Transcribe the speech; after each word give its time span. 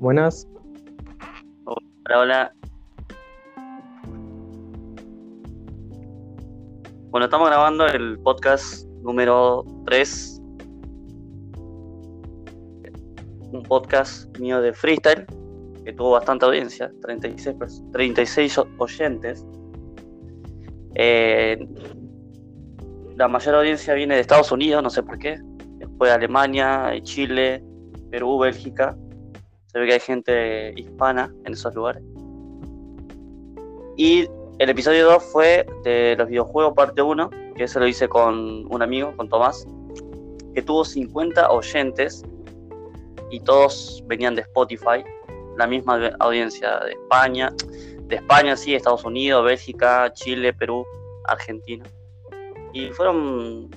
Buenas. 0.00 0.48
Hola, 1.66 2.18
hola. 2.20 2.52
Bueno, 7.10 7.26
estamos 7.26 7.48
grabando 7.48 7.86
el 7.86 8.18
podcast 8.20 8.86
número 9.02 9.62
3. 9.84 10.40
Un 13.52 13.62
podcast 13.68 14.38
mío 14.38 14.62
de 14.62 14.72
freestyle 14.72 15.26
que 15.84 15.92
tuvo 15.92 16.12
bastante 16.12 16.46
audiencia, 16.46 16.90
36, 17.02 17.56
pers- 17.56 17.92
36 17.92 18.56
o- 18.56 18.66
oyentes. 18.78 19.44
Eh, 20.94 21.58
la 23.16 23.28
mayor 23.28 23.56
audiencia 23.56 23.92
viene 23.92 24.14
de 24.14 24.22
Estados 24.22 24.50
Unidos, 24.50 24.82
no 24.82 24.88
sé 24.88 25.02
por 25.02 25.18
qué. 25.18 25.38
Después 25.78 26.10
de 26.10 26.14
Alemania, 26.14 26.94
Chile, 27.02 27.62
Perú, 28.10 28.38
Bélgica. 28.38 28.96
Se 29.70 29.78
ve 29.78 29.86
que 29.86 29.92
hay 29.92 30.00
gente 30.00 30.72
hispana 30.76 31.32
en 31.44 31.52
esos 31.52 31.72
lugares. 31.76 32.02
Y 33.96 34.26
el 34.58 34.68
episodio 34.68 35.04
2 35.06 35.22
fue 35.22 35.64
de 35.84 36.16
los 36.18 36.28
videojuegos 36.28 36.74
parte 36.74 37.02
1, 37.02 37.30
que 37.54 37.64
eso 37.64 37.78
lo 37.78 37.86
hice 37.86 38.08
con 38.08 38.66
un 38.68 38.82
amigo, 38.82 39.16
con 39.16 39.28
Tomás, 39.28 39.64
que 40.54 40.62
tuvo 40.62 40.84
50 40.84 41.50
oyentes 41.50 42.24
y 43.30 43.38
todos 43.40 44.02
venían 44.06 44.34
de 44.34 44.42
Spotify, 44.42 45.04
la 45.56 45.68
misma 45.68 46.10
audiencia 46.18 46.80
de 46.80 46.92
España, 46.92 47.52
de 48.02 48.16
España 48.16 48.56
sí, 48.56 48.74
Estados 48.74 49.04
Unidos, 49.04 49.44
Bélgica, 49.44 50.12
Chile, 50.14 50.52
Perú, 50.52 50.84
Argentina. 51.26 51.84
Y 52.72 52.88
fueron 52.88 53.70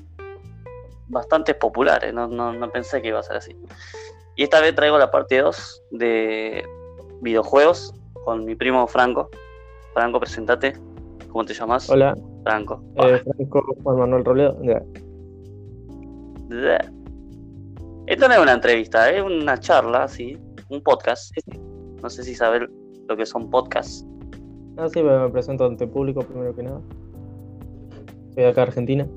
bastante 1.08 1.54
populares, 1.54 2.12
no, 2.16 2.28
no, 2.28 2.52
no 2.52 2.72
pensé 2.72 3.00
que 3.00 3.10
iba 3.10 3.20
a 3.20 3.24
ser 3.24 3.38
así. 3.38 3.56
Y 4.36 4.44
esta 4.44 4.62
vez 4.62 4.76
traigo 4.76 4.98
la 4.98 5.12
parte 5.12 5.40
2 5.40 5.84
de 5.92 6.64
videojuegos 7.22 7.94
con 8.26 8.46
mi 8.46 8.56
primo 8.56 8.88
Franco. 8.88 9.30
Franco, 9.94 10.20
presentate. 10.20 10.74
¿Cómo 11.30 11.46
te 11.46 11.54
llamas? 11.54 11.90
Hola, 11.90 12.16
Franco. 12.44 12.84
eh, 12.96 13.22
Franco 13.24 13.64
Juan 13.84 13.98
Manuel 13.98 14.26
Robledo. 14.26 14.58
Ya. 14.64 14.82
Ah. 16.52 16.92
Esto 18.08 18.28
no 18.28 18.34
es 18.34 18.40
una 18.42 18.54
entrevista, 18.54 19.10
es 19.10 19.24
una 19.24 19.58
charla, 19.60 20.08
sí. 20.08 20.38
Un 20.70 20.82
podcast. 20.82 21.36
No 22.02 22.10
sé 22.10 22.24
si 22.24 22.36
sabes 22.36 22.64
lo 23.08 23.16
que 23.16 23.26
son 23.26 23.50
podcasts. 23.50 24.06
Ah, 24.78 24.90
sí, 24.90 25.02
me 25.02 25.30
presento 25.30 25.66
ante 25.66 25.88
público 25.88 26.22
primero 26.22 26.56
que 26.56 26.64
nada. 26.64 26.82
Soy 28.34 28.44
de 28.44 28.48
acá 28.50 28.64
Argentina. 28.64 29.08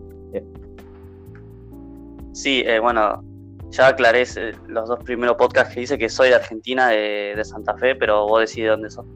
Sí, 2.32 2.62
eh, 2.66 2.78
bueno, 2.80 3.24
ya 3.70 3.88
aclaré 3.88 4.24
los 4.68 4.88
dos 4.88 5.02
primeros 5.04 5.36
podcasts 5.36 5.74
que 5.74 5.82
hice 5.82 5.98
que 5.98 6.08
soy 6.08 6.30
de 6.30 6.36
Argentina, 6.36 6.88
de, 6.88 7.34
de 7.36 7.44
Santa 7.44 7.76
Fe, 7.76 7.94
pero 7.94 8.26
vos 8.26 8.40
decís 8.40 8.64
de 8.64 8.70
dónde 8.70 8.90
sos. 8.90 9.06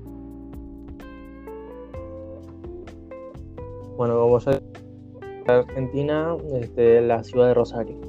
Bueno, 3.96 4.38
ya 4.38 5.52
de 5.52 5.60
Argentina, 5.60 6.36
este, 6.54 7.00
la 7.02 7.22
ciudad 7.22 7.48
de 7.48 7.54
Rosario. 7.54 8.00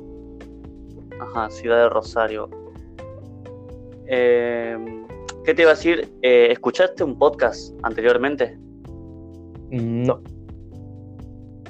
Ajá, 1.20 1.50
Ciudad 1.50 1.84
de 1.84 1.90
Rosario. 1.90 2.50
Eh, 4.08 4.78
¿Qué 5.44 5.54
te 5.54 5.64
iba 5.64 5.72
a 5.72 5.76
decir? 5.76 6.12
Eh, 6.22 6.48
¿Escuchaste 6.52 7.04
un 7.04 7.18
podcast 7.18 7.74
anteriormente? 7.84 8.58
No, 9.70 10.22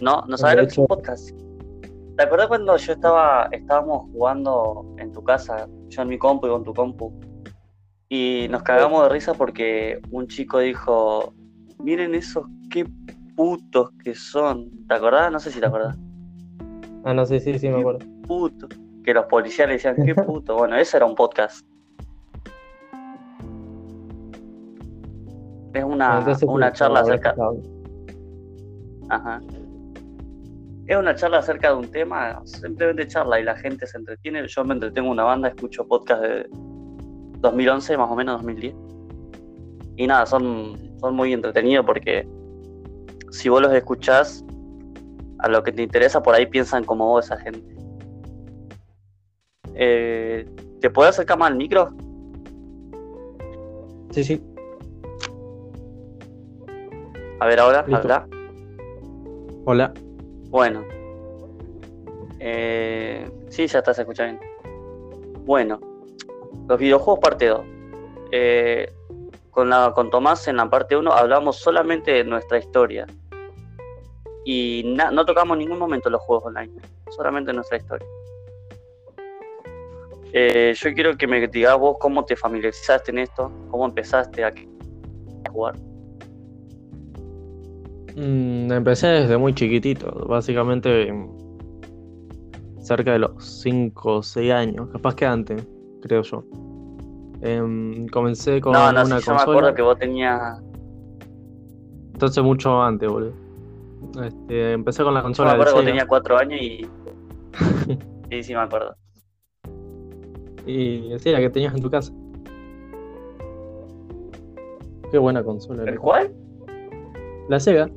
¿No? 0.01 0.23
¿No 0.27 0.37
sabes 0.37 0.55
lo 0.55 0.61
que 0.63 0.67
es 0.67 0.77
un 0.77 0.87
podcast? 0.87 1.40
¿Te 2.21 2.27
acuerdas 2.27 2.49
cuando 2.49 2.77
yo 2.77 2.93
estaba, 2.93 3.49
estábamos 3.51 4.03
jugando 4.11 4.85
en 4.99 5.11
tu 5.11 5.23
casa, 5.23 5.67
yo 5.87 6.03
en 6.03 6.07
mi 6.07 6.19
compu 6.19 6.45
y 6.45 6.49
con 6.51 6.63
tu 6.63 6.71
compu? 6.71 7.11
Y 8.09 8.45
nos 8.51 8.61
cagamos 8.61 9.01
de 9.01 9.09
risa 9.09 9.33
porque 9.33 9.99
un 10.11 10.27
chico 10.27 10.59
dijo, 10.59 11.33
miren 11.79 12.13
esos 12.13 12.45
qué 12.69 12.85
putos 13.35 13.89
que 14.03 14.13
son. 14.13 14.69
¿Te 14.87 14.93
acordás? 14.93 15.31
No 15.31 15.39
sé 15.39 15.49
si 15.49 15.59
te 15.59 15.65
acordás. 15.65 15.97
ah, 17.05 17.15
no 17.15 17.25
sé, 17.25 17.39
sí, 17.39 17.57
sí, 17.57 17.67
me 17.69 17.79
acuerdo. 17.79 18.05
Puto. 18.27 18.67
Que 19.03 19.15
los 19.15 19.25
policías 19.25 19.67
le 19.67 19.73
decían, 19.73 19.95
qué 20.05 20.13
puto. 20.23 20.57
Bueno, 20.57 20.75
ese 20.75 20.97
era 20.97 21.07
un 21.07 21.15
podcast. 21.15 21.65
Es 25.73 25.83
una, 25.83 26.19
Entonces, 26.19 26.47
una 26.47 26.71
charla 26.71 26.99
acerca. 26.99 27.33
Ajá. 29.09 29.41
Es 30.91 30.97
una 30.97 31.15
charla 31.15 31.37
acerca 31.37 31.69
de 31.69 31.75
un 31.75 31.89
tema, 31.89 32.41
simplemente 32.43 33.07
charla 33.07 33.39
y 33.39 33.45
la 33.45 33.55
gente 33.55 33.87
se 33.87 33.97
entretiene. 33.97 34.45
Yo 34.45 34.65
me 34.65 34.73
entretengo 34.73 35.07
en 35.07 35.13
una 35.13 35.23
banda, 35.23 35.47
escucho 35.47 35.87
podcast 35.87 36.21
de 36.21 36.45
2011, 37.39 37.95
más 37.97 38.11
o 38.11 38.15
menos 38.17 38.35
2010. 38.39 38.75
Y 39.95 40.05
nada, 40.05 40.25
son, 40.25 40.77
son 40.99 41.15
muy 41.15 41.31
entretenidos 41.31 41.85
porque 41.85 42.27
si 43.29 43.47
vos 43.47 43.61
los 43.61 43.71
escuchás, 43.71 44.43
a 45.39 45.47
lo 45.47 45.63
que 45.63 45.71
te 45.71 45.81
interesa, 45.81 46.21
por 46.21 46.35
ahí 46.35 46.45
piensan 46.45 46.83
como 46.83 47.07
vos 47.07 47.23
esa 47.23 47.37
gente. 47.37 47.73
Eh, 49.75 50.45
¿Te 50.81 50.89
puedo 50.89 51.07
acercar 51.07 51.37
más 51.37 51.51
al 51.51 51.55
micro? 51.55 51.95
Sí, 54.09 54.25
sí. 54.25 54.43
A 57.39 57.47
ver 57.47 57.61
ahora, 57.61 57.85
Listo. 57.87 57.95
habla. 57.95 58.27
Hola. 59.63 59.93
Bueno. 60.51 60.85
Eh, 62.39 63.29
sí, 63.49 63.67
ya 63.67 63.79
está, 63.79 63.93
se 63.93 64.01
escucha 64.01 64.25
bien. 64.25 64.39
Bueno, 65.45 65.79
los 66.67 66.77
videojuegos 66.77 67.19
parte 67.19 67.47
2. 67.47 67.61
Eh, 68.33 68.93
con, 69.49 69.69
la, 69.69 69.91
con 69.93 70.09
Tomás 70.09 70.47
en 70.47 70.57
la 70.57 70.69
parte 70.69 70.95
1 70.95 71.11
hablamos 71.11 71.57
solamente 71.57 72.11
de 72.11 72.23
nuestra 72.25 72.57
historia. 72.57 73.07
Y 74.43 74.83
no 74.95 75.25
tocamos 75.25 75.55
en 75.55 75.59
ningún 75.59 75.79
momento 75.79 76.09
los 76.09 76.21
juegos 76.21 76.45
online, 76.47 76.73
solamente 77.09 77.53
nuestra 77.53 77.77
historia. 77.77 78.07
Eh, 80.33 80.73
yo 80.75 80.93
quiero 80.93 81.15
que 81.15 81.27
me 81.27 81.47
digas 81.47 81.77
vos 81.77 81.97
cómo 81.99 82.25
te 82.25 82.35
familiarizaste 82.35 83.11
en 83.11 83.19
esto, 83.19 83.51
cómo 83.69 83.85
empezaste 83.85 84.43
a 84.43 84.53
jugar. 85.51 85.75
Mm, 88.15 88.71
empecé 88.71 89.07
desde 89.07 89.37
muy 89.37 89.53
chiquitito, 89.53 90.25
básicamente 90.27 91.13
cerca 92.79 93.13
de 93.13 93.19
los 93.19 93.31
5 93.61 94.17
o 94.17 94.23
6 94.23 94.51
años, 94.51 94.89
capaz 94.91 95.15
que 95.15 95.25
antes, 95.25 95.65
creo 96.01 96.21
yo. 96.23 96.43
Em, 97.41 98.07
comencé 98.09 98.59
con 98.61 98.73
No, 98.73 98.91
no, 98.91 99.03
una 99.05 99.19
sí, 99.19 99.25
yo 99.25 99.31
me 99.33 99.37
consola, 99.37 99.41
acuerdo 99.41 99.73
que 99.73 99.81
vos 99.81 99.97
tenías 99.97 100.61
entonces 102.13 102.43
mucho 102.43 102.81
antes, 102.81 103.09
boludo. 103.09 103.33
Este, 104.23 104.73
empecé 104.73 105.03
con 105.03 105.13
la 105.13 105.21
Yo 105.21 105.23
me 105.23 105.27
consola 105.29 105.51
acuerdo 105.53 105.73
que 105.73 105.79
vos 105.79 105.85
tenías 105.85 106.05
cuatro 106.05 106.37
años 106.37 106.59
y. 106.61 106.87
Sí, 108.29 108.43
sí, 108.43 108.53
me 108.53 108.61
acuerdo. 108.61 108.95
y 110.65 111.11
sí, 111.19 111.31
la 111.31 111.39
que 111.39 111.49
tenías 111.49 111.73
en 111.75 111.81
tu 111.81 111.89
casa. 111.89 112.13
Qué 115.11 115.17
buena 115.17 115.43
consola. 115.43 115.83
¿El 115.83 115.99
cuál? 115.99 116.31
La 117.49 117.59
Sega. 117.59 117.89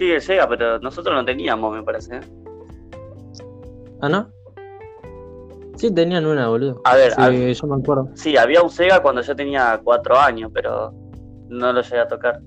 Sí, 0.00 0.10
el 0.10 0.22
Sega, 0.22 0.48
pero 0.48 0.78
nosotros 0.78 1.14
no 1.14 1.22
teníamos, 1.26 1.76
me 1.76 1.82
parece. 1.82 2.16
¿eh? 2.16 2.20
Ah, 4.00 4.08
¿no? 4.08 4.30
Sí, 5.76 5.92
tenían 5.94 6.24
una, 6.24 6.48
boludo. 6.48 6.80
A 6.86 6.96
ver, 6.96 7.12
Sí, 7.12 7.20
a- 7.20 7.52
yo 7.52 7.66
me 7.66 7.82
acuerdo. 7.82 8.08
sí, 8.14 8.34
había 8.38 8.62
un 8.62 8.70
Sega 8.70 9.02
cuando 9.02 9.20
yo 9.20 9.36
tenía 9.36 9.78
cuatro 9.84 10.18
años, 10.18 10.50
pero 10.54 10.90
no 11.50 11.70
lo 11.74 11.82
llegué 11.82 11.98
a 11.98 12.08
tocar. 12.08 12.40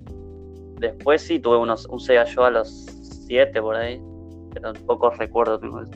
Después 0.80 1.22
sí 1.22 1.38
tuve 1.40 1.58
unos, 1.58 1.85
un 1.85 2.00
Sega 2.00 2.23
yo 2.26 2.44
a 2.44 2.50
los 2.50 2.70
siete 3.28 3.61
por 3.61 3.76
ahí, 3.76 4.02
pero 4.55 4.73
pocos 4.88 5.16
recuerdos 5.20 5.61
tengo 5.61 5.79
eso. 5.84 5.91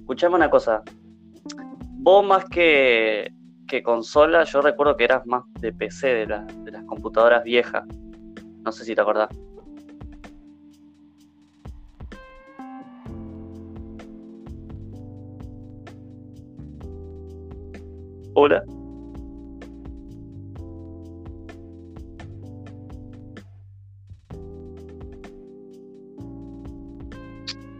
Escuchame 0.00 0.34
una 0.34 0.50
cosa. 0.50 0.82
Vos 2.00 2.26
más 2.26 2.46
que, 2.46 3.32
que 3.72 3.82
consola, 3.82 4.44
yo 4.44 4.60
recuerdo 4.60 4.98
que 4.98 5.04
eras 5.04 5.26
más 5.26 5.44
de 5.58 5.72
PC, 5.72 6.06
de, 6.08 6.26
la- 6.26 6.44
de 6.44 6.72
las 6.72 6.84
computadoras 6.84 7.42
viejas. 7.42 7.82
No 8.62 8.70
sé 8.70 8.84
si 8.84 8.94
te 8.94 9.00
acordás. 9.00 9.30
Hola. 18.34 18.62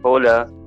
Hola. 0.01 0.47
Hola. 0.47 0.62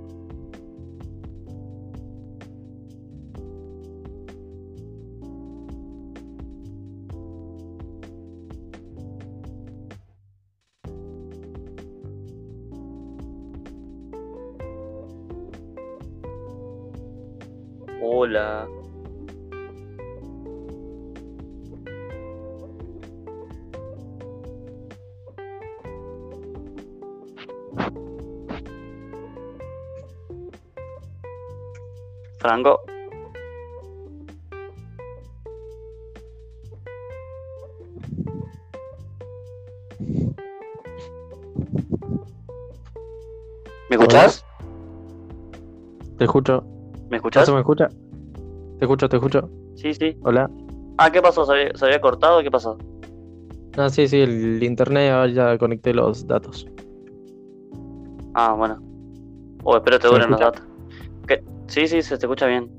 Franco. 32.47 32.81
¿Me 43.91 43.97
escuchás? 43.97 44.45
Te 46.19 46.25
escucho. 46.25 46.63
¿Me 47.11 47.17
escuchás? 47.17 47.43
¿Eso 47.43 47.55
me 47.55 47.61
escucha? 47.61 47.89
Te 48.79 48.85
escucho, 48.85 49.09
te 49.09 49.17
escucho. 49.17 49.51
Sí, 49.75 49.93
sí. 49.93 50.17
Hola. 50.23 50.49
Ah, 50.99 51.11
¿qué 51.11 51.21
pasó? 51.21 51.45
¿Se 51.45 51.53
había, 51.53 51.75
se 51.75 51.85
había 51.85 52.01
cortado? 52.01 52.45
¿Qué 52.45 52.51
pasó? 52.53 52.79
Ah, 53.77 53.91
sí, 53.91 54.07
sí, 54.07 54.21
el 54.21 54.63
internet 54.63 55.11
ahora 55.11 55.33
ya 55.33 55.59
conecté 55.59 55.93
los 55.93 56.25
datos. 56.29 56.65
Ah, 58.35 58.55
bueno. 58.57 58.79
Oh, 59.65 59.77
espero 59.77 59.99
te 59.99 60.07
¿Se 60.07 60.15
me 60.15 60.21
duren 60.21 60.31
los 60.31 60.41
datos. 60.41 60.66
Sí, 61.69 61.87
sí, 61.89 62.03
se 62.03 62.17
te 62.19 62.27
escucha 62.27 62.47
bien. 62.47 62.71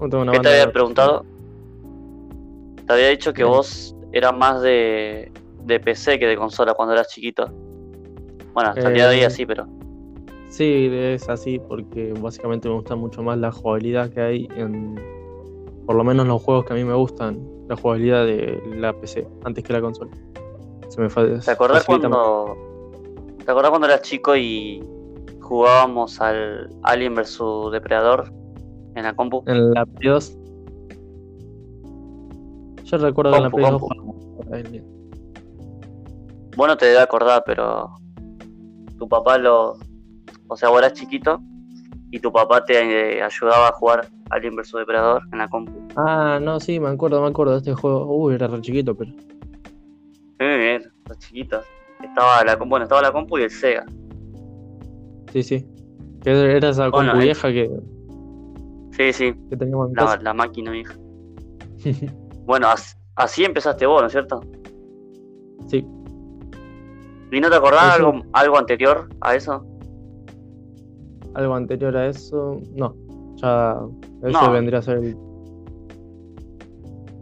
Una 0.00 0.32
¿Qué 0.32 0.40
te 0.40 0.48
había 0.48 0.72
preguntado? 0.72 1.24
Te 2.86 2.92
había 2.92 3.08
dicho 3.08 3.32
que 3.32 3.44
vos 3.44 3.94
eras 4.12 4.36
más 4.36 4.62
de, 4.62 5.32
de 5.64 5.80
PC 5.80 6.18
que 6.18 6.26
de 6.26 6.36
consola 6.36 6.74
cuando 6.74 6.94
eras 6.94 7.08
chiquito. 7.08 7.50
Bueno, 8.54 8.70
hasta 8.70 8.88
el 8.88 8.94
día 8.94 9.08
de 9.08 9.16
hoy 9.16 9.22
Eh, 9.22 9.26
así, 9.26 9.44
pero. 9.44 9.66
Sí, 10.48 10.88
es 10.90 11.28
así 11.28 11.58
porque 11.58 12.14
básicamente 12.18 12.68
me 12.68 12.74
gusta 12.74 12.96
mucho 12.96 13.22
más 13.22 13.38
la 13.38 13.52
jugabilidad 13.52 14.10
que 14.10 14.20
hay 14.20 14.48
en, 14.56 14.98
por 15.84 15.96
lo 15.96 16.04
menos 16.04 16.26
los 16.26 16.42
juegos 16.42 16.64
que 16.64 16.72
a 16.72 16.76
mí 16.76 16.84
me 16.84 16.94
gustan, 16.94 17.38
la 17.68 17.76
jugabilidad 17.76 18.24
de 18.24 18.60
la 18.76 18.98
PC 18.98 19.26
antes 19.44 19.62
que 19.62 19.72
la 19.72 19.80
consola. 19.80 20.10
Se 20.88 21.00
me 21.00 21.08
¿Te 21.08 21.50
acordás 21.50 21.84
cuando. 21.84 22.56
¿Te 23.44 23.50
acordás 23.50 23.70
cuando 23.70 23.86
eras 23.86 24.02
chico 24.02 24.34
y 24.36 24.82
jugábamos 25.48 26.20
al 26.20 26.68
Alien 26.82 27.14
vs 27.14 27.40
Depredador 27.72 28.30
en 28.94 29.04
la 29.04 29.16
compu? 29.16 29.42
En 29.46 29.72
la 29.72 29.86
Play 29.86 30.10
2. 30.10 30.36
Yo 32.84 32.98
recuerdo 32.98 33.32
que 33.32 33.36
en 33.38 33.42
la 33.44 33.50
Compu, 33.50 33.56
Play 33.56 33.70
2 33.70 33.80
compu. 33.80 34.12
jugábamos 34.12 34.52
a 34.52 34.56
Alien. 34.56 34.84
Vos 36.54 36.68
no 36.68 36.76
te 36.76 36.86
debes 36.86 37.00
acordar, 37.00 37.42
pero 37.46 37.94
tu 38.98 39.08
papá 39.08 39.38
lo. 39.38 39.78
O 40.48 40.56
sea, 40.56 40.68
vos 40.68 40.80
eras 40.80 40.92
chiquito 40.92 41.40
y 42.10 42.20
tu 42.20 42.30
papá 42.30 42.64
te 42.64 42.78
eh, 42.78 43.22
ayudaba 43.22 43.68
a 43.68 43.72
jugar 43.72 44.08
Alien 44.30 44.54
vs 44.54 44.72
Depredador 44.72 45.22
en 45.32 45.38
la 45.38 45.48
compu. 45.48 45.72
Ah, 45.96 46.38
no, 46.42 46.60
sí, 46.60 46.78
me 46.78 46.88
acuerdo, 46.88 47.22
me 47.22 47.28
acuerdo 47.28 47.52
de 47.52 47.58
este 47.58 47.72
juego. 47.74 48.04
Uy, 48.14 48.34
era 48.34 48.48
re 48.48 48.60
chiquito, 48.60 48.94
pero. 48.94 49.12
Muy 50.40 50.58
bien, 50.58 50.82
los 51.08 51.18
chiquitos. 51.18 51.64
Estaba 52.02 52.44
la, 52.44 52.56
bueno, 52.56 52.84
estaba 52.84 53.00
la 53.02 53.12
compu 53.12 53.38
y 53.38 53.42
el 53.44 53.50
Sega. 53.50 53.86
Sí, 55.32 55.42
sí. 55.42 55.66
Que 56.22 56.56
era 56.56 56.70
esa 56.70 56.88
Bueno, 56.88 57.10
compu 57.12 57.22
eh. 57.22 57.24
vieja 57.26 57.48
que, 57.52 57.70
Sí, 58.92 59.12
sí, 59.12 59.34
que 59.50 59.56
teníamos 59.56 59.88
en 59.90 59.94
la, 59.94 60.02
casa. 60.04 60.18
la 60.22 60.34
máquina 60.34 60.70
vieja. 60.72 60.94
Bueno, 62.46 62.68
as- 62.68 62.98
así 63.16 63.44
empezaste 63.44 63.84
vos, 63.86 64.00
¿no 64.00 64.06
es 64.06 64.12
cierto? 64.12 64.40
sí. 65.66 65.86
¿Y 67.30 67.40
no 67.40 67.50
te 67.50 67.56
acordás 67.56 67.94
sí. 67.96 68.02
algo, 68.02 68.22
algo 68.32 68.56
anterior 68.58 69.06
a 69.20 69.34
eso? 69.34 69.66
Algo 71.34 71.54
anterior 71.54 71.94
a 71.94 72.06
eso. 72.06 72.58
No. 72.74 72.96
Ya. 73.36 73.76
Ese 74.22 74.32
No. 74.32 74.50
vendría 74.50 74.78
a 74.78 74.82
ser 74.82 74.96
el. 74.96 75.14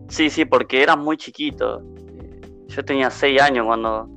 Sí, 0.08 0.31
sí, 0.31 0.44
porque 0.44 0.81
eras 0.82 0.97
muy 0.97 1.17
chiquito. 1.17 1.81
Eh, 2.06 2.41
Yo 2.69 2.85
tenía 2.85 3.11
6 3.11 3.43
años 3.43 3.67
cuando. 3.67 4.08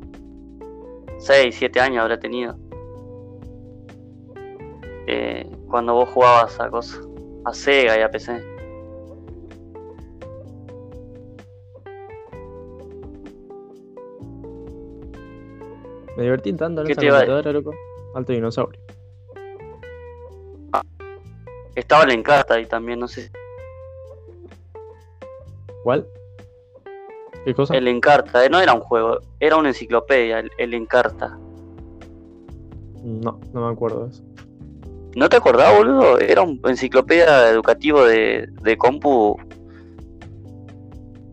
6, 1.18 1.56
7 1.58 1.80
años 1.80 2.02
habré 2.04 2.20
tenido. 2.20 2.56
Eh, 5.12 5.44
cuando 5.68 5.96
vos 5.96 6.10
jugabas 6.10 6.60
a 6.60 6.70
cosas. 6.70 7.02
A 7.44 7.52
Sega 7.52 7.98
y 7.98 8.02
a 8.04 8.12
PC. 8.12 8.32
Me 16.16 16.24
divertí 16.24 16.54
tanto 16.54 16.82
en 16.82 16.88
¿Qué 16.88 16.92
esa 16.92 17.02
te 17.02 17.10
computadora, 17.10 17.52
loco. 17.52 17.74
Alto 18.14 18.34
dinosaurio. 18.34 18.80
Estaba 21.74 22.04
el 22.04 22.12
Encarta 22.12 22.54
ahí 22.54 22.68
también, 22.68 23.00
no 23.00 23.08
sé. 23.08 23.32
¿Cuál? 25.84 26.06
¿Qué 27.46 27.56
cosa? 27.56 27.76
El 27.76 27.88
Encarta, 27.88 28.46
eh, 28.46 28.50
no 28.50 28.60
era 28.60 28.74
un 28.74 28.82
juego, 28.82 29.22
era 29.40 29.56
una 29.56 29.70
enciclopedia, 29.70 30.40
el, 30.40 30.52
el 30.60 30.74
Encarta. 30.76 31.40
No, 33.02 33.40
no 33.54 33.66
me 33.66 33.74
acuerdo 33.74 34.06
de 34.06 34.12
eso. 34.12 34.29
¿No 35.16 35.28
te 35.30 35.38
acordás, 35.38 35.76
boludo? 35.76 36.20
Era 36.20 36.42
un 36.44 36.60
enciclopedia 36.66 37.50
educativo 37.50 38.04
de, 38.06 38.48
de 38.62 38.78
compu 38.78 39.36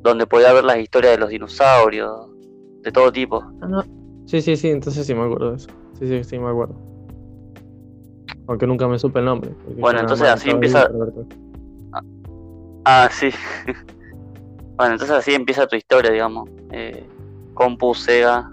donde 0.02 0.26
podía 0.26 0.52
ver 0.52 0.64
las 0.64 0.78
historias 0.78 1.12
de 1.14 1.18
los 1.18 1.28
dinosaurios, 1.30 2.28
de 2.82 2.92
todo 2.92 3.10
tipo. 3.12 3.44
Ah. 3.62 3.84
Sí, 4.26 4.40
sí, 4.40 4.56
sí, 4.56 4.70
entonces 4.70 5.06
sí 5.06 5.14
me 5.14 5.24
acuerdo 5.24 5.50
de 5.50 5.56
eso. 5.56 5.68
Sí, 5.98 6.06
sí, 6.06 6.24
sí 6.24 6.38
me 6.38 6.48
acuerdo. 6.48 6.74
Aunque 8.48 8.66
nunca 8.66 8.86
me 8.88 8.98
supe 8.98 9.18
el 9.18 9.24
nombre. 9.24 9.50
Bueno, 9.78 10.00
entonces 10.00 10.28
así 10.28 10.50
empieza- 10.50 10.88
todo. 10.88 11.26
Ah, 12.84 13.08
sí. 13.10 13.30
bueno, 14.76 14.92
entonces 14.92 15.10
así 15.16 15.34
empieza 15.34 15.66
tu 15.66 15.74
historia, 15.76 16.10
digamos. 16.12 16.48
Eh, 16.70 17.04
compu, 17.54 17.94
Sega. 17.94 18.50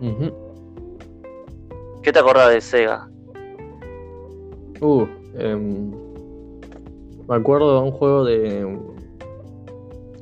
Ujú. 0.00 0.32
¿Qué 2.02 2.12
te 2.12 2.18
acordás 2.20 2.50
de 2.50 2.60
Sega? 2.60 3.08
Uh, 4.80 5.06
em, 5.36 5.90
me 7.28 7.34
acuerdo 7.34 7.74
de 7.80 7.86
un 7.86 7.90
juego 7.92 8.24
de. 8.24 8.78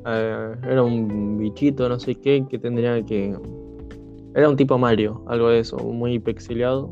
eh, 0.06 0.54
era 0.64 0.82
un 0.82 1.38
bichito, 1.38 1.88
no 1.88 1.98
sé 1.98 2.14
qué, 2.14 2.44
que 2.48 2.58
tendría 2.58 3.04
que. 3.04 3.36
Era 4.34 4.48
un 4.48 4.56
tipo 4.56 4.76
Mario, 4.78 5.24
algo 5.28 5.48
de 5.48 5.60
eso, 5.60 5.76
muy 5.78 6.18
pixelado. 6.18 6.90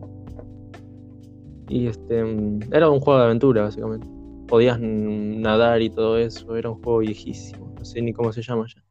Y 1.68 1.86
este. 1.86 2.18
em, 2.20 2.60
Era 2.72 2.90
un 2.90 3.00
juego 3.00 3.18
de 3.20 3.26
aventura, 3.26 3.62
básicamente. 3.62 4.06
Podías 4.46 4.78
nadar 4.78 5.80
y 5.80 5.90
todo 5.90 6.18
eso, 6.18 6.54
era 6.56 6.70
un 6.70 6.82
juego 6.82 6.98
viejísimo, 6.98 7.74
no 7.78 7.84
sé 7.84 8.02
ni 8.02 8.12
cómo 8.12 8.32
se 8.32 8.42
llama 8.42 8.66
ya. 8.68 8.82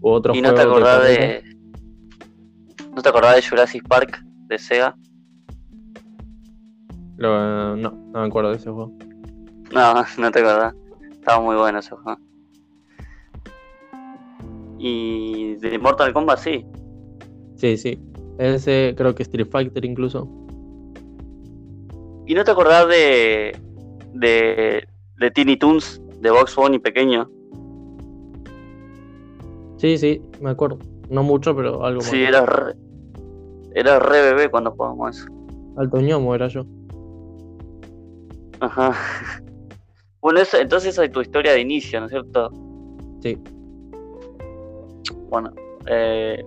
O 0.00 0.12
otro 0.12 0.34
¿Y 0.34 0.42
no 0.42 0.52
te 0.54 0.60
acordás 0.62 0.98
carrera. 0.98 1.26
de. 1.26 1.56
¿No 2.94 3.02
te 3.02 3.08
acordás 3.08 3.36
de 3.36 3.42
Jurassic 3.48 3.86
Park 3.86 4.22
de 4.48 4.58
Sega? 4.58 4.96
Lo- 7.16 7.76
no, 7.76 7.90
no 7.90 8.20
me 8.20 8.26
acuerdo 8.26 8.50
de 8.50 8.56
ese 8.56 8.70
juego. 8.70 8.92
No, 9.72 9.94
no 10.18 10.30
te 10.30 10.38
acordás. 10.40 10.74
Estaba 11.10 11.40
muy 11.40 11.56
bueno 11.56 11.78
ese 11.78 11.94
juego. 11.96 12.18
Y 14.78 15.54
de 15.56 15.78
Mortal 15.78 16.12
Kombat 16.12 16.38
sí. 16.38 16.64
Sí, 17.56 17.76
sí. 17.76 17.98
Ese 18.38 18.94
creo 18.96 19.14
que 19.14 19.22
Street 19.22 19.48
Fighter 19.50 19.84
incluso. 19.84 20.28
¿Y 22.26 22.34
no 22.34 22.44
te 22.44 22.50
acordás 22.50 22.86
de. 22.88 23.56
de. 24.12 24.86
de 25.18 25.30
Tiny 25.30 25.56
Toons, 25.56 26.00
de 26.20 26.30
Box 26.30 26.54
Bunny 26.56 26.78
pequeño? 26.78 27.30
Sí, 29.78 29.96
sí, 29.96 30.20
me 30.40 30.50
acuerdo. 30.50 30.78
No 31.08 31.22
mucho, 31.22 31.54
pero 31.56 31.84
algo 31.84 32.00
más. 32.00 32.10
Sí, 32.10 32.22
era 32.22 32.44
re. 32.44 32.74
Era 33.74 33.98
re 33.98 34.20
bebé 34.22 34.48
cuando 34.50 34.72
jugábamos 34.72 35.16
eso. 35.18 35.26
Alto 35.76 36.00
ñomo 36.00 36.34
era 36.34 36.48
yo. 36.48 36.64
Ajá. 38.60 38.92
Bueno, 40.22 40.40
eso, 40.40 40.56
entonces 40.58 40.88
esa 40.94 41.04
es 41.04 41.12
tu 41.12 41.20
historia 41.20 41.52
de 41.52 41.60
inicio, 41.60 42.00
¿no 42.00 42.06
es 42.06 42.10
cierto? 42.10 42.50
Sí. 43.22 43.38
Bueno, 45.28 45.52
eh, 45.86 46.42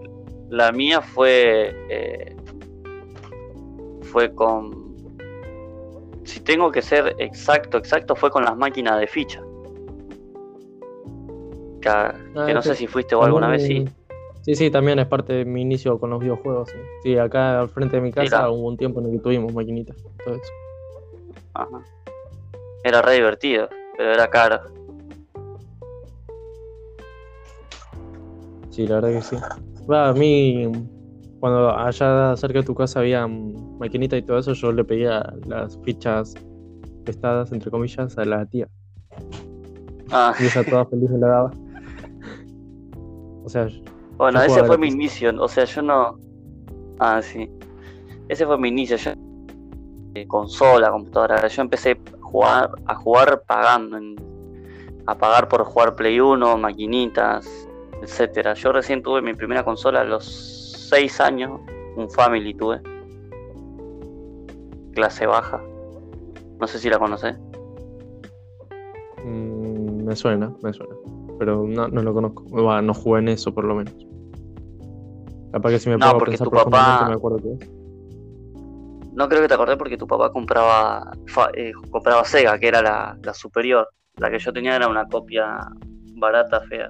la 0.50 0.74
mía 0.74 1.01
fue. 1.01 1.74
eh, 1.89 2.36
fue 4.01 4.34
con. 4.36 4.96
Si 6.25 6.42
tengo 6.42 6.72
que 6.74 6.82
ser 6.82 7.16
exacto, 7.20 7.78
exacto, 7.78 8.18
fue 8.18 8.30
con 8.32 8.44
las 8.44 8.58
máquinas 8.58 9.00
de 9.00 9.08
ficha. 9.08 9.42
Que, 11.82 11.89
que 11.89 11.89
Ah, 11.89 12.54
no 12.54 12.62
sí. 12.62 12.70
sé 12.70 12.75
si 12.75 12.88
fuiste 12.88 13.16
o 13.16 13.24
alguna 13.24 13.48
vez, 13.48 13.62
sí. 13.63 13.75
También- 13.75 13.96
Sí, 14.42 14.56
sí, 14.56 14.70
también 14.72 15.00
es 15.00 15.06
parte 15.08 15.32
de 15.32 15.46
mi 15.46 15.62
inicio 15.62 15.98
con 16.00 16.10
los 16.10 16.20
videojuegos. 16.20 16.70
Sí, 16.70 16.78
Sí, 17.04 17.18
acá 17.18 17.62
al 17.62 17.70
frente 17.70 17.96
de 17.98 18.01
mi 18.01 18.12
casa 18.12 18.24
Mira. 18.39 18.50
hubo 18.51 18.68
un 18.68 18.75
tiempo 18.78 19.00
en 19.00 19.06
el 19.06 19.12
que 19.13 19.20
tuvimos 19.20 19.54
maquinitas. 19.54 19.96
Todo 20.25 20.36
eso. 20.36 20.51
Ajá. 21.54 21.82
Era 22.83 23.01
re 23.01 23.15
divertido, 23.15 23.69
pero 23.98 24.13
era 24.13 24.29
caro. 24.29 24.62
Sí, 28.69 28.88
la 28.88 28.95
verdad 28.95 29.09
que 29.09 29.21
sí. 29.21 29.36
A 29.89 30.13
mí, 30.13 30.71
cuando 31.39 31.75
allá 31.75 32.36
cerca 32.38 32.59
de 32.59 32.65
tu 32.65 32.75
casa 32.75 33.00
había 33.00 33.27
maquinitas 33.27 34.19
y 34.19 34.21
todo 34.21 34.38
eso, 34.38 34.53
yo 34.53 34.71
le 34.71 34.83
pedía 34.83 35.33
las 35.48 35.77
fichas 35.83 36.36
testadas, 37.05 37.51
entre 37.51 37.71
comillas, 37.71 38.17
a 38.17 38.25
la 38.25 38.45
tía. 38.45 38.67
Ah, 40.12 40.33
Y 40.39 40.45
ella 40.45 40.63
toda 40.63 40.86
feliz 40.86 41.09
me 41.09 41.17
la 41.17 41.27
daba. 41.27 41.51
O 43.43 43.50
sea, 43.50 43.67
bueno, 44.17 44.41
ese 44.41 44.63
fue 44.63 44.77
mi 44.77 44.89
inicio. 44.89 45.31
O 45.41 45.48
sea, 45.48 45.65
yo 45.65 45.81
no. 45.81 46.19
Ah, 47.00 47.21
sí. 47.21 47.50
Ese 48.27 48.45
fue 48.45 48.57
mi 48.57 48.67
inicio. 48.69 48.98
Yo. 48.98 49.12
eh, 50.13 50.27
consola, 50.27 50.91
computadora. 50.91 51.48
Yo 51.48 51.62
empecé 51.62 51.95
jugar, 52.31 52.69
a 52.86 52.95
jugar 52.95 53.43
pagando. 53.48 53.98
en- 53.98 54.15
a 55.07 55.17
pagar 55.17 55.48
por 55.48 55.63
jugar 55.63 55.95
Play 55.95 56.19
1, 56.19 56.57
maquinitas, 56.57 57.48
etcétera. 58.03 58.53
Yo 58.53 58.71
recién 58.71 59.01
tuve 59.01 59.21
mi 59.24 59.33
primera 59.33 59.63
consola 59.65 60.01
a 60.01 60.03
los 60.03 60.24
6 60.89 61.19
años. 61.19 61.59
Un 61.95 62.09
Family 62.12 62.53
tuve. 62.53 62.79
Clase 64.93 65.25
baja. 65.25 65.59
No 66.59 66.67
sé 66.67 66.77
si 66.79 66.89
la 66.89 67.00
conocés. 67.00 67.36
mm, 69.25 70.03
me 70.05 70.15
suena, 70.15 70.53
me 70.62 70.71
suena. 70.74 70.93
Pero 71.39 71.65
no, 71.67 71.88
no 71.88 72.01
lo 72.03 72.13
conozco. 72.13 72.43
No 72.81 72.93
jugué 72.93 73.19
en 73.19 73.27
eso, 73.29 73.53
por 73.53 73.63
lo 73.65 73.75
menos. 73.75 73.95
Capaz 75.51 75.69
que 75.71 75.79
si 75.79 75.89
me 75.89 75.98
No, 75.98 76.12
porque 76.13 76.31
pensar 76.31 76.48
tu 76.48 76.51
papá- 76.55 77.07
me 77.07 77.15
acuerdo 77.15 77.39
es. 77.59 77.69
No 79.19 79.27
creo 79.27 79.41
que 79.41 79.49
te 79.49 79.53
acordé 79.53 79.75
porque 79.75 79.97
tu 79.97 80.07
papá 80.07 80.31
compraba 80.31 81.11
eh, 81.53 81.73
compraba 81.91 82.23
Sega, 82.23 82.57
que 82.57 82.69
era 82.69 82.81
la, 82.81 83.17
la 83.21 83.33
superior. 83.33 83.89
La 84.15 84.31
que 84.31 84.39
yo 84.39 84.53
tenía 84.53 84.77
era 84.77 84.88
una 84.88 85.05
copia 85.09 85.59
barata, 86.15 86.61
fea. 86.61 86.89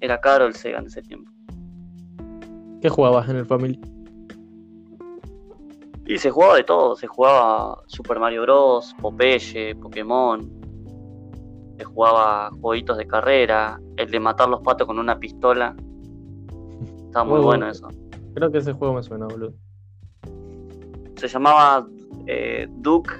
Era 0.00 0.20
caro 0.20 0.44
el 0.44 0.54
Sega 0.54 0.80
en 0.80 0.86
ese 0.86 1.00
tiempo. 1.00 1.32
¿Qué 2.82 2.90
jugabas 2.90 3.26
en 3.30 3.36
el 3.36 3.46
Family? 3.46 3.80
Y 6.04 6.18
se 6.18 6.30
jugaba 6.30 6.56
de 6.56 6.64
todo, 6.64 6.94
se 6.94 7.06
jugaba 7.06 7.82
Super 7.86 8.18
Mario 8.18 8.42
Bros, 8.42 8.94
Popeye, 9.00 9.76
Pokémon. 9.76 10.40
Se 11.78 11.84
jugaba 11.84 12.50
jueguitos 12.60 12.98
de 12.98 13.06
carrera, 13.06 13.80
el 13.96 14.10
de 14.10 14.20
matar 14.20 14.50
los 14.50 14.60
patos 14.60 14.86
con 14.86 14.98
una 14.98 15.18
pistola. 15.18 15.74
Estaba 17.06 17.24
muy 17.24 17.36
Muy 17.38 17.44
bueno 17.46 17.64
bueno. 17.64 17.68
eso. 17.68 17.88
Creo 18.34 18.50
que 18.50 18.58
ese 18.58 18.72
juego 18.72 18.94
me 18.94 19.02
suena, 19.02 19.26
boludo. 19.26 19.54
Se 21.16 21.28
llamaba 21.28 21.86
eh, 22.26 22.66
Duke, 22.70 23.12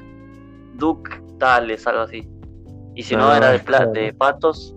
Duke 0.74 1.10
Tales, 1.38 1.86
algo 1.86 2.02
así. 2.02 2.26
Y 2.94 3.02
si 3.02 3.14
no 3.16 3.28
Ah, 3.28 3.36
era 3.36 3.50
de, 3.52 3.58
pla- 3.58 3.78
claro. 3.78 3.92
de 3.92 4.12
patos, 4.14 4.74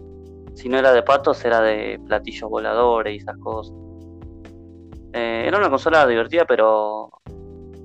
si 0.55 0.69
no 0.69 0.77
era 0.77 0.91
de 0.93 1.03
patos, 1.03 1.43
era 1.45 1.61
de 1.61 1.99
platillos 2.05 2.49
voladores 2.49 3.13
y 3.13 3.17
esas 3.17 3.37
cosas. 3.37 3.75
Eh, 5.13 5.45
era 5.47 5.57
una 5.57 5.69
consola 5.69 6.05
divertida, 6.07 6.45
pero 6.45 7.09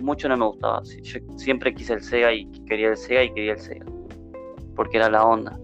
mucho 0.01 0.29
no 0.29 0.37
me 0.37 0.47
gustaba. 0.47 0.83
Yo 1.03 1.21
siempre 1.37 1.75
quise 1.75 1.93
el 1.95 2.03
Sega 2.03 2.33
y 2.33 2.47
quería 2.67 2.89
el 2.91 2.97
Sega 2.97 3.23
y 3.25 3.33
quería 3.35 3.53
el 3.53 3.59
Sega. 3.61 3.87
Porque 4.75 4.97
era 4.97 5.11
la 5.11 5.25
onda. 5.27 5.59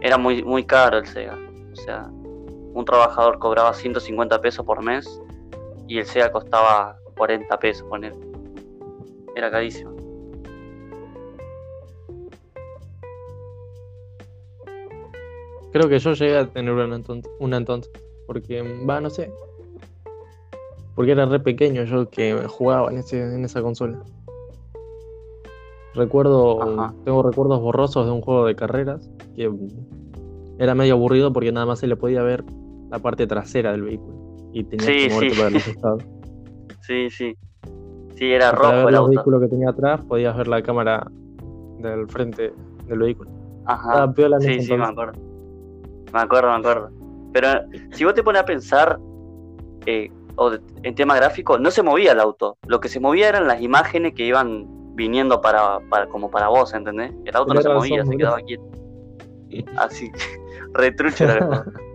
Era 0.00 0.16
muy, 0.18 0.42
muy 0.42 0.64
caro 0.64 0.98
el 0.98 1.06
Sega. 1.06 1.38
O 1.72 1.76
sea, 1.76 2.08
un 2.10 2.84
trabajador 2.84 3.38
cobraba 3.38 3.72
150 3.74 4.40
pesos 4.40 4.64
por 4.64 4.82
mes 4.82 5.20
y 5.90 5.98
el 5.98 6.06
Sega 6.06 6.30
costaba 6.30 7.00
40 7.16 7.58
pesos, 7.58 7.82
poner. 7.88 8.14
Era 9.34 9.50
carísimo. 9.50 9.90
Creo 15.72 15.88
que 15.88 15.98
yo 15.98 16.12
llegué 16.12 16.38
a 16.38 16.46
tener 16.46 16.72
una 16.72 16.94
entonces, 16.94 17.32
una 17.40 17.56
entonces 17.56 17.92
porque 18.28 18.62
va, 18.88 19.00
no 19.00 19.10
sé. 19.10 19.32
Porque 20.94 21.10
era 21.10 21.26
re 21.26 21.40
pequeño 21.40 21.82
yo 21.82 22.08
que 22.08 22.40
jugaba 22.46 22.92
en, 22.92 22.98
ese, 22.98 23.20
en 23.20 23.44
esa 23.44 23.60
consola. 23.60 24.00
Recuerdo, 25.94 26.62
Ajá. 26.62 26.94
tengo 27.04 27.24
recuerdos 27.24 27.60
borrosos 27.60 28.06
de 28.06 28.12
un 28.12 28.20
juego 28.20 28.46
de 28.46 28.54
carreras 28.54 29.10
que 29.34 29.50
era 30.60 30.76
medio 30.76 30.94
aburrido 30.94 31.32
porque 31.32 31.50
nada 31.50 31.66
más 31.66 31.80
se 31.80 31.88
le 31.88 31.96
podía 31.96 32.22
ver 32.22 32.44
la 32.90 33.00
parte 33.00 33.26
trasera 33.26 33.72
del 33.72 33.82
vehículo 33.82 34.19
y 34.52 34.64
tenías 34.64 34.86
Sí, 34.86 34.96
que 35.08 35.08
moverte 35.10 35.34
sí. 35.34 35.38
para 35.40 35.50
los 35.50 35.64
costados. 35.64 36.04
Sí, 36.82 37.10
sí. 37.10 37.36
Sí, 38.16 38.32
era 38.32 38.52
rojo 38.52 38.72
ver 38.72 38.88
el 38.88 38.94
auto. 38.96 39.08
vehículos 39.10 39.40
que 39.40 39.48
tenía 39.48 39.70
atrás 39.70 40.00
podías 40.06 40.36
ver 40.36 40.46
la 40.48 40.62
cámara 40.62 41.06
del 41.78 42.06
frente 42.08 42.52
del 42.86 42.98
vehículo. 42.98 43.30
Ajá. 43.66 44.12
Piola 44.12 44.40
Sí, 44.40 44.60
sí, 44.60 44.74
me 44.76 44.84
acuerdo. 44.84 45.12
Me 46.12 46.20
acuerdo, 46.20 46.48
me 46.50 46.56
acuerdo. 46.56 46.90
Pero 47.32 47.48
si 47.92 48.04
vos 48.04 48.14
te 48.14 48.22
pones 48.22 48.42
a 48.42 48.44
pensar 48.44 48.98
eh, 49.86 50.10
o 50.36 50.50
de- 50.50 50.60
en 50.82 50.94
tema 50.94 51.14
gráfico, 51.16 51.58
no 51.58 51.70
se 51.70 51.82
movía 51.82 52.12
el 52.12 52.20
auto. 52.20 52.56
Lo 52.66 52.80
que 52.80 52.88
se 52.88 53.00
movía 53.00 53.28
eran 53.28 53.46
las 53.46 53.62
imágenes 53.62 54.12
que 54.14 54.24
iban 54.26 54.66
viniendo 54.96 55.40
para, 55.40 55.78
para 55.88 56.06
como 56.08 56.30
para 56.30 56.48
vos, 56.48 56.74
¿entendés? 56.74 57.12
El 57.24 57.36
auto 57.36 57.54
no 57.54 57.62
se 57.62 57.68
razón, 57.68 57.88
movía, 57.88 58.04
se 58.04 58.16
quedaba 58.16 58.38
quieto. 58.40 58.64
Así, 59.76 60.10
retrucho 60.74 61.26
juego. 61.26 61.64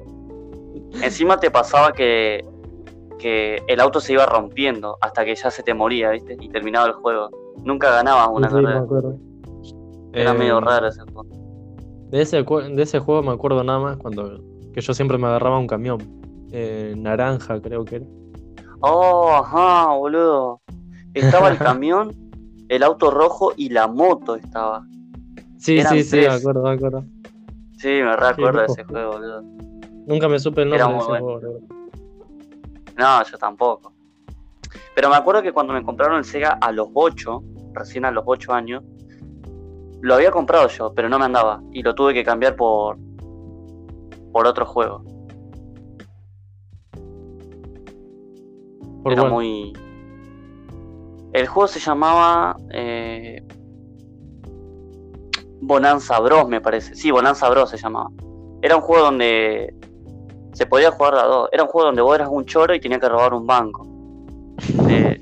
Encima 1.02 1.38
te 1.40 1.52
pasaba 1.52 1.92
que, 1.94 2.44
que 3.20 3.62
el 3.68 3.80
auto 3.80 4.00
se 4.00 4.14
iba 4.14 4.26
rompiendo 4.26 4.98
hasta 5.02 5.24
que 5.26 5.36
ya 5.36 5.52
se 5.52 5.64
te 5.64 5.74
moría, 5.74 6.12
¿viste? 6.12 6.38
Y 6.40 6.50
terminaba 6.50 6.88
el 6.88 6.94
juego. 6.94 7.30
Nunca 7.64 7.92
ganabas 7.92 8.30
una 8.32 8.50
Sí, 8.50 8.56
sí, 8.56 8.58
me 8.58 8.64
carrera. 8.64 8.82
acuerdo. 8.82 9.18
Era 10.14 10.32
Eh, 10.32 10.38
medio 10.38 10.60
raro 10.62 10.88
ese 10.88 11.02
juego. 11.04 11.26
De 12.10 12.22
ese, 12.22 12.44
de 12.44 12.82
ese 12.84 13.00
juego 13.00 13.24
me 13.24 13.32
acuerdo 13.32 13.64
nada 13.64 13.80
más 13.80 13.98
cuando 13.98 14.40
que 14.74 14.82
yo 14.82 14.94
siempre 14.94 15.18
me 15.18 15.28
agarraba 15.28 15.58
un 15.60 15.68
camión. 15.68 16.00
eh, 16.52 16.94
naranja 16.98 17.60
creo 17.62 17.84
que 17.84 17.98
era. 17.98 18.06
Oh, 18.80 19.32
ajá, 19.34 19.88
boludo. 19.94 20.62
Estaba 21.14 21.50
el 21.50 21.58
camión, 21.58 22.12
el 22.70 22.84
auto 22.84 23.12
rojo 23.12 23.52
y 23.58 23.70
la 23.70 23.88
moto 23.88 24.36
estaba. 24.36 24.86
Sí, 25.58 25.80
Eran 25.80 25.94
sí, 25.94 26.04
sí, 26.04 26.18
me 26.18 26.28
acuerdo, 26.28 26.64
me 26.64 26.70
acuerdo. 26.72 27.04
Sí, 27.78 27.88
me 27.88 28.16
recuerdo 28.16 28.60
de 28.62 28.66
ese 28.68 28.84
juego, 28.86 29.14
boludo. 29.14 29.44
Nunca 30.06 30.28
me 30.28 30.40
supe 30.40 30.62
el 30.64 30.70
nombre 30.70 30.88
de 30.88 30.98
ese 31.00 31.08
bueno. 31.08 31.26
juego. 31.40 31.60
No, 32.98 33.24
yo 33.24 33.38
tampoco. 33.38 33.94
Pero 34.94 35.10
me 35.10 35.16
acuerdo 35.16 35.42
que 35.42 35.52
cuando 35.52 35.74
me 35.74 35.84
compraron 35.84 36.18
el 36.18 36.26
Sega 36.26 36.58
a 36.62 36.72
los 36.72 36.88
8, 36.94 37.44
recién 37.74 38.06
a 38.06 38.12
los 38.12 38.24
8 38.26 38.54
años, 38.54 38.84
lo 40.02 40.14
había 40.16 40.32
comprado 40.32 40.68
yo, 40.68 40.94
pero 40.94 41.10
no 41.10 41.18
me 41.20 41.26
andaba. 41.26 41.62
Y 41.72 41.82
lo 41.82 41.96
tuve 41.96 42.14
que 42.14 42.24
cambiar 42.24 42.56
por, 42.56 42.98
por 44.32 44.48
otro 44.48 44.66
juego. 44.66 45.04
Por 49.04 49.12
Era 49.14 49.22
bueno. 49.24 49.36
muy. 49.36 49.74
El 51.34 51.48
juego 51.48 51.68
se 51.68 51.80
llamaba. 51.80 52.56
eh, 52.72 53.42
Bonanza 55.62 56.20
Bros, 56.20 56.48
me 56.48 56.62
parece. 56.62 56.96
Sí, 56.96 57.10
Bonanza 57.12 57.50
Bros 57.50 57.70
se 57.72 57.78
llamaba. 57.78 58.10
Era 58.62 58.76
un 58.76 58.82
juego 58.82 59.06
donde 59.06 59.74
se 60.56 60.66
podía 60.66 60.90
jugar 60.92 61.16
a 61.16 61.24
dos. 61.24 61.50
Era 61.52 61.64
un 61.64 61.70
juego 61.70 61.88
donde 61.88 62.02
vos 62.02 62.16
eras 62.16 62.30
un 62.32 62.46
choro 62.46 62.74
y 62.74 62.80
tenías 62.80 63.00
que 63.02 63.10
robar 63.10 63.34
un 63.34 63.46
banco. 63.46 63.86
Eh, 64.90 65.20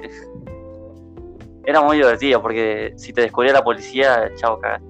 era 1.66 1.82
muy 1.82 1.96
divertido 1.98 2.42
porque 2.42 2.94
si 2.98 3.14
te 3.14 3.22
descubría 3.22 3.54
la 3.54 3.64
policía, 3.64 4.32
chao, 4.36 4.60
cagaste. 4.60 4.86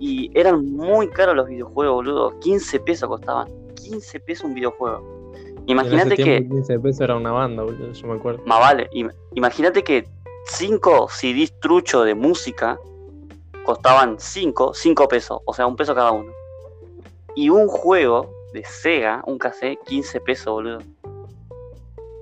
Y 0.00 0.30
eran 0.38 0.64
muy 0.64 1.08
caros 1.08 1.34
los 1.36 1.46
videojuegos, 1.48 1.94
boludo. 1.96 2.38
15 2.40 2.80
pesos 2.80 3.08
costaban. 3.08 3.48
15 3.74 4.20
pesos 4.20 4.44
un 4.44 4.54
videojuego. 4.54 5.02
Imagínate 5.66 6.16
que. 6.16 6.22
tiempo 6.24 6.54
15 6.54 6.78
pesos 6.78 7.00
era 7.02 7.16
una 7.16 7.32
banda, 7.32 7.64
boludo, 7.64 7.92
yo 7.92 8.06
me 8.06 8.14
acuerdo. 8.14 8.42
Más 8.46 8.60
vale, 8.60 8.88
im- 8.92 9.12
imagínate 9.34 9.82
que 9.84 10.08
5 10.46 11.08
CDs 11.10 11.52
trucho 11.60 12.04
de 12.04 12.14
música 12.14 12.78
costaban 13.64 14.16
5, 14.18 14.72
5 14.72 15.08
pesos, 15.08 15.40
o 15.44 15.52
sea, 15.52 15.66
un 15.66 15.76
peso 15.76 15.94
cada 15.94 16.12
uno. 16.12 16.30
Y 17.34 17.50
un 17.50 17.68
juego 17.68 18.30
de 18.52 18.64
Sega, 18.64 19.22
un 19.26 19.38
cassette, 19.38 19.78
15 19.84 20.20
pesos, 20.20 20.52
boludo. 20.52 20.78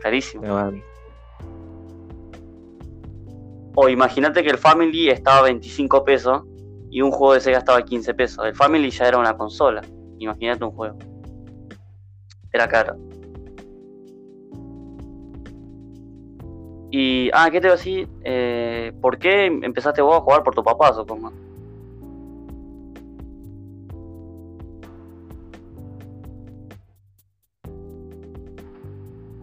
Carísimo. 0.00 0.44
O 3.74 3.88
imagínate 3.88 4.42
que 4.42 4.50
el 4.50 4.58
Family 4.58 5.10
estaba 5.10 5.38
a 5.38 5.42
25 5.42 6.04
pesos 6.04 6.42
y 6.90 7.02
un 7.02 7.10
juego 7.10 7.34
de 7.34 7.40
Sega 7.40 7.58
estaba 7.58 7.78
a 7.78 7.84
15 7.84 8.14
pesos. 8.14 8.44
El 8.44 8.54
Family 8.54 8.90
ya 8.90 9.06
era 9.06 9.18
una 9.18 9.36
consola. 9.36 9.82
Imagínate 10.18 10.64
un 10.64 10.70
juego. 10.70 10.98
Era 12.52 12.68
caro. 12.68 12.96
Y, 16.90 17.28
ah, 17.34 17.50
¿qué 17.50 17.60
te 17.60 17.66
iba 17.66 17.74
a 17.74 17.76
decir? 17.76 18.08
Eh, 18.24 18.92
¿Por 19.02 19.18
qué 19.18 19.46
empezaste 19.46 20.00
vos 20.00 20.16
a 20.16 20.20
jugar 20.20 20.42
por 20.42 20.54
tu 20.54 20.62
papá, 20.62 20.94
supongo? 20.94 21.30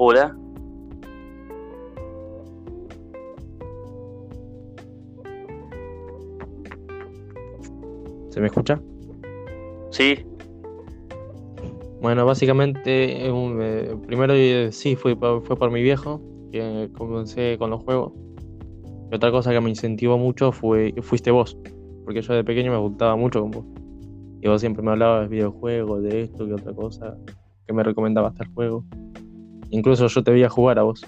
Hola. 0.05 0.35
¿Se 8.29 8.41
me 8.41 8.47
escucha? 8.47 8.81
Sí, 9.91 10.25
Bueno, 12.01 12.25
básicamente, 12.25 13.27
eh, 13.27 13.31
eh, 13.31 13.95
primero 14.05 14.33
eh, 14.33 14.73
sí 14.73 14.97
fue, 14.97 15.15
fue 15.15 15.55
por 15.55 15.71
mi 15.71 15.81
viejo, 15.81 16.19
que 16.51 16.89
comencé 16.97 17.57
con 17.57 17.69
los 17.69 17.81
juegos. 17.81 18.11
Y 19.09 19.15
otra 19.15 19.31
cosa 19.31 19.51
que 19.51 19.61
me 19.61 19.69
incentivó 19.69 20.17
mucho 20.17 20.51
fue 20.51 20.93
fuiste 21.01 21.31
vos, 21.31 21.57
porque 22.03 22.21
yo 22.21 22.33
de 22.33 22.43
pequeño 22.43 22.73
me 22.73 22.77
gustaba 22.77 23.15
mucho 23.15 23.39
con 23.39 23.51
vos. 23.51 23.65
Y 24.41 24.49
vos 24.49 24.59
siempre 24.59 24.83
me 24.83 24.91
hablabas 24.91 25.29
de 25.29 25.33
videojuegos, 25.33 26.03
de 26.03 26.23
esto, 26.23 26.45
que 26.45 26.55
otra 26.55 26.73
cosa, 26.73 27.17
que 27.65 27.71
me 27.71 27.83
recomendabas 27.83 28.33
tal 28.33 28.47
juego. 28.53 28.83
Incluso 29.73 30.05
yo 30.05 30.23
te 30.23 30.31
veía 30.31 30.49
jugar 30.49 30.77
a 30.77 30.83
vos. 30.83 31.03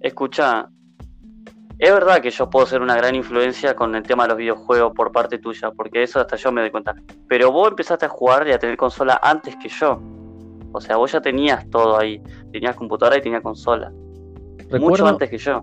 Escucha, 0.00 0.68
es 1.78 1.92
verdad 1.92 2.20
que 2.20 2.30
yo 2.30 2.50
puedo 2.50 2.66
ser 2.66 2.82
una 2.82 2.96
gran 2.96 3.14
influencia 3.14 3.76
con 3.76 3.94
el 3.94 4.02
tema 4.02 4.24
de 4.24 4.30
los 4.30 4.38
videojuegos 4.38 4.92
por 4.92 5.12
parte 5.12 5.38
tuya, 5.38 5.70
porque 5.70 6.02
eso 6.02 6.18
hasta 6.18 6.34
yo 6.34 6.50
me 6.50 6.60
doy 6.60 6.72
cuenta. 6.72 6.96
Pero 7.28 7.52
vos 7.52 7.68
empezaste 7.68 8.06
a 8.06 8.08
jugar 8.08 8.48
y 8.48 8.50
a 8.50 8.58
tener 8.58 8.76
consola 8.76 9.20
antes 9.22 9.54
que 9.54 9.68
yo. 9.68 10.02
O 10.72 10.80
sea, 10.80 10.96
vos 10.96 11.12
ya 11.12 11.20
tenías 11.20 11.70
todo 11.70 11.96
ahí. 11.96 12.20
Tenías 12.50 12.74
computadora 12.74 13.18
y 13.18 13.22
tenías 13.22 13.42
consola. 13.42 13.92
Mucho 14.80 15.06
antes 15.06 15.30
que 15.30 15.38
yo. 15.38 15.62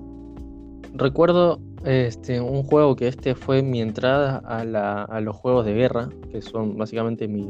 Recuerdo 0.94 1.60
este, 1.84 2.40
un 2.40 2.64
juego 2.64 2.96
que 2.96 3.10
este 3.10 3.36
fue 3.36 3.62
mi 3.62 3.82
entrada 3.82 4.38
a, 4.46 4.64
la, 4.64 5.04
a 5.04 5.20
los 5.20 5.36
juegos 5.36 5.66
de 5.66 5.74
guerra, 5.74 6.08
que 6.32 6.42
son 6.42 6.78
básicamente 6.78 7.28
mi 7.28 7.50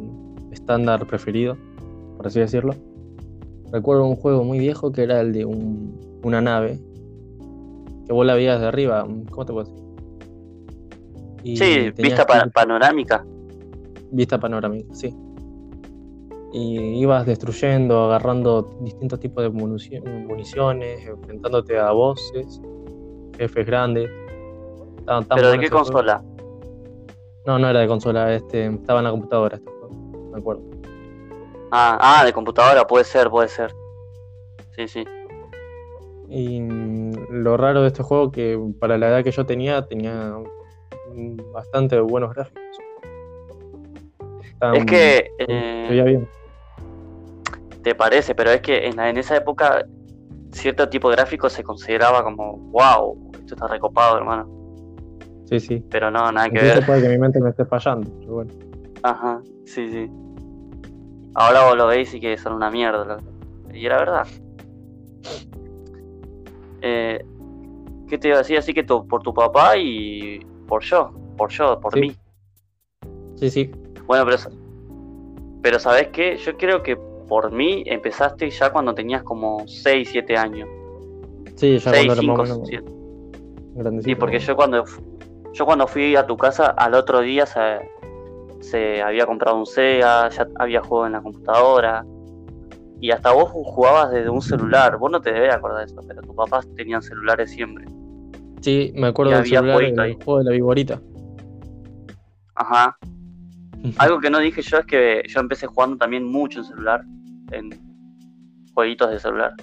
estándar 0.51 1.05
preferido, 1.05 1.55
por 2.17 2.25
así 2.25 2.39
decirlo. 2.39 2.73
Recuerdo 3.71 4.05
un 4.05 4.15
juego 4.15 4.43
muy 4.43 4.59
viejo 4.59 4.91
que 4.91 5.03
era 5.03 5.21
el 5.21 5.33
de 5.33 5.45
una 5.45 6.41
nave 6.41 6.79
que 8.09 8.13
vos 8.13 8.25
la 8.25 8.33
veías 8.33 8.59
de 8.59 8.65
arriba. 8.65 9.05
¿Cómo 9.29 9.45
te 9.45 9.53
puedo 9.53 9.69
decir? 9.69 9.89
sí, 11.57 11.91
vista 12.01 12.25
panorámica. 12.25 13.23
Vista 14.11 14.39
panorámica, 14.39 14.91
sí. 14.95 15.15
Y 16.51 16.79
ibas 16.99 17.27
destruyendo, 17.27 18.05
agarrando 18.05 18.63
distintos 18.81 19.19
tipos 19.19 19.43
de 19.43 19.49
municiones, 19.51 21.05
enfrentándote 21.05 21.77
a 21.77 21.91
voces, 21.91 22.59
jefes 23.37 23.67
grandes. 23.67 24.09
¿Pero 25.35 25.51
de 25.51 25.59
qué 25.59 25.69
consola? 25.69 26.23
No, 27.45 27.59
no 27.59 27.69
era 27.69 27.81
de 27.81 27.87
consola, 27.87 28.33
este, 28.33 28.65
estaba 28.65 28.99
en 28.99 29.05
la 29.05 29.11
computadora 29.11 29.57
este 29.57 29.69
juego, 29.69 30.31
me 30.31 30.39
acuerdo. 30.39 30.78
Ah, 31.71 31.97
ah, 31.99 32.25
de 32.25 32.33
computadora, 32.33 32.85
puede 32.85 33.05
ser, 33.05 33.29
puede 33.29 33.47
ser. 33.47 33.73
Sí, 34.75 34.87
sí. 34.87 35.03
Y 36.27 36.61
lo 37.31 37.57
raro 37.57 37.81
de 37.81 37.87
este 37.87 38.03
juego 38.03 38.31
que 38.31 38.59
para 38.79 38.97
la 38.97 39.09
edad 39.09 39.23
que 39.23 39.31
yo 39.31 39.45
tenía, 39.45 39.85
tenía 39.87 40.35
bastante 41.53 41.99
buenos 41.99 42.33
gráficos. 42.33 42.61
es 44.73 44.85
que... 44.85 45.31
Eh, 45.39 46.03
bien. 46.05 46.29
Te 47.83 47.95
parece, 47.95 48.35
pero 48.35 48.51
es 48.51 48.61
que 48.61 48.87
en, 48.87 48.99
en 48.99 49.17
esa 49.17 49.37
época 49.37 49.85
cierto 50.51 50.89
tipo 50.89 51.09
de 51.09 51.15
gráfico 51.15 51.49
se 51.49 51.63
consideraba 51.63 52.23
como, 52.23 52.57
wow, 52.71 53.31
esto 53.33 53.55
está 53.55 53.67
recopado, 53.67 54.17
hermano. 54.17 54.47
Sí, 55.45 55.59
sí. 55.59 55.85
Pero 55.89 56.11
no, 56.11 56.31
nada 56.31 56.49
que 56.49 56.61
ver. 56.61 56.85
puede 56.85 57.01
que 57.01 57.09
mi 57.09 57.17
mente 57.17 57.39
me 57.39 57.49
esté 57.49 57.65
fallando, 57.65 58.11
pero 58.19 58.33
bueno. 58.33 58.51
Ajá, 59.01 59.41
sí, 59.65 59.89
sí. 59.89 60.09
Ahora 61.39 61.63
vos 61.63 61.77
lo 61.77 61.87
veis 61.87 62.13
y 62.13 62.19
que 62.19 62.37
son 62.37 62.51
una 62.51 62.69
mierda. 62.69 63.17
Y 63.73 63.85
era 63.85 63.97
verdad. 63.97 64.27
Eh, 66.81 67.25
¿Qué 68.09 68.17
te 68.17 68.27
iba 68.27 68.35
a 68.35 68.39
decir? 68.39 68.57
Así 68.57 68.73
que 68.73 68.83
por 68.83 69.21
tu 69.23 69.33
papá 69.33 69.77
y 69.77 70.45
por 70.67 70.83
yo, 70.83 71.13
por 71.37 71.49
yo, 71.49 71.79
por 71.79 71.97
mí. 71.97 72.13
Sí, 73.35 73.49
sí. 73.49 73.71
Bueno, 74.05 74.25
pero, 74.25 74.37
pero 75.61 75.79
¿sabes 75.79 76.09
qué? 76.09 76.35
Yo 76.35 76.57
creo 76.57 76.83
que 76.83 76.97
por 76.97 77.53
mí 77.53 77.83
empezaste 77.85 78.49
ya 78.49 78.73
cuando 78.73 78.93
tenías 78.93 79.23
como 79.23 79.65
6, 79.65 80.09
7 80.11 80.35
años. 80.35 80.67
Sí, 81.55 81.79
ya 81.79 81.91
6, 81.91 82.05
cuando 82.05 82.45
5, 82.55 82.65
7. 82.65 82.91
Sí, 84.03 84.15
porque 84.15 84.39
yo 84.39 84.57
cuando, 84.57 84.83
yo 85.53 85.65
cuando 85.65 85.87
fui 85.87 86.17
a 86.17 86.27
tu 86.27 86.35
casa, 86.35 86.71
al 86.71 86.95
otro 86.95 87.21
día 87.21 87.45
se, 87.45 87.79
se 88.61 89.01
había 89.01 89.25
comprado 89.25 89.57
un 89.57 89.65
Sega, 89.65 90.29
ya 90.29 90.47
había 90.55 90.81
jugado 90.81 91.07
en 91.07 91.13
la 91.13 91.21
computadora. 91.21 92.05
Y 93.01 93.11
hasta 93.11 93.31
vos 93.31 93.49
jugabas 93.51 94.11
desde 94.11 94.29
un 94.29 94.41
celular. 94.41 94.97
Vos 94.97 95.09
no 95.09 95.21
te 95.21 95.31
debes 95.31 95.53
acordar 95.53 95.85
de 95.85 95.91
eso, 95.91 96.01
pero 96.07 96.21
tus 96.21 96.35
papás 96.35 96.67
tenían 96.75 97.01
celulares 97.01 97.51
siempre. 97.51 97.85
Sí, 98.61 98.91
me 98.95 99.07
acuerdo 99.07 99.33
del 99.33 99.45
celular, 99.45 99.81
el 99.81 100.15
juego 100.15 100.39
de 100.39 100.43
la 100.43 100.51
viborita. 100.51 101.01
Ajá. 102.55 102.97
Algo 103.97 104.19
que 104.19 104.29
no 104.29 104.39
dije 104.39 104.61
yo 104.61 104.79
es 104.79 104.85
que 104.85 105.23
yo 105.27 105.39
empecé 105.39 105.65
jugando 105.67 105.95
también 105.95 106.25
mucho 106.25 106.59
en 106.59 106.65
celular, 106.65 107.05
en 107.51 107.69
jueguitos 108.73 109.11
de 109.11 109.19
celular. 109.19 109.53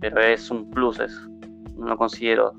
Pero 0.00 0.20
es 0.20 0.50
un 0.50 0.68
plus 0.70 0.98
eso. 0.98 1.20
No 1.76 1.86
lo 1.86 1.96
considero. 1.96 2.54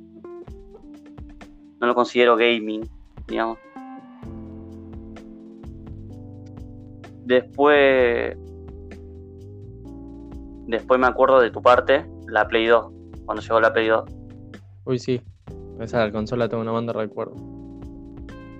No 1.81 1.87
lo 1.87 1.95
considero 1.95 2.37
gaming, 2.37 2.89
digamos. 3.27 3.57
Después. 7.29 8.35
Después 10.65 10.99
me 10.99 11.05
acuerdo 11.05 11.39
de 11.39 11.51
tu 11.51 11.61
parte, 11.61 12.03
la 12.27 12.47
Play 12.47 12.65
2. 12.65 12.87
Cuando 13.25 13.43
llegó 13.43 13.61
la 13.61 13.71
Play 13.71 13.87
2. 13.87 14.03
Uy, 14.85 14.97
sí. 14.97 15.21
Esa 15.79 16.11
consola 16.11 16.49
tengo 16.49 16.63
una 16.63 16.71
banda 16.71 16.91
de 16.91 16.99
recuerdo. 16.99 17.35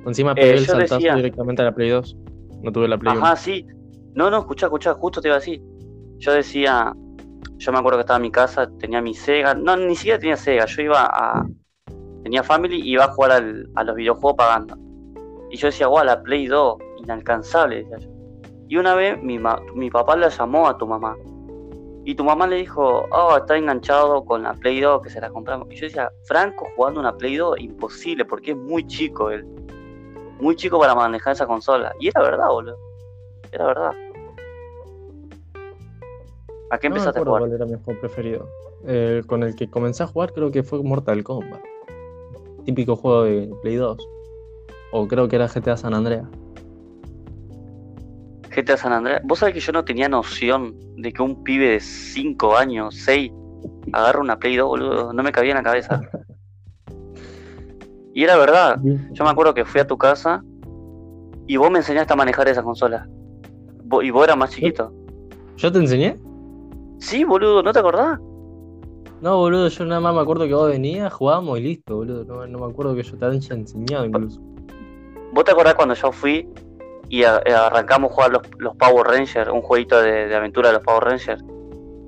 Encima 0.05 0.35
pegué 0.35 0.51
eh, 0.51 0.57
el 0.57 0.65
saltazo 0.67 0.99
directamente 0.99 1.63
a 1.63 1.65
la 1.65 1.71
Play 1.73 1.89
2. 1.89 2.17
No 2.61 2.71
tuve 2.71 2.87
la 2.87 2.99
Play 2.99 3.17
Ajá, 3.17 3.35
sí. 3.35 3.65
No, 4.13 4.29
no, 4.29 4.37
escucha, 4.37 4.67
escucha, 4.67 4.93
justo 4.93 5.19
te 5.19 5.29
iba 5.29 5.37
a 5.37 5.39
decir. 5.39 5.63
Yo 6.19 6.33
decía. 6.33 6.93
Yo 7.57 7.71
me 7.71 7.79
acuerdo 7.79 7.97
que 7.97 8.01
estaba 8.01 8.17
en 8.17 8.23
mi 8.23 8.31
casa, 8.31 8.69
tenía 8.77 9.01
mi 9.01 9.15
Sega. 9.15 9.55
No, 9.55 9.75
ni 9.77 9.95
siquiera 9.95 10.19
tenía 10.19 10.37
Sega. 10.37 10.67
Yo 10.67 10.83
iba 10.83 11.05
a. 11.05 11.43
Tenía 12.21 12.43
Family 12.43 12.81
y 12.81 12.91
iba 12.91 13.05
a 13.05 13.13
jugar 13.13 13.43
a 13.73 13.83
los 13.83 13.95
videojuegos 13.95 14.35
pagando. 14.37 14.77
Y 15.49 15.57
yo 15.57 15.69
decía, 15.69 15.87
guau, 15.87 16.05
la 16.05 16.21
Play 16.21 16.45
2, 16.45 16.77
inalcanzable, 16.99 17.77
decía 17.77 17.97
yo. 17.97 18.18
Y 18.69 18.77
una 18.77 18.93
vez 18.93 19.21
mi, 19.21 19.39
mi 19.73 19.89
papá 19.89 20.15
la 20.15 20.29
llamó 20.29 20.67
a 20.67 20.77
tu 20.77 20.85
mamá. 20.85 21.17
Y 22.05 22.13
tu 22.13 22.23
mamá 22.23 22.45
le 22.45 22.57
dijo, 22.57 23.07
oh, 23.11 23.35
está 23.35 23.57
enganchado 23.57 24.23
con 24.23 24.43
la 24.43 24.53
Play 24.53 24.79
2 24.79 25.01
que 25.01 25.09
se 25.09 25.19
la 25.19 25.31
compramos. 25.31 25.67
Y 25.71 25.75
yo 25.75 25.87
decía, 25.87 26.11
Franco 26.25 26.67
jugando 26.75 26.99
una 26.99 27.17
Play 27.17 27.35
2, 27.35 27.59
imposible, 27.59 28.25
porque 28.25 28.51
es 28.51 28.57
muy 28.57 28.85
chico 28.85 29.31
él. 29.31 29.43
Muy 30.39 30.55
chico 30.55 30.79
para 30.79 30.93
manejar 30.93 31.33
esa 31.33 31.47
consola. 31.47 31.93
Y 31.99 32.09
era 32.09 32.21
verdad, 32.21 32.47
boludo. 32.47 32.77
Era 33.51 33.65
verdad. 33.65 33.91
¿A 36.69 36.77
qué 36.77 36.87
empezaste 36.87 37.21
a 37.21 37.23
jugar? 37.23 37.41
cuál 37.41 37.53
era 37.53 37.65
mi 37.65 37.75
juego 37.83 37.99
preferido. 37.99 38.47
con 39.25 39.41
el 39.41 39.55
que 39.55 39.67
comencé 39.67 40.03
a 40.03 40.07
jugar 40.07 40.31
creo 40.31 40.51
que 40.51 40.61
fue 40.61 40.83
Mortal 40.83 41.23
Kombat. 41.23 41.61
Típico 42.65 42.95
juego 42.95 43.23
de 43.23 43.51
Play 43.63 43.77
2. 43.77 43.97
O 44.91 45.07
creo 45.07 45.27
que 45.27 45.37
era 45.37 45.47
GTA 45.47 45.75
San 45.75 45.95
Andreas. 45.95 46.27
GTA 48.49 48.77
San 48.77 48.93
Andreas. 48.93 49.21
Vos 49.23 49.39
sabés 49.39 49.53
que 49.53 49.59
yo 49.59 49.71
no 49.71 49.83
tenía 49.83 50.09
noción 50.09 50.75
de 50.97 51.11
que 51.11 51.21
un 51.21 51.43
pibe 51.43 51.69
de 51.69 51.79
5 51.79 52.57
años, 52.57 52.95
6, 52.95 53.31
agarra 53.93 54.19
una 54.19 54.37
Play 54.37 54.55
2, 54.55 54.67
boludo. 54.67 55.13
No 55.13 55.23
me 55.23 55.31
cabía 55.31 55.51
en 55.51 55.57
la 55.57 55.63
cabeza. 55.63 56.01
y 58.13 58.23
era 58.23 58.37
verdad. 58.37 58.79
Yo 59.11 59.23
me 59.23 59.29
acuerdo 59.29 59.53
que 59.53 59.65
fui 59.65 59.81
a 59.81 59.87
tu 59.87 59.97
casa 59.97 60.43
y 61.47 61.57
vos 61.57 61.71
me 61.71 61.79
enseñaste 61.79 62.13
a 62.13 62.15
manejar 62.15 62.47
esa 62.47 62.63
consola. 62.63 63.07
Y 64.01 64.11
vos 64.11 64.23
eras 64.23 64.37
más 64.37 64.51
chiquito. 64.51 64.93
¿Yo 65.57 65.71
te 65.71 65.79
enseñé? 65.79 66.15
Sí, 66.99 67.23
boludo, 67.23 67.63
¿no 67.63 67.73
te 67.73 67.79
acordás? 67.79 68.19
No, 69.21 69.37
boludo, 69.37 69.67
yo 69.67 69.85
nada 69.85 69.99
más 69.99 70.13
me 70.13 70.21
acuerdo 70.21 70.47
que 70.47 70.53
vos 70.53 70.69
venías, 70.69 71.11
jugábamos 71.11 71.59
y 71.59 71.63
listo, 71.63 71.97
boludo. 71.97 72.23
No, 72.23 72.47
no 72.47 72.59
me 72.59 72.71
acuerdo 72.71 72.95
que 72.95 73.03
yo 73.03 73.17
te 73.17 73.25
haya 73.25 73.55
enseñado 73.55 74.05
incluso. 74.05 74.39
¿Vos 75.33 75.43
te 75.43 75.51
acordás 75.51 75.75
cuando 75.75 75.93
yo 75.93 76.11
fui 76.11 76.47
y 77.09 77.23
eh, 77.23 77.27
arrancamos 77.27 78.11
a 78.11 78.13
jugar 78.13 78.31
los, 78.59 78.75
Power 78.77 79.07
Rangers, 79.07 79.49
un 79.49 79.61
jueguito 79.61 79.99
de, 80.01 80.33
aventura 80.33 80.69
de 80.69 80.75
los 80.75 80.83
Power 80.83 81.03
Rangers. 81.03 81.43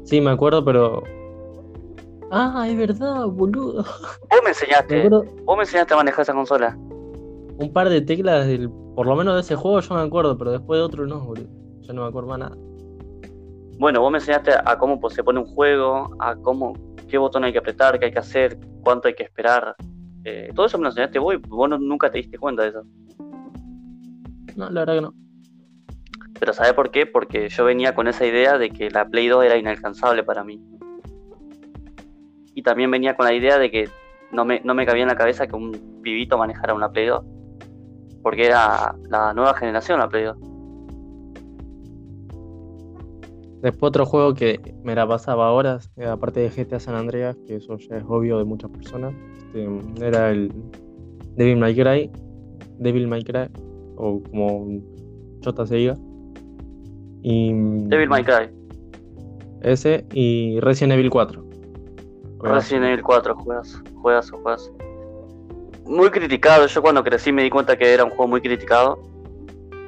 Sí, 0.06 0.22
me 0.22 0.32
acuerdo, 0.32 0.64
pero. 0.64 1.04
Ah, 2.32 2.66
es 2.68 2.78
verdad, 2.78 3.26
boludo. 3.26 3.84
Vos 3.84 4.40
me 4.44 4.50
enseñaste. 4.50 5.10
Vos 5.10 5.58
me 5.58 5.64
enseñaste 5.64 5.94
a 5.94 5.98
manejar 5.98 6.22
esa 6.22 6.34
consola. 6.34 6.78
Un 7.58 7.72
par 7.74 7.90
de 7.90 8.02
teclas, 8.02 8.48
del, 8.48 8.70
por 8.96 9.06
lo 9.06 9.16
menos 9.16 9.36
de 9.36 9.42
ese 9.42 9.56
juego 9.56 9.80
yo 9.80 9.96
me 9.96 10.02
acuerdo, 10.02 10.38
pero 10.38 10.52
después 10.52 10.80
de 10.80 10.84
otro 10.84 11.06
no, 11.06 11.20
boludo. 11.20 11.48
Yo 11.82 11.94
no 11.94 12.04
me 12.04 12.08
acuerdo 12.08 12.30
más 12.30 12.40
nada. 12.40 12.56
Bueno, 13.80 14.02
vos 14.02 14.12
me 14.12 14.20
enseñaste 14.20 14.52
a 14.54 14.78
cómo 14.78 15.00
pues, 15.00 15.16
se 15.16 15.24
pone 15.24 15.40
un 15.40 15.48
juego, 15.48 16.16
a 16.20 16.36
cómo, 16.36 16.74
qué 17.10 17.18
botón 17.18 17.44
hay 17.44 17.52
que 17.52 17.58
apretar, 17.58 17.98
qué 17.98 18.06
hay 18.06 18.12
que 18.12 18.20
hacer, 18.20 18.58
cuánto 18.84 19.08
hay 19.08 19.16
que 19.16 19.24
esperar. 19.24 19.76
Eh, 20.24 20.52
todo 20.56 20.68
eso 20.68 20.78
me 20.78 20.84
lo 20.84 20.90
enseñaste 20.90 21.18
vos 21.18 21.34
y 21.34 21.38
vos 21.38 21.68
nunca 21.80 22.12
te 22.12 22.20
diste 22.20 22.38
cuenta 22.38 22.62
de 22.62 22.70
eso. 22.70 22.84
No, 24.56 24.70
la 24.70 24.82
verdad 24.82 24.96
que 24.96 25.02
no. 25.02 25.14
Pero 26.40 26.54
¿sabe 26.54 26.74
por 26.74 26.92
qué? 26.92 27.06
Porque 27.06 27.50
yo 27.50 27.66
venía 27.66 27.94
con 27.94 28.08
esa 28.08 28.26
idea 28.26 28.58
de 28.58 28.72
que 28.72 28.90
la 28.90 29.06
Play 29.06 29.28
2 29.28 29.46
era 29.46 29.58
inalcanzable 29.58 30.24
para 30.24 30.44
mí. 30.44 30.60
Y 32.56 32.64
también 32.64 32.90
venía 32.90 33.16
con 33.16 33.26
la 33.26 33.34
idea 33.34 33.58
de 33.58 33.70
que 33.70 33.90
no 34.32 34.44
me, 34.46 34.60
no 34.64 34.74
me 34.74 34.86
cabía 34.86 35.04
en 35.04 35.10
la 35.10 35.16
cabeza 35.16 35.48
que 35.48 35.56
un 35.56 36.02
pibito 36.02 36.38
manejara 36.38 36.74
una 36.74 36.92
Play 36.92 37.08
2. 37.08 37.24
Porque 38.24 38.48
era 38.48 38.96
la 39.10 39.34
nueva 39.34 39.54
generación 39.54 40.00
la 40.00 40.10
Play 40.10 40.24
2. 40.24 40.38
Después 43.62 43.90
otro 43.90 44.08
juego 44.08 44.34
que 44.34 44.74
me 44.84 44.96
la 44.96 45.08
pasaba 45.08 45.52
horas, 45.52 45.92
eh, 45.96 46.06
aparte 46.06 46.40
de 46.40 46.50
GTA 46.50 46.80
San 46.80 46.96
Andreas, 46.96 47.38
que 47.46 47.58
eso 47.58 47.78
ya 47.78 47.98
es 47.98 48.04
obvio 48.08 48.40
de 48.40 48.46
muchas 48.46 48.72
personas, 48.72 49.14
este, 49.38 49.68
era 50.04 50.32
el 50.32 50.52
Devil 51.36 51.58
May 51.58 51.76
Cry, 51.76 52.12
Devil 52.80 53.08
May 53.08 53.24
Cry, 53.24 53.48
o 54.02 54.22
como 54.24 54.82
Chota 55.42 55.66
se 55.66 55.76
diga. 55.76 55.98
Y, 57.22 57.54
Devil 57.54 58.10
May 58.10 58.24
Cry. 58.24 58.50
Ese 59.62 60.06
y 60.12 60.60
Resident 60.60 60.94
Evil 60.94 61.12
4. 61.12 61.46
Resident 62.42 62.86
Evil 62.86 63.04
4, 63.04 63.36
juegas, 63.36 63.82
juegas, 64.02 64.32
juegas. 64.32 64.72
Muy 65.86 66.10
criticado, 66.10 66.66
yo 66.66 66.82
cuando 66.82 67.04
crecí 67.04 67.32
me 67.32 67.44
di 67.44 67.52
cuenta 67.52 67.78
que 67.78 67.94
era 67.94 68.04
un 68.04 68.10
juego 68.10 68.28
muy 68.28 68.42
criticado 68.42 69.00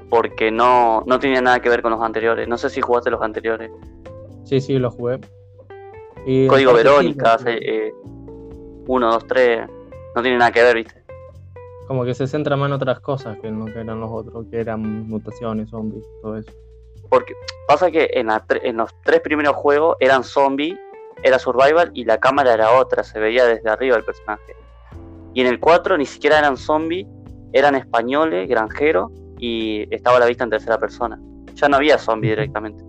porque 0.09 0.51
no, 0.51 1.03
no 1.07 1.17
tenía 1.17 1.41
nada 1.41 1.59
que 1.59 1.69
ver 1.69 1.81
con 1.81 1.91
los 1.91 2.01
anteriores. 2.01 2.47
No 2.47 2.57
sé 2.57 2.69
si 2.69 2.81
jugaste 2.81 3.09
los 3.09 3.21
anteriores. 3.21 3.71
Sí, 4.43 4.61
sí, 4.61 4.77
los 4.77 4.93
jugué. 4.93 5.19
Y 6.27 6.45
Código 6.45 6.73
Verónica, 6.73 7.37
1, 8.85 9.11
2, 9.11 9.27
3, 9.27 9.67
no 10.15 10.21
tiene 10.21 10.37
nada 10.37 10.51
que 10.51 10.61
ver, 10.61 10.75
¿viste? 10.75 11.02
Como 11.87 12.05
que 12.05 12.13
se 12.13 12.27
centra 12.27 12.55
más 12.55 12.67
en 12.67 12.73
otras 12.73 12.99
cosas 12.99 13.37
que 13.39 13.47
en 13.47 13.59
lo 13.59 13.65
que 13.65 13.79
eran 13.79 13.99
los 13.99 14.09
otros, 14.11 14.45
que 14.49 14.59
eran 14.59 15.07
mutaciones, 15.07 15.69
zombies, 15.69 16.03
todo 16.21 16.37
eso. 16.37 16.51
Porque 17.09 17.33
pasa 17.67 17.91
que 17.91 18.09
en, 18.13 18.29
en 18.63 18.77
los 18.77 18.89
tres 19.03 19.19
primeros 19.21 19.55
juegos 19.55 19.97
eran 19.99 20.23
zombies, 20.23 20.77
era 21.23 21.39
survival 21.39 21.91
y 21.93 22.05
la 22.05 22.17
cámara 22.19 22.53
era 22.53 22.71
otra, 22.79 23.03
se 23.03 23.19
veía 23.19 23.45
desde 23.45 23.69
arriba 23.69 23.97
el 23.97 24.03
personaje. 24.03 24.55
Y 25.33 25.41
en 25.41 25.47
el 25.47 25.59
4 25.59 25.97
ni 25.97 26.05
siquiera 26.05 26.39
eran 26.39 26.57
zombies, 26.57 27.07
eran 27.51 27.75
españoles, 27.75 28.47
granjeros, 28.47 29.11
y 29.43 29.93
estaba 29.93 30.17
a 30.17 30.19
la 30.21 30.25
vista 30.27 30.45
en 30.45 30.51
tercera 30.51 30.77
persona. 30.77 31.19
Ya 31.55 31.67
no 31.67 31.75
había 31.75 31.97
zombie 31.97 32.29
directamente. 32.29 32.81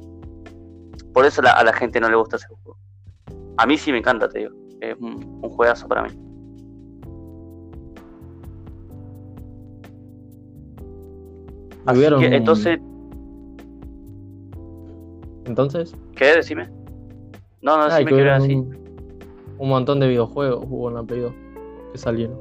Por 1.12 1.26
eso 1.26 1.42
a 1.44 1.64
la 1.64 1.72
gente 1.72 1.98
no 1.98 2.09
le 2.09 2.16
gusta 2.16 2.37
ese 2.37 2.46
juego. 2.46 2.78
A 3.57 3.66
mí 3.66 3.76
sí 3.76 3.90
me 3.90 3.98
encanta, 3.98 4.28
te 4.28 4.38
digo. 4.40 4.52
Es 4.80 4.96
un, 5.00 5.40
juegazo 5.50 5.88
para 5.88 6.02
mí. 6.02 6.11
Así 11.86 12.00
que, 12.00 12.26
entonces. 12.36 12.80
¿Entonces? 15.44 15.94
¿Qué? 16.16 16.36
Decime. 16.36 16.70
No, 17.60 17.76
no, 17.76 17.84
decime 17.84 18.10
que 18.10 18.30
así. 18.30 18.54
Un, 18.54 19.68
montón 19.68 20.00
de 20.00 20.08
videojuegos 20.08 20.64
hubo 20.68 20.88
en 20.88 20.96
la 20.96 21.02
Play 21.02 21.20
2 21.20 21.32
que 21.92 21.98
salieron. 21.98 22.38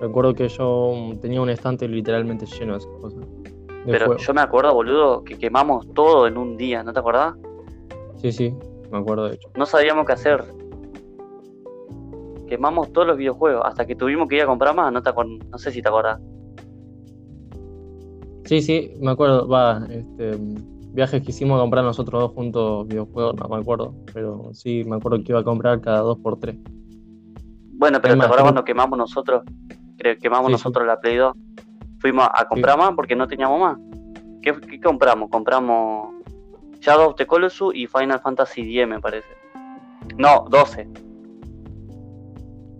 Recuerdo 0.00 0.34
que 0.34 0.48
yo 0.48 1.12
tenía 1.20 1.40
un 1.40 1.50
estante 1.50 1.88
literalmente 1.88 2.46
lleno 2.46 2.72
de 2.72 2.78
esas 2.78 2.92
cosas. 3.00 3.24
Pero 3.86 4.16
yo 4.16 4.34
me 4.34 4.40
acuerdo, 4.40 4.74
boludo, 4.74 5.24
que 5.24 5.38
quemamos 5.38 5.92
todo 5.94 6.26
en 6.26 6.36
un 6.36 6.56
día, 6.56 6.82
¿no 6.82 6.92
te 6.92 6.98
acordás? 6.98 7.34
Sí, 8.16 8.32
sí, 8.32 8.54
me 8.90 8.98
acuerdo 8.98 9.28
de 9.28 9.36
hecho. 9.36 9.48
No 9.56 9.64
sabíamos 9.66 10.06
qué 10.06 10.12
hacer. 10.12 10.44
Quemamos 12.46 12.92
todos 12.92 13.06
los 13.06 13.16
videojuegos 13.16 13.62
hasta 13.64 13.86
que 13.86 13.94
tuvimos 13.94 14.28
que 14.28 14.36
ir 14.36 14.42
a 14.42 14.46
comprar 14.46 14.74
más, 14.74 14.92
no, 14.92 15.02
te 15.02 15.10
no 15.50 15.58
sé 15.58 15.70
si 15.70 15.82
te 15.82 15.88
acordás. 15.88 16.20
Sí, 18.48 18.62
sí, 18.62 18.94
me 18.98 19.10
acuerdo, 19.10 19.46
va, 19.46 19.86
este, 19.90 20.38
viajes 20.94 21.22
que 21.22 21.32
hicimos 21.32 21.58
a 21.58 21.60
comprar 21.60 21.84
nosotros 21.84 22.22
dos 22.22 22.32
juntos 22.32 22.88
videojuegos, 22.88 23.34
no 23.36 23.46
me 23.46 23.56
acuerdo, 23.56 23.94
pero 24.14 24.54
sí, 24.54 24.84
me 24.86 24.96
acuerdo 24.96 25.22
que 25.22 25.32
iba 25.32 25.40
a 25.40 25.44
comprar 25.44 25.82
cada 25.82 26.00
dos 26.00 26.18
por 26.18 26.40
tres. 26.40 26.56
Bueno, 27.72 28.00
pero 28.00 28.16
¿te 28.16 28.24
acuerdas 28.24 28.44
cuando 28.44 28.64
quemamos 28.64 28.98
nosotros 28.98 29.42
quemamos 30.18 30.50
nosotros 30.50 30.86
la 30.86 30.98
Play 30.98 31.16
2. 31.16 31.34
Fuimos 31.98 32.26
a 32.32 32.46
comprar 32.46 32.78
más 32.78 32.92
porque 32.94 33.14
no 33.14 33.28
teníamos 33.28 33.60
más. 33.60 33.78
¿Qué, 34.40 34.80
compramos? 34.80 35.28
Compramos 35.28 36.14
Shadow 36.80 37.10
of 37.10 37.16
the 37.16 37.26
Colossus 37.26 37.74
y 37.74 37.86
Final 37.86 38.18
Fantasy 38.20 38.62
X, 38.62 38.88
me 38.88 38.98
parece. 38.98 39.28
No, 40.16 40.46
12. 40.48 40.88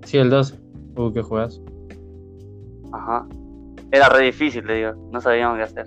Sí, 0.04 0.16
el 0.16 0.30
12. 0.30 0.58
Uh, 0.96 1.12
qué 1.12 1.20
juegas. 1.20 1.60
Ajá. 2.92 3.26
Era 3.90 4.08
re 4.08 4.24
difícil, 4.24 4.66
te 4.66 4.74
digo. 4.74 4.92
No 5.10 5.20
sabíamos 5.20 5.56
qué 5.56 5.62
hacer. 5.62 5.86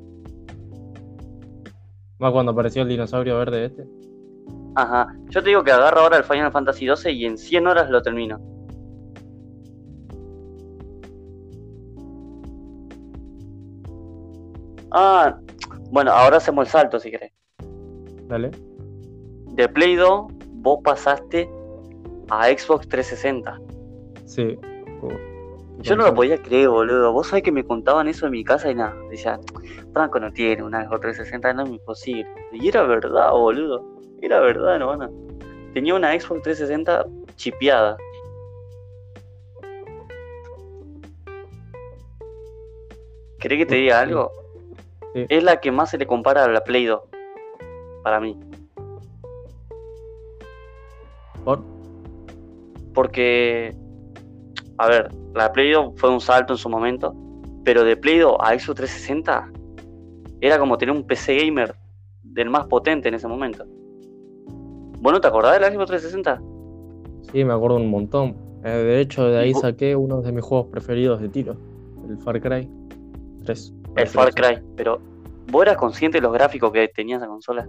Más 2.20 2.32
cuando 2.32 2.52
apareció 2.52 2.84
el 2.84 2.90
dinosaurio 2.90 3.38
verde 3.38 3.66
este. 3.66 3.84
Ajá. 4.76 5.08
Yo 5.30 5.42
te 5.42 5.50
digo 5.50 5.64
que 5.64 5.72
agarro 5.72 6.02
ahora 6.02 6.18
el 6.18 6.24
Final 6.24 6.52
Fantasy 6.52 6.86
12 6.86 7.12
y 7.12 7.26
en 7.26 7.38
100 7.38 7.68
horas 7.68 7.90
lo 7.90 8.02
termino. 8.02 8.40
Ah, 14.92 15.40
bueno, 15.90 16.12
ahora 16.12 16.38
hacemos 16.38 16.66
el 16.66 16.72
salto 16.72 17.00
si 17.00 17.12
querés. 17.12 17.32
Dale. 18.28 18.52
De 19.54 19.68
Play 19.70 19.96
2, 19.96 20.26
vos 20.62 20.80
pasaste 20.84 21.50
a 22.30 22.46
Xbox 22.48 22.88
360. 22.88 23.60
Sí. 24.26 24.58
Yo 25.82 25.96
no 25.96 26.06
lo 26.06 26.14
podía 26.14 26.38
creer, 26.38 26.70
boludo. 26.70 27.12
Vos 27.12 27.28
sabés 27.28 27.44
que 27.44 27.52
me 27.52 27.64
contaban 27.64 28.08
eso 28.08 28.26
en 28.28 28.34
mi 28.34 28.44
casa 28.44 28.70
y 28.70 28.76
nada. 28.76 28.96
Decía, 29.10 29.40
Franco 29.94 30.20
no 30.20 30.32
tiene 30.32 30.64
una 30.64 30.86
Xbox 30.86 31.02
360, 31.02 31.54
no 31.54 31.64
es 31.64 31.70
imposible. 31.70 32.28
Y 32.52 32.68
era 32.68 32.84
verdad, 32.84 33.32
boludo. 33.32 33.84
Era 34.22 34.40
verdad, 34.40 34.80
no, 34.80 35.10
Tenía 35.74 35.96
una 35.96 36.12
Xbox 36.20 36.44
360 36.44 37.06
chipeada. 37.36 37.98
¿Querés 43.40 43.58
que 43.58 43.66
te 43.66 43.76
diga 43.76 44.02
algo? 44.02 44.32
Es 45.16 45.44
la 45.44 45.60
que 45.60 45.72
más 45.72 45.90
se 45.90 45.98
le 45.98 46.06
compara 46.06 46.46
a 46.46 46.48
la 46.48 46.64
Play 46.64 46.86
2. 46.86 47.02
Para 48.04 48.20
mí. 48.20 48.40
¿Por? 51.44 51.64
Porque. 52.94 53.76
A 54.78 54.88
ver, 54.88 55.10
la 55.36 55.52
Play 55.52 55.72
2 55.72 55.94
fue 55.96 56.10
un 56.10 56.22
salto 56.22 56.54
en 56.54 56.58
su 56.58 56.70
momento. 56.70 57.16
Pero 57.64 57.84
de 57.84 57.96
Play 57.96 58.20
2 58.20 58.38
a 58.40 58.58
Xbox 58.58 58.76
360 58.76 59.52
era 60.42 60.58
como 60.58 60.78
tener 60.78 60.96
un 60.96 61.06
PC 61.06 61.38
gamer 61.38 61.76
del 62.24 62.50
más 62.50 62.66
potente 62.68 63.10
en 63.10 63.16
ese 63.16 63.28
momento. 63.28 63.64
¿Vos 65.00 65.14
no 65.14 65.22
te 65.22 65.28
acordás 65.28 65.54
de 65.54 65.60
la 65.60 65.72
Xbox 65.72 65.88
360? 65.88 66.42
Sí, 67.32 67.44
me 67.44 67.54
acuerdo 67.54 67.78
un 67.78 67.90
montón. 67.90 68.36
Eh, 68.64 68.70
de 68.70 69.02
hecho, 69.02 69.26
de 69.26 69.40
ahí 69.40 69.54
saqué 69.54 69.96
uno 69.96 70.22
de 70.22 70.32
mis 70.32 70.44
juegos 70.44 70.68
preferidos 70.68 71.22
de 71.22 71.30
tiro, 71.30 71.56
el 72.08 72.18
Far 72.18 72.40
Cry 72.40 72.70
3. 73.46 73.74
El 73.96 74.08
Far 74.08 74.34
Cry, 74.34 74.62
pero 74.76 75.00
¿vos 75.52 75.64
eras 75.64 75.78
consciente 75.78 76.20
de 76.20 76.22
los 76.22 76.34
gráficos 76.34 76.72
que 76.72 76.88
tenía 76.90 77.18
esa 77.18 77.28
consola? 77.28 77.68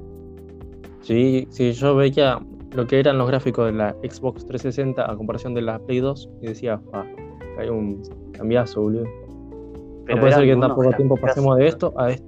Sí, 1.01 1.47
sí, 1.51 1.73
yo 1.73 1.97
veía 1.97 2.38
lo 2.74 2.87
que 2.87 2.98
eran 2.98 3.18
los 3.18 3.28
gráficos 3.28 3.66
de 3.66 3.72
la 3.72 3.92
Xbox 4.02 4.46
360 4.46 5.11
a 5.11 5.16
comparación 5.16 5.54
de 5.54 5.62
la 5.62 5.78
Play 5.78 6.00
2 6.00 6.30
y 6.40 6.46
decía, 6.46 6.80
hay 7.58 7.68
un 7.68 8.02
cambiazo, 8.32 8.82
boludo. 8.82 9.04
no 9.04 10.20
puede 10.20 10.32
ser 10.32 10.44
que 10.44 10.52
en 10.52 10.61
tan 10.61 10.74
poco 10.74 10.92
tiempo 10.92 11.16
pasemos 11.16 11.58
de 11.58 11.66
esto 11.66 11.92
a 11.98 12.11
esto, 12.11 12.26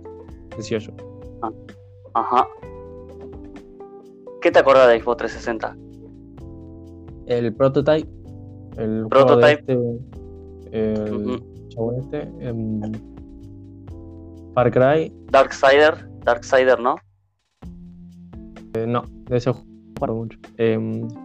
decía 0.57 0.79
yo. 0.79 0.93
Ah, 1.43 1.51
ajá. 2.15 2.49
¿Qué 4.43 4.51
te 4.51 4.59
acuerdas 4.59 4.89
de 4.89 5.01
Xbox 5.01 5.17
360? 5.17 5.77
El 7.27 7.55
Prototype. 7.55 8.09
El 8.77 9.07
Prototype. 9.09 9.61
este, 9.61 9.73
el 10.73 11.43
chabón 11.71 12.01
este. 12.01 12.21
Em, 12.41 12.93
Far 14.53 14.71
Cry. 14.71 15.13
Darksider, 15.31 16.07
Darksider, 16.25 16.79
¿no? 16.79 16.97
Eh, 18.75 18.87
no, 18.87 19.05
de 19.29 19.37
ese 19.39 19.53
juego 19.53 19.74
mucho. 20.01 20.39
Eh, 20.59 20.79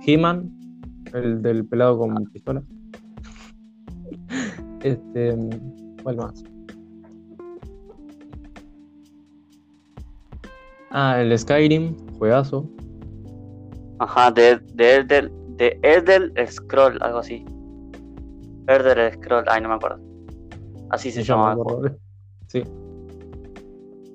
He-Man, 0.05 0.51
el 1.13 1.41
del 1.41 1.65
pelado 1.65 1.97
con 1.97 2.25
pistola. 2.25 2.63
este, 4.83 5.35
¿cuál 6.03 6.17
más? 6.17 6.43
Ah, 10.91 11.21
el 11.21 11.37
Skyrim, 11.37 11.95
juegazo. 12.17 12.67
Ajá, 13.99 14.31
de, 14.31 14.59
de, 14.73 15.03
de, 15.03 15.29
de 15.57 15.79
Elder 15.83 16.31
Scroll, 16.49 16.97
algo 17.01 17.19
así. 17.19 17.45
Elder 18.67 19.13
Scroll, 19.13 19.43
ay, 19.47 19.61
no 19.61 19.69
me 19.69 19.75
acuerdo. 19.75 19.99
Así 20.89 21.11
se 21.11 21.23
llama. 21.23 21.57
Sí. 22.47 22.63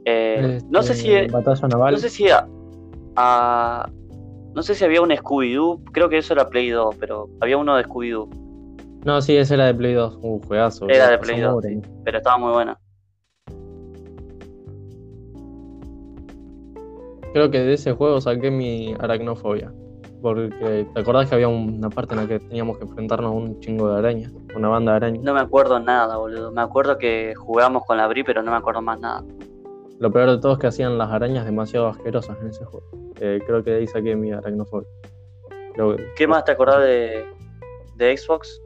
Eh, 0.07 0.61
no 0.69 0.83
sé 0.83 0.95
si. 0.95 1.13
Este, 1.13 1.31
batalla 1.31 1.69
naval. 1.69 1.95
No 1.95 2.01
sé 2.01 2.11
si. 2.11 2.25
No 4.55 4.63
sé 4.63 4.75
si 4.75 4.85
había 4.85 5.03
un 5.03 5.11
Scooby-Doo. 5.11 5.85
Creo 5.93 6.09
que 6.09 6.19
eso 6.19 6.33
era 6.33 6.49
Play 6.49 6.71
2, 6.71 6.97
pero 6.97 7.29
había 7.41 7.57
uno 7.57 7.77
de 7.77 7.85
Scooby-Doo. 7.85 8.29
No, 9.05 9.21
sí, 9.21 9.37
ese 9.37 9.55
era 9.55 9.67
de 9.67 9.75
Play 9.75 9.95
2. 9.95 10.19
Un 10.23 10.41
juegazo. 10.43 10.89
Era 10.89 11.11
de 11.11 11.19
Play 11.19 11.41
2, 11.41 11.65
pero 12.05 12.19
estaba 12.19 12.39
muy 12.39 12.53
buena. 12.53 12.79
Creo 17.33 17.51
que 17.51 17.59
de 17.59 17.75
ese 17.75 17.93
juego 17.93 18.21
saqué 18.21 18.51
mi 18.53 18.95
aracnofobia. 19.01 19.73
Porque 20.23 20.87
te 20.95 21.01
acordás 21.01 21.29
que 21.29 21.35
había 21.35 21.49
una 21.49 21.91
parte 21.91 22.15
en 22.15 22.21
la 22.21 22.29
que 22.29 22.39
teníamos 22.39 22.79
que 22.79 22.85
enfrentarnos 22.85 23.31
a 23.31 23.35
un 23.35 23.61
chingo 23.61 23.93
de 23.93 23.99
arañas, 23.99 24.33
una 24.57 24.69
banda 24.69 24.93
de 24.93 24.97
arañas. 24.97 25.25
No 25.25 25.35
me 25.35 25.41
acuerdo 25.41 25.81
nada, 25.81 26.17
boludo. 26.17 26.53
Me 26.53 26.63
acuerdo 26.63 26.97
que 26.97 27.35
jugábamos 27.35 27.85
con 27.85 27.99
la 27.99 28.07
Bri, 28.07 28.23
pero 28.23 28.43
no 28.43 28.53
me 28.53 28.57
acuerdo 28.57 28.81
más 28.81 29.01
nada. 29.01 29.23
Lo 30.01 30.11
peor 30.13 30.31
de 30.31 30.39
todo 30.39 30.53
es 30.55 30.59
que 30.59 30.67
hacían 30.67 30.99
las 30.99 31.11
arañas 31.11 31.45
demasiado 31.45 31.87
asquerosas 31.89 32.37
en 32.41 32.49
ese 32.49 32.65
juego. 32.65 32.87
Eh, 33.21 33.41
creo 33.47 33.63
que 33.63 33.71
de 33.71 33.77
ahí 33.79 33.87
saqué 33.87 34.17
mi 34.17 34.33
aracnofobia. 34.33 34.89
Creo 35.75 35.97
que- 35.97 36.05
¿Qué 36.17 36.27
más 36.27 36.45
te 36.45 36.53
acordás 36.53 36.81
de, 36.83 37.25
de 37.97 38.17
Xbox? 38.17 38.61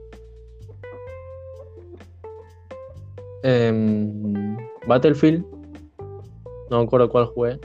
Em, 3.43 4.57
Battlefield. 4.87 5.45
No 6.71 6.79
me 6.79 6.85
acuerdo 6.85 7.09
cuál 7.09 7.27
jugué. 7.27 7.59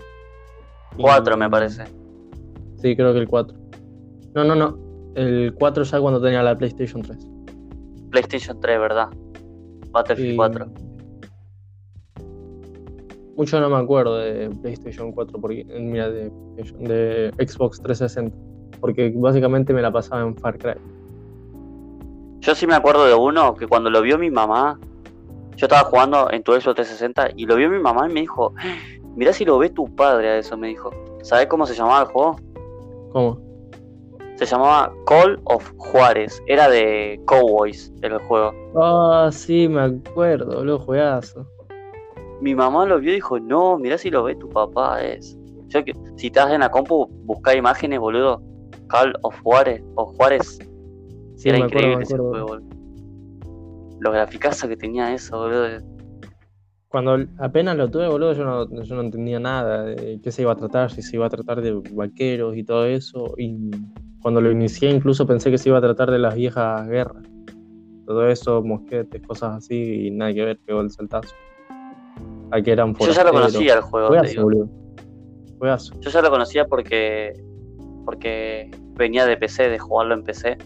Y- 0.98 1.02
4 1.02 1.36
me 1.38 1.50
parece. 1.50 1.84
Sí, 2.78 2.96
creo 2.96 3.14
que 3.14 3.20
el 3.20 3.28
4. 3.28 3.58
No, 4.36 4.44
no, 4.44 4.56
no. 4.56 4.78
El 5.16 5.54
4 5.58 5.84
ya 5.84 6.00
cuando 6.00 6.22
tenía 6.22 6.44
la 6.44 6.56
PlayStation 6.56 7.02
3. 7.02 7.18
PlayStation 8.12 8.60
3, 8.60 8.80
¿verdad? 8.80 9.08
Battlefield 9.92 10.34
Y- 10.34 10.36
4. 10.36 10.68
Mucho 13.36 13.60
no 13.60 13.70
me 13.70 13.78
acuerdo 13.78 14.18
de 14.18 14.50
PlayStation 14.62 15.12
4, 15.12 15.40
porque, 15.42 15.66
eh, 15.68 15.80
mira, 15.80 16.10
de, 16.10 16.32
Xbox 17.38 17.82
360. 17.82 18.36
Porque 18.80 19.12
básicamente 19.16 19.74
me 19.74 19.82
la 19.82 19.92
pasaba 19.92 20.22
en 20.22 20.36
Far 20.36 20.58
Cry. 20.58 20.76
Yo 22.42 22.54
sí 22.54 22.68
me 22.68 22.76
acuerdo 22.76 23.06
de 23.06 23.16
uno 23.16 23.56
que 23.56 23.68
cuando 23.68 23.90
lo 23.90 24.02
vio 24.02 24.20
mi 24.20 24.30
mamá, 24.30 24.78
yo 25.56 25.66
estaba 25.66 25.84
jugando 25.90 26.30
en 26.32 26.44
tu 26.44 26.52
Xbox 26.52 26.76
360 26.76 27.30
y 27.38 27.46
lo 27.46 27.56
vio 27.56 27.70
mi 27.70 27.80
mamá 27.80 28.10
y 28.10 28.14
me 28.14 28.22
dijo, 28.22 28.54
mirá 29.16 29.34
si 29.34 29.46
lo 29.46 29.58
ve 29.58 29.70
tu 29.70 29.94
padre 29.96 30.30
a 30.30 30.38
eso, 30.38 30.58
me 30.58 30.68
dijo. 30.68 30.92
¿Sabes 31.24 31.48
cómo 31.48 31.66
se 31.66 31.74
llamaba 31.74 32.02
el 32.02 32.08
juego? 32.08 32.36
¿Cómo? 33.14 33.40
Se 34.36 34.46
llamaba 34.46 34.92
Call 35.06 35.40
of 35.46 35.72
Juárez. 35.78 36.42
Era 36.48 36.70
de 36.70 37.20
Cowboys 37.26 37.94
el 38.02 38.18
juego. 38.20 38.54
Ah, 38.76 39.30
sí, 39.32 39.68
me 39.70 39.82
acuerdo, 39.82 40.66
lo 40.66 40.80
juegazo. 40.80 41.48
Mi 42.44 42.54
mamá 42.54 42.86
lo 42.86 43.00
vio 43.00 43.12
y 43.12 43.16
dijo, 43.16 43.40
no, 43.40 43.80
mirá 43.80 43.98
si 43.98 44.10
lo 44.10 44.22
ve 44.22 44.36
tu 44.36 44.50
papá 44.50 45.02
es. 45.02 45.38
Yo 45.70 45.82
que, 45.86 45.94
si 46.18 46.28
estás 46.28 46.52
en 46.52 46.60
la 46.60 46.70
compu, 46.70 47.08
buscá 47.24 47.56
imágenes, 47.56 48.02
boludo. 48.02 48.44
Call 48.90 49.14
of 49.22 49.40
Juárez 49.44 49.82
o 49.96 50.08
Juárez. 50.08 50.60
Sí, 51.38 51.48
Era 51.48 51.60
acuerdo, 51.60 51.78
increíble 51.78 52.04
ese 52.04 52.18
juego, 52.18 52.48
boludo. 52.48 52.70
Los 54.02 54.14
graficazos 54.14 54.68
que 54.68 54.76
tenía 54.76 55.14
eso, 55.14 55.38
boludo. 55.38 55.68
Cuando 56.90 57.26
apenas 57.40 57.78
lo 57.78 57.90
tuve, 57.90 58.10
boludo, 58.10 58.34
yo 58.34 58.44
no, 58.44 58.84
yo 58.84 58.96
no 58.96 59.02
entendía 59.04 59.40
nada 59.40 59.84
de 59.86 60.20
qué 60.22 60.30
se 60.30 60.42
iba 60.42 60.52
a 60.52 60.58
tratar, 60.58 60.92
si 60.92 61.02
se 61.02 61.16
iba 61.16 61.28
a 61.28 61.30
tratar 61.30 61.62
de 61.62 61.82
vaqueros 61.94 62.58
y 62.58 62.66
todo 62.66 62.86
eso. 62.88 63.36
Y 63.38 63.72
cuando 64.22 64.42
lo 64.42 64.52
inicié, 64.52 64.90
incluso 64.90 65.26
pensé 65.26 65.50
que 65.50 65.58
se 65.58 65.70
iba 65.70 65.78
a 65.78 65.82
tratar 65.82 66.12
de 66.12 66.20
las 66.20 66.36
viejas 66.36 66.90
guerras. 66.90 67.24
Todo 68.06 68.28
eso, 68.28 68.62
mosquetes, 68.62 69.26
cosas 69.26 69.56
así, 69.56 70.08
y 70.08 70.12
nada 70.12 70.34
que 70.34 70.44
ver, 70.44 70.60
pegó 70.60 70.82
el 70.82 70.92
saltazo. 70.92 71.34
A 72.54 72.62
que 72.62 72.72
eran 72.72 72.94
Yo 72.94 73.12
ya 73.12 73.24
lo 73.24 73.32
conocía 73.32 73.74
el 73.74 73.82
juego, 73.82 74.10
Juegazo, 74.10 74.44
boludo. 74.44 74.70
Juegazo. 75.58 76.00
Yo 76.00 76.12
ya 76.12 76.22
lo 76.22 76.30
conocía 76.30 76.68
porque 76.68 77.34
porque 78.06 78.70
venía 78.96 79.26
de 79.26 79.38
PC, 79.38 79.70
de 79.70 79.80
jugarlo 79.80 80.14
en 80.14 80.24
PC. 80.24 80.58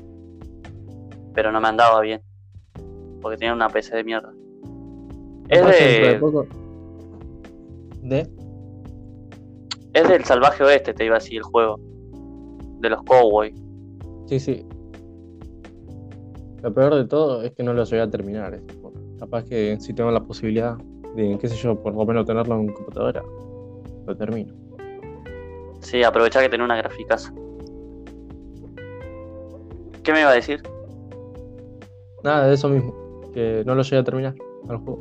Pero 1.33 1.53
no 1.53 1.61
me 1.61 1.69
andaba 1.69 2.01
bien. 2.01 2.21
Porque 3.21 3.37
tenía 3.37 3.53
una 3.53 3.69
PC 3.69 3.95
de 3.95 4.03
mierda. 4.03 4.33
Es 5.47 5.65
de 5.65 6.09
de, 6.09 6.19
poco. 6.19 6.45
¿De? 8.01 8.29
es 9.93 10.09
del 10.09 10.25
Salvaje 10.25 10.63
Oeste, 10.65 10.93
te 10.93 11.05
iba 11.05 11.15
a 11.15 11.19
decir 11.19 11.37
el 11.37 11.43
juego. 11.43 11.79
De 12.81 12.89
los 12.89 13.01
Cowboys. 13.03 13.55
Sí, 14.25 14.41
sí. 14.41 14.65
Lo 16.61 16.73
peor 16.73 16.95
de 16.95 17.05
todo 17.05 17.43
es 17.43 17.53
que 17.53 17.63
no 17.63 17.73
lo 17.73 17.85
llegué 17.85 18.01
a 18.01 18.09
terminar. 18.09 18.59
juego. 18.81 18.91
Capaz 19.19 19.45
que 19.45 19.77
si 19.79 19.93
tengo 19.93 20.11
la 20.11 20.19
posibilidad 20.19 20.75
de, 21.17 21.37
qué 21.39 21.47
sé 21.47 21.55
yo, 21.55 21.75
por 21.75 21.93
lo 21.95 22.05
menos 22.05 22.25
tenerlo 22.25 22.55
en 22.55 22.71
computadora, 22.71 23.23
lo 24.05 24.15
termino. 24.15 24.53
Sí, 25.81 26.03
aprovechá 26.03 26.41
que 26.41 26.49
tenía 26.49 26.65
una 26.65 26.77
graficaza. 26.77 27.33
¿Qué 30.03 30.13
me 30.13 30.21
iba 30.21 30.29
a 30.29 30.33
decir? 30.33 30.61
Nada, 32.23 32.47
de 32.47 32.53
eso 32.53 32.69
mismo. 32.69 32.93
Que 33.33 33.63
no 33.65 33.75
lo 33.75 33.81
llegué 33.81 33.97
a 33.97 34.03
terminar 34.03 34.35
al 34.69 34.77
juego. 34.77 34.99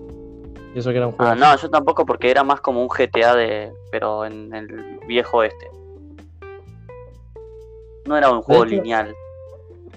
Y 0.74 0.78
eso 0.78 0.90
que 0.90 0.96
era 0.96 1.06
un 1.06 1.12
juego. 1.12 1.30
Ah, 1.32 1.34
no, 1.34 1.56
yo 1.56 1.68
tampoco 1.70 2.04
porque 2.06 2.30
era 2.30 2.42
más 2.42 2.60
como 2.60 2.82
un 2.82 2.88
GTA 2.88 3.34
de. 3.34 3.72
pero 3.90 4.24
en 4.24 4.54
el 4.54 4.98
viejo 5.06 5.42
este. 5.42 5.70
No 8.06 8.16
era 8.16 8.30
un 8.30 8.42
juego 8.42 8.64
hecho- 8.64 8.74
lineal. 8.76 9.14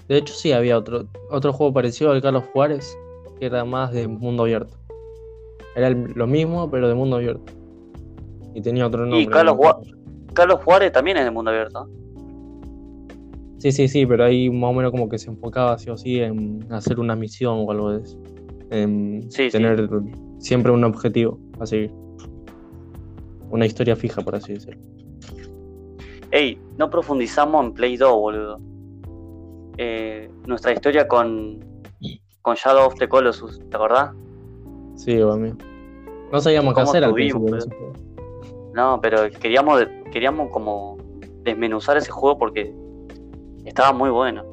De 0.08 0.16
hecho, 0.18 0.34
sí, 0.34 0.52
había 0.52 0.76
otro, 0.76 1.04
otro 1.30 1.52
juego 1.52 1.72
parecido 1.72 2.10
al 2.10 2.20
Carlos 2.20 2.44
Juárez, 2.52 2.96
que 3.38 3.46
era 3.46 3.64
más 3.64 3.92
de 3.92 4.08
mundo 4.08 4.42
abierto. 4.42 4.79
Era 5.76 5.88
el- 5.88 6.12
lo 6.14 6.26
mismo, 6.26 6.70
pero 6.70 6.88
de 6.88 6.94
mundo 6.94 7.16
abierto. 7.16 7.52
Y 8.54 8.60
tenía 8.62 8.86
otro 8.86 9.06
nombre. 9.06 9.26
Carlos 9.26 9.56
no 9.56 9.62
me 9.62 9.68
acuerdo. 9.68 9.96
Carlos 10.34 10.60
Juárez 10.64 10.92
también 10.92 11.16
es 11.16 11.24
de 11.24 11.30
mundo 11.30 11.50
abierto. 11.50 11.88
Sí, 13.58 13.72
sí, 13.72 13.88
sí, 13.88 14.06
pero 14.06 14.24
ahí 14.24 14.48
más 14.50 14.70
o 14.70 14.72
menos 14.72 14.90
como 14.90 15.08
que 15.08 15.18
se 15.18 15.28
enfocaba 15.30 15.78
sí 15.78 15.90
o 15.90 15.96
sí 15.96 16.18
en 16.20 16.66
hacer 16.72 16.98
una 16.98 17.14
misión 17.14 17.64
o 17.66 17.70
algo 17.70 17.92
de 17.92 18.02
eso. 18.02 18.18
En 18.70 19.30
Sí, 19.30 19.44
sí. 19.44 19.50
tener 19.50 19.88
siempre 20.38 20.72
un 20.72 20.82
objetivo 20.84 21.38
a 21.58 21.66
seguir. 21.66 21.90
Una 23.50 23.66
historia 23.66 23.96
fija, 23.96 24.22
por 24.22 24.34
así 24.36 24.54
decirlo. 24.54 24.80
Ey, 26.30 26.58
no 26.78 26.88
profundizamos 26.88 27.64
en 27.66 27.72
Play 27.74 27.96
2, 27.96 28.12
boludo. 28.12 28.56
Eh, 29.76 30.30
nuestra 30.46 30.72
historia 30.72 31.06
con, 31.08 31.58
con 32.42 32.54
Shadow 32.54 32.86
of 32.86 32.94
the 32.94 33.08
Colossus, 33.08 33.58
¿te 33.68 33.76
acordás? 33.76 34.10
Sí, 35.04 35.20
amigo. 35.20 35.56
No 36.32 36.40
sabíamos 36.40 36.74
qué 36.74 36.80
¿Cómo 36.80 36.90
hacer 36.90 37.04
al 37.04 37.10
tuvimos, 37.10 37.52
ese 37.64 37.70
juego. 37.74 37.92
No, 38.74 39.00
pero 39.00 39.22
queríamos, 39.40 39.82
queríamos 40.12 40.50
como 40.50 40.96
desmenuzar 41.42 41.96
ese 41.96 42.10
juego 42.10 42.38
porque 42.38 42.74
estaba 43.64 43.92
muy 43.92 44.10
bueno. 44.10 44.44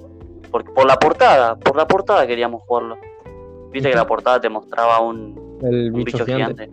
Por, 0.52 0.64
por 0.74 0.86
la 0.88 0.98
portada, 0.98 1.56
por 1.58 1.76
la 1.76 1.88
portada 1.88 2.26
queríamos 2.26 2.62
jugarlo. 2.64 2.98
Viste 3.72 3.90
que 3.90 3.96
la 3.96 4.08
portada 4.08 4.40
te 4.40 4.50
mostraba 4.50 5.02
un, 5.02 5.60
El 5.62 5.94
un 5.94 6.04
bicho, 6.04 6.26
gigante. 6.26 6.72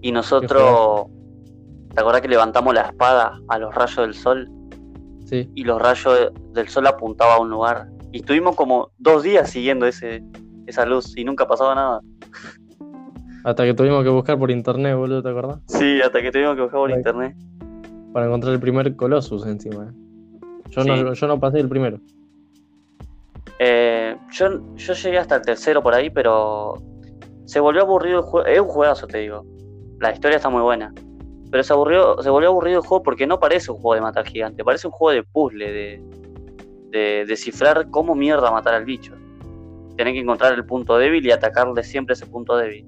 Y 0.00 0.10
nosotros, 0.12 1.06
¿te 1.94 2.00
acordás 2.00 2.20
que 2.20 2.28
levantamos 2.28 2.74
la 2.74 2.82
espada 2.82 3.40
a 3.48 3.58
los 3.58 3.74
rayos 3.74 3.96
del 3.98 4.14
sol? 4.14 4.48
Sí. 5.24 5.48
y 5.54 5.64
los 5.64 5.80
rayos 5.80 6.18
de- 6.18 6.30
del 6.52 6.68
sol 6.68 6.86
apuntaban 6.86 7.38
a 7.38 7.40
un 7.40 7.48
lugar. 7.48 7.88
Y 8.10 8.18
estuvimos 8.18 8.54
como 8.54 8.90
dos 8.98 9.22
días 9.22 9.48
siguiendo 9.48 9.86
ese, 9.86 10.22
esa 10.72 10.84
luz 10.86 11.16
y 11.16 11.24
nunca 11.24 11.46
pasaba 11.46 11.74
nada. 11.74 12.00
Hasta 13.44 13.64
que 13.64 13.74
tuvimos 13.74 14.02
que 14.04 14.10
buscar 14.10 14.38
por 14.38 14.50
internet, 14.50 14.96
boludo, 14.96 15.22
¿te 15.22 15.28
acordás? 15.30 15.58
Sí, 15.66 16.00
hasta 16.00 16.20
que 16.22 16.30
tuvimos 16.30 16.54
que 16.56 16.62
buscar 16.62 16.80
por 16.80 16.90
internet. 16.90 17.36
Para 18.12 18.26
encontrar 18.26 18.52
el 18.54 18.60
primer 18.60 18.94
Colossus 18.96 19.46
encima. 19.46 19.92
Yo, 20.70 20.82
Sí. 20.82 20.88
no, 20.88 21.12
yo 21.12 21.26
no 21.26 21.40
pasé 21.40 21.60
el 21.60 21.68
primero. 21.68 21.98
Eh, 23.58 24.16
yo, 24.30 24.74
yo 24.76 24.94
llegué 24.94 25.18
hasta 25.18 25.36
el 25.36 25.42
tercero 25.42 25.82
por 25.82 25.94
ahí, 25.94 26.10
pero 26.10 26.74
se 27.44 27.60
volvió 27.60 27.82
aburrido 27.82 28.18
el 28.18 28.24
juego. 28.24 28.46
Es 28.46 28.60
un 28.60 28.68
juegazo, 28.68 29.06
te 29.06 29.18
digo. 29.18 29.44
La 30.00 30.12
historia 30.12 30.36
está 30.36 30.48
muy 30.48 30.62
buena. 30.62 30.92
Pero 31.50 31.62
se, 31.62 31.72
aburrió, 31.72 32.22
se 32.22 32.30
volvió 32.30 32.48
aburrido 32.48 32.80
el 32.80 32.86
juego 32.86 33.02
porque 33.02 33.26
no 33.26 33.38
parece 33.38 33.70
un 33.70 33.76
juego 33.78 33.94
de 33.94 34.00
matar 34.00 34.26
gigante. 34.26 34.64
Parece 34.64 34.86
un 34.86 34.92
juego 34.92 35.14
de 35.14 35.22
puzzle, 35.22 35.70
de, 35.70 36.02
de 36.90 37.24
descifrar 37.26 37.90
cómo 37.90 38.14
mierda 38.14 38.50
matar 38.50 38.74
al 38.74 38.84
bicho. 38.84 39.14
Tenés 39.96 40.14
que 40.14 40.20
encontrar 40.20 40.54
el 40.54 40.64
punto 40.64 40.96
débil 40.96 41.24
y 41.26 41.30
atacarle 41.30 41.82
siempre 41.82 42.14
ese 42.14 42.26
punto 42.26 42.56
débil. 42.56 42.86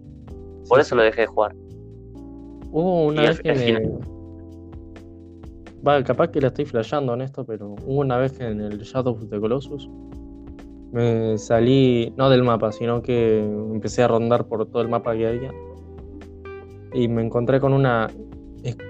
Por 0.69 0.79
Sí, 0.79 0.87
eso 0.87 0.97
lo 0.97 1.03
dejé 1.03 1.23
de 1.23 1.27
jugar. 1.27 1.55
Hubo 2.71 3.07
una 3.07 3.25
Y 3.25 3.27
vez 3.29 3.41
que 3.41 3.53
me... 3.53 4.15
Va, 5.87 6.03
capaz 6.03 6.29
que 6.29 6.41
la 6.41 6.49
estoy 6.49 6.65
flasheando 6.65 7.13
en 7.15 7.21
esto, 7.21 7.45
pero 7.45 7.75
hubo 7.85 8.01
una 8.01 8.17
vez 8.17 8.33
que 8.33 8.45
en 8.45 8.61
el 8.61 8.79
Shadow 8.81 9.13
of 9.13 9.29
the 9.29 9.39
Colossus 9.39 9.89
me 10.93 11.37
salí, 11.39 12.15
no 12.17 12.31
del 12.31 12.45
mapa, 12.45 12.71
sino 12.71 13.03
que 13.03 13.41
empecé 13.41 14.05
a 14.05 14.09
rondar 14.09 14.47
por 14.47 14.65
todo 14.67 14.81
el 14.81 14.89
mapa 14.89 15.15
que 15.17 15.27
había. 15.27 15.51
Y 16.95 17.09
me 17.09 17.23
encontré 17.23 17.59
con 17.59 17.73
una 17.73 18.09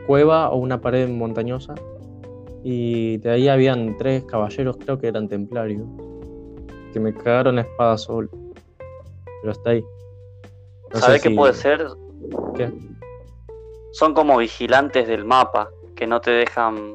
cueva 0.06 0.50
o 0.50 0.58
una 0.58 0.80
pared 0.80 1.08
montañosa. 1.08 1.74
Y 2.62 3.16
de 3.18 3.30
ahí 3.30 3.48
habían 3.48 3.96
tres 3.96 4.22
caballeros, 4.24 4.76
creo 4.76 4.98
que 4.98 5.08
eran 5.08 5.28
templarios, 5.28 5.86
que 6.94 7.00
me 7.00 7.12
cagaron 7.12 7.58
a 7.58 7.62
espada 7.62 7.98
sol. 7.98 8.30
Pero 9.42 9.50
hasta 9.50 9.70
ahí. 9.70 9.82
No 10.92 11.00
sé 11.00 11.00
¿Sabés 11.00 11.22
qué 11.22 11.28
si- 11.28 11.34
puede 11.34 11.52
ser? 11.52 11.86
¿Qué? 12.56 12.72
Son 13.92 14.14
como 14.14 14.38
vigilantes 14.38 15.06
del 15.08 15.24
mapa 15.24 15.68
que 15.96 16.06
no 16.06 16.20
te 16.20 16.30
dejan 16.30 16.94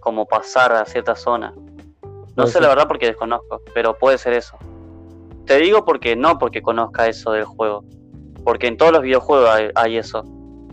como 0.00 0.26
pasar 0.26 0.72
a 0.72 0.84
cierta 0.84 1.16
zona. 1.16 1.54
No 2.36 2.46
sé 2.46 2.52
ser. 2.54 2.62
la 2.62 2.68
verdad 2.68 2.86
porque 2.86 3.06
desconozco, 3.06 3.62
pero 3.74 3.96
puede 3.98 4.18
ser 4.18 4.34
eso. 4.34 4.56
Te 5.46 5.56
digo 5.58 5.84
porque 5.84 6.14
no 6.16 6.38
porque 6.38 6.62
conozca 6.62 7.08
eso 7.08 7.32
del 7.32 7.44
juego, 7.44 7.84
porque 8.44 8.66
en 8.68 8.76
todos 8.76 8.92
los 8.92 9.02
videojuegos 9.02 9.48
hay, 9.50 9.70
hay 9.74 9.96
eso. 9.96 10.22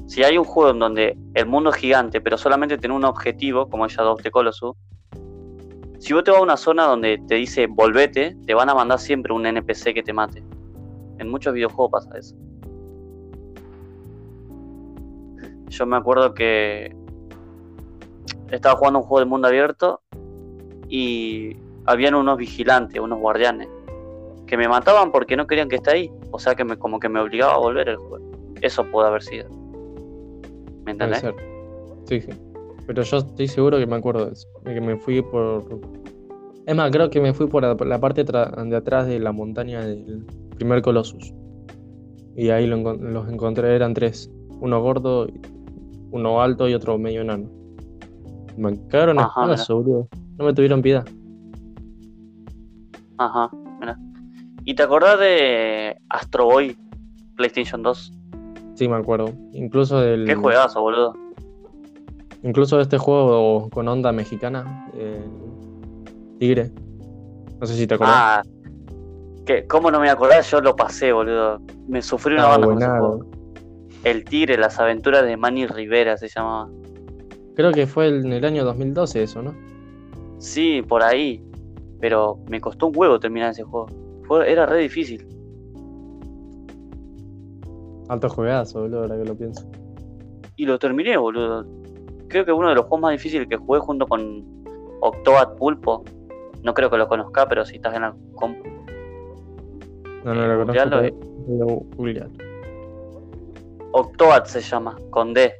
Si 0.07 0.23
hay 0.23 0.37
un 0.37 0.45
juego 0.45 0.71
en 0.71 0.79
donde 0.79 1.17
el 1.35 1.45
mundo 1.45 1.69
es 1.69 1.75
gigante, 1.77 2.19
pero 2.21 2.37
solamente 2.37 2.77
tiene 2.77 2.95
un 2.95 3.05
objetivo, 3.05 3.69
como 3.69 3.85
es 3.85 3.93
Shadow 3.93 4.13
of 4.13 4.21
the 4.23 4.31
Colossus, 4.31 4.73
si 5.99 6.13
vos 6.13 6.23
te 6.23 6.31
vas 6.31 6.39
a 6.39 6.43
una 6.43 6.57
zona 6.57 6.85
donde 6.85 7.21
te 7.27 7.35
dice 7.35 7.67
volvete, 7.67 8.35
te 8.45 8.53
van 8.53 8.69
a 8.69 8.73
mandar 8.73 8.99
siempre 8.99 9.33
un 9.33 9.45
NPC 9.45 9.93
que 9.93 10.03
te 10.03 10.13
mate. 10.13 10.43
En 11.19 11.29
muchos 11.29 11.53
videojuegos 11.53 11.91
pasa 11.91 12.17
eso. 12.17 12.35
yo 15.69 15.85
me 15.85 15.97
acuerdo 15.97 16.33
que 16.33 16.95
estaba 18.51 18.75
jugando 18.75 18.99
un 18.99 19.05
juego 19.05 19.19
de 19.19 19.29
mundo 19.29 19.47
abierto 19.47 20.01
y 20.87 21.55
habían 21.85 22.15
unos 22.15 22.37
vigilantes, 22.37 22.99
unos 22.99 23.19
guardianes, 23.19 23.69
que 24.47 24.57
me 24.57 24.67
mataban 24.67 25.11
porque 25.11 25.37
no 25.37 25.47
querían 25.47 25.69
que 25.69 25.75
esté 25.75 25.91
ahí. 25.91 26.11
O 26.31 26.39
sea 26.39 26.55
que 26.55 26.63
me, 26.63 26.77
como 26.77 26.99
que 26.99 27.07
me 27.07 27.19
obligaba 27.19 27.53
a 27.53 27.57
volver 27.57 27.89
el 27.89 27.97
juego. 27.97 28.31
Eso 28.61 28.83
puede 28.85 29.07
haber 29.07 29.21
sido. 29.21 29.47
¿Me 30.85 30.91
entendés? 30.91 31.23
Sí, 32.05 32.21
sí. 32.21 32.29
Pero 32.89 33.03
yo 33.03 33.17
estoy 33.17 33.47
seguro 33.47 33.77
que 33.77 33.85
me 33.85 33.97
acuerdo 33.97 34.25
de 34.25 34.31
eso. 34.33 34.47
De 34.63 34.73
que 34.73 34.81
me 34.81 34.97
fui 34.97 35.21
por. 35.21 35.63
Es 36.65 36.75
más, 36.75 36.89
creo 36.89 37.07
que 37.11 37.21
me 37.21 37.35
fui 37.35 37.45
por 37.45 37.61
la, 37.61 37.77
por 37.77 37.85
la 37.85 37.99
parte 37.99 38.23
de 38.23 38.75
atrás 38.75 39.05
de 39.05 39.19
la 39.19 39.31
montaña 39.31 39.81
del 39.85 40.25
primer 40.55 40.81
Colossus. 40.81 41.31
Y 42.35 42.49
ahí 42.49 42.65
lo 42.65 42.77
encon- 42.77 42.97
los 42.99 43.29
encontré, 43.29 43.75
eran 43.75 43.93
tres. 43.93 44.31
Uno 44.59 44.81
gordo, 44.81 45.27
uno 46.09 46.41
alto 46.41 46.67
y 46.67 46.73
otro 46.73 46.97
medio 46.97 47.21
enano. 47.21 47.47
Me 48.57 48.75
cagaron 48.87 49.19
a 49.19 49.27
boludo. 49.69 50.07
No 50.39 50.45
me 50.45 50.53
tuvieron 50.55 50.81
piedad. 50.81 51.05
Ajá, 53.19 53.51
mira. 53.79 53.99
¿Y 54.65 54.73
te 54.73 54.81
acordás 54.81 55.19
de 55.19 55.95
Astro 56.09 56.45
Boy 56.45 56.75
PlayStation 57.35 57.83
2? 57.83 58.13
Sí, 58.73 58.87
me 58.87 58.95
acuerdo. 58.95 59.31
Incluso 59.53 59.99
del. 59.99 60.25
Qué 60.25 60.33
juegazo, 60.33 60.81
boludo. 60.81 61.13
Incluso 62.43 62.79
este 62.79 62.97
juego 62.97 63.69
con 63.69 63.87
onda 63.87 64.11
mexicana. 64.11 64.89
eh, 64.93 65.23
Tigre. 66.39 66.71
No 67.59 67.67
sé 67.67 67.73
si 67.75 67.85
te 67.85 67.95
acordás. 67.95 68.15
Ah, 68.15 68.41
que, 69.45 69.67
¿cómo 69.67 69.91
no 69.91 69.99
me 69.99 70.09
acordás? 70.09 70.49
Yo 70.51 70.61
lo 70.61 70.75
pasé, 70.75 71.11
boludo. 71.11 71.59
Me 71.87 72.01
sufrí 72.01 72.35
una 72.35 72.45
Ah, 72.45 72.57
banda 72.57 72.67
con 72.67 72.77
ese 72.77 72.87
juego. 72.89 73.25
El 74.05 74.23
Tigre, 74.23 74.57
las 74.57 74.79
aventuras 74.79 75.25
de 75.25 75.35
Manny 75.35 75.67
Rivera 75.67 76.15
se 76.15 76.29
llamaba. 76.29 76.69
Creo 77.55 77.71
que 77.73 77.85
fue 77.87 78.07
en 78.07 78.31
el 78.31 78.45
año 78.45 78.63
2012 78.63 79.23
eso, 79.23 79.41
¿no? 79.41 79.53
Sí, 80.37 80.81
por 80.81 81.03
ahí. 81.03 81.43
Pero 81.99 82.39
me 82.47 82.61
costó 82.61 82.87
un 82.87 82.93
huevo 82.95 83.19
terminar 83.19 83.51
ese 83.51 83.63
juego. 83.63 83.87
Fue, 84.25 84.49
era 84.49 84.65
re 84.65 84.77
difícil. 84.79 85.27
Alto 88.07 88.29
juegazo, 88.29 88.81
boludo, 88.81 89.01
ahora 89.01 89.17
que 89.17 89.25
lo 89.25 89.35
pienso. 89.35 89.69
Y 90.55 90.65
lo 90.65 90.79
terminé, 90.79 91.17
boludo. 91.17 91.65
Creo 92.29 92.45
que 92.45 92.51
uno 92.53 92.69
de 92.69 92.75
los 92.75 92.85
juegos 92.85 93.01
más 93.01 93.11
difíciles 93.11 93.47
que 93.47 93.57
jugué 93.57 93.79
junto 93.79 94.07
con 94.07 94.45
Octobat 95.01 95.57
Pulpo. 95.57 96.03
No 96.63 96.73
creo 96.73 96.89
que 96.89 96.97
lo 96.97 97.07
conozca, 97.07 97.47
pero 97.47 97.65
si 97.65 97.77
estás 97.77 97.95
en 97.95 98.01
la 98.03 98.15
compu. 98.35 98.63
No, 100.23 100.33
no 100.33 100.43
Eh, 100.43 100.47
lo 100.47 100.65
conozco. 100.65 100.99
eh. 101.01 101.13
googlear. 101.95 102.27
Octobat 103.91 104.45
se 104.45 104.61
llama, 104.61 104.95
con 105.09 105.33
D. 105.33 105.51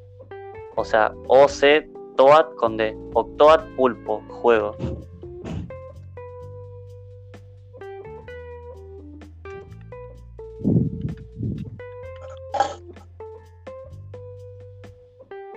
O 0.75 0.83
sea, 0.85 1.11
OC 1.27 1.87
Toad 2.15 2.53
con 2.57 2.77
D. 2.77 2.95
Octobat 3.13 3.63
Pulpo, 3.75 4.21
juego. 4.29 4.75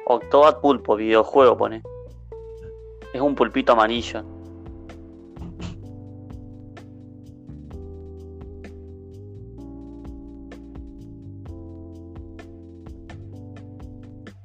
Octobat 0.06 0.60
Pulpo, 0.60 0.96
videojuego 0.96 1.56
pone. 1.56 1.82
Es 3.12 3.20
un 3.20 3.34
pulpito 3.34 3.72
amarillo. 3.72 4.24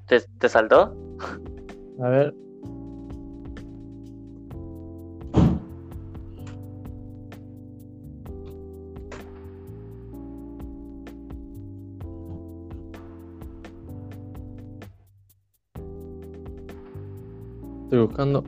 ¿Te, 0.07 0.21
te 0.39 0.49
saltó? 0.49 0.95
A 2.01 2.09
ver. 2.09 2.46
Estoy 17.97 18.07
buscando. 18.09 18.43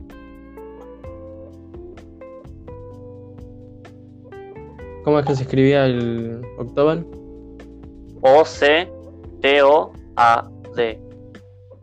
¿Cómo 5.02 5.18
es 5.18 5.26
que 5.26 5.34
se 5.34 5.42
escribía 5.42 5.86
el 5.86 6.40
Octoban? 6.56 7.04
O-C-T-O-A-D. 8.20 8.90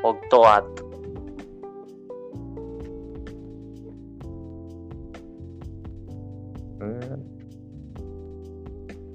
Octoad. 0.01 0.63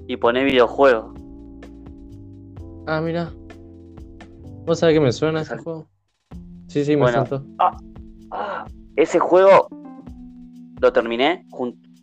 Y 0.05 0.17
pone 0.17 0.43
videojuego. 0.43 1.11
Ah, 2.85 3.01
mira. 3.01 3.31
¿Vos 4.67 4.77
sabés 4.77 4.93
que 4.93 4.99
me 4.99 5.11
suena 5.11 5.41
ese 5.41 5.57
juego? 5.57 5.87
Sí, 6.67 6.85
sí, 6.85 6.95
me 6.95 7.03
Bueno. 7.03 7.25
Ah, 7.57 7.75
ese 8.95 9.19
juego 9.19 9.67
lo 10.79 10.93
terminé, 10.93 11.45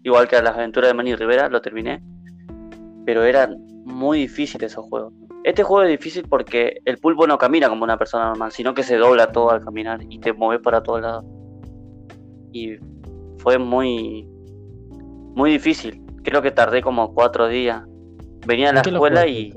igual 0.03 0.29
que 0.29 0.40
las 0.40 0.57
aventuras 0.57 0.90
de 0.90 0.94
Manny 0.94 1.14
Rivera, 1.14 1.48
lo 1.48 1.61
terminé. 1.61 2.03
Pero 3.05 3.24
eran 3.24 3.57
muy 3.85 4.20
difíciles 4.20 4.72
esos 4.72 4.87
juegos. 4.87 5.12
Este 5.44 5.62
juego 5.62 5.85
es 5.85 5.98
difícil 5.98 6.26
porque 6.29 6.81
el 6.85 6.98
pulpo 6.98 7.26
no 7.26 7.38
camina 7.38 7.68
como 7.68 7.85
una 7.85 7.96
persona 7.96 8.26
normal, 8.26 8.53
sino 8.53 8.74
que 8.74 8.83
se 8.83 8.96
dobla 8.96 9.33
todo 9.33 9.50
al 9.50 9.64
caminar 9.64 10.00
y 10.09 10.18
te 10.18 10.33
mueves 10.33 10.62
para 10.62 10.83
todos 10.83 11.00
lados. 11.00 11.24
Y 12.53 12.76
fue 13.38 13.59
muy, 13.59 14.29
muy 15.35 15.50
difícil. 15.53 16.03
Creo 16.22 16.42
que 16.42 16.50
tardé 16.50 16.83
como 16.83 17.14
cuatro 17.14 17.48
días. 17.48 17.83
Venía 18.46 18.70
a 18.70 18.72
la 18.72 18.81
¿En 18.81 18.85
qué 18.85 18.90
lo 18.90 18.96
escuela 18.96 19.26
y 19.26 19.55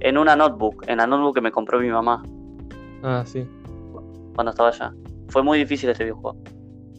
en 0.00 0.18
una 0.18 0.36
notebook, 0.36 0.84
en 0.86 0.98
la 0.98 1.06
notebook 1.06 1.36
que 1.36 1.40
me 1.40 1.52
compró 1.52 1.80
mi 1.80 1.88
mamá. 1.88 2.22
Ah, 3.02 3.22
sí. 3.24 3.46
cuando 4.34 4.50
estaba 4.50 4.68
allá. 4.68 4.92
Fue 5.28 5.42
muy 5.42 5.58
difícil 5.58 5.90
este 5.90 6.04
videojuego. 6.04 6.38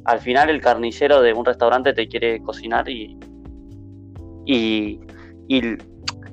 Al 0.05 0.19
final 0.19 0.49
el 0.49 0.61
carnicero 0.61 1.21
de 1.21 1.33
un 1.33 1.45
restaurante 1.45 1.93
te 1.93 2.07
quiere 2.07 2.41
cocinar 2.41 2.87
y. 2.89 3.17
Y. 4.45 4.99
Y 5.49 5.61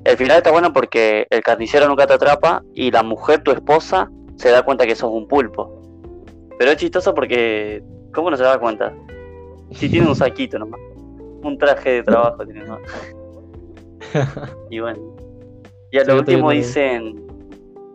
el 0.03 0.17
final 0.17 0.37
está 0.37 0.51
bueno 0.51 0.71
porque 0.73 1.25
el 1.29 1.41
carnicero 1.41 1.87
nunca 1.87 2.05
te 2.05 2.13
atrapa 2.13 2.63
y 2.73 2.91
la 2.91 3.01
mujer, 3.01 3.41
tu 3.43 3.51
esposa, 3.51 4.09
se 4.35 4.49
da 4.49 4.63
cuenta 4.63 4.85
que 4.85 4.95
sos 4.95 5.09
un 5.11 5.27
pulpo. 5.27 5.81
Pero 6.57 6.71
es 6.71 6.77
chistoso 6.77 7.13
porque. 7.13 7.83
¿Cómo 8.13 8.29
no 8.29 8.37
se 8.37 8.43
da 8.43 8.59
cuenta? 8.59 8.93
Si 9.71 9.89
tiene 9.89 10.07
un 10.07 10.15
saquito 10.15 10.59
nomás. 10.59 10.79
Un 11.43 11.57
traje 11.57 11.91
de 11.91 12.03
trabajo 12.03 12.45
tiene 12.45 12.63
nomás. 12.63 12.81
Y 14.69 14.79
bueno. 14.79 15.15
Y 15.91 15.99
a 15.99 16.03
lo 16.03 16.17
último 16.17 16.51
dicen. 16.51 17.25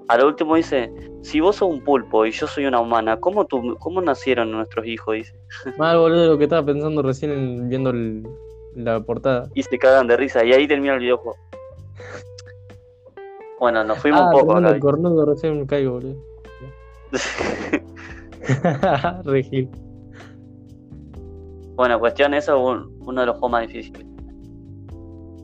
A 0.09 0.17
lo 0.19 0.27
último 0.27 0.57
dice, 0.57 0.93
si 1.23 1.41
vos 1.41 1.57
sos 1.57 1.69
un 1.71 1.83
pulpo 1.85 2.25
y 2.27 2.31
yo 2.31 2.47
soy 2.47 2.67
una 2.67 2.81
humana, 2.81 3.19
¿cómo, 3.19 3.47
tu- 3.47 3.77
cómo 3.79 4.01
nacieron 4.01 4.51
nuestros 4.51 4.87
hijos? 4.87 5.15
Dice. 5.17 5.35
Mal, 5.79 5.99
boludo, 5.99 6.29
lo 6.29 6.39
que 6.39 6.45
estaba 6.45 6.65
pensando 6.65 7.03
recién 7.03 7.31
en- 7.33 7.69
viendo 7.69 7.91
el- 7.91 8.27
la 8.75 9.01
portada. 9.01 9.49
Y 9.55 9.63
se 9.63 9.79
cagan 9.79 10.07
de 10.07 10.17
risa. 10.17 10.45
Y 10.45 10.53
ahí 10.53 10.67
termina 10.69 10.95
el 10.95 11.01
videojuego. 11.01 11.37
Bueno, 13.59 13.85
nos 13.85 13.99
fuimos 13.99 14.21
ah, 14.23 14.31
un 14.33 14.41
poco 14.41 14.57
acá. 14.57 14.79
cornudo, 14.81 15.27
recién 15.27 15.61
me 15.61 15.67
caigo, 15.67 15.93
boludo. 15.93 16.17
Re 19.25 19.43
gil. 19.43 19.69
bueno, 21.75 21.99
cuestión, 21.99 22.35
eso 22.35 22.57
es 22.57 22.77
un- 22.79 22.97
uno 23.07 23.21
de 23.21 23.27
los 23.27 23.35
juegos 23.37 23.51
más 23.51 23.67
difíciles. 23.69 24.07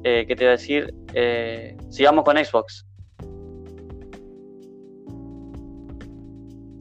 Eh, 0.05 0.25
¿Qué 0.27 0.37
te 0.37 0.45
iba 0.45 0.51
a 0.51 0.57
decir? 0.57 0.95
Eh, 1.15 1.77
sigamos 1.91 2.25
con 2.25 2.37
Xbox. 2.37 2.87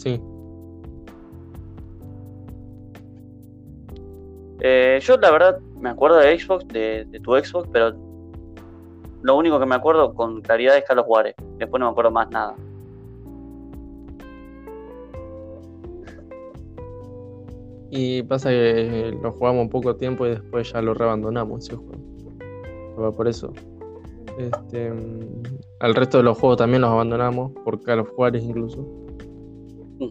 Sí. 0.05 0.21
Eh, 4.61 4.99
yo 5.01 5.17
la 5.17 5.31
verdad 5.31 5.59
me 5.79 5.89
acuerdo 5.89 6.17
de 6.17 6.39
Xbox, 6.39 6.67
de, 6.67 7.05
de 7.05 7.19
tu 7.19 7.31
Xbox, 7.35 7.67
pero 7.71 7.91
lo 9.23 9.35
único 9.35 9.59
que 9.59 9.65
me 9.65 9.73
acuerdo 9.73 10.13
con 10.13 10.41
claridad 10.41 10.77
es 10.77 10.85
Call 10.85 10.99
of 10.99 11.07
Juarez. 11.07 11.35
Después 11.57 11.79
no 11.79 11.87
me 11.87 11.91
acuerdo 11.91 12.11
más 12.11 12.29
nada. 12.29 12.55
Y 17.89 18.21
pasa 18.23 18.49
que 18.49 19.17
lo 19.23 19.31
jugamos 19.31 19.69
poco 19.69 19.95
tiempo 19.95 20.27
y 20.27 20.31
después 20.31 20.71
ya 20.71 20.81
lo 20.81 20.93
reabandonamos 20.93 21.63
ese 21.63 21.75
juego. 21.75 23.13
Por 23.15 23.27
eso. 23.27 23.51
Este, 24.37 24.91
mm, 24.91 25.43
al 25.79 25.95
resto 25.95 26.17
de 26.17 26.23
los 26.23 26.37
juegos 26.37 26.57
también 26.57 26.81
los 26.81 26.91
abandonamos, 26.91 27.51
por 27.63 27.81
Call 27.81 28.01
of 28.01 28.09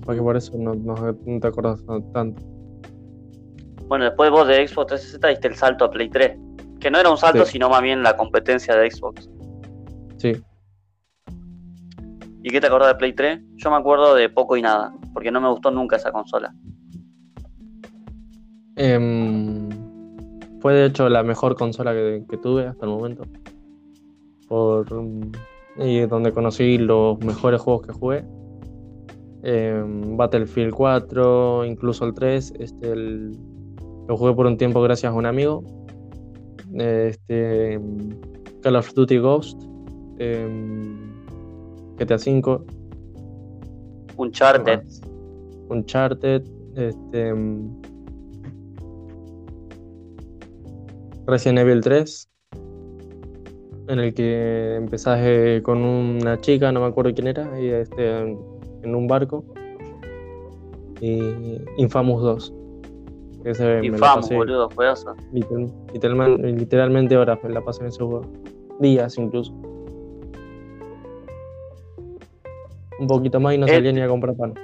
Porque 0.05 0.21
por 0.23 0.37
eso 0.37 0.53
no, 0.59 0.75
no- 0.75 0.95
no 1.27 1.41
te 1.41 1.47
acordás 1.47 1.85
tanto. 2.13 2.43
Bueno, 3.87 4.07
después 4.07 4.31
vos 4.31 4.49
de 4.49 4.67
Xbox 4.67 4.87
360 4.89 5.29
diste 5.29 5.49
el 5.49 5.55
salto 5.57 5.85
a 5.85 5.91
Play 5.91 6.09
3. 6.09 6.39
Que 6.81 6.91
no 6.91 6.99
era 6.99 7.11
un 7.11 7.19
salto, 7.19 7.45
Sí. 7.45 7.53
sino 7.53 7.69
más 7.69 7.83
bien 7.83 8.03
la 8.03 8.17
competencia 8.17 8.75
de 8.77 8.91
Xbox. 8.91 9.29
Sí. 10.17 10.33
¿Y 12.43 12.51
qué 12.51 12.61
te 12.61 12.67
acordás 12.67 12.89
de 12.89 12.95
Play 12.97 13.13
3? 13.15 13.41
Yo 13.57 13.71
me 13.71 13.77
acuerdo 13.77 14.15
de 14.15 14.29
poco 14.29 14.57
y 14.57 14.63
nada, 14.63 14.95
porque 15.13 15.31
no 15.31 15.41
me 15.41 15.49
gustó 15.51 15.71
nunca 15.71 15.97
esa 15.97 16.13
consola. 16.13 16.55
Em, 18.77 19.69
fue 20.61 20.75
de 20.75 20.87
hecho 20.87 21.09
la 21.09 21.23
mejor 21.23 21.55
consola 21.57 21.93
que, 21.93 22.25
que 22.29 22.37
tuve 22.39 22.67
hasta 22.67 22.87
el 22.87 22.91
momento. 22.93 23.25
Por, 24.49 24.87
y 25.77 26.01
donde 26.01 26.33
conocí 26.33 26.79
los 26.79 27.19
mejores 27.21 27.61
juegos 27.61 27.87
que 27.87 27.93
jugué. 27.93 28.25
Em, 29.47 30.17
Battlefield 30.17 30.73
4, 30.75 31.65
incluso 31.67 32.07
el 32.07 32.15
3. 32.15 32.53
Este, 32.59 32.93
el- 32.93 33.37
lo 34.09 34.17
jugué 34.17 34.33
por 34.35 34.47
un 34.47 34.57
tiempo 34.57 34.81
gracias 34.83 35.13
a 35.13 35.15
un 35.15 35.27
amigo. 35.27 35.63
Este, 36.75 37.79
Call 38.63 38.77
of 38.77 38.93
Duty 38.95 39.19
Ghost. 39.19 39.63
em, 40.19 41.13
GTA 41.99 42.17
V. 42.17 42.61
Uncharted. 44.17 44.81
Uncharted. 45.69 46.43
Este, 46.77 47.29
em, 47.29 47.69
Resident 51.27 51.59
Evil 51.59 51.81
3. 51.81 52.29
En 53.89 53.99
el 53.99 54.15
que 54.15 54.77
empezás 54.77 55.19
eh, 55.23 55.61
con 55.63 55.85
una 55.85 56.41
chica, 56.41 56.73
no 56.73 56.81
me 56.81 56.87
acuerdo 56.87 57.13
quién 57.13 57.27
era, 57.27 57.61
y 57.61 57.67
este, 57.69 58.37
en, 58.85 58.95
un 58.95 59.07
barco. 59.07 59.45
Y 61.01 61.59
Infamous 61.77 62.23
2. 62.23 62.55
que 63.43 63.51
Ese 63.51 63.65
me 63.81 63.87
Infamous, 63.89 64.23
pasé 64.27 64.37
boludo, 64.37 64.71
juegazo. 64.75 65.15
literal- 65.33 65.73
literalmente, 65.93 66.47
literalmente 66.53 67.17
horas 67.17 67.39
me 67.43 67.51
la 67.51 67.61
pasé 67.61 67.83
en 67.83 67.89
ese 67.89 67.99
juego. 68.03 68.23
Días 68.81 69.19
incluso. 69.19 69.53
Un 72.99 73.07
poquito 73.09 73.41
más 73.41 73.55
y 73.55 73.59
no 73.59 73.67
Eh, 73.67 73.71
salía 73.71 73.93
ni 73.93 74.01
a 74.01 74.09
comprar 74.09 74.35
pan. 74.37 74.55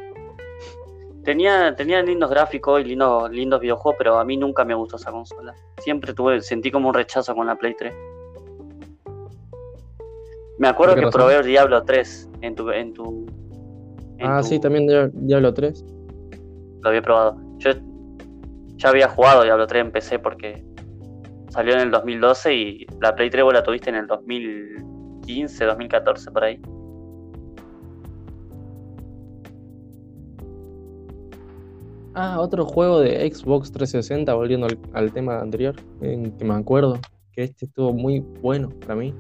Tenía, 1.25 1.75
tenía 1.77 2.01
lindos 2.03 2.31
gráficos 2.31 2.81
y 2.81 2.85
lindos, 2.85 3.31
lindos 3.31 3.61
videojuegos, 3.61 3.97
pero 3.99 4.19
a 4.19 4.25
mí 4.25 4.37
nunca 4.37 4.65
me 4.65 4.75
gustó 4.75 4.97
esa 4.97 5.11
consola. 5.13 5.55
Siempre 5.81 6.15
tuve, 6.15 6.41
sentí 6.41 6.71
como 6.71 6.89
un 6.89 6.95
rechazo 6.95 7.35
con 7.35 7.47
la 7.47 7.57
Play 7.57 7.75
3. 7.77 7.93
Me 10.59 10.69
acuerdo 10.69 10.95
¿Por 10.95 10.97
qué 10.97 11.01
que 11.01 11.07
razón? 11.07 11.21
probé 11.21 11.37
el 11.37 11.47
Diablo 11.47 11.83
3 11.85 12.31
en 12.41 12.55
tu. 12.55 12.71
En 12.71 12.93
tu 12.95 13.27
Ah, 14.23 14.41
tu- 14.41 14.49
sí, 14.49 14.59
también 14.61 14.87
Dia- 14.87 15.11
Diablo 15.13 15.53
3. 15.55 15.85
Lo 16.83 16.89
había 16.89 17.03
probado. 17.03 17.37
Yo 17.59 17.71
ya 18.77 18.89
había 18.89 19.09
jugado 19.09 19.43
Diablo 19.45 19.67
3 19.67 19.85
en 19.85 19.93
PC 19.93 20.19
porque 20.19 20.65
salió 21.51 21.75
en 21.75 21.81
el 21.81 21.91
2012 21.91 22.55
y 22.55 22.87
la 23.01 23.15
Play 23.15 23.29
3 23.31 23.45
vos 23.45 23.53
la 23.53 23.63
tuviste 23.63 23.91
en 23.91 23.97
el 23.97 24.07
2015, 24.07 25.65
2014, 25.65 26.31
por 26.31 26.45
ahí. 26.45 26.61
Ah, 32.15 32.41
otro 32.41 32.65
juego 32.67 33.01
de 33.01 33.31
Xbox 33.33 33.71
360, 33.71 34.35
volviendo 34.35 34.67
al, 34.67 34.79
al 34.95 35.13
tema 35.13 35.39
anterior, 35.41 35.77
en 36.01 36.33
que 36.33 36.45
me 36.45 36.55
acuerdo 36.55 36.99
que 37.33 37.45
este 37.45 37.67
estuvo 37.67 37.93
muy 37.93 38.21
bueno 38.43 38.71
para 38.81 38.97
mí. 38.97 39.15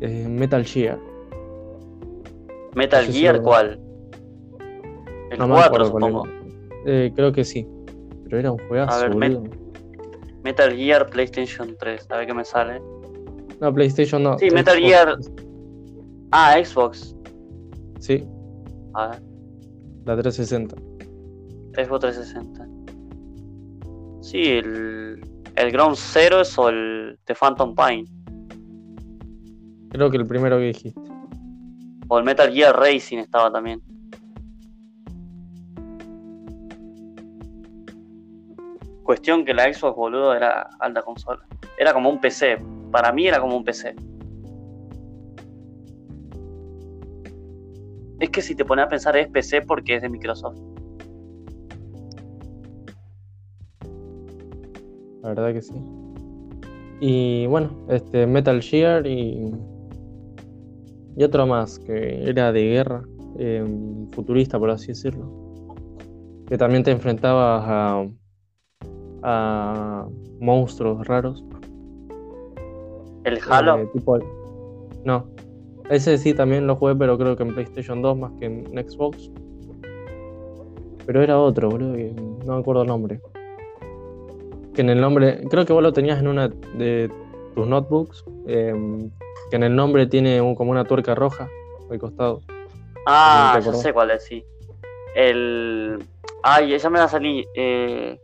Eh, 0.00 0.26
Metal 0.28 0.64
Gear. 0.64 0.98
Metal 2.74 3.04
Gear, 3.06 3.42
¿cuál? 3.42 3.80
El 5.30 5.38
No 5.38 5.48
me 5.48 5.54
4, 5.54 5.66
acuerdo 5.66 5.90
cuál 5.90 6.02
supongo. 6.04 6.28
Eh, 6.86 7.12
creo 7.14 7.32
que 7.32 7.44
sí. 7.44 7.66
Pero 8.24 8.38
era 8.38 8.52
un 8.52 8.58
juegazo, 8.68 8.92
A 8.94 9.02
ver, 9.08 9.16
Met-. 9.16 9.40
Metal 10.44 10.74
Gear 10.74 11.08
PlayStation 11.10 11.76
3, 11.78 12.06
a 12.10 12.16
ver 12.18 12.26
qué 12.26 12.34
me 12.34 12.44
sale. 12.44 12.80
No, 13.60 13.72
PlayStation 13.74 14.22
no. 14.22 14.38
Sí, 14.38 14.50
Metal 14.50 14.76
Xbox. 14.76 14.86
Gear. 14.88 15.16
Ah, 16.30 16.56
Xbox. 16.62 17.16
Sí, 18.00 18.24
A 18.94 19.08
ver, 19.08 19.22
la 20.04 20.16
360. 20.16 20.76
Xbox 21.74 22.00
360. 22.00 22.68
Sí, 24.20 24.42
el, 24.44 25.20
el 25.56 25.72
Ground 25.72 25.96
Zero 25.96 26.40
es 26.42 26.56
o 26.58 26.68
el 26.68 27.18
The 27.24 27.34
Phantom 27.34 27.74
Pine. 27.74 28.04
Creo 29.90 30.10
que 30.10 30.16
el 30.18 30.26
primero 30.26 30.58
que 30.58 30.64
dijiste. 30.66 31.00
O 32.08 32.18
el 32.18 32.24
Metal 32.24 32.52
Gear 32.52 32.74
Racing 32.74 33.18
estaba 33.18 33.52
también. 33.52 33.82
Cuestión 39.02 39.44
que 39.44 39.54
la 39.54 39.72
Xbox, 39.72 39.96
boludo, 39.96 40.34
era 40.34 40.68
alta 40.80 41.02
consola. 41.02 41.40
Era 41.78 41.92
como 41.92 42.10
un 42.10 42.20
PC. 42.20 42.58
Para 42.90 43.12
mí 43.12 43.26
era 43.26 43.40
como 43.40 43.56
un 43.56 43.64
PC. 43.64 43.94
Es 48.20 48.30
que 48.30 48.42
si 48.42 48.54
te 48.54 48.64
pones 48.64 48.86
a 48.86 48.88
pensar 48.88 49.16
es 49.16 49.28
PC 49.28 49.62
porque 49.62 49.96
es 49.96 50.02
de 50.02 50.08
Microsoft. 50.08 50.58
La 55.22 55.28
verdad 55.30 55.52
que 55.52 55.62
sí. 55.62 55.74
Y 57.00 57.46
bueno, 57.46 57.70
este 57.88 58.26
Metal 58.26 58.60
Gear 58.60 59.06
y. 59.06 59.52
Y 61.18 61.24
otro 61.24 61.48
más, 61.48 61.80
que 61.80 62.30
era 62.30 62.52
de 62.52 62.62
guerra, 62.62 63.02
eh, 63.38 63.64
futurista 64.12 64.56
por 64.56 64.70
así 64.70 64.86
decirlo. 64.88 65.28
Que 66.46 66.56
también 66.56 66.84
te 66.84 66.92
enfrentabas 66.92 67.64
a. 67.66 68.06
a 69.24 70.06
monstruos 70.38 71.04
raros. 71.08 71.44
El 73.24 73.40
Halo. 73.50 73.78
eh, 73.80 73.88
tipo- 73.92 74.18
no. 75.04 75.26
Ese 75.90 76.18
sí 76.18 76.34
también 76.34 76.68
lo 76.68 76.76
jugué, 76.76 76.94
pero 76.94 77.18
creo 77.18 77.36
que 77.36 77.42
en 77.42 77.52
PlayStation 77.52 78.00
2 78.00 78.16
más 78.16 78.32
que 78.38 78.46
en 78.46 78.64
Xbox. 78.88 79.32
Pero 81.04 81.20
era 81.22 81.36
otro, 81.38 81.68
boludo, 81.70 81.94
que 81.94 82.12
no 82.46 82.54
me 82.54 82.60
acuerdo 82.60 82.82
el 82.82 82.88
nombre. 82.88 83.20
Que 84.72 84.82
en 84.82 84.90
el 84.90 85.00
nombre, 85.00 85.42
creo 85.50 85.66
que 85.66 85.72
vos 85.72 85.82
lo 85.82 85.92
tenías 85.92 86.20
en 86.20 86.28
una 86.28 86.46
de 86.46 87.10
tus 87.56 87.66
notebooks, 87.66 88.24
em, 88.46 89.10
que 89.50 89.56
en 89.56 89.62
el 89.62 89.74
nombre 89.74 90.06
tiene 90.06 90.40
un- 90.40 90.54
como 90.54 90.70
una 90.70 90.84
tuerca 90.84 91.14
roja 91.14 91.48
al 91.90 91.98
costado. 91.98 92.42
Ah, 93.06 93.50
¿te 93.54 93.58
ya 93.60 93.60
acordás? 93.68 93.82
sé 93.82 93.92
cuál 93.92 94.10
es, 94.10 94.24
sí. 94.24 94.44
El. 95.14 95.98
Ay, 96.42 96.74
ella 96.74 96.90
me 96.90 96.98
va 96.98 97.04
a 97.06 97.08
salir. 97.08 97.46
Eh... 97.54 98.20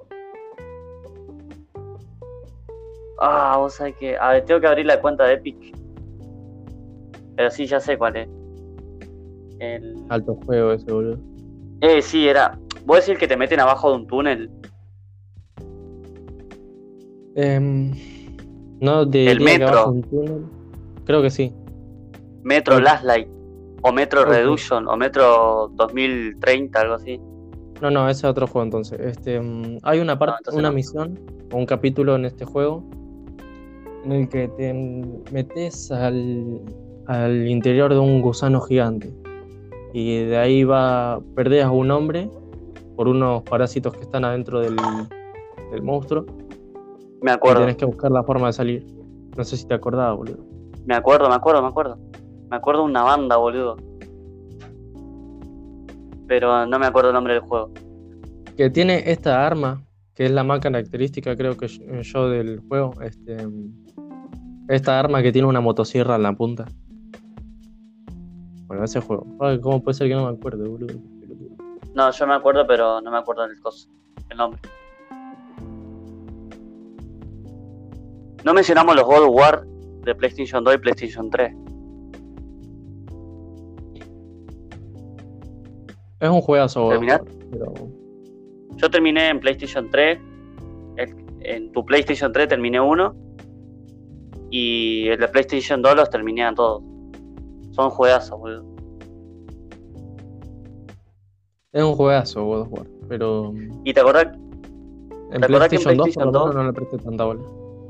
Ah, 3.18 3.56
vos 3.58 3.74
sabés 3.74 3.94
que. 3.96 4.16
A 4.16 4.32
ver, 4.32 4.44
tengo 4.44 4.60
que 4.60 4.66
abrir 4.66 4.86
la 4.86 5.00
cuenta 5.00 5.24
de 5.24 5.34
Epic. 5.34 5.56
Pero 7.36 7.50
sí, 7.50 7.66
ya 7.66 7.80
sé 7.80 7.96
cuál 7.96 8.16
es. 8.16 8.28
El. 9.58 9.96
Alto 10.10 10.34
juego 10.44 10.72
ese, 10.72 10.92
boludo. 10.92 11.18
Eh, 11.80 12.02
sí, 12.02 12.28
era. 12.28 12.58
¿Vos 12.84 13.04
decís 13.06 13.18
que 13.18 13.26
te 13.28 13.36
meten 13.36 13.60
abajo 13.60 13.90
de 13.90 13.96
un 13.96 14.06
túnel? 14.06 14.50
Em, 17.36 17.90
no, 18.80 19.04
de 19.06 19.30
El 19.30 19.40
metro. 19.40 19.88
un 19.90 20.02
túnel. 20.02 20.44
Creo 21.04 21.22
que 21.22 21.30
sí. 21.30 21.52
Metro. 22.42 22.78
Last 22.80 23.04
Light. 23.04 23.28
O 23.82 23.92
Metro 23.92 24.22
Ok. 24.22 24.28
Reduction. 24.28 24.88
O 24.88 24.96
Metro 24.96 25.68
2030, 25.74 26.80
algo 26.80 26.94
así. 26.94 27.20
No, 27.82 27.90
no, 27.90 28.08
ese 28.08 28.20
es 28.20 28.24
otro 28.30 28.46
juego 28.46 28.64
entonces. 28.64 28.98
Este, 29.00 29.40
mm, 29.40 29.78
hay 29.82 30.00
una 30.00 30.18
parte, 30.18 30.50
una 30.52 30.68
no. 30.68 30.74
misión 30.74 31.18
o 31.52 31.56
un 31.58 31.66
capítulo 31.66 32.14
en 32.16 32.24
este 32.24 32.44
juego 32.44 32.82
en 34.04 34.12
el 34.12 34.28
que 34.28 34.48
te 34.48 34.72
metes 35.32 35.90
al, 35.90 36.60
al 37.06 37.48
interior 37.48 37.92
de 37.92 37.98
un 37.98 38.20
gusano 38.22 38.60
gigante 38.60 39.12
y 39.92 40.24
de 40.24 40.36
ahí 40.36 40.64
va, 40.64 41.20
perdés 41.34 41.64
a 41.64 41.70
un 41.70 41.90
hombre 41.90 42.28
por 42.96 43.08
unos 43.08 43.42
parásitos 43.44 43.94
que 43.94 44.02
están 44.02 44.24
adentro 44.24 44.60
del, 44.60 44.76
del 45.70 45.82
monstruo 45.82 46.26
Me 47.22 47.30
y 47.30 47.34
acuerdo. 47.34 47.60
tenés 47.62 47.76
que 47.76 47.84
buscar 47.86 48.10
la 48.10 48.22
forma 48.24 48.48
de 48.48 48.52
salir. 48.52 48.86
No 49.36 49.42
sé 49.44 49.56
si 49.56 49.66
te 49.66 49.74
acordabas, 49.74 50.16
boludo. 50.16 50.44
Me 50.86 50.94
acuerdo, 50.94 51.28
me 51.28 51.34
acuerdo, 51.34 51.62
me 51.62 51.68
acuerdo. 51.68 51.98
Me 52.50 52.56
acuerdo 52.56 52.82
de 52.82 52.90
una 52.90 53.02
banda, 53.02 53.36
boludo. 53.36 53.76
Pero 56.26 56.66
no 56.66 56.78
me 56.78 56.86
acuerdo 56.86 57.10
el 57.10 57.14
nombre 57.14 57.34
del 57.34 57.42
juego. 57.42 57.70
Que 58.56 58.70
tiene 58.70 59.10
esta 59.10 59.46
arma, 59.46 59.82
que 60.14 60.26
es 60.26 60.30
la 60.30 60.44
más 60.44 60.60
característica, 60.60 61.36
creo 61.36 61.56
que 61.56 61.68
yo, 61.68 62.00
yo 62.00 62.28
del 62.28 62.60
juego. 62.68 62.92
Este, 63.02 63.36
esta 64.68 65.00
arma 65.00 65.22
que 65.22 65.32
tiene 65.32 65.48
una 65.48 65.60
motosierra 65.60 66.16
en 66.16 66.22
la 66.22 66.32
punta. 66.34 66.66
Bueno, 68.66 68.84
ese 68.84 69.00
juego. 69.00 69.26
Ay, 69.40 69.60
¿Cómo 69.60 69.82
puede 69.82 69.94
ser 69.94 70.08
que 70.08 70.14
no 70.14 70.30
me 70.30 70.36
acuerde, 70.36 70.68
boludo? 70.68 70.94
No, 71.94 72.10
yo 72.10 72.26
me 72.26 72.34
acuerdo, 72.34 72.66
pero 72.66 73.00
no 73.00 73.10
me 73.10 73.18
acuerdo 73.18 73.46
del 73.46 73.58
coso, 73.60 73.88
el 74.28 74.36
nombre. 74.36 74.60
No 78.44 78.52
mencionamos 78.52 78.94
los 78.94 79.04
God 79.04 79.22
of 79.22 79.30
War 79.30 79.73
de 80.04 80.14
PlayStation 80.14 80.62
2 80.64 80.74
y 80.74 80.78
PlayStation 80.78 81.30
3. 81.30 81.54
Es 86.20 86.30
un 86.30 86.40
juegazo, 86.40 86.88
pero 87.50 87.72
Yo 88.76 88.90
terminé 88.90 89.28
en 89.28 89.40
PlayStation 89.40 89.90
3. 89.90 90.18
el- 90.96 91.14
en 91.40 91.72
tu 91.72 91.84
PlayStation 91.84 92.32
3 92.32 92.48
terminé 92.48 92.80
uno. 92.80 93.14
Y 94.50 95.08
el 95.08 95.18
de 95.20 95.28
PlayStation 95.28 95.82
2 95.82 95.96
los 95.96 96.08
terminé 96.10 96.44
a 96.44 96.54
todos. 96.54 96.82
Son 97.72 97.90
juegazos, 97.90 98.38
boludo. 98.38 98.64
Es 101.72 101.82
un 101.82 101.94
juegazo 101.94 102.44
God 102.44 102.60
of 102.60 102.72
War, 102.72 102.86
pero 103.08 103.52
¿Y 103.84 103.92
te 103.92 104.00
acordás, 104.00 104.26
en 105.32 105.40
¿Te 105.40 105.46
acordás 105.46 105.68
que 105.68 105.76
en 105.76 105.82
PlayStation 105.82 105.96
2 105.96 105.96
por 105.96 105.96
PlayStation 105.96 106.26
lo 106.26 106.32
menos 106.32 106.46
2? 106.46 106.54
no 106.54 106.64
le 106.64 106.72
presté 106.72 106.98
tanta 106.98 107.24
bola. 107.24 107.40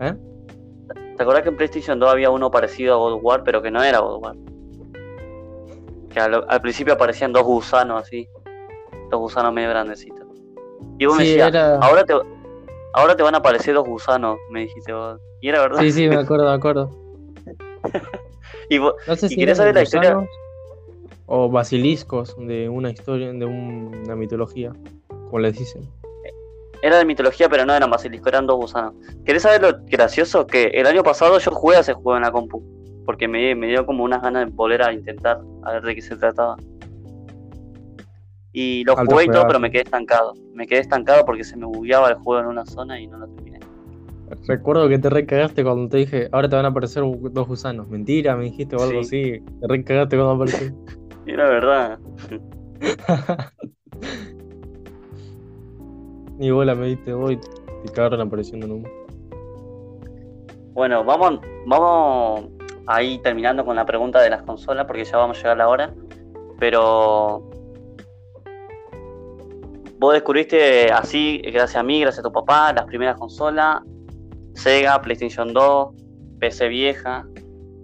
¿Eh? 0.00 0.14
Te 1.16 1.22
acordás 1.22 1.42
que 1.42 1.48
en 1.50 1.56
PlayStation 1.56 1.98
2 1.98 2.10
había 2.10 2.30
uno 2.30 2.50
parecido 2.50 2.94
a 2.94 2.96
God 2.98 3.12
of 3.14 3.20
War, 3.24 3.44
pero 3.44 3.62
que 3.62 3.70
no 3.70 3.82
era 3.82 3.98
God 4.00 4.16
of 4.16 4.22
War? 4.22 4.36
Que 6.10 6.20
al, 6.20 6.44
al 6.48 6.60
principio 6.60 6.94
aparecían 6.94 7.32
dos 7.32 7.42
gusanos 7.44 8.02
así, 8.02 8.28
dos 9.10 9.20
gusanos 9.20 9.52
medio 9.52 9.70
grandecitos. 9.70 10.26
Y 10.98 11.06
vos 11.06 11.16
me 11.16 11.24
decías, 11.24 11.48
era- 11.48 11.78
ahora 11.78 12.04
te, 12.04 12.14
ahora 12.92 13.16
te 13.16 13.22
van 13.22 13.34
a 13.34 13.38
aparecer 13.38 13.74
dos 13.74 13.86
gusanos, 13.86 14.38
me 14.50 14.60
dijiste 14.60 14.92
vos. 14.92 15.20
Y 15.40 15.48
era 15.48 15.60
verdad. 15.60 15.80
Sí, 15.80 15.90
sí, 15.92 16.08
me 16.08 16.16
acuerdo, 16.16 16.44
me 16.46 16.52
acuerdo. 16.54 16.90
Y 18.70 18.78
vos- 18.78 18.94
No 19.06 19.14
sé 19.16 19.26
¿Y 19.26 19.28
si 19.30 19.36
querés 19.36 19.58
eran 19.58 19.74
saber 19.74 19.74
la 19.74 19.82
historia? 19.82 20.28
o 21.26 21.50
basiliscos 21.50 22.34
de 22.38 22.68
una 22.68 22.90
historia, 22.90 23.32
de 23.32 23.44
un- 23.44 23.94
una 24.04 24.14
mitología, 24.16 24.72
como 25.08 25.38
les 25.40 25.58
dicen. 25.58 25.82
Era 26.84 26.98
de 26.98 27.06
mitología, 27.06 27.48
pero 27.48 27.64
no 27.64 27.72
eran 27.74 27.90
basilisco, 27.90 28.28
eran 28.28 28.46
dos 28.46 28.56
gusanos. 28.58 28.92
¿Querés 29.24 29.40
saber 29.40 29.62
lo 29.62 29.70
gracioso? 29.86 30.46
Que 30.46 30.64
el 30.64 30.86
año 30.86 31.02
pasado 31.02 31.38
yo 31.38 31.50
jugué 31.50 31.76
a 31.76 31.80
ese 31.80 31.94
juego 31.94 32.16
en 32.18 32.24
la 32.24 32.30
compu. 32.30 32.62
Porque 33.06 33.26
me, 33.26 33.54
me 33.54 33.68
dio 33.68 33.86
como 33.86 34.04
unas 34.04 34.20
ganas 34.20 34.44
de 34.44 34.52
volver 34.52 34.82
a 34.82 34.92
intentar 34.92 35.38
a 35.62 35.72
ver 35.72 35.82
de 35.82 35.94
qué 35.94 36.02
se 36.02 36.14
trataba. 36.16 36.56
Y 38.52 38.84
lo 38.84 38.98
Alto 38.98 39.12
jugué 39.12 39.24
y 39.24 39.28
todo, 39.28 39.46
pero 39.46 39.58
me 39.58 39.70
quedé 39.70 39.80
estancado. 39.84 40.34
Me 40.52 40.66
quedé 40.66 40.80
estancado 40.80 41.24
porque 41.24 41.42
se 41.42 41.56
me 41.56 41.64
bugueaba 41.64 42.10
el 42.10 42.16
juego 42.16 42.42
en 42.42 42.48
una 42.48 42.66
zona 42.66 43.00
y 43.00 43.06
no 43.06 43.16
lo 43.16 43.28
terminé. 43.28 43.60
Recuerdo 44.46 44.86
que 44.86 44.98
te 44.98 45.08
recagaste 45.08 45.64
cuando 45.64 45.88
te 45.88 45.96
dije, 45.96 46.28
ahora 46.32 46.50
te 46.50 46.56
van 46.56 46.66
a 46.66 46.68
aparecer 46.68 47.02
dos 47.02 47.48
gusanos. 47.48 47.88
Mentira, 47.88 48.36
me 48.36 48.44
dijiste 48.44 48.76
o 48.76 48.82
algo 48.82 49.02
Sí. 49.04 49.40
así. 49.40 49.58
Te 49.62 49.68
recagaste 49.68 50.16
cuando 50.18 50.34
apareció. 50.34 50.70
Era 51.26 51.48
verdad. 51.48 51.98
Ni 56.38 56.50
bola 56.50 56.74
me 56.74 56.86
diste 56.86 57.12
hoy. 57.12 57.38
Te 57.84 57.92
cagaron 57.92 58.20
apareciendo 58.20 58.66
en 58.66 58.72
un. 58.72 59.04
Bueno, 60.72 61.04
vamos, 61.04 61.40
vamos 61.66 62.46
ahí 62.86 63.18
terminando 63.18 63.64
con 63.64 63.76
la 63.76 63.86
pregunta 63.86 64.20
de 64.20 64.30
las 64.30 64.42
consolas 64.42 64.86
porque 64.86 65.04
ya 65.04 65.16
vamos 65.16 65.38
a 65.38 65.40
llegar 65.40 65.52
a 65.52 65.58
la 65.58 65.68
hora. 65.68 65.94
Pero 66.58 67.48
vos 69.98 70.12
descubriste 70.12 70.90
así, 70.90 71.38
gracias 71.38 71.76
a 71.76 71.82
mí, 71.82 72.00
gracias 72.00 72.24
a 72.24 72.28
tu 72.28 72.32
papá, 72.32 72.72
las 72.72 72.84
primeras 72.86 73.16
consolas, 73.16 73.82
Sega, 74.54 75.00
PlayStation 75.00 75.52
2, 75.52 75.94
PC 76.40 76.68
vieja, 76.68 77.26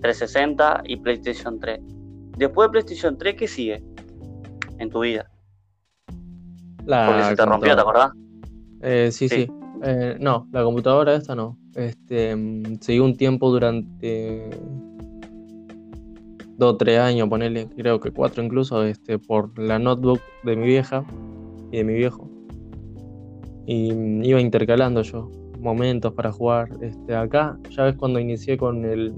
360 0.03 0.83
y 0.87 0.97
PlayStation 0.97 1.61
3. 1.61 1.81
Después 2.37 2.69
de 2.69 2.71
PlayStation 2.73 3.17
3, 3.17 3.35
¿qué 3.37 3.49
sigue 3.49 3.83
en 4.79 4.91
tu 4.91 5.01
vida? 5.01 5.31
La 6.87 7.07
Porque 7.07 7.25
se 7.25 7.37
te 7.37 7.47
rompió, 7.47 7.75
¿te 7.75 7.81
acordás? 7.81 8.11
Eh, 8.83 9.11
sí, 9.13 9.29
Sí. 9.29 9.47
sí. 9.47 9.53
Eh, 9.83 10.17
no, 10.21 10.47
la 10.53 10.63
computadora 10.63 11.15
esta 11.15 11.35
no. 11.35 11.59
Este, 11.75 12.35
mm, 12.37 12.81
seguí 12.81 12.99
un 12.99 13.17
tiempo 13.17 13.51
durante 13.51 14.51
dos 16.59 16.77
tres 16.77 16.99
años, 16.99 17.29
ponele, 17.29 17.69
creo 17.77 18.01
que 18.01 18.11
cuatro 18.11 18.43
incluso, 18.43 18.85
este, 18.85 19.19
por 19.19 19.59
la 19.59 19.79
notebook 19.79 20.21
de 20.45 20.57
mi 20.57 20.67
vieja 20.67 21.05
y 21.73 21.79
de 21.79 21.85
mi 21.85 21.95
viejo. 21.95 22.29
Y 23.67 23.93
mm, 23.93 24.25
iba 24.25 24.41
intercalando 24.41 25.03
yo 25.03 25.31
momentos 25.59 26.13
para 26.13 26.33
jugar. 26.33 26.69
Este, 26.83 27.15
acá, 27.15 27.59
ya 27.71 27.85
ves 27.85 27.95
cuando 27.97 28.19
inicié 28.19 28.57
con 28.59 28.85
el, 28.85 29.15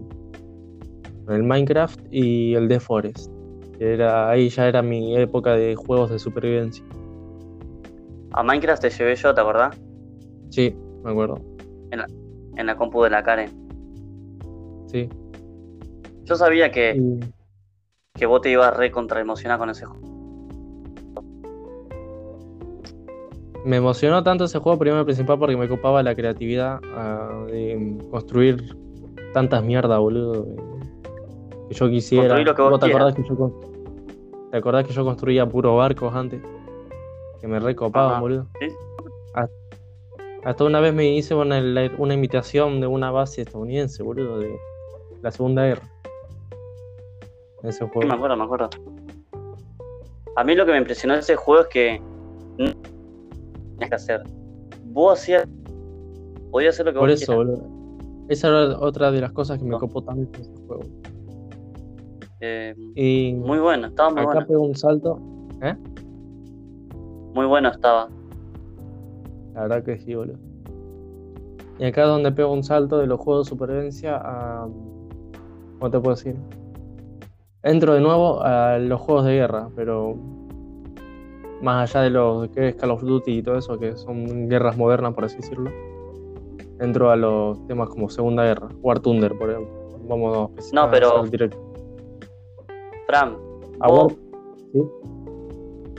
con 1.24 1.34
el 1.34 1.42
Minecraft 1.42 2.00
y 2.10 2.54
el 2.54 2.68
The 2.68 2.80
Forest. 2.80 3.30
que 3.78 3.94
Era, 3.94 4.30
ahí 4.30 4.48
ya 4.48 4.68
era 4.68 4.82
mi 4.82 5.16
época 5.16 5.54
de 5.54 5.74
juegos 5.74 6.10
de 6.10 6.18
supervivencia. 6.18 6.84
A 8.34 8.42
Minecraft 8.42 8.82
te 8.82 8.90
llevé 8.90 9.14
yo, 9.16 9.34
¿te 9.34 9.40
acordás? 9.40 9.78
Sí, 10.50 10.74
me 11.02 11.10
acuerdo. 11.10 11.40
En 12.56 12.66
la 12.66 12.76
compu 12.76 13.02
de 13.02 13.10
la 13.10 13.22
Karen. 13.22 13.50
Sí. 14.86 15.08
Yo 16.24 16.36
sabía 16.36 16.70
que, 16.70 17.00
que 18.14 18.26
vos 18.26 18.42
te 18.42 18.50
ibas 18.50 18.76
re 18.76 18.90
contra 18.90 19.20
emocionar 19.20 19.58
con 19.58 19.70
ese 19.70 19.86
juego. 19.86 20.12
Me 23.64 23.76
emocionó 23.76 24.22
tanto 24.22 24.44
ese 24.44 24.58
juego, 24.58 24.78
primero 24.78 25.02
y 25.02 25.04
principal, 25.04 25.38
porque 25.38 25.56
me 25.56 25.68
copaba 25.68 26.02
la 26.02 26.14
creatividad 26.14 26.80
ah, 26.94 27.44
de 27.46 27.96
construir 28.10 28.76
tantas 29.32 29.64
mierdas, 29.64 29.98
boludo. 29.98 30.46
Que 31.68 31.74
yo 31.74 31.88
quisiera. 31.88 32.24
Construir 32.24 32.46
lo 32.48 32.54
que 32.54 32.62
vos 32.62 32.80
te 32.80 32.86
acordás 32.86 33.14
que 33.14 33.22
yo 33.22 33.60
¿Te 34.50 34.56
acordás 34.58 34.86
que 34.86 34.92
yo 34.92 35.04
construía 35.04 35.48
puros 35.48 35.76
barcos 35.76 36.14
antes? 36.14 36.42
Que 37.42 37.48
me 37.48 37.58
recopaban, 37.60 38.20
boludo. 38.22 38.46
Sí. 38.60 38.68
Hasta, 39.34 39.52
hasta 40.44 40.64
una 40.64 40.80
vez 40.80 40.94
me 40.94 41.12
hice 41.14 41.34
una, 41.34 41.60
una 41.98 42.14
imitación 42.14 42.80
de 42.80 42.86
una 42.86 43.10
base 43.10 43.42
estadounidense, 43.42 44.02
boludo, 44.02 44.38
de 44.38 44.56
la 45.22 45.30
Segunda 45.30 45.66
Guerra. 45.66 45.82
En 47.62 47.68
ese 47.68 47.78
Sí, 47.80 47.84
me 47.84 47.90
juego. 47.90 48.12
acuerdo, 48.14 48.36
me 48.36 48.44
acuerdo. 48.44 48.70
A 50.36 50.44
mí 50.44 50.54
lo 50.54 50.64
que 50.64 50.72
me 50.72 50.78
impresionó 50.78 51.12
de 51.14 51.20
ese 51.20 51.36
juego 51.36 51.62
es 51.62 51.68
que 51.68 52.00
no 52.58 52.66
tenías 53.74 53.88
que 53.90 53.94
hacer. 53.94 54.22
Vos 54.84 55.18
hacías. 55.20 55.46
Podías 56.50 56.74
hacer 56.74 56.86
lo 56.86 56.92
que 56.92 56.98
Por 57.00 57.10
vos 57.10 57.20
eso, 57.22 57.34
quieras. 57.36 57.58
boludo. 57.60 58.26
Esa 58.28 58.48
era 58.48 58.78
otra 58.78 59.10
de 59.10 59.20
las 59.20 59.32
cosas 59.32 59.58
que 59.58 59.64
me 59.64 59.70
No. 59.70 59.78
copó 59.80 60.02
tanto 60.02 60.40
ese 60.40 60.50
juego. 60.66 60.82
Eh, 62.40 62.74
Y 62.94 63.34
muy 63.34 63.58
bueno, 63.58 63.88
estaba 63.88 64.10
muy 64.10 64.20
acá 64.20 64.32
bueno. 64.32 64.46
pego 64.46 64.60
un 64.62 64.74
salto. 64.76 65.18
¿Eh? 65.60 65.74
Muy 67.34 67.46
bueno 67.46 67.68
estaba. 67.70 68.08
La 69.54 69.62
verdad 69.62 69.82
que 69.84 69.98
sí, 69.98 70.14
boludo. 70.14 70.38
Y 71.78 71.84
acá 71.84 72.02
es 72.02 72.08
donde 72.08 72.32
pego 72.32 72.52
un 72.52 72.62
salto 72.62 72.98
de 72.98 73.06
los 73.06 73.18
juegos 73.20 73.46
de 73.46 73.50
supervivencia 73.50 74.16
a. 74.22 74.68
¿Cómo 75.78 75.90
te 75.90 75.98
puedo 75.98 76.14
decir? 76.14 76.36
Entro 77.62 77.94
de 77.94 78.00
nuevo 78.00 78.40
a 78.42 78.78
los 78.78 79.00
juegos 79.00 79.24
de 79.26 79.34
guerra, 79.34 79.68
pero. 79.74 80.14
Más 81.62 81.94
allá 81.94 82.02
de 82.04 82.10
los 82.10 82.48
que 82.48 82.68
es 82.68 82.74
Call 82.74 82.90
of 82.90 83.02
Duty 83.02 83.38
y 83.38 83.42
todo 83.42 83.56
eso, 83.56 83.78
que 83.78 83.96
son 83.96 84.48
guerras 84.48 84.76
modernas, 84.76 85.14
por 85.14 85.24
así 85.24 85.36
decirlo. 85.36 85.70
Entro 86.80 87.10
a 87.10 87.16
los 87.16 87.64
temas 87.68 87.88
como 87.88 88.08
Segunda 88.10 88.42
Guerra, 88.44 88.68
War 88.82 88.98
Thunder, 88.98 89.32
por 89.38 89.50
ejemplo. 89.50 89.72
Vamos 90.08 90.50
a 90.50 90.74
No, 90.74 90.90
pero- 90.90 91.22
directo. 91.24 91.56
Fran, 93.06 93.36
A 93.78 93.88
vos, 93.88 94.14
¿sí? 94.72 94.80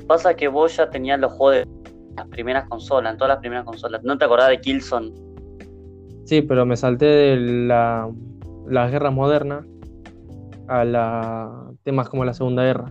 Pasa 0.04 0.36
que 0.36 0.47
vos 0.47 0.76
ya 0.78 0.89
tenías 0.89 1.20
los 1.20 1.32
juegos 1.34 1.66
de 1.66 2.14
las 2.18 2.28
primeras 2.28 2.68
consolas, 2.70 3.12
en 3.14 3.18
todas 3.18 3.30
las 3.30 3.39
primeras 3.39 3.66
consolas. 3.66 4.04
¿No 4.04 4.18
te 4.18 4.26
acordás 4.26 4.49
de 4.49 4.60
Killzone? 4.62 5.12
Sí, 6.26 6.41
pero 6.41 6.66
me 6.66 6.78
salté 6.78 7.06
de 7.06 7.38
la, 7.68 8.10
las 8.68 8.91
guerras 8.91 9.14
modernas 9.14 9.66
a 10.68 10.86
la, 10.86 11.72
temas 11.84 12.08
como 12.10 12.24
la 12.26 12.34
Segunda 12.34 12.64
Guerra. 12.64 12.86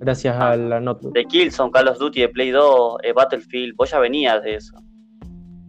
Gracias 0.00 0.36
Ah. 0.38 0.52
a 0.52 0.56
la 0.56 0.80
notebook. 0.80 1.12
De 1.12 1.24
Killzone, 1.24 1.70
Call 1.72 1.88
of 1.88 1.98
Duty, 1.98 2.20
de 2.22 2.28
Play 2.28 2.50
2, 2.50 2.98
eh, 3.02 3.12
Battlefield. 3.12 3.74
Vos 3.76 3.90
ya 3.90 3.98
venías 3.98 4.42
de 4.42 4.54
eso. 4.54 4.74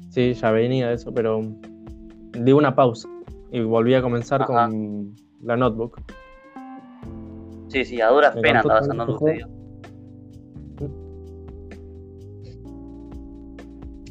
Sí, 0.10 0.34
ya 0.34 0.52
venía 0.52 0.88
de 0.90 0.96
eso, 0.96 1.14
pero 1.14 1.42
di 2.34 2.52
una 2.52 2.76
pausa 2.76 3.08
y 3.52 3.62
volví 3.62 3.94
a 3.96 4.02
comenzar 4.02 4.42
Ajá. 4.44 4.48
con 4.68 5.14
la 5.44 5.56
notebook. 5.58 6.00
Sí, 7.68 7.86
sí, 7.86 8.02
a 8.02 8.10
duras 8.10 8.36
penas 8.36 8.66
encantó 8.66 8.80
estabas 8.80 8.88
tanto 8.88 9.59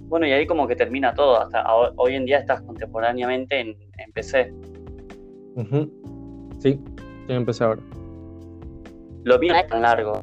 Bueno, 0.09 0.27
y 0.27 0.33
ahí 0.33 0.47
como 0.47 0.67
que 0.67 0.75
termina 0.77 1.15
todo. 1.15 1.41
Hasta 1.41 1.63
ho- 1.75 1.93
hoy 1.97 2.15
en 2.15 2.25
día 2.25 2.39
estás 2.39 2.63
contemporáneamente 2.63 3.61
en, 3.61 3.69
en 3.99 4.13
PC. 4.13 4.53
Sí, 6.61 6.81
yo 7.29 7.35
empecé 7.35 7.65
ahora. 7.65 7.81
Lo 9.25 9.39
mío 9.39 9.53
no 9.53 9.59
es 9.59 9.67
tan 9.69 9.83
largo. 9.83 10.23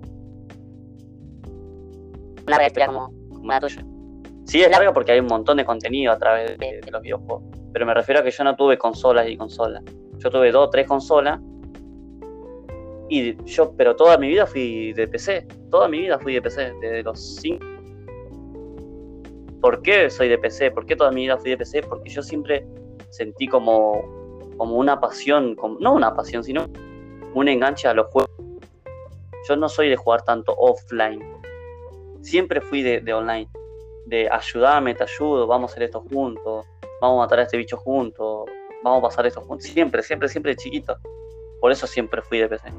una 2.47 2.67
historia 2.67 2.87
como, 2.87 3.11
como 3.29 3.47
la 3.51 3.59
tuya. 3.59 3.85
Sí, 4.45 4.61
es 4.61 4.69
largo 4.69 4.93
porque 4.93 5.11
hay 5.11 5.19
un 5.19 5.25
montón 5.27 5.57
de 5.57 5.65
contenido 5.65 6.11
a 6.11 6.17
través 6.17 6.57
de, 6.57 6.79
de 6.83 6.91
los 6.91 7.01
videojuegos. 7.01 7.43
Pero 7.73 7.85
me 7.85 7.93
refiero 7.93 8.21
a 8.21 8.23
que 8.23 8.31
yo 8.31 8.43
no 8.43 8.55
tuve 8.55 8.77
consolas 8.77 9.27
y 9.27 9.35
consolas. 9.37 9.83
Yo 10.19 10.29
tuve 10.29 10.51
dos 10.51 10.67
o 10.67 10.69
tres 10.69 10.87
consolas. 10.87 11.39
Y 13.09 13.35
yo, 13.45 13.73
pero 13.77 13.95
toda 13.95 14.17
mi 14.17 14.27
vida 14.29 14.45
fui 14.47 14.93
de 14.93 15.07
PC. 15.07 15.47
Toda 15.69 15.87
mi 15.87 15.99
vida 15.99 16.17
fui 16.19 16.33
de 16.33 16.41
PC. 16.41 16.73
Desde 16.81 17.03
los 17.03 17.19
5. 17.41 17.65
¿Por 19.65 19.81
qué 19.81 20.11
soy 20.11 20.29
de 20.29 20.37
PC? 20.37 20.69
¿Por 20.69 20.85
qué 20.85 20.95
toda 20.95 21.09
mi 21.09 21.21
vida 21.21 21.37
fui 21.37 21.49
de 21.49 21.57
PC? 21.57 21.81
Porque 21.81 22.07
yo 22.07 22.21
siempre 22.21 22.67
sentí 23.09 23.47
como, 23.47 24.39
como 24.57 24.75
una 24.75 24.99
pasión, 24.99 25.55
como, 25.55 25.79
no 25.79 25.95
una 25.95 26.13
pasión, 26.13 26.43
sino 26.43 26.67
un 27.33 27.47
enganche 27.47 27.87
a 27.87 27.95
los 27.95 28.05
juegos. 28.11 28.29
Yo 29.49 29.55
no 29.55 29.67
soy 29.67 29.89
de 29.89 29.95
jugar 29.95 30.21
tanto 30.21 30.53
offline. 30.55 31.19
Siempre 32.21 32.61
fui 32.61 32.83
de, 32.83 33.11
online. 33.11 33.49
De 34.05 34.29
ayudarme, 34.29 34.93
te 34.93 35.01
ayudo, 35.01 35.47
vamos 35.47 35.71
a 35.71 35.73
hacer 35.73 35.81
esto 35.81 36.05
juntos, 36.11 36.63
vamos 37.01 37.17
a 37.17 37.21
matar 37.21 37.39
a 37.39 37.41
este 37.41 37.57
bicho 37.57 37.77
juntos, 37.77 38.47
vamos 38.83 38.99
a 38.99 39.07
pasar 39.07 39.25
esto 39.25 39.41
juntos. 39.41 39.65
Siempre, 39.65 40.03
siempre, 40.03 40.29
siempre 40.29 40.51
de 40.51 40.57
chiquito. 40.57 40.95
Por 41.59 41.71
eso 41.71 41.87
siempre 41.87 42.21
fui 42.21 42.37
de 42.37 42.49
PC. 42.49 42.69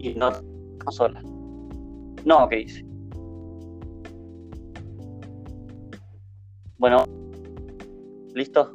y 0.00 0.14
no 0.14 0.32
consola. 0.84 1.22
No, 2.28 2.46
¿qué? 2.46 2.66
Bueno, 6.76 7.04
¿listo? 8.34 8.70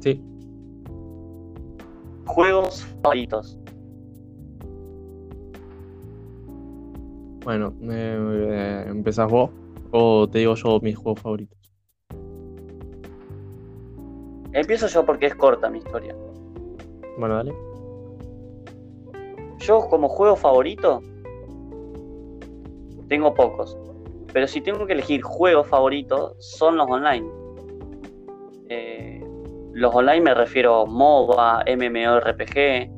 Sí. 0.00 0.22
Juegos 2.26 2.84
favoritos. 3.02 3.58
Bueno, 7.42 7.72
eh, 7.84 8.18
eh, 8.50 8.84
¿empezás 8.86 9.30
vos 9.30 9.50
o 9.90 10.28
te 10.28 10.40
digo 10.40 10.54
yo 10.54 10.78
mis 10.82 10.94
juegos 10.94 11.22
favoritos? 11.22 11.58
Empiezo 14.52 14.88
yo 14.88 15.06
porque 15.06 15.24
es 15.24 15.34
corta 15.36 15.70
mi 15.70 15.78
historia. 15.78 16.14
Bueno, 17.16 17.36
dale. 17.36 17.54
Yo 19.58 19.88
como 19.88 20.10
juego 20.10 20.36
favorito 20.36 21.02
tengo 23.08 23.34
pocos. 23.34 23.76
Pero 24.32 24.46
si 24.46 24.60
tengo 24.60 24.86
que 24.86 24.94
elegir 24.94 25.22
juegos 25.22 25.66
favoritos 25.66 26.34
son 26.38 26.76
los 26.76 26.88
online. 26.88 27.28
Eh, 28.68 29.22
los 29.72 29.94
online 29.94 30.20
me 30.22 30.34
refiero 30.34 30.86
MOBA, 30.86 31.64
MMORPG. 31.66 32.90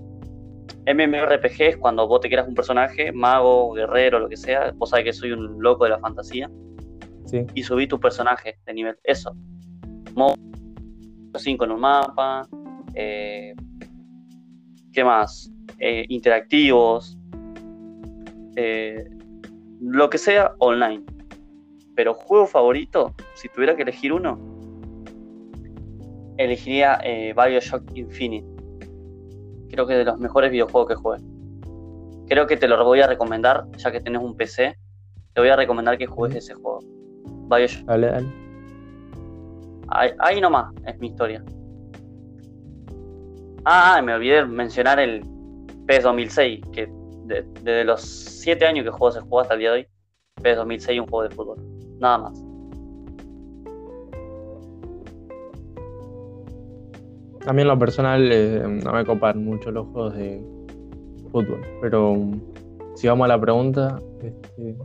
MMORPG 0.86 1.62
es 1.62 1.76
cuando 1.76 2.06
vos 2.06 2.20
te 2.20 2.28
creas 2.28 2.46
un 2.46 2.54
personaje, 2.54 3.10
mago, 3.10 3.72
guerrero, 3.72 4.18
lo 4.18 4.28
que 4.28 4.36
sea. 4.36 4.72
Vos 4.76 4.90
sabés 4.90 5.06
que 5.06 5.12
soy 5.12 5.32
un 5.32 5.62
loco 5.62 5.84
de 5.84 5.90
la 5.90 5.98
fantasía. 5.98 6.50
Sí. 7.26 7.44
Y 7.54 7.62
subí 7.62 7.86
tu 7.86 7.98
personaje 7.98 8.58
de 8.66 8.74
nivel. 8.74 8.96
Eso. 9.02 9.34
MOBA 10.14 10.36
5 11.36 11.64
en 11.64 11.70
un 11.72 11.80
mapa. 11.80 12.46
eh, 12.94 13.54
¿Qué 14.92 15.02
más? 15.02 15.50
Eh, 15.80 16.04
interactivos. 16.08 17.18
eh, 18.56 19.04
lo 19.80 20.10
que 20.10 20.18
sea 20.18 20.54
online. 20.58 21.04
Pero 21.94 22.14
juego 22.14 22.46
favorito, 22.46 23.14
si 23.34 23.48
tuviera 23.48 23.76
que 23.76 23.82
elegir 23.82 24.12
uno, 24.12 24.38
elegiría 26.36 26.98
eh, 27.04 27.34
Bioshock 27.34 27.82
Infinite. 27.94 28.46
Creo 29.70 29.86
que 29.86 29.92
es 29.94 29.98
de 30.00 30.04
los 30.04 30.18
mejores 30.18 30.50
videojuegos 30.50 30.88
que 30.88 30.94
jugué. 30.94 31.18
Creo 32.28 32.46
que 32.46 32.56
te 32.56 32.66
lo 32.66 32.82
voy 32.84 33.00
a 33.00 33.06
recomendar, 33.06 33.66
ya 33.76 33.92
que 33.92 34.00
tenés 34.00 34.22
un 34.22 34.36
PC. 34.36 34.76
Te 35.34 35.40
voy 35.40 35.50
a 35.50 35.56
recomendar 35.56 35.98
que 35.98 36.06
juegues 36.06 36.38
ese 36.38 36.54
juego. 36.54 36.80
Bioshock. 37.48 37.84
Dale, 37.86 38.06
dale. 38.08 38.26
Ahí, 39.88 40.10
ahí 40.18 40.40
nomás 40.40 40.72
es 40.86 40.98
mi 40.98 41.08
historia. 41.08 41.44
Ah, 43.64 44.00
me 44.02 44.14
olvidé 44.14 44.44
mencionar 44.44 44.98
el 44.98 45.24
PES 45.86 46.02
2006, 46.02 46.60
que 46.72 46.88
de- 47.26 47.42
desde 47.62 47.84
los 47.84 48.00
7 48.02 48.66
años 48.66 48.84
que 48.84 48.90
juego 48.90 49.08
ese 49.10 49.20
juego 49.20 49.40
hasta 49.40 49.54
el 49.54 49.60
día 49.60 49.72
de 49.72 49.78
hoy, 49.80 49.86
PES 50.42 50.56
2006 50.56 51.00
un 51.00 51.06
juego 51.06 51.28
de 51.28 51.34
fútbol. 51.34 51.58
Nada 51.98 52.18
más. 52.18 52.40
A 57.46 57.52
mí 57.52 57.60
en 57.62 57.68
lo 57.68 57.78
personal 57.78 58.30
eh, 58.32 58.62
no 58.84 58.92
me 58.92 59.04
copan 59.04 59.44
mucho 59.44 59.70
los 59.70 59.86
juegos 59.88 60.14
de 60.16 60.42
fútbol, 61.30 61.60
pero 61.82 62.12
um, 62.12 62.40
si 62.94 63.06
vamos 63.06 63.26
a 63.26 63.28
la 63.28 63.40
pregunta, 63.40 63.98
este, 64.22 64.76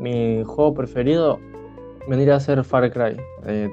mi 0.00 0.42
juego 0.44 0.72
preferido 0.72 1.38
vendría 2.08 2.36
a 2.36 2.40
ser 2.40 2.64
Far 2.64 2.90
Cry 2.90 3.16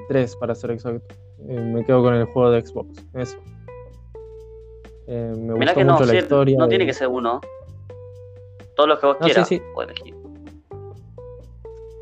3 0.08 0.36
para 0.36 0.54
ser 0.54 0.72
exacto. 0.72 1.14
Eh, 1.48 1.58
me 1.58 1.82
quedo 1.84 2.02
con 2.02 2.14
el 2.14 2.24
juego 2.26 2.50
de 2.50 2.64
Xbox. 2.64 3.06
ese. 3.14 3.38
Eh, 5.12 5.32
me 5.36 5.54
Mirá 5.54 5.72
gustó 5.72 5.74
que 5.80 5.84
no, 5.84 5.92
mucho 5.94 6.04
la 6.06 6.18
historia. 6.18 6.56
no 6.56 6.64
de- 6.64 6.68
tiene 6.70 6.86
que 6.86 6.92
ser 6.94 7.08
uno. 7.08 7.40
Todos 8.76 8.88
los 8.90 8.98
que 9.00 9.06
vos 9.06 9.16
No, 9.20 9.26
quieras, 9.26 9.48
sí. 9.48 9.60
podés 9.74 9.90
elegir. 9.90 10.14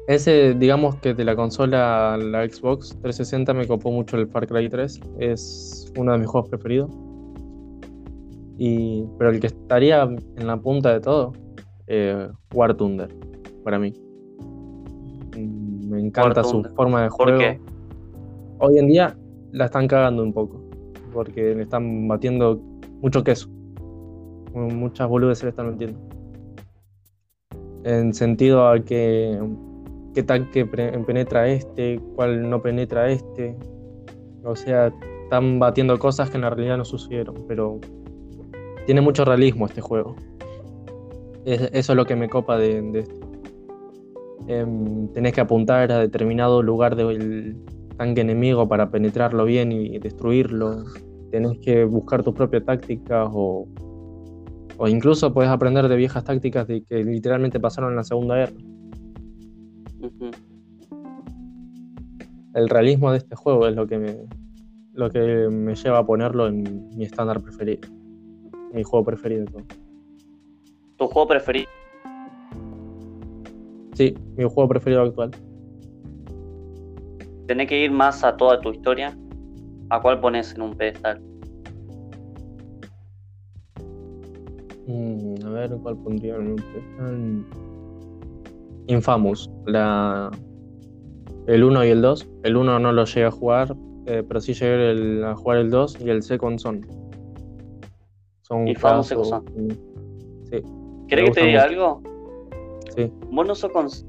Ese, 0.07 0.55
digamos 0.55 0.97
que 0.97 1.13
de 1.15 1.25
la 1.25 1.35
consola 1.37 2.17
la 2.17 2.47
Xbox 2.49 2.91
360 3.03 3.53
me 3.55 3.67
copó 3.67 3.91
mucho 3.91 4.17
el 4.17 4.27
Far 4.29 4.47
Cry 4.47 4.69
3. 4.69 5.01
Es 5.19 5.91
uno 5.99 6.13
de 6.13 6.19
mis 6.19 6.27
juegos 6.29 6.49
preferidos. 6.51 6.91
Y, 8.59 9.05
pero 9.19 9.31
el 9.31 9.41
que 9.41 9.49
estaría 9.49 10.03
en 10.03 10.47
la 10.47 10.57
punta 10.57 10.93
de 10.93 11.01
todo, 11.01 11.33
eh, 11.87 12.29
War 12.55 12.75
Thunder, 12.75 13.09
para 13.65 13.79
mí. 13.79 13.93
Mm, 15.37 15.91
Me 15.91 16.01
encanta 16.01 16.43
su 16.43 16.53
Thunder. 16.53 16.73
forma 16.73 17.03
de 17.05 17.09
¿Por 17.09 17.17
juego. 17.25 17.39
qué? 17.39 17.61
Hoy 18.59 18.79
en 18.79 18.89
día 18.89 19.17
la 19.53 19.67
están 19.67 19.87
cagando 19.89 20.23
un 20.23 20.33
poco, 20.33 20.61
porque 21.13 21.55
le 21.55 21.63
están 21.63 22.09
batiendo 22.09 22.61
mucho 23.01 23.23
queso. 23.25 23.49
Muchas 24.55 25.09
boludeces 25.09 25.45
le 25.45 25.51
están 25.51 25.71
metiendo. 25.71 25.99
En 27.85 28.13
sentido 28.13 28.69
a 28.69 28.81
que 28.81 29.41
qué 30.15 30.23
tanque 30.23 30.67
penetra 30.67 31.49
este, 31.49 32.01
cuál 32.17 32.49
no 32.49 32.61
penetra 32.61 33.09
este. 33.11 33.57
O 34.45 34.57
sea, 34.57 34.93
están 35.25 35.59
batiendo 35.59 35.99
cosas 35.99 36.31
que 36.31 36.37
en 36.37 36.43
la 36.43 36.51
realidad 36.51 36.79
no 36.79 36.85
sucedieron, 36.85 37.45
pero 37.47 37.79
tiene 38.87 39.01
mucho 39.01 39.25
realismo 39.25 39.67
este 39.67 39.81
juego. 39.81 40.17
Es- 41.45 41.71
eso 41.73 41.93
es 41.93 41.97
lo 41.97 42.05
que 42.05 42.17
me 42.17 42.29
copa 42.29 42.59
de, 42.59 42.83
de. 42.83 43.05
Em, 44.49 45.09
tenés 45.13 45.35
que 45.35 45.41
apuntar 45.43 45.93
a 45.93 45.99
determinado 45.99 46.63
lugar 46.63 46.97
del 46.97 47.57
tanque 47.97 48.23
enemigo 48.23 48.67
para 48.69 48.91
penetrarlo 48.91 49.45
bien 49.45 49.73
y 49.73 49.99
destruirlo. 49.99 50.85
Tenés 51.31 51.59
que 51.59 51.85
buscar 51.85 52.23
tus 52.23 52.35
propias 52.35 52.65
tácticas 52.65 53.29
o, 53.33 53.67
o 54.77 54.89
incluso 54.89 55.33
puedes 55.33 55.51
aprender 55.51 55.89
de 55.89 55.97
viejas 55.97 56.25
tácticas 56.25 56.67
de 56.67 56.83
que 56.83 57.05
literalmente 57.05 57.61
pasaron 57.61 57.91
en 57.91 57.97
la 57.97 58.05
Segunda 58.05 58.37
Guerra. 58.37 58.57
El 62.55 62.69
realismo 62.69 63.13
de 63.13 63.19
este 63.19 63.37
juego 63.37 63.69
es 63.69 63.77
lo 63.77 63.87
que 63.87 63.99
me, 63.99 64.17
lo 64.95 65.11
que 65.11 65.49
me 65.49 65.75
lleva 65.75 65.99
a 65.99 66.07
ponerlo 66.07 66.49
en 66.49 66.89
mi 66.97 67.05
estándar 67.05 67.41
preferido. 67.41 67.89
Mi 68.73 68.83
juego 68.83 69.05
preferido 69.05 69.45
todo. 69.47 69.63
¿Tu 70.97 71.07
juego 71.07 71.29
preferido? 71.29 71.69
Sí, 73.95 74.15
mi 74.37 74.45
juego 74.45 74.69
preferido 74.69 75.03
actual. 75.03 75.31
Tenés 77.47 77.69
que 77.69 77.85
ir 77.85 77.91
más 77.91 78.25
a 78.25 78.37
toda 78.37 78.61
tu 78.61 78.71
historia. 78.71 79.17
¿A 79.91 80.01
cuál 80.01 80.21
pones 80.21 80.55
en 80.55 80.63
un 80.63 80.75
pedestal? 80.77 81.21
Mm, 84.87 85.45
a 85.47 85.51
ver, 85.51 85.71
¿cuál 85.83 85.97
pondría 85.99 86.37
en 86.37 86.49
un 86.53 86.57
pedestal? 86.57 87.45
Infamous, 88.87 89.51
la... 89.67 90.31
el 91.47 91.65
1 91.65 91.85
y 91.85 91.89
el 91.89 92.01
2. 92.03 92.27
El 92.43 92.57
1 92.57 92.79
no 92.79 92.93
lo 92.93 93.05
llegué 93.05 93.27
a 93.27 93.31
jugar, 93.31 93.77
eh, 94.07 94.23
pero 94.27 94.41
sí 94.41 94.55
llegué 94.55 94.91
el- 94.91 95.25
a 95.25 95.35
jugar 95.37 95.59
el 95.59 95.71
2 95.71 95.99
y 96.01 96.09
el 96.11 96.23
Second 96.23 96.59
Son. 96.59 96.87
Son 98.43 98.67
Infamous 98.67 99.09
Second 99.09 99.43
mm, 99.57 99.73
Sí, 100.51 100.63
¿Querés 101.09 101.27
que 101.27 101.41
te 101.41 101.47
diga 101.47 101.67
mucho. 101.69 101.75
algo? 101.75 102.03
sí. 102.97 103.13
Vos 103.31 103.47
no 103.47 103.55
sos 103.55 103.71
cons- 103.71 104.05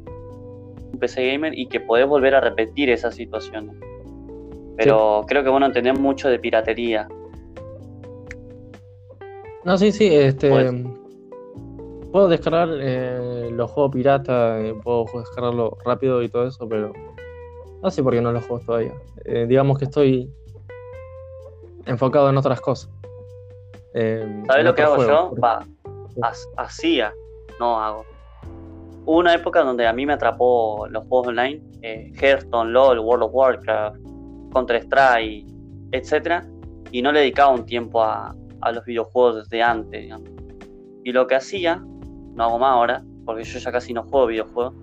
un 0.94 1.00
PC 1.00 1.32
gamer 1.34 1.58
y 1.58 1.68
que 1.68 1.82
podés 1.82 2.08
volver 2.08 2.36
a 2.36 2.42
repetir 2.42 2.90
esas 2.90 3.16
situaciones. 3.16 3.76
Pero 4.84 5.24
creo 5.28 5.44
que 5.44 5.50
vos 5.50 5.60
no 5.60 5.66
entendés 5.68 6.00
mucho 6.00 6.30
de 6.30 6.40
piratería. 6.40 7.08
No, 9.64 9.78
sí, 9.78 9.92
sí, 9.92 10.08
este. 10.14 10.50
Pues- 10.50 10.74
Puedo 12.12 12.28
descargar 12.28 12.70
eh, 12.82 13.50
los 13.52 13.70
juegos 13.70 13.92
pirata, 13.92 14.60
eh, 14.60 14.74
puedo 14.84 15.06
descargarlo 15.20 15.78
rápido 15.86 16.24
y 16.24 16.30
todo 16.30 16.48
eso, 16.48 16.68
pero 16.68 16.92
no 17.84 17.92
sé 17.92 18.02
por 18.02 18.14
qué 18.14 18.20
no 18.22 18.32
los 18.32 18.44
juego 18.48 18.66
todavía. 18.66 18.94
Eh, 19.26 19.46
digamos 19.48 19.78
que 19.78 19.86
estoy 19.86 20.28
enfocado 21.86 22.28
en 22.32 22.38
otras 22.38 22.62
cosas. 22.62 22.90
Eh, 23.94 24.42
¿Sabés 24.48 24.62
en 24.62 24.66
lo 24.66 24.74
que 24.74 24.82
hago 24.82 24.98
yo? 25.04 25.28
porque- 25.30 25.42
Va, 25.42 25.64
hacía, 26.58 27.14
no 27.60 27.80
hago. 27.80 28.06
Hubo 29.06 29.20
una 29.20 29.36
época 29.36 29.62
donde 29.62 29.86
a 29.86 29.94
mí 29.94 30.08
me 30.08 30.14
atrapó 30.14 30.88
los 30.90 31.04
juegos 31.08 31.28
online, 31.28 31.62
Hearthstone, 32.20 32.72
LOL, 32.72 32.98
World 33.00 33.26
of 33.26 33.32
Warcraft, 33.36 33.98
Counter-Strike, 34.52 35.45
etc. 35.91 36.43
Y 36.91 37.02
no 37.02 37.12
le 37.12 37.20
dedicaba 37.22 37.52
un 37.52 37.66
tiempo 37.66 38.04
a, 38.04 38.36
a 38.62 38.72
los 38.72 38.86
videojuegos 38.86 39.43
desde 39.43 39.64
antes, 39.64 40.02
digamos. 40.02 40.30
Y 41.04 41.12
lo 41.12 41.28
que 41.28 41.36
hacía, 41.36 41.84
no 42.34 42.43
hago 42.43 42.60
más 42.60 42.72
ahora, 42.72 43.04
porque 43.26 43.43
yo 43.43 43.60
ya 43.60 43.72
casi 43.72 43.93
no 43.93 44.04
juego 44.04 44.28
videojuegos, 44.28 44.74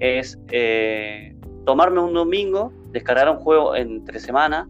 es 0.00 0.38
eh, 0.50 1.36
tomarme 1.64 2.00
un 2.00 2.12
domingo, 2.12 2.72
descargar 2.90 3.28
un 3.30 3.36
juego 3.36 3.74
entre 3.74 4.20
semana 4.20 4.68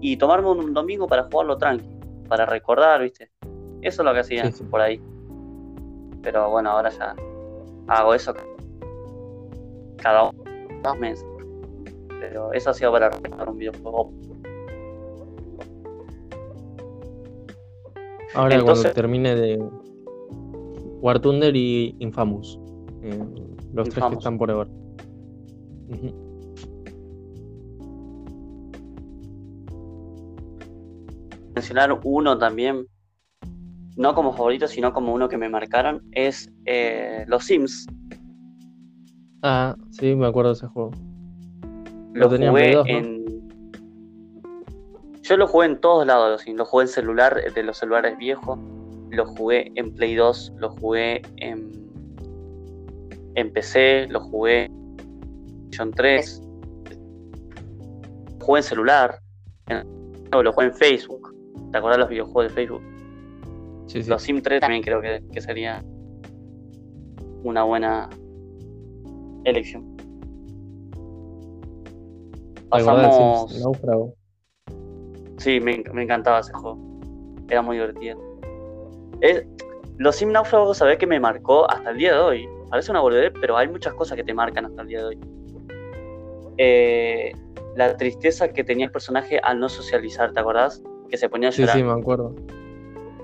y 0.00 0.16
tomarme 0.16 0.50
un 0.50 0.74
domingo 0.74 1.06
para 1.06 1.24
jugarlo 1.24 1.56
tranqui, 1.56 1.96
para 2.28 2.46
recordar, 2.46 3.02
¿viste? 3.02 3.30
Eso 3.80 4.02
es 4.02 4.06
lo 4.06 4.12
que 4.12 4.20
hacía 4.20 4.46
Sí, 4.46 4.52
sí. 4.52 4.64
por 4.64 4.80
ahí. 4.80 5.00
Pero 6.22 6.50
bueno, 6.50 6.70
ahora 6.70 6.90
ya 6.90 7.14
hago 7.88 8.14
eso 8.14 8.34
cada 9.96 10.30
dos 10.82 10.98
meses. 10.98 11.26
Pero 12.28 12.52
eso 12.54 12.70
ha 12.70 12.74
sido 12.74 12.90
para 12.90 13.10
recordar 13.10 13.50
un 13.50 13.58
videojuego. 13.58 14.12
Ahora 18.34 18.54
Entonces- 18.54 18.82
cuando 18.84 18.94
termine 18.94 19.34
de 19.36 19.62
War 21.00 21.20
Thunder 21.20 21.54
y 21.54 21.94
Infamous. 21.98 22.58
Eh, 23.02 23.18
los 23.74 23.90
tres 23.90 24.04
que 24.04 24.14
están 24.14 24.38
por 24.38 24.50
ahora. 24.50 24.70
Ujú. 25.90 26.24
mencionar 31.54 31.96
uno 32.02 32.36
también, 32.36 32.84
no 33.96 34.12
como 34.14 34.32
favorito, 34.32 34.66
sino 34.66 34.92
como 34.92 35.14
uno 35.14 35.28
que 35.28 35.38
me 35.38 35.48
marcaron, 35.48 36.02
es 36.10 36.50
eh, 36.66 37.24
Los 37.28 37.44
Sims. 37.44 37.86
Ah, 39.40 39.76
sí, 39.90 40.16
me 40.16 40.26
acuerdo 40.26 40.50
de 40.50 40.54
ese 40.56 40.66
juego. 40.66 40.90
Lo 42.14 42.28
jugué 42.28 42.50
Play 42.52 42.72
2, 42.74 42.86
¿no? 42.86 42.92
en. 42.92 43.24
Yo 45.22 45.36
lo 45.36 45.46
jugué 45.46 45.66
en 45.66 45.80
todos 45.80 46.06
lados, 46.06 46.30
los 46.30 46.42
Sims. 46.42 46.58
Lo 46.58 46.64
jugué 46.66 46.84
en 46.84 46.88
celular, 46.88 47.36
de 47.54 47.62
los 47.62 47.78
celulares 47.78 48.16
viejos. 48.18 48.58
Lo 49.10 49.26
jugué 49.26 49.72
en 49.74 49.94
Play 49.94 50.14
2. 50.14 50.52
Lo 50.58 50.70
jugué 50.70 51.22
en. 51.36 51.70
En 53.34 53.52
PC. 53.52 54.06
Lo 54.10 54.20
jugué 54.20 54.64
en 54.64 54.96
PlayStation 54.96 55.90
3. 55.92 56.42
Lo 58.38 58.44
jugué 58.46 58.58
en 58.60 58.64
celular. 58.64 59.18
en- 59.68 59.86
no, 60.30 60.42
lo 60.42 60.52
jugué 60.52 60.66
en 60.66 60.74
Facebook. 60.74 61.34
¿Te 61.72 61.78
acordás 61.78 61.96
de 61.96 62.00
los 62.02 62.10
videojuegos 62.10 62.44
de 62.44 62.50
Facebook? 62.50 62.82
Sí, 63.86 64.02
sí. 64.02 64.10
Los 64.10 64.22
Sim 64.22 64.40
3 64.42 64.60
también 64.60 64.82
creo 64.82 65.00
que, 65.00 65.22
que 65.32 65.40
sería 65.40 65.82
una 67.42 67.64
buena 67.64 68.08
elección. 69.44 69.93
¿Te 72.74 72.80
acordás 72.82 73.18
del 73.18 73.30
Pasamos. 73.30 73.60
Náufrago? 73.60 74.14
Sí, 75.38 75.60
me, 75.60 75.82
me 75.92 76.02
encantaba 76.04 76.38
ese 76.40 76.52
juego. 76.52 76.78
Era 77.48 77.62
muy 77.62 77.76
divertido. 77.76 78.18
Es- 79.20 79.44
los 79.98 80.16
Sim 80.16 80.32
Náufragos, 80.32 80.78
sabés 80.78 80.98
que 80.98 81.06
me 81.06 81.20
marcó 81.20 81.70
hasta 81.70 81.90
el 81.90 81.98
día 81.98 82.14
de 82.14 82.18
hoy. 82.20 82.48
Parece 82.70 82.90
una 82.90 83.00
boludez, 83.00 83.32
pero 83.40 83.56
hay 83.56 83.68
muchas 83.68 83.94
cosas 83.94 84.16
que 84.16 84.24
te 84.24 84.34
marcan 84.34 84.66
hasta 84.66 84.82
el 84.82 84.88
día 84.88 84.98
de 84.98 85.04
hoy. 85.04 85.18
Eh, 86.58 87.32
la 87.76 87.96
tristeza 87.96 88.48
que 88.48 88.64
tenía 88.64 88.86
el 88.86 88.92
personaje 88.92 89.38
al 89.42 89.60
no 89.60 89.68
socializar, 89.68 90.32
¿te 90.32 90.40
acordás? 90.40 90.82
Que 91.08 91.16
se 91.16 91.28
ponía 91.28 91.50
a 91.50 91.52
Sí, 91.52 91.62
llorar 91.62 91.76
sí, 91.76 91.82
me 91.84 91.92
acuerdo. 91.92 92.34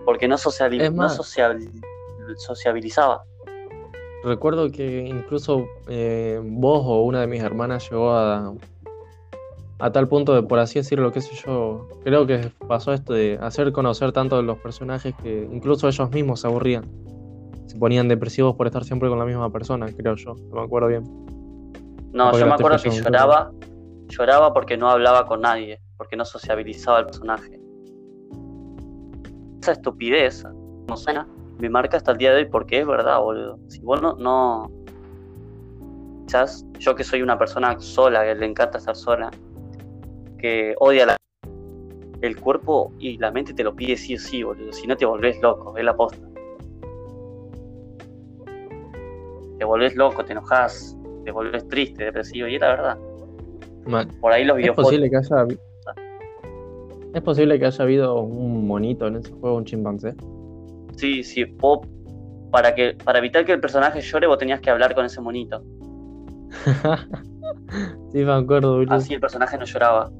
porque 0.04 0.28
no, 0.28 0.38
sociabilizaba. 0.38 3.24
Recuerdo 4.22 4.70
que 4.70 5.00
incluso 5.06 5.66
eh, 5.88 6.40
vos 6.44 6.82
o 6.84 7.02
una 7.02 7.22
de 7.22 7.26
mis 7.26 7.42
hermanas 7.42 7.88
llegó 7.90 8.12
a, 8.12 8.52
a 9.80 9.90
tal 9.92 10.08
punto 10.08 10.34
de, 10.34 10.42
por 10.42 10.58
así 10.58 10.78
decirlo, 10.78 11.10
qué 11.10 11.20
sé 11.20 11.34
yo, 11.46 11.88
creo 12.04 12.26
que 12.26 12.50
pasó 12.68 12.92
esto 12.92 13.14
de 13.14 13.38
hacer 13.40 13.72
conocer 13.72 14.12
tanto 14.12 14.36
de 14.36 14.42
los 14.42 14.58
personajes 14.58 15.14
que 15.22 15.48
incluso 15.50 15.88
ellos 15.88 16.10
mismos 16.10 16.40
se 16.40 16.46
aburrían. 16.46 16.84
Se 17.66 17.78
ponían 17.78 18.08
depresivos 18.08 18.56
por 18.56 18.66
estar 18.66 18.84
siempre 18.84 19.08
con 19.08 19.18
la 19.18 19.24
misma 19.24 19.50
persona, 19.50 19.86
creo 19.96 20.16
yo, 20.16 20.34
no 20.34 20.56
me 20.56 20.62
acuerdo 20.62 20.88
bien. 20.88 21.04
No, 22.12 22.24
Porque 22.30 22.40
yo 22.40 22.46
me 22.46 22.54
acuerdo 22.54 22.78
que 22.82 22.90
lloraba, 22.90 23.52
lloraba 24.08 24.52
porque 24.52 24.76
no 24.76 24.90
hablaba 24.90 25.26
con 25.26 25.40
nadie, 25.40 25.80
porque 25.96 26.16
no 26.16 26.24
sociabilizaba 26.24 26.98
el 27.00 27.06
personaje. 27.06 27.60
Esa 29.62 29.72
estupidez, 29.72 30.44
no 30.88 30.96
suena, 30.96 31.26
me 31.58 31.70
marca 31.70 31.96
hasta 31.96 32.12
el 32.12 32.18
día 32.18 32.32
de 32.32 32.38
hoy 32.38 32.44
porque 32.46 32.80
es 32.80 32.86
verdad, 32.86 33.20
boludo. 33.20 33.58
Si 33.68 33.80
vos 33.80 34.02
no, 34.02 34.14
no- 34.16 34.68
quizás 36.26 36.64
yo 36.78 36.94
que 36.94 37.04
soy 37.04 37.22
una 37.22 37.38
persona 37.38 37.78
sola, 37.78 38.24
que 38.24 38.34
le 38.34 38.46
encanta 38.46 38.78
estar 38.78 38.96
sola, 38.96 39.30
que 40.40 40.74
odia 40.78 41.06
la... 41.06 41.16
El 42.22 42.38
cuerpo 42.38 42.92
y 42.98 43.16
la 43.18 43.30
mente 43.30 43.54
te 43.54 43.64
lo 43.64 43.74
pide 43.74 43.96
sí 43.96 44.14
o 44.14 44.18
sí, 44.18 44.42
boludo. 44.42 44.72
Si 44.72 44.86
no 44.86 44.96
te 44.96 45.06
volvés 45.06 45.40
loco, 45.40 45.76
es 45.76 45.84
la 45.84 45.96
posta. 45.96 46.26
Te 49.58 49.64
volvés 49.64 49.94
loco, 49.96 50.24
te 50.24 50.32
enojas, 50.32 50.96
te 51.24 51.30
volvés 51.30 51.66
triste, 51.68 52.04
depresivo, 52.04 52.48
y 52.48 52.56
es 52.56 52.60
la 52.60 52.68
verdad. 52.68 52.98
Por 54.20 54.32
ahí 54.32 54.44
los 54.44 54.56
Es 54.56 54.62
videojuegos. 54.62 54.90
posible 54.92 55.10
que 55.10 55.16
haya. 55.16 55.46
Es 57.14 57.22
posible 57.22 57.58
que 57.58 57.66
haya 57.66 57.82
habido 57.82 58.20
un 58.22 58.66
monito 58.66 59.06
en 59.06 59.16
ese 59.16 59.32
juego, 59.32 59.56
un 59.56 59.64
chimpancé. 59.64 60.14
Sí, 60.96 61.24
sí, 61.24 61.44
vos, 61.44 61.80
para, 62.50 62.74
que, 62.74 62.96
para 63.04 63.18
evitar 63.18 63.44
que 63.44 63.52
el 63.52 63.60
personaje 63.60 64.00
llore, 64.00 64.26
vos 64.26 64.38
tenías 64.38 64.60
que 64.60 64.70
hablar 64.70 64.94
con 64.94 65.04
ese 65.06 65.20
monito. 65.20 65.62
sí, 68.12 68.18
me 68.24 68.32
acuerdo, 68.32 68.76
boludo. 68.76 68.94
Así 68.94 69.14
el 69.14 69.20
personaje 69.20 69.56
no 69.58 69.64
lloraba. 69.64 70.10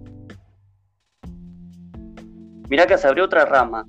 Mirá 2.71 2.87
que 2.87 2.97
se 2.97 3.09
abrió 3.09 3.25
otra 3.25 3.45
rama. 3.45 3.85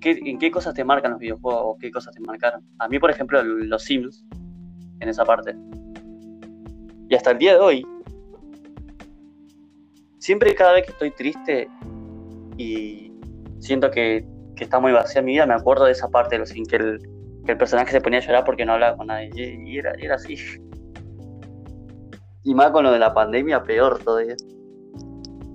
¿Qué, 0.00 0.20
¿En 0.22 0.38
qué 0.38 0.50
cosas 0.50 0.74
te 0.74 0.84
marcan 0.84 1.12
los 1.12 1.20
videojuegos 1.20 1.62
o 1.64 1.78
qué 1.78 1.90
cosas 1.90 2.14
te 2.14 2.20
marcaron? 2.20 2.62
A 2.78 2.86
mí, 2.86 2.98
por 2.98 3.10
ejemplo, 3.10 3.42
los 3.42 3.82
Sims, 3.82 4.24
en 5.00 5.08
esa 5.08 5.24
parte. 5.24 5.56
Y 7.08 7.14
hasta 7.14 7.30
el 7.30 7.38
día 7.38 7.54
de 7.54 7.60
hoy, 7.60 7.86
siempre 10.18 10.54
cada 10.54 10.74
vez 10.74 10.84
que 10.84 10.92
estoy 10.92 11.10
triste 11.10 11.68
y 12.58 13.10
siento 13.60 13.90
que, 13.90 14.26
está 14.56 14.78
muy 14.78 14.92
vacía 14.92 15.22
mi 15.22 15.32
vida, 15.32 15.46
me 15.46 15.54
acuerdo 15.54 15.86
de 15.86 15.92
esa 15.92 16.08
parte 16.08 16.34
de 16.34 16.40
los 16.40 16.50
Sims, 16.50 16.68
que 16.68 16.76
el, 16.76 17.00
que 17.46 17.52
el 17.52 17.58
personaje 17.58 17.92
se 17.92 18.00
ponía 18.00 18.18
a 18.18 18.22
llorar 18.22 18.44
porque 18.44 18.66
no 18.66 18.74
hablaba 18.74 18.98
con 18.98 19.06
nadie. 19.06 19.30
Y, 19.34 19.70
y 19.70 19.78
era, 19.78 19.92
era 19.98 20.16
así. 20.16 20.36
Y 22.44 22.54
más 22.54 22.72
con 22.72 22.84
lo 22.84 22.92
de 22.92 22.98
la 22.98 23.14
pandemia, 23.14 23.62
peor 23.62 23.98
todavía. 24.00 24.36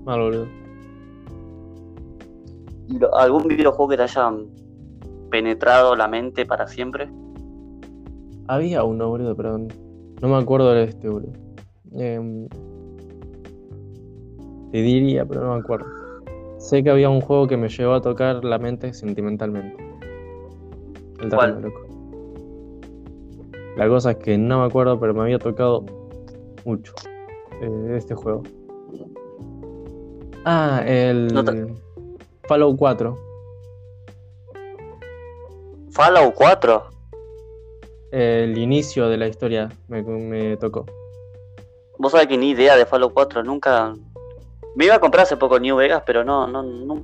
Mal, 0.06 0.20
boludo. 0.20 0.63
¿Y 2.88 3.00
lo- 3.00 3.16
¿Algún 3.16 3.48
videojuego 3.48 3.90
que 3.90 3.98
te 3.98 4.04
haya 4.04 4.32
penetrado 5.30 5.96
la 5.96 6.08
mente 6.08 6.46
para 6.46 6.68
siempre? 6.68 7.10
Había 8.48 8.84
uno, 8.84 9.10
boludo, 9.10 9.36
pero 9.36 9.58
no 9.58 10.28
me 10.28 10.36
acuerdo 10.36 10.74
de 10.74 10.84
este, 10.86 11.08
boludo. 11.10 11.32
Em, 11.96 12.48
te 14.72 14.82
diría, 14.82 15.26
pero 15.26 15.42
no 15.46 15.54
me 15.54 15.60
acuerdo. 15.60 15.86
Sé 16.58 16.84
que 16.84 16.90
había 16.90 17.10
un 17.10 17.22
juego 17.22 17.48
que 17.48 17.58
me 17.58 17.70
llegó 17.70 17.94
a 17.94 18.02
tocar 18.02 18.44
la 18.44 18.58
mente 18.58 18.94
sentimentalmente. 18.94 19.76
El 21.22 21.30
¿Cuál? 21.30 21.62
loco. 21.62 21.80
La 23.78 23.88
cosa 23.88 24.12
es 24.12 24.18
que 24.18 24.38
no 24.38 24.60
me 24.60 24.66
acuerdo, 24.66 25.00
pero 25.00 25.14
me 25.14 25.22
había 25.22 25.40
tocado 25.40 25.84
mucho 26.66 26.94
eh, 27.62 27.96
este 27.98 28.14
juego. 28.14 28.44
Ah, 30.46 30.84
el 30.86 31.34
No 31.34 31.44
Fallout 32.48 32.78
4. 32.78 33.18
Fallout 35.92 36.34
4. 36.36 36.84
El 38.12 38.58
inicio 38.58 39.10
de 39.10 39.18
la 39.18 39.28
historia 39.28 39.70
me, 39.88 40.04
me 40.04 40.58
tocó. 40.58 40.86
Vos 41.98 42.12
sabés 42.12 42.28
que 42.28 42.38
ni 42.38 42.50
idea 42.50 42.76
de 42.76 42.86
Fallout 42.86 43.14
4, 43.14 43.44
nunca. 43.44 43.94
Me 44.76 44.86
iba 44.86 44.96
a 44.96 45.00
comprar 45.00 45.24
hace 45.24 45.38
poco 45.38 45.60
New 45.60 45.76
Vegas, 45.78 46.04
pero 46.06 46.24
no, 46.24 46.48
no, 46.48 46.64
no. 46.64 46.96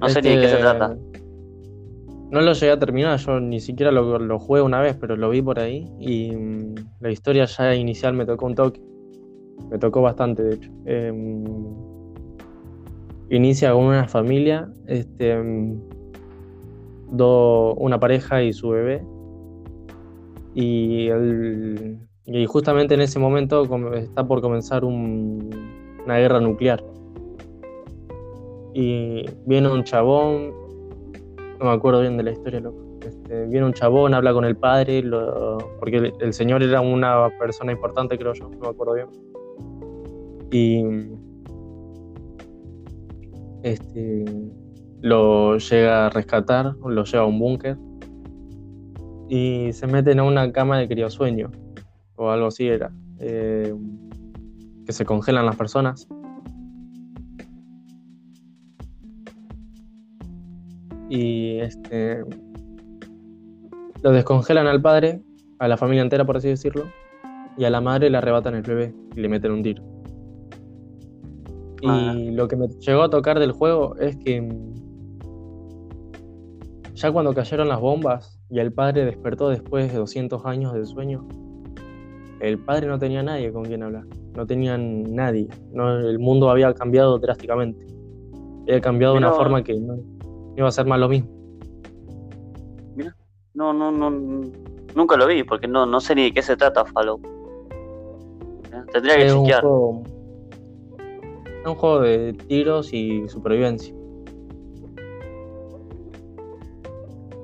No 0.00 0.08
sé 0.08 0.20
ni 0.22 0.30
de 0.30 0.34
qué 0.36 0.48
se 0.48 0.54
Este, 0.54 0.58
trata. 0.58 0.96
No 2.30 2.40
lo 2.40 2.52
llegué 2.54 2.72
a 2.72 2.78
terminar, 2.78 3.18
yo 3.18 3.40
ni 3.40 3.60
siquiera 3.60 3.92
lo, 3.92 4.18
lo 4.18 4.38
jugué 4.38 4.62
una 4.62 4.80
vez, 4.80 4.96
pero 4.98 5.16
lo 5.16 5.28
vi 5.30 5.42
por 5.42 5.58
ahí 5.58 5.86
y 5.98 6.34
mm, 6.34 6.74
la 7.00 7.10
historia 7.10 7.44
ya 7.44 7.74
inicial 7.74 8.14
me 8.14 8.24
tocó 8.24 8.46
un 8.46 8.54
toque. 8.54 8.80
Me 9.70 9.78
tocó 9.78 10.02
bastante, 10.02 10.42
de 10.42 10.54
hecho. 10.54 10.70
Em, 10.86 11.44
inicia 13.36 13.72
con 13.72 13.84
una 13.84 14.06
familia, 14.08 14.68
este, 14.86 15.36
mm, 15.36 15.80
una 17.76 17.98
pareja 17.98 18.42
y 18.42 18.52
su 18.52 18.70
bebé. 18.70 19.02
Y, 20.54 21.08
justamente 22.46 22.94
en 22.94 23.00
ese 23.00 23.18
momento 23.18 23.64
está 23.94 24.26
por 24.26 24.40
comenzar 24.40 24.84
un- 24.84 25.50
una 26.04 26.18
guerra 26.18 26.40
nuclear. 26.40 26.82
Y 28.74 29.24
viene 29.46 29.70
un 29.70 29.84
chabón, 29.84 30.52
no 31.58 31.64
me 31.66 31.70
acuerdo 31.70 32.00
bien 32.00 32.16
de 32.16 32.22
la 32.22 32.32
historia, 32.32 32.60
loco. 32.60 32.78
Este, 33.06 33.46
viene 33.46 33.66
un 33.66 33.72
chabón, 33.72 34.14
habla 34.14 34.32
con 34.32 34.44
el 34.44 34.56
padre, 34.56 35.02
porque 35.78 35.96
el, 35.96 36.12
el 36.20 36.32
señor 36.32 36.62
era 36.62 36.80
una 36.80 37.28
persona 37.38 37.72
importante, 37.72 38.16
creo 38.18 38.32
yo, 38.34 38.48
no 38.48 38.58
me 38.60 38.68
acuerdo 38.68 38.94
bien. 38.94 39.08
Y 40.50 40.82
este, 43.62 44.24
lo 45.00 45.58
llega 45.58 46.06
a 46.06 46.10
rescatar, 46.10 46.74
lo 46.76 47.04
lleva 47.04 47.24
a 47.24 47.26
un 47.26 47.38
búnker 47.38 47.76
y 49.28 49.72
se 49.72 49.86
meten 49.86 50.20
a 50.20 50.24
una 50.24 50.52
cama 50.52 50.78
de 50.78 50.88
criosueño, 50.88 51.50
o 52.16 52.30
algo 52.30 52.46
así 52.46 52.68
era, 52.68 52.92
eh, 53.18 53.74
que 54.86 54.92
se 54.92 55.04
congelan 55.04 55.46
las 55.46 55.56
personas. 55.56 56.08
y 61.12 61.60
este 61.60 62.24
lo 64.02 64.12
descongelan 64.12 64.66
al 64.66 64.80
padre, 64.80 65.20
a 65.58 65.68
la 65.68 65.76
familia 65.76 66.02
entera 66.02 66.24
por 66.24 66.38
así 66.38 66.48
decirlo, 66.48 66.86
y 67.58 67.64
a 67.64 67.70
la 67.70 67.82
madre 67.82 68.08
le 68.08 68.16
arrebatan 68.16 68.54
el 68.54 68.62
bebé 68.62 68.94
y 69.14 69.20
le 69.20 69.28
meten 69.28 69.52
un 69.52 69.62
tiro. 69.62 69.91
Y 71.82 72.30
lo 72.30 72.46
que 72.48 72.56
me 72.56 72.68
llegó 72.68 73.02
a 73.02 73.10
tocar 73.10 73.38
del 73.40 73.52
juego 73.52 73.96
es 73.96 74.16
que 74.16 74.40
mm, 74.40 74.74
ya 76.94 77.10
cuando 77.10 77.34
cayeron 77.34 77.68
las 77.68 77.80
bombas 77.80 78.38
y 78.48 78.60
el 78.60 78.72
padre 78.72 79.04
despertó 79.04 79.48
después 79.48 79.90
de 79.92 79.98
200 79.98 80.46
años 80.46 80.72
de 80.74 80.86
sueño, 80.86 81.26
el 82.40 82.58
padre 82.58 82.86
no 82.86 82.98
tenía 82.98 83.22
nadie 83.22 83.52
con 83.52 83.64
quien 83.64 83.82
hablar, 83.82 84.04
no 84.36 84.46
tenía 84.46 84.78
nadie, 84.78 85.48
no, 85.72 85.98
el 85.98 86.18
mundo 86.18 86.50
había 86.50 86.72
cambiado 86.74 87.18
drásticamente, 87.18 87.84
había 88.62 88.80
cambiado 88.80 89.14
de 89.14 89.18
una 89.18 89.32
forma 89.32 89.62
que 89.64 89.74
no, 89.74 89.96
no 89.96 90.54
iba 90.56 90.68
a 90.68 90.72
ser 90.72 90.86
más 90.86 91.00
lo 91.00 91.08
mismo. 91.08 91.30
No, 93.54 93.72
no, 93.72 93.90
no, 93.92 94.10
nunca 94.94 95.16
lo 95.16 95.26
vi, 95.26 95.42
porque 95.44 95.68
no, 95.68 95.84
no 95.84 96.00
sé 96.00 96.14
ni 96.14 96.22
de 96.24 96.32
qué 96.32 96.40
se 96.42 96.56
trata 96.56 96.84
Fallout. 96.86 97.22
¿Eh? 98.72 98.82
Tendría 98.92 99.16
que 99.16 99.26
Es 99.26 99.34
un 99.34 99.44
chequear. 99.44 99.60
juego, 99.60 100.02
es 101.62 101.66
un 101.66 101.74
juego 101.76 102.00
de 102.00 102.32
tiros 102.48 102.92
y 102.92 103.28
supervivencia. 103.28 103.94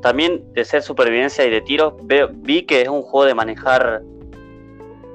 También 0.02 0.52
de 0.52 0.64
ser 0.64 0.82
supervivencia 0.82 1.44
y 1.44 1.50
de 1.50 1.60
tiros, 1.60 1.94
vi 2.42 2.62
que 2.62 2.82
es 2.82 2.88
un 2.88 3.02
juego 3.02 3.26
de 3.26 3.34
manejar 3.34 4.02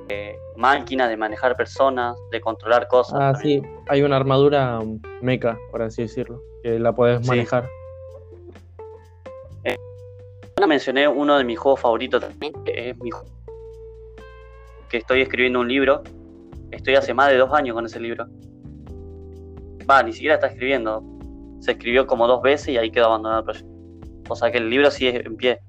eh, 0.10 0.36
máquinas, 0.58 1.10
de 1.10 1.18
manejar 1.18 1.56
personas, 1.56 2.18
de 2.32 2.42
controlar 2.42 2.88
cosas. 2.88 3.16
Ah, 3.20 3.34
también. 3.34 3.64
sí, 3.64 3.70
hay 3.88 4.02
una 4.04 4.18
armadura 4.18 4.80
mecha, 5.22 5.58
por 5.72 5.82
así 5.82 6.04
decirlo, 6.04 6.42
que 6.62 6.80
la 6.80 6.94
podés 6.94 7.22
Sí. 7.22 7.28
manejar. 7.30 7.70
Ahora 10.56 10.68
mencioné 10.68 11.08
uno 11.08 11.38
de 11.38 11.44
mis 11.44 11.58
juegos 11.58 11.80
favoritos 11.82 12.22
también, 12.22 12.54
que 12.64 12.90
es 12.92 12.98
mi 13.00 13.10
que 14.88 14.98
estoy 14.98 15.22
escribiendo 15.22 15.60
un 15.60 15.68
libro. 15.68 16.04
Estoy 16.70 16.96
hace 16.96 17.14
más 17.14 17.30
de 17.32 17.38
dos 17.38 17.52
años 17.54 17.74
con 17.74 17.86
ese 17.86 18.00
libro. 18.00 18.28
Va, 19.90 20.04
ni 20.04 20.14
siquiera 20.14 20.36
está 20.36 20.48
escribiendo. 20.48 21.04
Se 21.60 21.72
escribió 21.72 22.06
como 22.08 22.28
dos 22.28 22.42
veces 22.42 22.70
y 22.70 22.78
ahí 22.78 22.92
quedó 22.92 23.06
abandonado 23.06 23.40
el 23.40 23.46
proyecto. 23.46 23.70
O 24.30 24.36
sea 24.36 24.52
que 24.52 24.58
el 24.58 24.70
libro 24.70 24.90
sigue 24.92 25.26
en 25.26 25.36
pie. 25.36 25.60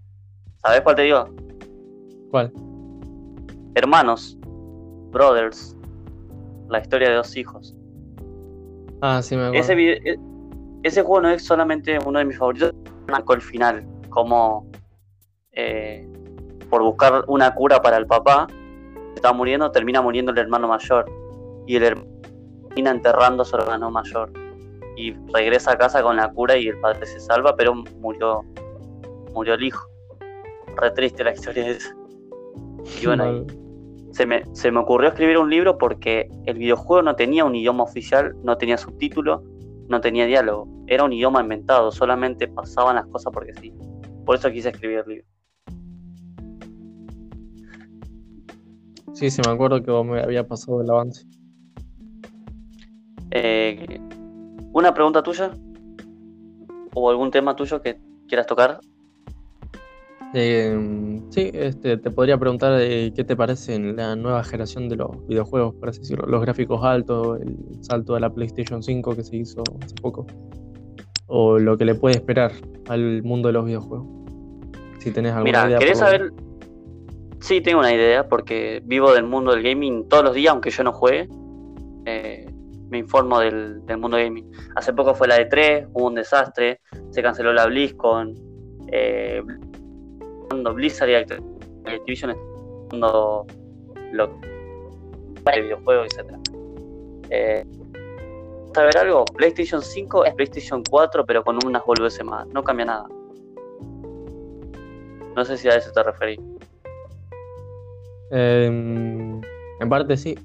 ¿Sabes 0.57 0.81
cuál 0.83 0.97
te 0.97 1.03
digo? 1.03 1.29
¿Cuál? 2.31 2.53
Hermanos, 3.75 4.39
Brothers, 5.11 5.77
la 6.69 6.81
historia 6.81 7.09
de 7.11 7.17
dos 7.17 7.37
hijos. 7.37 7.75
Ah, 9.01 9.21
sí, 9.23 9.37
me 9.37 9.47
acuerdo. 9.47 9.61
Ese, 9.61 9.73
e- 9.75 10.19
ese 10.83 11.03
juego 11.03 11.23
no 11.23 11.31
es 11.31 11.45
solamente 11.45 11.99
uno 12.07 12.19
de 12.19 12.25
mis 12.25 12.39
favoritos, 12.39 12.73
marcó 13.09 13.35
el 13.35 13.41
final, 13.41 13.85
como 14.11 14.67
eh, 15.53 16.09
por 16.71 16.83
buscar 16.83 17.25
una 17.29 17.55
cura 17.55 17.83
para 17.83 17.97
el 17.97 18.07
papá, 18.07 18.47
está 19.15 19.33
muriendo, 19.33 19.71
termina 19.71 20.01
muriendo 20.01 20.33
el 20.33 20.39
hermano 20.39 20.69
mayor. 20.69 21.05
Y 21.67 21.77
el 21.77 21.83
hermano 21.85 22.14
termina 22.75 22.91
enterrando 22.91 23.43
a 23.43 23.47
su 23.47 23.57
hermano 23.57 23.91
mayor. 23.91 24.33
Y 24.97 25.12
regresa 25.33 25.72
a 25.72 25.79
casa 25.79 26.03
con 26.03 26.16
la 26.16 26.31
cura 26.33 26.57
y 26.57 26.68
el 26.68 26.79
padre 26.81 27.07
se 27.07 27.20
salva, 27.20 27.55
pero 27.57 27.75
murió, 27.75 28.43
murió 29.33 29.55
el 29.55 29.62
hijo. 29.64 29.89
Re 30.77 30.91
triste 30.93 31.22
la 31.25 31.33
historia 31.33 31.64
de 31.64 31.70
eso. 31.72 31.91
Y 33.01 33.07
bueno, 33.07 33.25
Mal. 33.25 33.47
se 34.12 34.27
me, 34.27 34.45
se 34.55 34.70
me 34.70 34.81
ocurrió 34.81 35.09
escribir 35.09 35.39
un 35.39 35.51
libro 35.51 35.79
porque 35.79 36.29
el 36.47 36.59
videojuego 36.59 37.03
no 37.03 37.16
tenía 37.16 37.45
un 37.45 37.55
idioma 37.55 37.85
oficial, 37.85 38.35
no 38.43 38.57
tenía 38.57 38.77
subtítulo, 38.77 39.43
no 39.89 40.01
tenía 40.01 40.27
diálogo. 40.27 40.68
Era 40.87 41.05
un 41.05 41.12
idioma 41.12 41.41
inventado, 41.41 41.91
solamente 41.91 42.49
pasaban 42.49 42.97
las 42.97 43.07
cosas 43.07 43.33
porque 43.33 43.55
sí. 43.55 43.72
Por 44.25 44.37
eso 44.37 44.51
quise 44.51 44.70
escribir 44.70 44.99
el 44.99 45.09
libro. 45.09 45.27
Sí, 49.12 49.31
sí, 49.31 49.41
me 49.47 49.53
acuerdo 49.53 49.81
que 49.81 49.93
vos 49.93 50.05
me 50.05 50.20
había 50.20 50.47
pasado 50.47 50.81
el 50.83 50.91
avance. 50.91 51.25
Eh, 53.35 54.01
¿Una 54.72 54.95
pregunta 54.95 55.22
tuya? 55.22 55.51
¿O 56.95 57.11
algún 57.11 57.30
tema 57.30 57.55
tuyo 57.57 57.82
que 57.82 57.99
quieras 58.28 58.47
tocar? 58.47 58.80
Eh, 60.37 61.20
sí, 61.30 61.51
este, 61.53 61.97
te 61.97 62.11
podría 62.11 62.39
preguntar 62.39 62.80
eh, 62.80 63.12
qué 63.14 63.22
te 63.24 63.37
parece 63.37 63.74
en 63.74 63.97
la 63.97 64.16
nueva 64.16 64.43
generación 64.43 64.89
de 64.89 64.97
los 64.97 65.26
videojuegos, 65.26 65.74
por 65.74 65.89
así 65.89 66.01
decirlo. 66.01 66.26
Los 66.26 66.43
gráficos 66.43 66.82
altos, 66.85 67.41
el 67.41 67.57
salto 67.82 68.14
de 68.14 68.20
la 68.20 68.30
PlayStation 68.30 68.82
5 68.82 69.16
que 69.16 69.22
se 69.24 69.37
hizo 69.37 69.62
hace 69.82 69.95
poco. 69.97 70.26
O 71.26 71.59
lo 71.59 71.76
que 71.76 71.85
le 71.85 71.95
puede 71.95 72.16
esperar 72.16 72.53
al 72.89 73.22
mundo 73.22 73.49
de 73.49 73.53
los 73.53 73.64
videojuegos. 73.64 74.07
Si 74.99 75.11
tenés 75.11 75.32
alguna 75.32 75.45
Mira, 75.45 75.68
idea. 75.68 75.78
¿querés 75.78 75.99
saber? 75.99 76.32
Sí, 77.41 77.61
tengo 77.61 77.80
una 77.80 77.93
idea 77.93 78.28
porque 78.28 78.80
vivo 78.85 79.12
del 79.12 79.24
mundo 79.24 79.53
del 79.53 79.62
gaming 79.62 80.09
todos 80.09 80.24
los 80.24 80.35
días, 80.35 80.53
aunque 80.53 80.70
yo 80.70 80.82
no 80.85 80.93
juegue. 80.93 81.28
Eh, 82.07 82.54
me 82.95 82.99
informo 83.01 83.41
del, 83.41 83.83
mundo 83.99 84.17
gaming. 84.17 84.49
Hace 84.77 84.93
poco 84.93 85.17
fue 85.17 85.27
la 85.27 85.37
de 85.37 85.47
3, 85.47 85.89
hubo 85.95 86.07
un 86.07 86.15
desastre, 86.15 86.81
se 87.11 87.23
canceló 87.23 87.53
la 87.53 87.67
BlizzCon, 87.67 88.35
eh, 88.93 89.43
Blizzard 90.75 91.09
y 91.09 91.15
Acti- 91.15 91.43
Activision 91.87 92.31
están 92.31 92.47
haciendo 92.87 93.47
lo 94.13 94.27
de 94.29 95.61
videojuegos, 95.61 96.07
etc. 96.17 96.39
Eh, 97.31 97.67
¿Saber 98.73 98.97
algo? 98.99 99.25
PlayStation 99.25 99.83
5 99.83 100.25
es 100.25 100.35
PlayStation 100.35 100.85
4, 100.89 101.27
pero 101.27 101.43
con 101.43 101.59
unas 101.67 101.85
boludeces 101.85 102.25
más. 102.25 102.47
No 102.49 102.63
cambia 102.63 102.87
nada. 102.87 103.09
No 105.35 105.45
sé 105.45 105.57
si 105.57 105.69
a 105.69 105.75
eso 105.75 105.91
te 105.91 106.01
referís. 106.01 106.39
Eh, 108.31 108.67
en 108.67 109.89
parte 109.89 110.17
sí. 110.17 110.39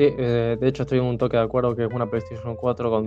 Sí, 0.00 0.06
eh, 0.16 0.56
de 0.58 0.66
hecho 0.66 0.84
estoy 0.84 0.96
en 0.98 1.04
un 1.04 1.18
toque 1.18 1.36
de 1.36 1.42
acuerdo 1.42 1.76
que 1.76 1.84
es 1.84 1.92
una 1.92 2.08
PlayStation 2.08 2.56
4 2.56 2.88
con 2.88 3.04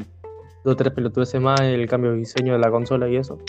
dos 0.64 0.74
o 0.74 0.76
tres 0.76 0.94
pelotudeces 0.94 1.41
más, 1.41 1.60
el 1.62 1.88
cambio 1.89 2.12
de 2.12 2.18
diseño 2.18 2.54
de 2.54 2.60
la 2.60 2.70
consola 2.70 3.10
y 3.10 3.16
eso. 3.16 3.39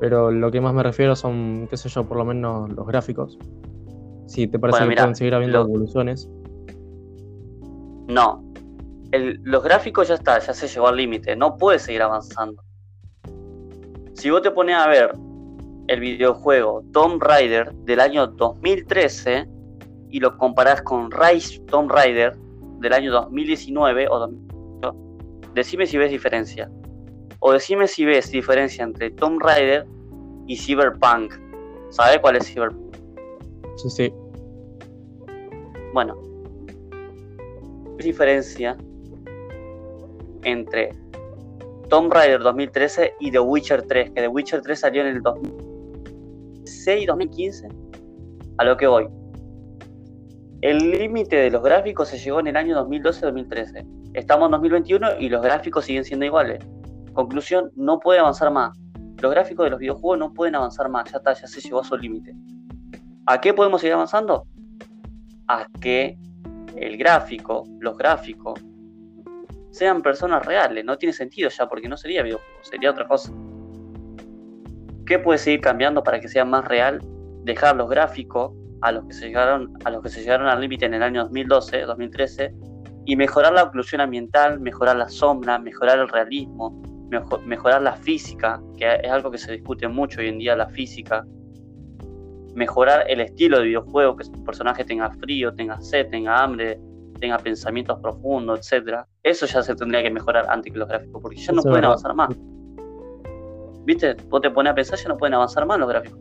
Pero 0.00 0.30
lo 0.30 0.50
que 0.50 0.60
más 0.60 0.74
me 0.74 0.82
refiero 0.82 1.16
son, 1.16 1.66
qué 1.70 1.78
sé 1.78 1.88
yo, 1.88 2.04
por 2.04 2.18
lo 2.18 2.26
menos 2.26 2.70
los 2.74 2.86
gráficos. 2.86 3.38
Si 4.26 4.48
te 4.48 4.58
parece 4.58 4.80
Bueno, 4.80 4.84
que 4.84 4.88
mira, 4.90 5.02
pueden 5.04 5.16
seguir 5.16 5.34
habiendo 5.34 5.60
lo- 5.60 5.64
evoluciones. 5.64 6.28
No. 8.06 8.44
El- 9.12 9.40
los 9.42 9.64
gráficos 9.64 10.08
ya 10.08 10.16
está, 10.16 10.38
ya 10.38 10.52
se 10.52 10.68
llegó 10.68 10.88
al 10.88 10.96
límite. 10.98 11.36
No 11.36 11.56
puede 11.56 11.78
seguir 11.78 12.02
avanzando. 12.02 12.62
Si 14.12 14.28
vos 14.28 14.42
te 14.42 14.50
pones 14.50 14.76
a 14.76 14.86
ver 14.88 15.12
el 15.86 16.00
videojuego 16.00 16.84
Tomb 16.92 17.22
Raider 17.22 17.72
del 17.72 18.00
año 18.00 18.26
2013 18.26 19.48
y 20.10 20.20
lo 20.20 20.36
comparás 20.38 20.82
con 20.82 21.10
Rise 21.10 21.60
Tomb 21.66 21.90
Raider 21.90 22.36
del 22.80 22.92
año 22.92 23.12
2019 23.12 24.08
o 24.08 24.18
2018, 24.18 24.56
decime 25.54 25.86
si 25.86 25.96
ves 25.96 26.10
diferencia. 26.10 26.70
O 27.40 27.52
decime 27.52 27.86
si 27.86 28.04
ves 28.04 28.30
diferencia 28.30 28.84
entre 28.84 29.10
Tomb 29.10 29.40
Raider 29.40 29.86
y 30.46 30.56
Cyberpunk. 30.56 31.34
¿Sabes 31.90 32.18
cuál 32.20 32.36
es 32.36 32.46
Cyberpunk? 32.46 32.96
Sí, 33.76 33.90
sí. 33.90 34.14
Bueno, 35.92 36.14
¿qué 37.98 38.04
diferencia 38.04 38.76
entre 40.44 40.90
Tomb 41.88 42.12
Raider 42.12 42.40
2013 42.40 43.14
y 43.20 43.30
The 43.30 43.40
Witcher 43.40 43.82
3? 43.82 44.10
Que 44.10 44.20
The 44.22 44.28
Witcher 44.28 44.62
3 44.62 44.78
salió 44.78 45.02
en 45.02 45.08
el 45.08 45.22
2006, 45.22 47.06
2015. 47.06 47.68
A 48.58 48.64
lo 48.64 48.76
que 48.76 48.86
voy. 48.86 49.08
El 50.66 50.90
límite 50.90 51.36
de 51.36 51.50
los 51.52 51.62
gráficos 51.62 52.08
se 52.08 52.18
llegó 52.18 52.40
en 52.40 52.48
el 52.48 52.56
año 52.56 52.76
2012-2013. 52.88 53.86
Estamos 54.14 54.46
en 54.46 54.50
2021 54.50 55.20
y 55.20 55.28
los 55.28 55.40
gráficos 55.40 55.84
siguen 55.84 56.04
siendo 56.04 56.26
iguales. 56.26 56.58
Conclusión, 57.12 57.70
no 57.76 58.00
puede 58.00 58.18
avanzar 58.18 58.50
más. 58.50 58.76
Los 59.22 59.30
gráficos 59.30 59.62
de 59.62 59.70
los 59.70 59.78
videojuegos 59.78 60.18
no 60.18 60.34
pueden 60.34 60.56
avanzar 60.56 60.88
más. 60.88 61.08
Ya 61.12 61.18
está, 61.18 61.34
ya 61.34 61.46
se 61.46 61.60
llegó 61.60 61.82
a 61.82 61.84
su 61.84 61.96
límite. 61.96 62.34
¿A 63.26 63.40
qué 63.40 63.54
podemos 63.54 63.80
seguir 63.80 63.94
avanzando? 63.94 64.44
a 65.46 65.68
que 65.80 66.18
el 66.74 66.96
gráfico, 66.96 67.62
los 67.78 67.96
gráficos, 67.96 68.60
sean 69.70 70.02
personas 70.02 70.44
reales. 70.44 70.84
No 70.84 70.98
tiene 70.98 71.12
sentido 71.12 71.48
ya, 71.48 71.68
porque 71.68 71.88
no 71.88 71.96
sería 71.96 72.24
videojuego, 72.24 72.64
sería 72.64 72.90
otra 72.90 73.06
cosa. 73.06 73.32
¿Qué 75.06 75.20
puede 75.20 75.38
seguir 75.38 75.60
cambiando 75.60 76.02
para 76.02 76.18
que 76.18 76.26
sea 76.26 76.44
más 76.44 76.64
real? 76.64 77.00
Dejar 77.44 77.76
los 77.76 77.88
gráficos 77.88 78.50
a 78.86 78.92
los 78.92 79.04
que 79.06 79.14
se 79.14 79.26
llegaron, 79.26 79.72
a 79.84 79.90
los 79.90 80.00
que 80.00 80.08
se 80.08 80.20
llegaron 80.20 80.46
al 80.46 80.60
límite 80.60 80.86
en 80.86 80.94
el 80.94 81.02
año 81.02 81.22
2012, 81.24 81.80
2013, 81.82 82.54
y 83.04 83.16
mejorar 83.16 83.52
la 83.52 83.64
oclusión 83.64 84.00
ambiental, 84.00 84.60
mejorar 84.60 84.96
la 84.96 85.08
sombra, 85.08 85.58
mejorar 85.58 85.98
el 85.98 86.08
realismo, 86.08 86.80
mejo- 87.10 87.40
mejorar 87.44 87.82
la 87.82 87.94
física, 87.94 88.60
que 88.78 89.00
es 89.02 89.10
algo 89.10 89.30
que 89.32 89.38
se 89.38 89.50
discute 89.52 89.88
mucho 89.88 90.20
hoy 90.20 90.28
en 90.28 90.38
día, 90.38 90.54
la 90.54 90.68
física, 90.68 91.24
mejorar 92.54 93.04
el 93.08 93.20
estilo 93.20 93.58
de 93.58 93.64
videojuego, 93.64 94.16
que 94.16 94.24
su 94.24 94.44
personaje 94.44 94.84
tenga 94.84 95.10
frío, 95.10 95.52
tenga 95.52 95.80
sed, 95.80 96.08
tenga 96.08 96.42
hambre, 96.42 96.78
tenga 97.18 97.38
pensamientos 97.38 97.98
profundos, 98.00 98.60
etcétera. 98.60 99.06
Eso 99.22 99.46
ya 99.46 99.62
se 99.62 99.74
tendría 99.74 100.02
que 100.02 100.10
mejorar 100.10 100.46
antes 100.48 100.72
que 100.72 100.78
los 100.78 100.88
gráficos, 100.88 101.20
porque 101.22 101.36
ya 101.36 101.52
no 101.52 101.60
Eso 101.60 101.68
pueden 101.70 101.84
avanzar 101.86 102.14
más. 102.14 102.28
¿Viste? 103.84 104.14
Vos 104.28 104.40
te 104.40 104.50
pones 104.50 104.70
a 104.72 104.74
pensar, 104.74 104.96
ya 104.98 105.08
no 105.08 105.16
pueden 105.16 105.34
avanzar 105.34 105.66
más 105.66 105.78
los 105.78 105.88
gráficos. 105.88 106.18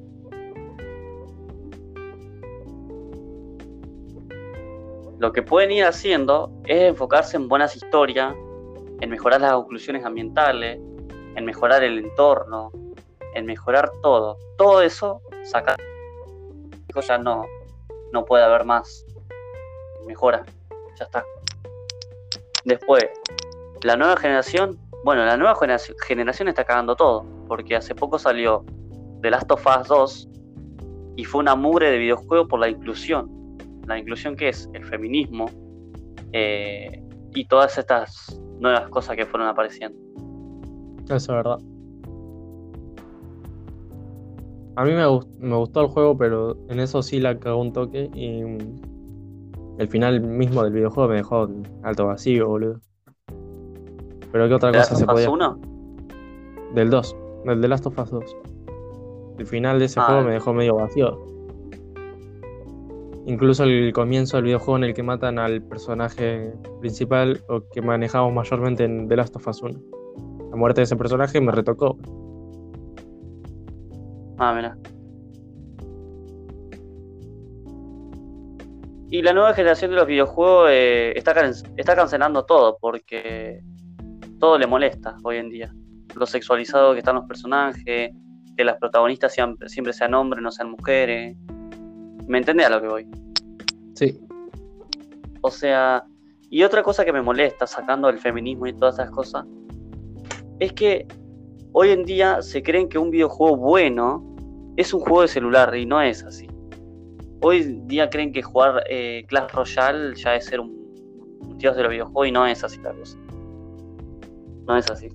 Lo 5.20 5.32
que 5.32 5.42
pueden 5.42 5.72
ir 5.72 5.86
haciendo 5.86 6.52
es 6.66 6.84
enfocarse 6.84 7.38
en 7.38 7.48
buenas 7.48 7.76
historias, 7.76 8.36
en 9.02 9.10
mejorar 9.10 9.42
las 9.42 9.54
conclusiones 9.54 10.06
ambientales, 10.06 10.80
en 11.36 11.46
mejorar 11.46 11.84
el 11.84 12.00
entorno, 12.00 12.72
en 13.34 13.46
mejorar 13.46 13.92
todo. 14.02 14.38
Todo 14.58 14.82
eso, 14.82 15.22
sacar 15.44 15.78
ya 17.02 17.18
no, 17.18 17.46
no 18.12 18.26
puede 18.26 18.44
haber 18.44 18.66
más 18.66 19.06
mejora. 20.06 20.46
Ya 20.98 21.06
está. 21.06 21.26
Después, 22.64 23.04
la 23.84 23.96
nueva 23.96 24.18
generación, 24.18 24.80
bueno, 25.04 25.26
la 25.26 25.38
nueva 25.38 25.56
generación, 25.56 26.48
está 26.48 26.64
cagando 26.64 26.96
todo, 26.96 27.26
porque 27.48 27.76
hace 27.76 27.94
poco 27.94 28.18
salió 28.18 28.66
The 29.22 29.30
Last 29.30 29.52
of 29.52 29.66
Us 29.66 29.88
2 29.88 30.30
y 31.18 31.26
fue 31.26 31.42
una 31.42 31.56
mugre 31.56 31.92
de 31.92 31.98
videojuego 31.98 32.48
por 32.48 32.60
la 32.60 32.70
inclusión. 32.70 33.30
La 33.88 33.98
inclusión 34.00 34.36
que 34.36 34.50
es 34.50 34.70
el 34.74 34.84
feminismo 34.86 35.46
eh, 36.32 37.04
y 37.34 37.46
todas 37.46 37.78
estas 37.78 38.40
nuevas 38.60 38.88
cosas 38.90 39.16
que 39.16 39.26
fueron 39.26 39.48
apareciendo. 39.48 39.98
Eso 41.06 41.16
es 41.16 41.28
verdad. 41.28 41.60
A 44.78 44.84
mí 44.84 44.92
me, 44.92 45.06
gust- 45.08 45.38
me 45.40 45.56
gustó 45.56 45.82
el 45.82 45.88
juego, 45.88 46.18
pero 46.18 46.58
en 46.70 46.80
eso 46.80 47.02
sí 47.02 47.20
la 47.20 47.38
cagó 47.40 47.62
un 47.62 47.72
toque 47.72 48.10
y 48.14 48.44
mm, 48.44 48.58
el 49.80 49.88
final 49.88 50.20
mismo 50.22 50.64
del 50.64 50.74
videojuego 50.74 51.10
me 51.10 51.16
dejó 51.18 51.48
alto 51.84 52.08
vacío, 52.08 52.48
boludo. 52.50 52.82
Pero 54.32 54.48
qué 54.50 54.54
otra 54.54 54.72
¿The 54.72 54.80
cosa 54.80 54.96
se 54.96 55.06
podía... 55.06 55.30
1? 55.30 55.60
Del 56.74 56.90
2, 56.90 57.16
del 57.46 57.62
The 57.62 57.68
Last 57.70 57.86
of 57.86 57.98
Us 58.00 58.10
2. 58.12 58.38
El 59.38 59.46
final 59.46 59.80
de 59.80 59.86
ese 59.86 60.00
Ah, 60.02 60.06
juego 60.08 60.24
me 60.24 60.32
dejó 60.34 60.54
medio 60.54 60.76
vacío. 60.76 61.18
Incluso 63.28 63.64
el 63.64 63.92
comienzo 63.92 64.38
del 64.38 64.46
videojuego 64.46 64.78
en 64.78 64.84
el 64.86 64.94
que 64.94 65.02
matan 65.04 65.40
al 65.40 65.62
personaje 65.64 66.54
principal 66.80 67.42
o 67.50 67.62
que 67.74 67.82
manejamos 67.82 68.32
mayormente 68.34 68.84
en 68.84 69.08
The 69.08 69.16
Last 69.16 69.36
of 69.36 69.48
Us 69.48 69.62
1. 69.64 69.80
La 70.52 70.56
muerte 70.56 70.82
de 70.82 70.84
ese 70.86 70.96
personaje 70.96 71.42
me 71.42 71.52
retocó. 71.52 71.98
Ah, 74.38 74.54
mira. 74.56 74.78
Y 79.10 79.22
la 79.22 79.34
nueva 79.34 79.54
generación 79.54 79.92
de 79.92 79.98
los 79.98 80.08
videojuegos 80.08 80.70
eh, 80.72 81.14
está, 81.16 81.34
can- 81.34 81.54
está 81.78 81.96
cancelando 81.96 82.46
todo 82.46 82.78
porque 82.80 83.62
todo 84.40 84.58
le 84.58 84.68
molesta 84.68 85.16
hoy 85.24 85.38
en 85.38 85.50
día. 85.50 85.74
Lo 86.16 86.26
sexualizado 86.26 86.94
que 86.94 87.00
están 87.00 87.16
los 87.16 87.26
personajes, 87.26 88.12
que 88.58 88.64
las 88.64 88.78
protagonistas 88.78 89.34
siempre 89.68 89.94
sean 89.94 90.14
hombres, 90.14 90.44
no 90.44 90.52
sean 90.52 90.72
mujeres. 90.72 91.38
¿Me 92.28 92.40
entendés 92.40 92.68
a 92.68 92.70
lo 92.70 92.82
que 92.82 92.88
voy? 92.88 93.08
Sí, 93.94 94.20
O 95.42 95.52
sea, 95.52 96.06
y 96.50 96.64
otra 96.64 96.84
cosa 96.84 97.06
que 97.06 97.14
me 97.14 97.22
molesta, 97.22 97.68
sacando 97.68 98.10
el 98.10 98.20
feminismo 98.20 98.68
y 98.68 98.74
todas 98.74 98.96
esas 98.96 99.12
cosas, 99.12 99.46
es 100.60 100.74
que 100.74 101.08
hoy 101.72 101.90
en 101.90 102.04
día 102.04 102.42
se 102.42 102.64
creen 102.64 102.90
que 102.90 102.98
un 102.98 103.12
videojuego 103.12 103.56
bueno 103.58 104.24
es 104.78 104.94
un 104.94 105.02
juego 105.02 105.22
de 105.22 105.28
celular 105.28 105.76
y 105.76 105.86
no 105.86 106.02
es 106.02 106.24
así. 106.24 106.48
Hoy 107.42 107.62
en 107.62 107.88
día 107.88 108.10
creen 108.10 108.32
que 108.32 108.42
jugar 108.42 108.84
eh, 108.90 109.26
Clash 109.28 109.52
Royale 109.52 110.16
ya 110.16 110.36
es 110.36 110.46
ser 110.46 110.60
un, 110.60 110.72
un 111.42 111.58
dios 111.58 111.76
de 111.76 111.84
los 111.84 111.92
videojuegos 111.92 112.28
y 112.28 112.32
no 112.32 112.46
es 112.48 112.64
así 112.64 112.80
la 112.82 112.94
cosa. 112.94 113.18
No 114.68 114.76
es 114.78 114.90
así. 114.90 115.08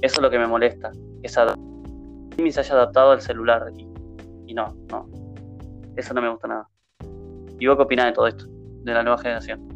Eso 0.00 0.16
es 0.16 0.20
lo 0.20 0.30
que 0.30 0.38
me 0.38 0.46
molesta. 0.46 0.90
Que 1.20 1.26
esa 1.26 1.54
se 2.36 2.60
haya 2.60 2.74
adaptado 2.74 3.12
al 3.12 3.20
celular 3.20 3.70
y, 3.76 3.91
y 4.52 4.54
no, 4.54 4.68
no. 4.90 5.08
Eso 5.96 6.12
no 6.12 6.20
me 6.20 6.30
gusta 6.30 6.46
nada. 6.48 6.68
¿Y 7.58 7.66
vos 7.66 7.76
qué 7.76 7.82
opinás 7.82 8.06
de 8.06 8.12
todo 8.12 8.26
esto? 8.26 8.44
De 8.84 8.92
la 8.92 9.02
nueva 9.02 9.18
generación. 9.18 9.66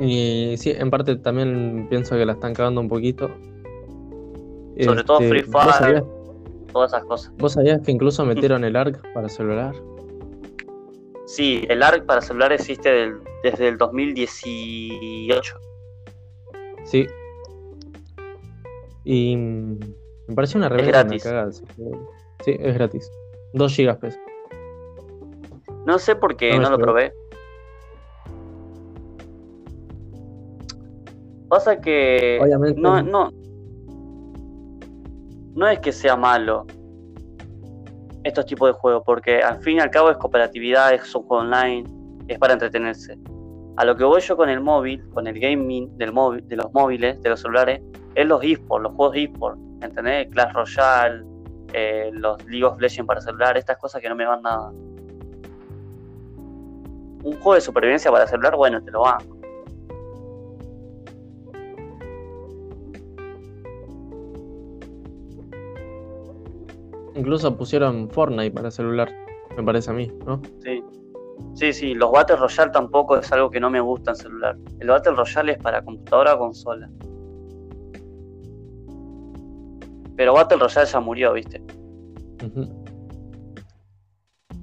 y 0.00 0.56
sí, 0.56 0.70
en 0.70 0.90
parte 0.90 1.14
también 1.16 1.86
pienso 1.88 2.16
que 2.16 2.26
la 2.26 2.32
están 2.32 2.54
cagando 2.54 2.80
un 2.80 2.88
poquito. 2.88 3.30
Sobre 4.80 5.04
todo 5.04 5.18
Free 5.20 5.42
¿vos 5.42 5.62
Fire. 5.62 5.74
sabías, 5.74 6.04
Todas 6.72 6.92
esas 6.92 7.04
cosas. 7.04 7.32
vos 7.36 7.52
sabías 7.52 7.80
que 7.82 7.92
incluso 7.92 8.24
metieron 8.24 8.64
el 8.64 8.74
ARC 8.74 9.00
para 9.12 9.28
celular? 9.28 9.74
Sí, 11.26 11.64
el 11.68 11.82
ARC 11.82 12.04
para 12.06 12.20
celular 12.22 12.52
existe 12.52 12.90
del- 12.90 13.20
desde 13.44 13.68
el 13.68 13.76
2018. 13.78 15.54
Sí. 16.84 17.06
Y 19.04 19.36
mm, 19.36 19.78
me 20.32 20.36
pareció 20.36 20.58
una 20.58 20.70
gratis. 20.70 21.22
cagada 21.22 21.50
ese 21.50 21.64
juego. 21.76 22.10
Sí, 22.42 22.56
es 22.58 22.74
gratis. 22.74 23.10
2 23.52 23.74
gigas 23.74 23.98
pesa. 23.98 24.18
No 25.84 25.98
sé 25.98 26.16
por 26.16 26.36
qué 26.36 26.58
No 26.58 26.70
lo 26.70 26.78
probé. 26.78 27.12
Pasa 31.48 31.78
que 31.78 32.38
Obviamente. 32.40 32.80
no, 32.80 33.02
no, 33.02 33.30
no 35.54 35.68
es 35.68 35.78
que 35.80 35.92
sea 35.92 36.16
malo 36.16 36.64
estos 38.24 38.46
tipos 38.46 38.70
de 38.70 38.72
juegos, 38.72 39.02
porque 39.04 39.42
al 39.42 39.60
fin 39.62 39.76
y 39.76 39.80
al 39.80 39.90
cabo 39.90 40.10
es 40.10 40.16
cooperatividad, 40.16 40.94
es 40.94 41.14
un 41.14 41.24
juego 41.24 41.42
online, 41.42 41.84
es 42.28 42.38
para 42.38 42.54
entretenerse. 42.54 43.18
A 43.76 43.84
lo 43.84 43.94
que 43.96 44.04
voy 44.04 44.22
yo 44.22 44.34
con 44.34 44.48
el 44.48 44.60
móvil, 44.60 45.06
con 45.10 45.26
el 45.26 45.38
gaming 45.38 45.94
del 45.98 46.12
móvil, 46.12 46.46
de 46.48 46.56
los 46.56 46.72
móviles, 46.72 47.20
de 47.20 47.28
los 47.28 47.40
celulares, 47.40 47.82
es 48.14 48.26
los 48.26 48.42
esports, 48.42 48.84
los 48.84 48.94
juegos 48.94 49.16
esports, 49.16 49.60
¿entendés? 49.82 50.28
Clash 50.30 50.52
Royale, 50.52 51.24
eh, 51.72 52.10
los 52.12 52.44
League 52.46 52.64
of 52.64 52.80
Legends 52.80 53.06
para 53.06 53.20
celular, 53.20 53.56
estas 53.56 53.78
cosas 53.78 54.00
que 54.00 54.08
no 54.08 54.14
me 54.14 54.26
van 54.26 54.42
nada. 54.42 54.70
Un 57.24 57.32
juego 57.34 57.54
de 57.54 57.60
supervivencia 57.60 58.10
para 58.10 58.26
celular, 58.26 58.56
bueno, 58.56 58.82
te 58.82 58.90
lo 58.90 59.02
van. 59.02 59.20
Incluso 67.14 67.56
pusieron 67.56 68.10
Fortnite 68.10 68.50
para 68.50 68.70
celular, 68.70 69.08
me 69.56 69.62
parece 69.62 69.90
a 69.90 69.94
mí, 69.94 70.10
¿no? 70.26 70.40
Sí. 70.62 70.82
Sí, 71.54 71.72
sí, 71.72 71.94
los 71.94 72.10
Battle 72.10 72.36
Royale 72.36 72.70
tampoco 72.70 73.16
es 73.16 73.30
algo 73.32 73.50
que 73.50 73.60
no 73.60 73.68
me 73.68 73.80
gusta 73.80 74.12
en 74.12 74.16
celular. 74.16 74.56
El 74.80 74.88
Battle 74.88 75.12
Royale 75.12 75.52
es 75.52 75.58
para 75.58 75.82
computadora 75.82 76.34
o 76.34 76.38
consola. 76.38 76.88
Pero 80.22 80.34
Battle 80.34 80.56
Royale 80.58 80.86
ya 80.86 81.00
murió, 81.00 81.32
¿viste? 81.32 81.60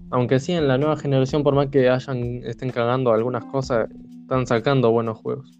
Aunque 0.09 0.39
sí, 0.39 0.53
en 0.53 0.69
la 0.69 0.77
nueva 0.77 0.95
generación, 0.95 1.43
por 1.43 1.53
más 1.53 1.67
que 1.67 1.89
hayan 1.89 2.17
estén 2.45 2.69
cagando 2.69 3.11
algunas 3.11 3.43
cosas, 3.43 3.89
están 4.21 4.47
sacando 4.47 4.89
buenos 4.91 5.17
juegos. 5.17 5.51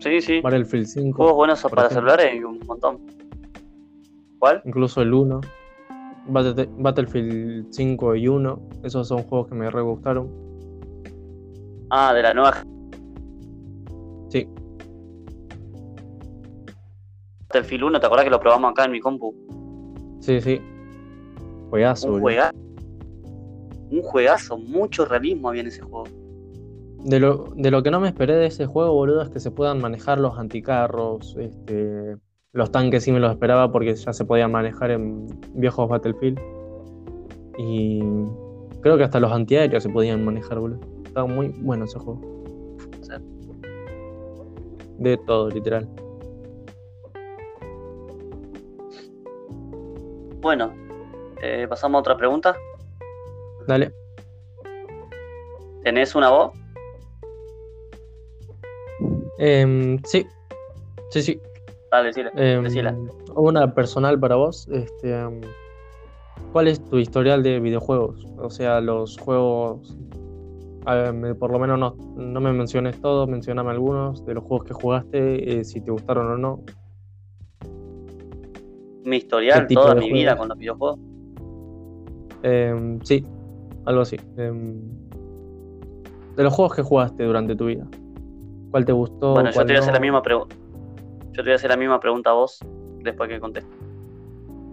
Sí, 0.00 0.20
sí. 0.20 0.40
Battlefield 0.42 0.84
5, 0.86 1.16
Juegos 1.16 1.34
buenos 1.36 1.62
para 1.62 1.86
ejemplo. 1.86 1.94
celulares 1.94 2.26
hay 2.30 2.44
un 2.44 2.60
montón. 2.66 2.98
¿Cuál? 4.38 4.60
incluso 4.66 5.00
el 5.00 5.14
1. 5.14 5.40
Battle- 6.26 6.68
Battlefield 6.76 7.68
5 7.70 8.16
y 8.16 8.28
1, 8.28 8.60
esos 8.82 9.08
son 9.08 9.22
juegos 9.22 9.48
que 9.48 9.54
me 9.54 9.70
re 9.70 9.80
gustaron. 9.80 10.28
Ah, 11.88 12.12
de 12.12 12.20
la 12.22 12.34
nueva. 12.34 12.62
Sí, 14.28 14.46
Battlefield 17.48 17.84
1, 17.84 18.00
¿te 18.00 18.06
acordás 18.06 18.24
que 18.24 18.30
lo 18.30 18.40
probamos 18.40 18.72
acá 18.72 18.84
en 18.84 18.92
mi 18.92 19.00
compu? 19.00 19.34
sí, 20.20 20.40
sí. 20.40 20.60
Juegazo, 21.70 22.12
Un 22.12 22.20
juegazo. 22.20 22.58
Un 23.90 24.02
juegazo, 24.02 24.58
mucho 24.58 25.04
realismo 25.04 25.48
había 25.48 25.62
en 25.62 25.68
ese 25.68 25.82
juego. 25.82 26.04
De 27.04 27.20
lo, 27.20 27.44
de 27.56 27.70
lo 27.70 27.82
que 27.82 27.90
no 27.90 28.00
me 28.00 28.08
esperé 28.08 28.36
de 28.36 28.46
ese 28.46 28.66
juego, 28.66 28.92
boludo, 28.92 29.22
es 29.22 29.30
que 29.30 29.40
se 29.40 29.50
puedan 29.50 29.80
manejar 29.80 30.18
los 30.18 30.38
anticarros, 30.38 31.36
este, 31.38 32.16
los 32.52 32.70
tanques 32.70 33.04
sí 33.04 33.12
me 33.12 33.20
los 33.20 33.30
esperaba 33.30 33.70
porque 33.70 33.94
ya 33.94 34.12
se 34.12 34.24
podían 34.24 34.52
manejar 34.52 34.90
en 34.90 35.26
viejos 35.54 35.88
Battlefield. 35.88 36.38
Y 37.58 38.02
creo 38.80 38.96
que 38.96 39.04
hasta 39.04 39.20
los 39.20 39.32
antiaéreos 39.32 39.82
se 39.82 39.88
podían 39.88 40.24
manejar, 40.24 40.58
boludo. 40.58 40.80
Estaba 41.04 41.26
muy 41.26 41.48
bueno 41.60 41.84
ese 41.84 41.98
juego. 41.98 42.20
De 44.98 45.16
todo, 45.18 45.48
literal. 45.48 45.88
Bueno, 50.40 50.72
eh, 51.42 51.66
pasamos 51.68 51.98
a 51.98 52.00
otra 52.00 52.16
pregunta. 52.16 52.56
Dale. 53.66 53.92
¿Tenés 55.82 56.14
una 56.14 56.30
voz? 56.30 56.52
Em, 59.38 59.98
sí, 60.04 60.26
sí, 61.10 61.22
sí. 61.22 61.40
Dale. 61.90 62.10
Em, 62.34 62.62
Decila. 62.62 62.96
una 63.34 63.74
personal 63.74 64.18
para 64.18 64.36
vos. 64.36 64.68
Este, 64.68 65.12
em, 65.12 65.40
¿Cuál 66.52 66.68
es 66.68 66.82
tu 66.84 66.98
historial 66.98 67.42
de 67.42 67.60
videojuegos? 67.60 68.24
O 68.38 68.50
sea, 68.50 68.80
los 68.80 69.18
juegos. 69.18 69.96
por 71.38 71.50
lo 71.52 71.58
menos 71.58 71.78
no, 71.78 71.94
no 72.16 72.40
me 72.40 72.52
menciones 72.52 73.00
todos, 73.00 73.28
mencioname 73.28 73.70
algunos 73.70 74.24
de 74.24 74.34
los 74.34 74.44
juegos 74.44 74.66
que 74.66 74.74
jugaste, 74.74 75.60
eh, 75.60 75.64
si 75.64 75.80
te 75.80 75.90
gustaron 75.90 76.30
o 76.30 76.38
no. 76.38 76.64
Mi 79.08 79.16
historial, 79.16 79.60
¿Qué 79.60 79.66
tipo 79.68 79.80
toda 79.80 79.94
mi 79.94 80.12
vida 80.12 80.36
con 80.36 80.48
los 80.48 80.58
videojuegos. 80.58 81.00
Em, 82.42 83.00
sí, 83.00 83.24
algo 83.86 84.02
así. 84.02 84.16
Em, 84.36 84.82
de 86.36 86.42
los 86.42 86.52
juegos 86.52 86.76
que 86.76 86.82
jugaste 86.82 87.24
durante 87.24 87.56
tu 87.56 87.66
vida. 87.66 87.86
¿Cuál 88.70 88.84
te 88.84 88.92
gustó? 88.92 89.32
bueno, 89.32 89.50
yo 89.50 89.60
te 89.60 89.72
voy 89.72 89.76
a 89.76 89.78
hacer 89.78 89.94
la 89.94 90.00
misma 90.00 90.20
pregunta. 90.20 90.54
Yo 91.32 91.36
te 91.36 91.42
voy 91.42 91.52
a 91.52 91.54
hacer 91.54 91.70
la 91.70 91.78
misma 91.78 91.98
pregunta 91.98 92.30
a 92.30 92.34
vos 92.34 92.60
después 92.98 93.30
que 93.30 93.40
conteste. 93.40 93.70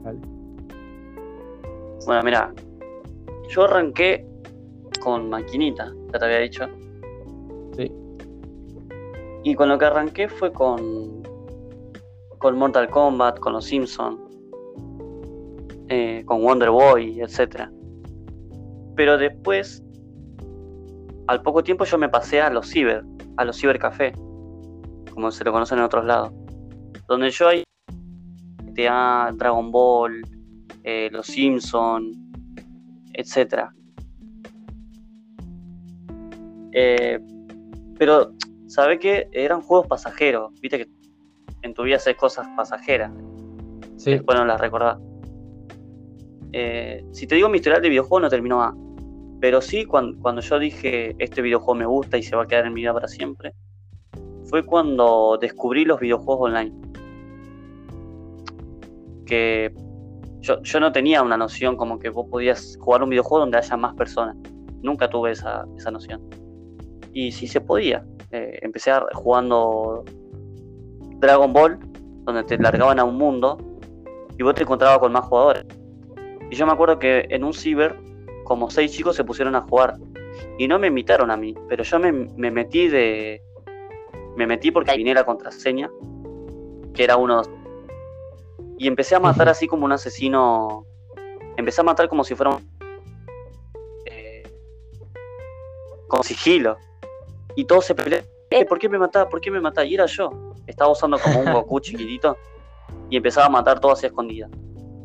Dale. 0.04 0.20
Bueno, 2.06 2.22
mira, 2.24 2.54
yo 3.48 3.64
arranqué 3.64 4.28
con 5.02 5.30
maquinita, 5.30 5.94
ya 6.12 6.20
te 6.20 6.26
había 6.26 6.40
dicho. 6.40 6.66
Sí. 7.78 7.90
Y 9.44 9.56
con 9.56 9.70
lo 9.70 9.78
que 9.78 9.86
arranqué 9.86 10.28
fue 10.28 10.52
con, 10.52 11.24
con 12.38 12.58
Mortal 12.58 12.90
Kombat, 12.90 13.40
con 13.40 13.54
los 13.54 13.64
Simpsons, 13.64 14.25
con 16.26 16.42
Wonder 16.42 16.70
Boy, 16.70 17.22
etc. 17.22 17.70
Pero 18.96 19.18
después, 19.18 19.84
al 21.28 21.42
poco 21.42 21.64
tiempo 21.64 21.86
yo 21.86 21.98
me 21.98 22.10
pasé 22.10 22.42
a 22.42 22.50
los 22.50 22.68
ciber, 22.68 23.04
a 23.38 23.46
los 23.46 23.60
cibercafé, 23.60 24.14
como 25.14 25.32
se 25.32 25.44
lo 25.44 25.52
conocen 25.52 25.80
en 25.80 25.84
otros 25.86 26.06
lados. 26.06 26.32
Donde 27.08 27.30
yo 27.30 27.48
ahí 27.48 27.64
GTA, 28.76 29.32
Dragon 29.34 29.72
Ball, 29.72 30.22
eh, 30.84 31.10
los 31.12 31.28
Simpsons, 31.28 32.18
etc. 33.14 33.70
Eh, 36.74 37.20
pero, 37.98 38.34
¿sabe 38.68 39.00
qué? 39.00 39.30
Eran 39.32 39.62
juegos 39.62 39.88
pasajeros. 39.88 40.52
Viste 40.62 40.80
que 40.80 40.90
en 41.62 41.74
tu 41.74 41.84
vida 41.84 41.96
haces 41.96 42.16
cosas 42.16 42.48
pasajeras. 42.56 43.12
Sí, 43.98 44.12
Después 44.12 44.38
no 44.38 44.46
las 44.46 44.60
recordás. 44.60 45.00
Eh, 46.58 47.04
si 47.12 47.28
te 47.28 47.36
digo 47.36 47.50
mi 47.50 47.58
historial 47.58 47.82
de 47.82 47.90
videojuego 47.90 48.22
no 48.22 48.30
terminó 48.30 48.58
más. 48.60 48.74
Pero 49.42 49.60
sí, 49.60 49.84
cuando, 49.84 50.40
yo 50.40 50.58
dije 50.58 51.14
este 51.20 51.42
videojuego 51.42 51.76
me 51.76 51.86
gusta 51.86 52.18
y 52.18 52.24
se 52.24 52.34
va 52.34 52.44
a 52.44 52.48
quedar 52.48 52.66
en 52.66 52.74
mi 52.74 52.80
vida 52.80 52.94
para 52.94 53.10
siempre, 53.10 53.54
fue 54.46 54.64
cuando 54.64 55.38
descubrí 55.40 55.84
los 55.84 56.00
videojuegos 56.00 56.50
online. 56.50 56.74
Que 59.26 59.74
yo, 60.40 60.62
yo 60.62 60.80
no 60.80 60.94
tenía 60.94 61.22
una 61.22 61.36
noción 61.36 61.76
como 61.76 62.00
que 62.00 62.10
vos 62.10 62.28
podías 62.32 62.78
jugar 62.80 63.04
un 63.04 63.10
videojuego 63.10 63.42
donde 63.42 63.58
haya 63.58 63.76
más 63.76 63.94
personas. 63.96 64.38
Nunca 64.82 65.10
tuve 65.10 65.32
esa, 65.32 65.66
esa 65.78 65.92
noción. 65.92 66.22
Y 67.12 67.34
sí 67.34 67.48
se 67.48 67.60
podía. 67.60 68.06
Eh, 68.32 68.60
empecé 68.62 68.92
a- 68.92 69.06
jugando 69.14 70.06
Dragon 71.20 71.52
Ball, 71.52 71.78
donde 72.24 72.44
te 72.46 72.58
largaban 72.58 72.98
a 73.00 73.04
un 73.04 73.18
mundo 73.18 73.58
y 74.38 74.44
vos 74.44 74.56
te 74.56 74.64
encontrabas 74.64 75.00
con 75.00 75.12
más 75.12 75.26
jugadores. 75.26 75.66
Y 76.50 76.56
yo 76.56 76.66
me 76.66 76.74
acuerdo 76.74 77.00
que 77.00 77.26
en 77.30 77.44
un 77.44 77.54
ciber, 77.54 77.96
como 78.44 78.70
seis 78.70 78.92
chicos 78.92 79.16
se 79.16 79.24
pusieron 79.24 79.56
a 79.56 79.62
jugar. 79.62 79.96
Y 80.58 80.68
no 80.68 80.78
me 80.80 80.88
invitaron 80.88 81.32
a 81.32 81.38
mí, 81.38 81.56
pero 81.70 81.84
yo 81.84 82.00
me, 82.00 82.12
me 82.12 82.52
metí 82.52 82.88
de. 82.88 83.42
Me 84.36 84.46
metí 84.46 84.70
porque 84.72 84.96
vine 84.98 85.14
la 85.14 85.24
contraseña, 85.24 85.90
que 86.94 87.04
era 87.04 87.16
uno. 87.18 87.42
Y 88.78 88.88
empecé 88.88 89.16
a 89.16 89.20
matar 89.20 89.48
así 89.50 89.68
como 89.68 89.86
un 89.86 89.94
asesino. 89.94 90.86
Empecé 91.56 91.82
a 91.82 91.86
matar 91.86 92.10
como 92.10 92.24
si 92.24 92.36
fuera 92.36 92.52
un. 92.52 92.70
eh, 94.06 94.44
con 96.08 96.22
sigilo. 96.24 96.78
Y 97.56 97.64
todos 97.66 97.86
se 97.86 97.96
peleaban. 97.96 98.28
"Eh, 98.50 98.66
¿Por 98.66 98.78
qué 98.78 98.90
me 98.90 99.00
matás? 99.00 99.28
¿Por 99.28 99.40
qué 99.40 99.50
me 99.50 99.62
matás? 99.62 99.86
Y 99.86 99.96
era 99.96 100.06
yo. 100.06 100.30
Estaba 100.68 100.92
usando 100.92 101.18
como 101.18 101.40
un 101.40 101.54
Goku 101.54 101.80
chiquitito 101.82 102.38
y 103.10 103.18
empezaba 103.18 103.46
a 103.48 103.50
matar 103.50 103.80
todo 103.80 103.94
hacia 103.94 104.08
escondida. 104.08 104.50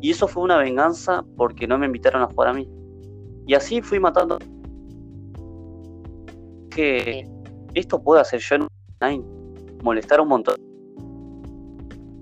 Y 0.01 0.11
eso 0.11 0.27
fue 0.27 0.43
una 0.43 0.57
venganza 0.57 1.23
porque 1.37 1.67
no 1.67 1.77
me 1.77 1.85
invitaron 1.85 2.21
a 2.23 2.27
jugar 2.27 2.49
a 2.49 2.53
mí. 2.53 2.67
Y 3.47 3.53
así 3.53 3.81
fui 3.81 3.99
matando. 3.99 4.39
Que 6.69 7.27
esto 7.73 8.01
puedo 8.01 8.19
hacer 8.19 8.39
yo 8.39 8.55
en 8.55 8.67
online. 8.99 9.23
Molestar 9.83 10.21
un 10.21 10.27
montón. 10.29 10.55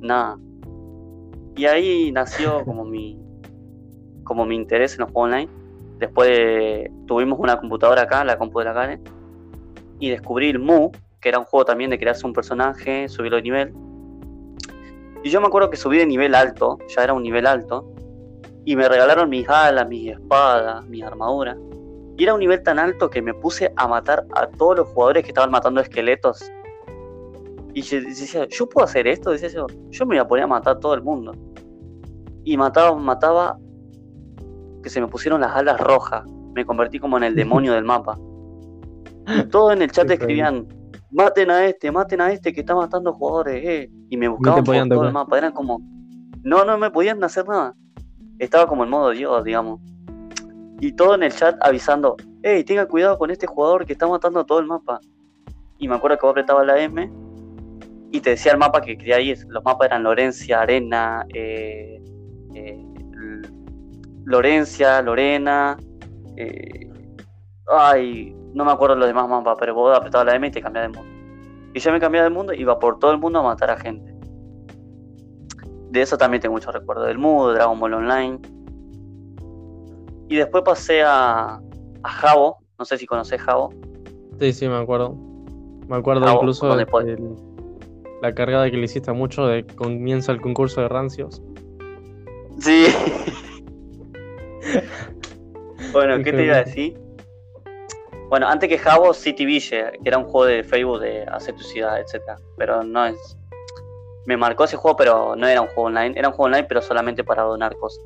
Nada. 0.01 0.37
Y 1.55 1.65
ahí 1.65 2.11
nació 2.11 2.63
como 2.65 2.83
mi. 2.85 3.19
como 4.23 4.45
mi 4.45 4.55
interés 4.55 4.93
en 4.93 5.01
los 5.01 5.11
juegos 5.11 5.31
online. 5.31 5.49
Después 5.99 6.29
de- 6.29 6.91
tuvimos 7.07 7.39
una 7.39 7.59
computadora 7.59 8.03
acá, 8.03 8.23
la 8.23 8.37
compu 8.37 8.59
de 8.59 8.65
la 8.65 8.73
Karen. 8.73 9.01
Y 9.99 10.09
descubrí 10.09 10.49
el 10.49 10.59
Mu, 10.59 10.91
que 11.19 11.29
era 11.29 11.39
un 11.39 11.45
juego 11.45 11.65
también 11.65 11.89
de 11.89 11.99
crearse 11.99 12.25
un 12.25 12.31
personaje, 12.33 13.09
subirlo 13.09 13.35
de 13.37 13.43
nivel. 13.43 13.73
Y 15.23 15.29
yo 15.29 15.41
me 15.41 15.47
acuerdo 15.47 15.69
que 15.69 15.77
subí 15.77 15.97
de 15.97 16.05
nivel 16.05 16.33
alto, 16.33 16.77
ya 16.95 17.03
era 17.03 17.13
un 17.13 17.23
nivel 17.23 17.45
alto, 17.45 17.93
y 18.65 18.75
me 18.75 18.87
regalaron 18.87 19.29
mis 19.29 19.47
alas, 19.49 19.87
mis 19.87 20.11
espadas, 20.11 20.85
mis 20.87 21.03
armaduras. 21.03 21.57
Y 22.17 22.23
era 22.23 22.33
un 22.33 22.39
nivel 22.39 22.61
tan 22.63 22.79
alto 22.79 23.09
que 23.09 23.21
me 23.21 23.33
puse 23.33 23.71
a 23.75 23.87
matar 23.87 24.25
a 24.35 24.47
todos 24.47 24.77
los 24.77 24.87
jugadores 24.89 25.23
que 25.23 25.29
estaban 25.29 25.51
matando 25.51 25.81
esqueletos. 25.81 26.51
Y 27.73 27.81
yo 27.81 28.01
decía, 28.01 28.45
¿yo 28.49 28.67
puedo 28.67 28.85
hacer 28.85 29.07
esto? 29.07 29.31
Decía 29.31 29.49
yo, 29.49 29.67
yo 29.89 30.05
me 30.05 30.15
iba 30.15 30.23
a 30.23 30.27
poner 30.27 30.43
a 30.43 30.47
matar 30.47 30.77
a 30.77 30.79
todo 30.79 30.93
el 30.93 31.01
mundo. 31.01 31.33
Y 32.43 32.57
mataba, 32.57 32.95
mataba, 32.95 33.57
que 34.83 34.89
se 34.89 35.01
me 35.01 35.07
pusieron 35.07 35.41
las 35.41 35.55
alas 35.55 35.79
rojas. 35.79 36.23
Me 36.53 36.65
convertí 36.65 36.99
como 36.99 37.17
en 37.17 37.23
el 37.23 37.35
demonio 37.35 37.73
del 37.73 37.83
mapa. 37.85 38.17
Y 39.27 39.43
todos 39.43 39.73
en 39.73 39.81
el 39.81 39.91
chat 39.91 40.09
escribían, 40.09 40.67
maten 41.11 41.49
a 41.51 41.65
este, 41.65 41.91
maten 41.91 42.21
a 42.21 42.31
este 42.31 42.53
que 42.53 42.61
está 42.61 42.75
matando 42.75 43.13
jugadores, 43.13 43.63
eh. 43.65 43.91
Y 44.09 44.17
me 44.17 44.27
buscaban 44.27 44.63
por 44.63 44.75
todo 44.87 45.05
el 45.05 45.13
mapa. 45.13 45.37
Eran 45.37 45.51
como, 45.51 45.79
no, 46.43 46.65
no 46.65 46.77
me 46.77 46.91
podían 46.91 47.23
hacer 47.23 47.47
nada. 47.47 47.75
Estaba 48.37 48.67
como 48.67 48.83
en 48.83 48.89
modo 48.89 49.11
Dios, 49.11 49.43
digamos. 49.43 49.81
Y 50.79 50.93
todo 50.93 51.15
en 51.15 51.23
el 51.23 51.33
chat 51.33 51.57
avisando, 51.61 52.15
hey, 52.41 52.63
tenga 52.63 52.85
cuidado 52.85 53.17
con 53.17 53.31
este 53.31 53.47
jugador 53.47 53.85
que 53.85 53.93
está 53.93 54.07
matando 54.07 54.39
a 54.39 54.45
todo 54.45 54.59
el 54.59 54.65
mapa. 54.65 54.99
Y 55.77 55.87
me 55.87 55.95
acuerdo 55.95 56.17
que 56.17 56.25
vos 56.25 56.31
apretabas 56.31 56.65
la 56.65 56.79
M 56.79 57.11
y 58.11 58.21
te 58.21 58.31
decía 58.31 58.53
el 58.53 58.57
mapa 58.57 58.81
que 58.81 58.97
quería 58.97 59.19
ir. 59.19 59.37
Los 59.49 59.63
mapas 59.63 59.87
eran 59.87 60.03
Lorencia, 60.03 60.61
Arena, 60.61 61.25
eh, 61.33 62.01
eh, 62.53 62.85
Lorencia, 64.25 65.01
Lorena. 65.01 65.77
eh, 66.37 66.89
ay, 67.67 68.35
no 68.53 68.65
me 68.65 68.71
acuerdo 68.71 68.95
los 68.95 69.07
demás 69.07 69.29
mapas, 69.29 69.57
pero 69.59 69.73
vos 69.73 69.95
apretabas 69.95 70.27
la 70.27 70.35
M 70.35 70.47
y 70.47 70.51
te 70.51 70.61
cambiabas 70.61 70.91
de 70.91 70.97
mundo. 70.97 71.19
Y 71.73 71.79
yo 71.79 71.91
me 71.91 71.99
cambiaba 71.99 72.27
de 72.27 72.33
mundo 72.33 72.53
y 72.53 72.61
iba 72.61 72.79
por 72.79 72.99
todo 72.99 73.11
el 73.11 73.19
mundo 73.19 73.39
a 73.39 73.43
matar 73.43 73.69
a 73.69 73.77
gente. 73.77 74.13
De 75.91 76.01
eso 76.01 76.17
también 76.17 76.41
tengo 76.41 76.53
muchos 76.53 76.73
recuerdos. 76.73 77.07
Del 77.07 77.17
Mudo, 77.17 77.53
Dragon 77.53 77.79
Ball 77.79 77.93
Online. 77.93 78.39
Y 80.27 80.35
después 80.35 80.63
pasé 80.63 81.01
a, 81.03 81.59
a 82.03 82.09
Jabo. 82.09 82.59
No 82.77 82.85
sé 82.85 82.97
si 82.97 83.05
conocés 83.05 83.41
Jabo. 83.41 83.73
sí, 84.39 84.53
sí, 84.53 84.67
me 84.67 84.77
acuerdo. 84.77 85.15
Me 85.87 85.97
acuerdo 85.97 86.31
incluso 86.31 86.67
¿dónde 86.67 86.85
de, 86.85 87.35
la 88.21 88.35
cargada 88.35 88.69
que 88.69 88.77
le 88.77 88.85
hiciste 88.85 89.11
mucho 89.11 89.47
de 89.47 89.65
comienza 89.65 90.31
el 90.31 90.41
concurso 90.41 90.81
de 90.81 90.87
rancios. 90.87 91.41
Sí. 92.59 92.85
bueno, 95.93 96.23
¿qué 96.23 96.31
te 96.31 96.45
iba 96.45 96.57
a 96.57 96.63
decir? 96.63 97.08
Bueno, 98.29 98.47
antes 98.47 98.69
que 98.69 98.77
Jabo, 98.77 99.11
City 99.13 99.43
Ville, 99.43 99.91
que 100.03 100.07
era 100.07 100.19
un 100.19 100.25
juego 100.25 100.45
de 100.45 100.63
Facebook 100.63 100.99
de 100.99 101.23
hacer 101.23 101.55
tu 101.55 101.63
ciudad, 101.63 101.99
etc. 101.99 102.39
Pero 102.57 102.83
no 102.83 103.05
es. 103.05 103.37
Me 104.27 104.37
marcó 104.37 104.65
ese 104.65 104.77
juego, 104.77 104.95
pero 104.95 105.35
no 105.35 105.47
era 105.47 105.61
un 105.61 105.67
juego 105.67 105.85
online. 105.85 106.13
Era 106.15 106.27
un 106.27 106.35
juego 106.35 106.45
online, 106.45 106.67
pero 106.67 106.81
solamente 106.81 107.23
para 107.23 107.41
donar 107.41 107.75
cosas. 107.77 108.03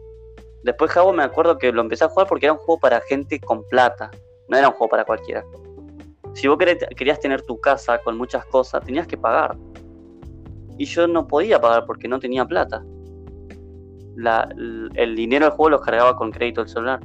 Después 0.64 0.92
Jabo 0.92 1.12
me 1.12 1.24
acuerdo 1.24 1.58
que 1.58 1.74
lo 1.74 1.82
empecé 1.82 2.06
a 2.06 2.10
jugar 2.10 2.28
porque 2.28 2.46
era 2.46 2.54
un 2.54 2.60
juego 2.60 2.80
para 2.80 3.02
gente 3.02 3.38
con 3.42 3.68
plata. 3.68 4.12
No 4.48 4.58
era 4.58 4.70
un 4.70 4.74
juego 4.76 4.90
para 4.90 5.04
cualquiera. 5.04 5.44
Si 6.34 6.48
vos 6.48 6.58
querías 6.58 7.20
tener 7.20 7.42
tu 7.42 7.60
casa 7.60 7.98
con 7.98 8.18
muchas 8.18 8.46
cosas, 8.46 8.82
tenías 8.86 9.06
que 9.06 9.18
pagar. 9.18 9.58
Y 10.78 10.86
yo 10.86 11.06
no 11.06 11.28
podía 11.28 11.60
pagar 11.60 11.86
porque 11.86 12.08
no 12.08 12.18
tenía 12.18 12.46
plata. 12.46 12.82
El 14.96 15.16
dinero 15.16 15.48
del 15.48 15.54
juego 15.54 15.70
lo 15.72 15.82
cargaba 15.82 16.16
con 16.16 16.32
crédito 16.32 16.62
del 16.62 16.70
celular. 16.70 17.02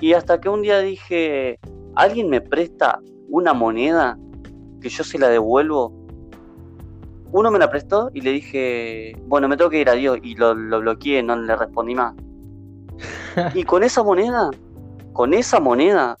Y 0.00 0.14
hasta 0.14 0.40
que 0.40 0.48
un 0.48 0.62
día 0.62 0.80
dije, 0.80 1.58
¿alguien 1.94 2.30
me 2.30 2.40
presta 2.40 3.00
una 3.28 3.52
moneda 3.52 4.18
que 4.80 4.88
yo 4.88 5.04
se 5.04 5.18
la 5.18 5.28
devuelvo? 5.28 5.92
Uno 7.32 7.50
me 7.50 7.58
la 7.58 7.70
prestó 7.70 8.10
y 8.14 8.22
le 8.22 8.32
dije, 8.32 9.14
bueno, 9.26 9.46
me 9.46 9.56
tengo 9.56 9.70
que 9.70 9.80
ir 9.80 9.90
a 9.90 9.94
Dios. 9.94 10.18
Y 10.22 10.34
lo, 10.36 10.54
lo 10.54 10.80
bloqueé, 10.80 11.22
no 11.22 11.36
le 11.36 11.54
respondí 11.54 11.94
más. 11.94 12.14
y 13.54 13.62
con 13.64 13.82
esa 13.82 14.02
moneda, 14.02 14.50
con 15.12 15.34
esa 15.34 15.60
moneda, 15.60 16.18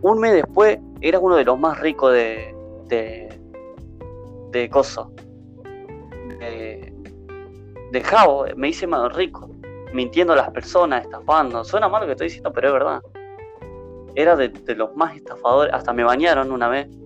un 0.00 0.20
mes 0.20 0.32
después 0.32 0.78
era 1.00 1.18
uno 1.18 1.34
de 1.34 1.44
los 1.44 1.58
más 1.58 1.80
ricos 1.80 2.12
de, 2.12 2.54
de, 2.86 3.40
de 4.52 4.70
Coso. 4.70 5.12
De, 6.38 6.94
de 7.90 8.00
Jabo, 8.02 8.46
me 8.56 8.68
hice 8.68 8.86
más 8.86 9.12
rico. 9.14 9.50
Mintiendo 9.92 10.32
a 10.34 10.36
las 10.36 10.50
personas, 10.50 11.04
estafando. 11.04 11.64
Suena 11.64 11.88
mal 11.88 12.02
lo 12.02 12.06
que 12.06 12.12
estoy 12.12 12.26
diciendo, 12.28 12.52
pero 12.52 12.68
es 12.68 12.72
verdad. 12.74 13.00
Era 14.14 14.36
de, 14.36 14.48
de 14.48 14.74
los 14.74 14.94
más 14.96 15.16
estafadores. 15.16 15.72
Hasta 15.74 15.92
me 15.92 16.04
bañaron 16.04 16.52
una 16.52 16.68
vez. 16.68 16.88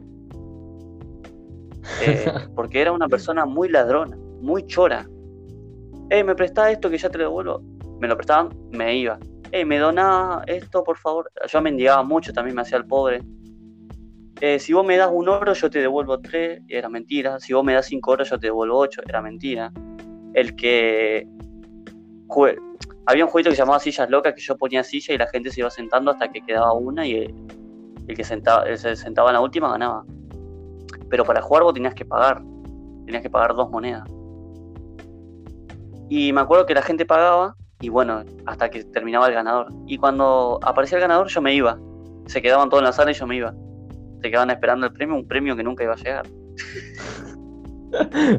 Eh, 1.99 2.33
porque 2.55 2.81
era 2.81 2.93
una 2.93 3.09
persona 3.09 3.45
muy 3.45 3.69
ladrona, 3.69 4.17
muy 4.41 4.65
chora. 4.67 5.07
Ey, 6.11 6.23
me 6.25 6.35
prestás 6.35 6.71
esto 6.73 6.89
que 6.89 6.97
ya 6.97 7.11
te 7.11 7.19
lo 7.19 7.25
devuelvo. 7.25 7.61
Me 8.01 8.07
lo 8.09 8.17
prestaban, 8.17 8.51
me 8.71 8.97
iba. 8.97 9.19
Ey, 9.51 9.65
me 9.65 9.79
donás 9.79 10.43
esto, 10.47 10.83
por 10.85 10.97
favor. 10.97 11.31
Yo 11.49 11.61
mendigaba 11.61 12.03
mucho, 12.05 12.33
también 12.33 12.55
me 12.57 12.63
hacía 12.63 12.79
el 12.79 12.87
pobre. 12.87 13.21
eh, 14.41 14.59
si 14.59 14.73
vos 14.73 14.85
me 14.87 14.97
das 14.97 15.11
un 15.13 15.29
oro, 15.29 15.53
yo 15.53 15.71
te 15.71 15.81
devuelvo 15.81 16.21
tres, 16.21 16.63
era 16.69 16.89
mentira. 16.89 17.39
Si 17.41 17.53
vos 17.53 17.65
me 17.65 17.75
das 17.75 17.87
cinco 17.87 18.13
oros, 18.13 18.31
yo 18.31 18.39
te 18.39 18.47
devuelvo 18.47 18.79
ocho, 18.79 19.03
era 19.07 19.21
mentira. 19.21 19.73
El 20.35 20.55
que. 20.57 21.27
Jue- 22.33 22.59
Había 23.07 23.25
un 23.25 23.31
jueguito 23.31 23.51
que 23.51 23.57
se 23.57 23.63
llamaba 23.63 23.79
Sillas 23.81 24.09
Locas, 24.11 24.35
que 24.35 24.41
yo 24.41 24.57
ponía 24.57 24.83
silla 24.85 25.15
y 25.15 25.19
la 25.19 25.27
gente 25.29 25.51
se 25.51 25.61
iba 25.61 25.71
sentando 25.71 26.11
hasta 26.11 26.29
que 26.31 26.41
quedaba 26.41 26.73
una 26.73 27.07
y 27.07 27.15
el, 27.15 27.35
el 28.09 28.17
que 28.17 28.25
sentaba, 28.25 28.63
el 28.65 28.79
se 28.79 28.97
sentaba 28.97 29.31
en 29.31 29.35
la 29.35 29.41
última 29.41 29.71
ganaba. 29.71 30.05
Pero 31.11 31.25
para 31.25 31.43
jugar 31.43 31.63
vos 31.65 31.75
tenías 31.75 31.95
que 31.95 32.05
pagar. 32.05 32.43
Tenías 33.07 33.23
que 33.23 33.31
pagar 33.31 33.55
dos 33.55 33.71
monedas. 33.71 34.05
Y 36.09 36.33
me 36.33 36.41
acuerdo 36.41 36.67
que 36.67 36.75
la 36.75 36.83
gente 36.83 37.05
pagaba 37.07 37.57
y 37.81 37.89
bueno, 37.89 38.23
hasta 38.47 38.71
que 38.71 38.85
terminaba 38.85 39.27
el 39.29 39.35
ganador. 39.35 39.67
Y 39.87 39.97
cuando 39.99 40.59
aparecía 40.63 40.99
el 40.99 41.03
ganador 41.03 41.29
yo 41.29 41.41
me 41.43 41.55
iba. 41.55 41.79
Se 42.27 42.41
quedaban 42.41 42.69
todos 42.69 42.83
en 42.83 42.85
la 42.87 42.93
sala 42.93 43.11
y 43.11 43.15
yo 43.15 43.27
me 43.27 43.37
iba. 43.37 43.53
Se 44.23 44.31
quedaban 44.31 44.51
esperando 44.51 44.87
el 44.87 44.93
premio, 44.93 45.17
un 45.17 45.27
premio 45.27 45.57
que 45.57 45.65
nunca 45.65 45.83
iba 45.83 45.95
a 45.95 45.97
llegar. 45.97 46.27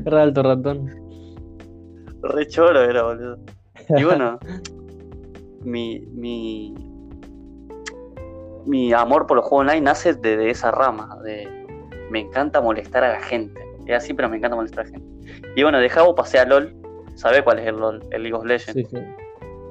Re 0.06 0.22
alto 0.22 0.44
ratón. 0.44 0.90
Re 2.22 2.48
choro 2.48 2.82
era, 2.82 3.04
boludo. 3.04 3.38
Y 3.90 4.04
bueno, 4.04 4.40
mi, 5.64 6.00
mi, 6.12 6.74
mi 8.66 8.94
amor 8.94 9.28
por 9.28 9.38
los 9.38 9.46
juegos 9.46 9.68
online 9.68 9.82
nace 9.82 10.14
de, 10.14 10.38
de 10.38 10.50
esa 10.50 10.72
rama, 10.72 11.18
de 11.24 11.48
me 12.10 12.20
encanta 12.20 12.62
molestar 12.62 13.04
a 13.04 13.14
la 13.14 13.22
gente. 13.22 13.60
Es 13.86 13.96
así, 13.98 14.14
pero 14.14 14.30
me 14.30 14.38
encanta 14.38 14.56
molestar 14.56 14.82
a 14.86 14.90
la 14.90 14.92
gente. 14.92 15.42
Y 15.56 15.64
bueno, 15.64 15.80
de 15.80 15.90
Jabo 15.90 16.16
pasé 16.16 16.40
a 16.40 16.46
LOL. 16.46 16.74
¿Sabe 17.16 17.44
cuál 17.44 17.60
es 17.60 17.68
el 17.68 17.76
LOL? 17.78 18.04
El 18.12 18.24
League 18.24 18.36
of 18.38 18.46
Legends. 18.46 18.74
Sí, 18.74 18.86
sí. 18.86 19.04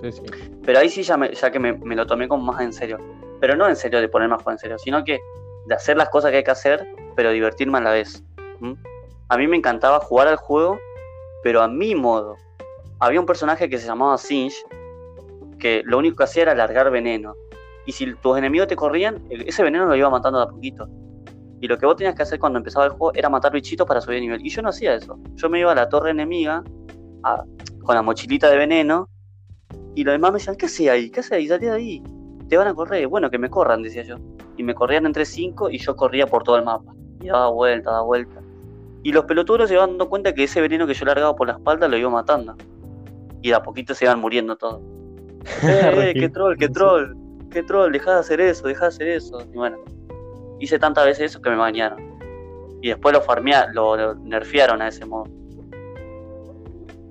Sí, 0.03 0.13
sí. 0.13 0.23
Pero 0.65 0.79
ahí 0.81 0.89
sí 0.89 1.03
ya, 1.03 1.17
me- 1.17 1.33
ya 1.33 1.51
que 1.51 1.59
me, 1.59 1.73
me 1.75 1.95
lo 1.97 2.07
tomé 2.07 2.29
como 2.29 2.43
más 2.53 2.61
en 2.61 2.73
serio. 2.73 2.99
Pero 3.41 3.57
no 3.57 3.69
en 3.69 3.77
serio 3.77 4.01
de 4.01 4.09
poner 4.09 4.29
más 4.29 4.39
juego 4.43 4.53
en 4.53 4.59
serio, 4.59 4.79
sino 4.79 5.03
que 5.05 5.21
de 5.67 5.75
hacer 5.75 5.97
las 5.97 6.09
cosas 6.09 6.31
que 6.31 6.39
hay 6.39 6.45
que 6.45 6.51
hacer, 6.51 6.87
pero 7.17 7.31
divertirme 7.31 7.79
a 7.79 7.81
la 7.83 7.93
vez. 7.93 8.23
¿m? 8.61 8.77
A 9.29 9.37
mí 9.39 9.47
me 9.47 9.57
encantaba 9.57 10.01
jugar 10.01 10.29
al 10.29 10.37
juego, 10.37 10.79
pero 11.43 11.63
a 11.63 11.69
mi 11.69 11.95
modo. 11.95 12.37
Había 13.03 13.19
un 13.19 13.27
personaje 13.27 13.69
que 13.69 13.79
se 13.79 13.87
llamaba 13.89 14.17
Singe, 14.17 14.55
que 15.59 15.83
lo 15.85 15.99
único 15.99 16.19
que 16.19 16.23
hacía 16.23 16.43
era 16.45 16.55
largar 16.55 16.89
veneno. 16.89 17.35
Y 17.85 17.91
si 17.91 18.15
tus 18.15 18.39
enemigos 18.39 18.69
te 18.69 18.77
corrían, 18.77 19.21
el- 19.29 19.43
ese 19.49 19.65
veneno 19.65 19.87
lo 19.87 19.97
iba 19.97 20.09
matando 20.09 20.39
de 20.39 20.45
a 20.45 20.49
poquito. 20.49 20.87
Y 21.61 21.67
lo 21.67 21.77
que 21.79 21.85
vos 21.85 21.97
tenías 21.97 22.15
que 22.15 22.23
hacer 22.23 22.39
cuando 22.39 22.61
empezaba 22.61 22.85
el 22.87 22.93
juego 22.93 23.13
era 23.13 23.29
matar 23.29 23.51
bichitos 23.51 23.89
para 23.89 24.01
subir 24.01 24.19
de 24.19 24.21
nivel. 24.21 24.47
Y 24.47 24.51
yo 24.51 24.63
no 24.63 24.69
hacía 24.69 24.95
eso. 24.95 25.19
Yo 25.35 25.51
me 25.51 25.59
iba 25.59 25.73
a 25.73 25.75
la 25.75 25.89
torre 25.89 26.11
enemiga 26.13 26.63
con 27.83 27.95
la 27.97 28.03
mochilita 28.03 28.49
de 28.49 28.57
veneno 28.57 29.09
y 29.97 30.05
los 30.05 30.13
demás 30.13 30.31
me 30.31 30.39
decían, 30.39 30.55
¿qué 30.55 30.67
haces 30.67 30.89
ahí? 30.89 31.11
¿Qué 31.11 31.21
haces 31.21 31.33
ahí? 31.33 31.49
Salí 31.49 31.67
de 31.67 31.73
ahí. 31.73 32.03
Te 32.49 32.57
van 32.57 32.69
a 32.69 32.75
correr. 32.75 33.09
Bueno, 33.09 33.31
que 33.31 33.39
me 33.39 33.51
corran, 33.51 33.83
decía 33.83 34.05
yo. 34.05 34.15
Y 34.57 34.63
me 34.63 34.75
corrían 34.77 35.07
entre 35.07 35.25
cinco 35.25 35.69
y 35.71 35.79
yo 35.79 35.97
corría 35.97 36.29
por 36.29 36.45
todo 36.45 36.57
el 36.57 36.65
mapa. 36.65 36.95
Y 37.21 37.27
daba 37.27 37.51
vuelta, 37.51 37.91
daba 37.91 38.05
vuelta. 38.05 38.41
Y 39.03 39.11
los 39.11 39.25
pelotudos 39.25 39.69
se 39.69 39.75
iban 39.75 39.91
dando 39.91 40.09
cuenta 40.09 40.33
que 40.33 40.45
ese 40.45 40.61
veneno 40.61 40.87
que 40.87 40.95
yo 40.95 41.05
largaba 41.05 41.35
por 41.35 41.49
la 41.49 41.55
espalda 41.55 41.89
lo 41.89 41.97
iba 41.97 42.09
matando. 42.09 42.55
Y 43.43 43.49
de 43.51 43.55
a 43.55 43.63
poquito 43.63 43.95
se 43.95 44.05
iban 44.05 44.21
muriendo 44.21 44.57
todos. 44.57 44.81
¡Eh, 45.63 46.11
eh, 46.11 46.15
qué 46.15 46.29
troll, 46.29 46.57
qué 46.57 46.69
troll! 46.69 47.17
¡Qué 47.51 47.63
troll! 47.63 47.93
Dejá 47.93 48.15
de 48.15 48.21
hacer 48.21 48.41
eso, 48.41 48.67
dejá 48.67 48.87
de 48.87 48.89
hacer 48.89 49.09
eso. 49.09 49.41
Y 49.53 49.57
bueno, 49.57 49.79
hice 50.61 50.79
tantas 50.79 51.05
veces 51.05 51.33
eso 51.33 51.43
que 51.43 51.51
me 51.51 51.57
bañaron. 51.57 52.19
Y 52.81 52.89
después 52.89 53.13
lo 53.15 53.21
farmea, 53.21 53.69
lo, 53.73 53.97
lo 53.97 54.15
nerfearon 54.15 54.81
a 54.81 54.89
ese 54.89 55.05
modo. 55.05 55.27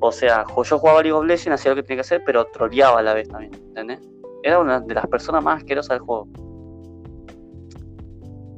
O 0.04 0.12
sea, 0.12 0.46
yo 0.48 0.80
jugaba 0.80 1.04
League 1.04 1.14
of 1.14 1.26
Legends, 1.26 1.62
hacía 1.62 1.72
lo 1.72 1.76
que 1.76 1.84
tenía 1.84 1.98
que 1.98 2.02
hacer, 2.02 2.24
pero 2.26 2.46
troleaba 2.46 3.00
a 3.00 3.04
la 3.04 3.14
vez 3.14 3.30
también, 3.30 3.54
¿entendés? 3.54 4.00
Era 4.42 4.60
una 4.60 4.80
de 4.80 4.96
las 4.96 5.06
personas 5.06 5.44
más 5.44 5.58
asquerosas 5.58 5.90
del 5.90 6.00
juego. 6.00 6.28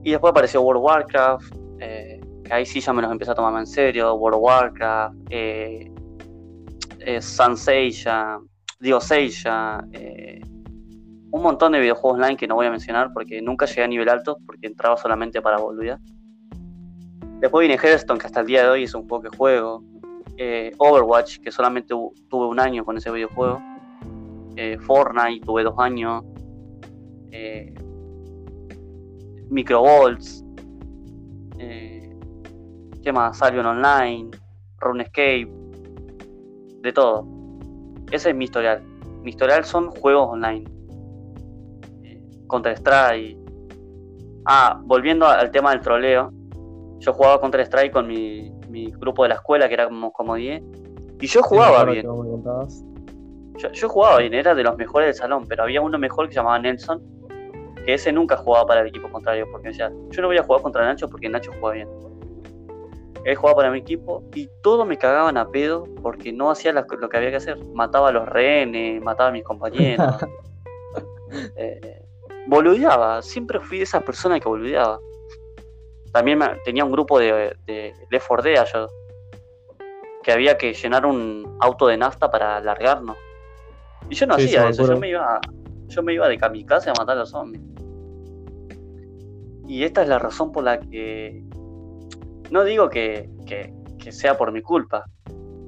Y 0.04 0.12
después 0.12 0.32
apareció 0.32 0.62
World 0.62 0.80
of 0.80 0.86
Warcraft, 0.86 1.56
eh, 1.80 2.22
que 2.46 2.54
ahí 2.54 2.66
sí 2.66 2.80
ya 2.80 2.94
me 2.94 3.02
los 3.02 3.12
empecé 3.12 3.32
a 3.32 3.36
tomar 3.36 3.58
en 3.60 3.68
serio. 3.68 4.14
World 4.16 4.38
of 4.38 4.44
Warcraft, 4.44 5.16
eh, 5.32 5.92
eh, 7.06 7.22
Sun 7.22 7.58
Seiya, 7.58 8.40
eh, 9.92 10.42
un 11.32 11.42
montón 11.42 11.72
de 11.72 11.80
videojuegos 11.80 12.20
online 12.20 12.38
que 12.38 12.48
no 12.48 12.56
voy 12.56 12.68
a 12.68 12.72
mencionar 12.72 13.12
porque 13.12 13.42
nunca 13.42 13.66
llegué 13.66 13.84
a 13.84 13.88
nivel 13.88 14.10
alto, 14.10 14.38
porque 14.46 14.68
entraba 14.68 14.98
solamente 14.98 15.42
para 15.42 15.58
boludear. 15.58 16.00
Después 17.40 17.68
viene 17.68 17.82
Hearthstone, 17.82 18.20
que 18.20 18.28
hasta 18.28 18.42
el 18.42 18.46
día 18.46 18.64
de 18.64 18.70
hoy 18.70 18.84
es 18.84 18.94
un 18.94 19.08
juego 19.08 19.24
que 19.24 19.36
juego. 19.36 19.84
Eh, 20.38 20.72
Overwatch, 20.78 21.40
que 21.40 21.52
solamente 21.52 21.94
tuve 22.30 22.48
un 22.48 22.60
año 22.60 22.86
con 22.86 22.98
ese 22.98 23.12
videojuego. 23.12 23.62
Eh, 24.56 24.78
Fortnite, 24.80 25.46
tuve 25.46 25.64
dos 25.64 25.74
años. 25.80 26.24
Eh, 27.32 27.74
Microvolts. 29.50 30.46
Eh, 31.58 32.16
¿Qué 33.04 33.12
más? 33.12 33.42
Albion 33.42 33.66
Online. 33.66 34.30
RuneScape. 34.80 35.63
De 36.84 36.92
todo. 36.92 37.26
Ese 38.12 38.30
es 38.30 38.36
mi 38.36 38.44
historial. 38.44 38.84
Mi 39.24 39.30
historial 39.30 39.64
son 39.64 39.90
juegos 39.90 40.28
online. 40.32 40.66
Eh, 42.04 42.22
Counter-Strike. 42.50 43.38
Ah, 44.46 44.82
volviendo 44.84 45.26
al 45.26 45.50
tema 45.50 45.72
del 45.72 45.80
troleo. 45.80 46.32
Yo 47.00 47.14
jugaba 47.14 47.40
Counter-Strike 47.40 47.94
con 47.94 48.06
mi, 48.06 48.52
mi 48.68 48.92
grupo 48.92 49.24
de 49.24 49.30
la 49.30 49.36
escuela, 49.36 49.70
que 49.70 49.76
era 49.76 49.86
como, 49.86 50.12
como 50.12 50.36
10. 50.36 50.62
Y 51.22 51.28
yo 51.28 51.42
jugaba 51.42 51.86
bien. 51.86 52.06
Yo, 53.56 53.72
yo 53.72 53.88
jugaba 53.88 54.18
bien, 54.18 54.34
era 54.34 54.54
de 54.54 54.64
los 54.64 54.76
mejores 54.76 55.08
del 55.08 55.16
salón, 55.16 55.46
pero 55.48 55.64
había 55.64 55.80
uno 55.80 55.98
mejor 55.98 56.28
que 56.28 56.34
se 56.34 56.40
llamaba 56.40 56.60
Nelson, 56.60 57.02
que 57.86 57.94
ese 57.94 58.12
nunca 58.12 58.36
jugaba 58.36 58.66
para 58.66 58.82
el 58.82 58.88
equipo 58.88 59.10
contrario, 59.10 59.48
porque 59.52 59.70
decía, 59.70 59.90
yo 60.10 60.22
no 60.22 60.28
voy 60.28 60.38
a 60.38 60.44
jugar 60.44 60.62
contra 60.62 60.84
Nacho 60.84 61.08
porque 61.08 61.30
Nacho 61.30 61.52
juega 61.62 61.76
bien. 61.76 61.90
Él 63.26 63.36
jugaba 63.36 63.58
para 63.58 63.72
mi 63.72 63.80
equipo 63.80 64.24
y 64.36 64.50
todos 64.62 64.86
me 64.86 64.98
cagaban 64.98 65.38
a 65.38 65.48
pedo 65.50 65.86
porque 66.02 66.34
no 66.34 66.52
hacía 66.52 66.74
lo 66.74 66.86
que 66.86 67.18
había 67.18 67.30
que 67.30 67.38
hacer. 67.38 67.58
Mataba 67.74 68.10
a 68.10 68.12
los 68.12 68.28
rehenes, 68.28 69.02
mataba 69.02 69.30
a 69.30 69.32
mis 69.32 69.44
compañeros. 69.44 70.16
eh, 71.56 72.06
boludeaba, 72.48 73.22
siempre 73.22 73.60
fui 73.60 73.78
de 73.78 73.84
esas 73.86 74.04
personas 74.04 74.42
que 74.42 74.48
boludeaba. 74.50 75.00
También 76.12 76.38
me- 76.38 76.56
tenía 76.66 76.84
un 76.86 76.92
grupo 76.92 77.18
de, 77.18 77.56
de 77.66 77.94
Left 78.12 78.28
4 78.28 78.44
Dead 78.44 78.66
yo, 78.74 78.88
que 80.22 80.32
había 80.32 80.58
que 80.58 80.74
llenar 80.74 81.06
un 81.06 81.58
auto 81.62 81.88
de 81.88 81.98
nafta 81.98 82.30
para 82.30 82.60
largarnos. 82.60 83.18
Y 84.10 84.16
yo 84.16 84.28
no 84.28 84.36
Sí, 84.38 84.44
hacía 84.46 84.68
eso, 84.70 84.84
yo 84.86 85.00
me 85.00 85.10
iba, 85.10 85.40
yo 85.88 86.04
me 86.04 86.14
iba 86.14 86.28
de 86.28 86.38
kamikaze 86.38 86.90
a 86.90 86.94
matar 86.94 87.16
a 87.16 87.22
los 87.22 87.30
zombies. 87.30 87.62
Y 89.66 89.84
esta 89.84 90.02
es 90.04 90.10
la 90.10 90.20
razón 90.20 90.52
por 90.52 90.66
la 90.66 90.80
que 90.80 91.42
no 92.54 92.64
digo 92.64 92.88
que, 92.90 93.28
que- 93.48 93.74
que 93.98 94.12
sea 94.12 94.38
por 94.38 94.52
mi 94.52 94.62
culpa, 94.62 95.06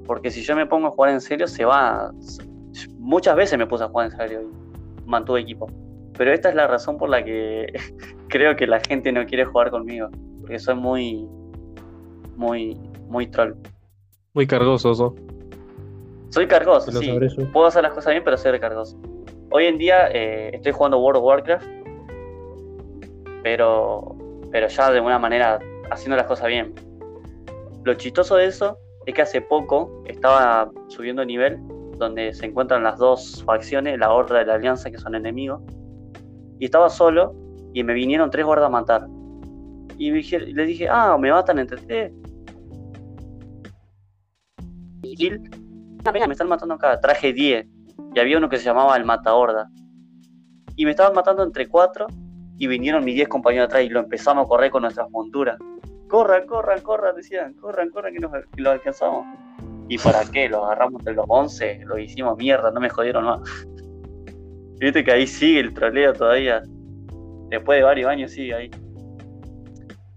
porque 0.05 0.29
si 0.29 0.43
yo 0.43 0.55
me 0.55 0.67
pongo 0.67 0.87
a 0.87 0.91
jugar 0.91 1.11
en 1.13 1.21
serio, 1.21 1.47
se 1.47 1.65
va. 1.65 2.11
Muchas 2.99 3.35
veces 3.35 3.57
me 3.57 3.65
puse 3.65 3.83
a 3.83 3.87
jugar 3.87 4.11
en 4.11 4.17
serio 4.17 4.41
y 4.43 5.09
mantuve 5.09 5.39
equipo. 5.41 5.67
Pero 6.17 6.31
esta 6.31 6.49
es 6.49 6.55
la 6.55 6.67
razón 6.67 6.97
por 6.97 7.09
la 7.09 7.23
que 7.23 7.73
creo 8.29 8.55
que 8.55 8.67
la 8.67 8.79
gente 8.87 9.11
no 9.11 9.25
quiere 9.25 9.45
jugar 9.45 9.71
conmigo, 9.71 10.09
porque 10.41 10.59
soy 10.59 10.75
muy, 10.75 11.27
muy, 12.35 12.75
muy 13.07 13.25
troll. 13.27 13.55
Muy 14.35 14.45
cargoso. 14.45 15.15
Soy 16.29 16.45
cargoso, 16.47 16.91
sí. 16.99 17.07
Puedo 17.53 17.65
hacer 17.67 17.81
las 17.83 17.93
cosas 17.93 18.11
bien, 18.11 18.23
pero 18.23 18.37
soy 18.37 18.51
recargoso. 18.51 18.95
Hoy 19.49 19.65
en 19.65 19.77
día 19.77 20.09
eh, 20.11 20.51
estoy 20.53 20.71
jugando 20.73 20.99
World 20.99 21.17
of 21.19 21.23
Warcraft, 21.25 21.65
pero, 23.43 24.15
pero 24.51 24.67
ya 24.67 24.91
de 24.91 24.99
una 24.99 25.17
manera 25.19 25.57
haciendo 25.91 26.15
las 26.17 26.25
cosas 26.27 26.47
bien. 26.47 26.73
Lo 27.83 27.93
chistoso 27.93 28.35
de 28.35 28.45
eso 28.45 28.77
es 29.05 29.13
que 29.13 29.21
hace 29.21 29.41
poco 29.41 30.03
estaba 30.05 30.71
subiendo 30.87 31.23
nivel 31.25 31.59
donde 31.97 32.33
se 32.33 32.45
encuentran 32.47 32.83
las 32.83 32.97
dos 32.97 33.43
facciones, 33.45 33.97
la 33.99 34.11
Horda 34.11 34.39
de 34.39 34.45
la 34.45 34.55
Alianza, 34.55 34.91
que 34.91 34.97
son 34.97 35.15
enemigos, 35.15 35.61
y 36.59 36.65
estaba 36.65 36.89
solo 36.89 37.33
y 37.73 37.83
me 37.83 37.93
vinieron 37.93 38.29
tres 38.29 38.45
guardas 38.45 38.67
a 38.67 38.69
matar. 38.69 39.07
Y 39.97 40.11
dije- 40.11 40.39
le 40.39 40.65
dije, 40.65 40.87
ah, 40.89 41.17
me 41.19 41.31
matan 41.31 41.59
entre 41.59 41.77
tres. 41.77 42.11
Kill. 45.15 45.39
Me 46.27 46.31
están 46.33 46.49
matando 46.49 46.75
acá. 46.75 46.99
Traje 46.99 47.31
10. 47.33 47.65
Y 48.13 48.19
había 48.19 48.37
uno 48.37 48.49
que 48.49 48.57
se 48.57 48.65
llamaba 48.65 48.95
el 48.97 49.05
Mata 49.05 49.33
Horda. 49.33 49.69
Y 50.75 50.83
me 50.85 50.91
estaban 50.91 51.13
matando 51.13 51.43
entre 51.43 51.67
cuatro. 51.67 52.07
Y 52.57 52.67
vinieron 52.67 53.03
mis 53.03 53.15
10 53.15 53.27
compañeros 53.27 53.67
atrás 53.67 53.83
y 53.83 53.89
lo 53.89 53.99
empezamos 54.01 54.45
a 54.45 54.47
correr 54.47 54.71
con 54.71 54.81
nuestras 54.83 55.09
monturas. 55.09 55.57
Corran, 56.15 56.47
corran, 56.47 56.79
corran, 56.79 57.13
decían. 57.13 57.55
Corran, 57.55 57.89
corran, 57.89 58.13
que, 58.13 58.19
nos, 58.19 58.31
que 58.31 58.61
lo 58.61 58.71
alcanzamos. 58.71 59.25
¿Y 59.89 59.97
para 59.97 60.23
qué? 60.23 60.47
Los 60.47 60.63
agarramos 60.63 61.01
entre 61.01 61.13
los 61.13 61.25
11. 61.27 61.81
Lo 61.83 61.99
hicimos 61.99 62.37
mierda, 62.37 62.71
no 62.71 62.79
me 62.79 62.89
jodieron 62.89 63.25
más. 63.25 63.41
Viste 64.79 65.03
que 65.03 65.11
ahí 65.11 65.27
sigue 65.27 65.59
el 65.59 65.73
troleo 65.73 66.13
todavía. 66.13 66.63
Después 67.49 67.79
de 67.79 67.83
varios 67.83 68.09
años 68.09 68.31
sigue 68.31 68.53
ahí. 68.53 68.71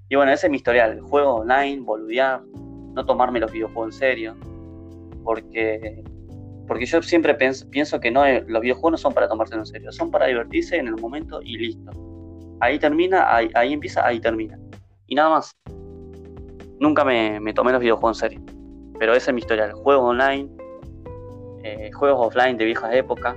Y 0.08 0.14
bueno, 0.14 0.30
ese 0.30 0.46
es 0.46 0.50
mi 0.52 0.58
historial. 0.58 1.00
Juego 1.00 1.38
online, 1.38 1.80
boludear, 1.80 2.42
no 2.94 3.04
tomarme 3.04 3.40
los 3.40 3.50
videojuegos 3.50 3.96
en 3.96 3.98
serio. 3.98 4.36
Porque, 5.24 6.04
porque 6.68 6.86
yo 6.86 7.02
siempre 7.02 7.34
pienso 7.34 7.98
que 7.98 8.12
no, 8.12 8.22
los 8.46 8.62
videojuegos 8.62 8.92
no 8.92 8.98
son 8.98 9.14
para 9.14 9.28
tomarse 9.28 9.56
en 9.56 9.66
serio, 9.66 9.90
son 9.90 10.12
para 10.12 10.26
divertirse 10.26 10.76
en 10.76 10.86
el 10.86 10.96
momento 10.96 11.42
y 11.42 11.58
listo. 11.58 11.90
Ahí 12.60 12.78
termina, 12.78 13.34
ahí, 13.34 13.50
ahí 13.54 13.72
empieza, 13.72 14.06
ahí 14.06 14.20
termina. 14.20 14.56
y 15.08 15.16
nada 15.16 15.30
más. 15.30 15.52
Nunca 16.80 17.04
me, 17.04 17.40
me 17.40 17.52
tomé 17.52 17.72
los 17.72 17.80
videojuegos 17.80 18.22
en 18.22 18.28
serio. 18.28 18.40
Pero 18.98 19.14
esa 19.14 19.30
es 19.30 19.34
mi 19.34 19.40
historia. 19.40 19.72
Juegos 19.72 20.04
online, 20.04 20.48
eh, 21.62 21.90
juegos 21.92 22.26
offline 22.26 22.56
de 22.56 22.64
viejas 22.64 22.94
épocas. 22.94 23.36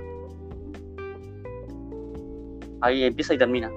Ahí 2.80 3.04
empieza 3.04 3.34
y 3.34 3.38
termina. 3.38 3.70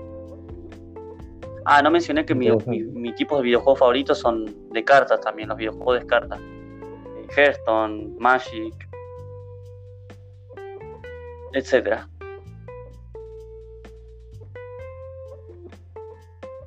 Ah, 1.66 1.82
no 1.82 1.90
mencioné 1.90 2.26
que 2.26 2.36
mi, 2.36 2.52
mi, 2.68 2.84
mi 2.84 3.14
tipo 3.16 3.38
de 3.38 3.44
videojuegos 3.44 3.80
favoritos 3.80 4.20
son 4.20 4.46
de 4.72 4.84
cartas 4.84 5.20
también, 5.22 5.50
los 5.50 5.58
videojuegos 5.58 6.00
de 6.00 6.06
cartas. 6.06 6.40
Eh, 6.40 7.28
Hearthstone, 7.36 8.16
Magic, 8.20 8.74
etcétera. 11.54 12.08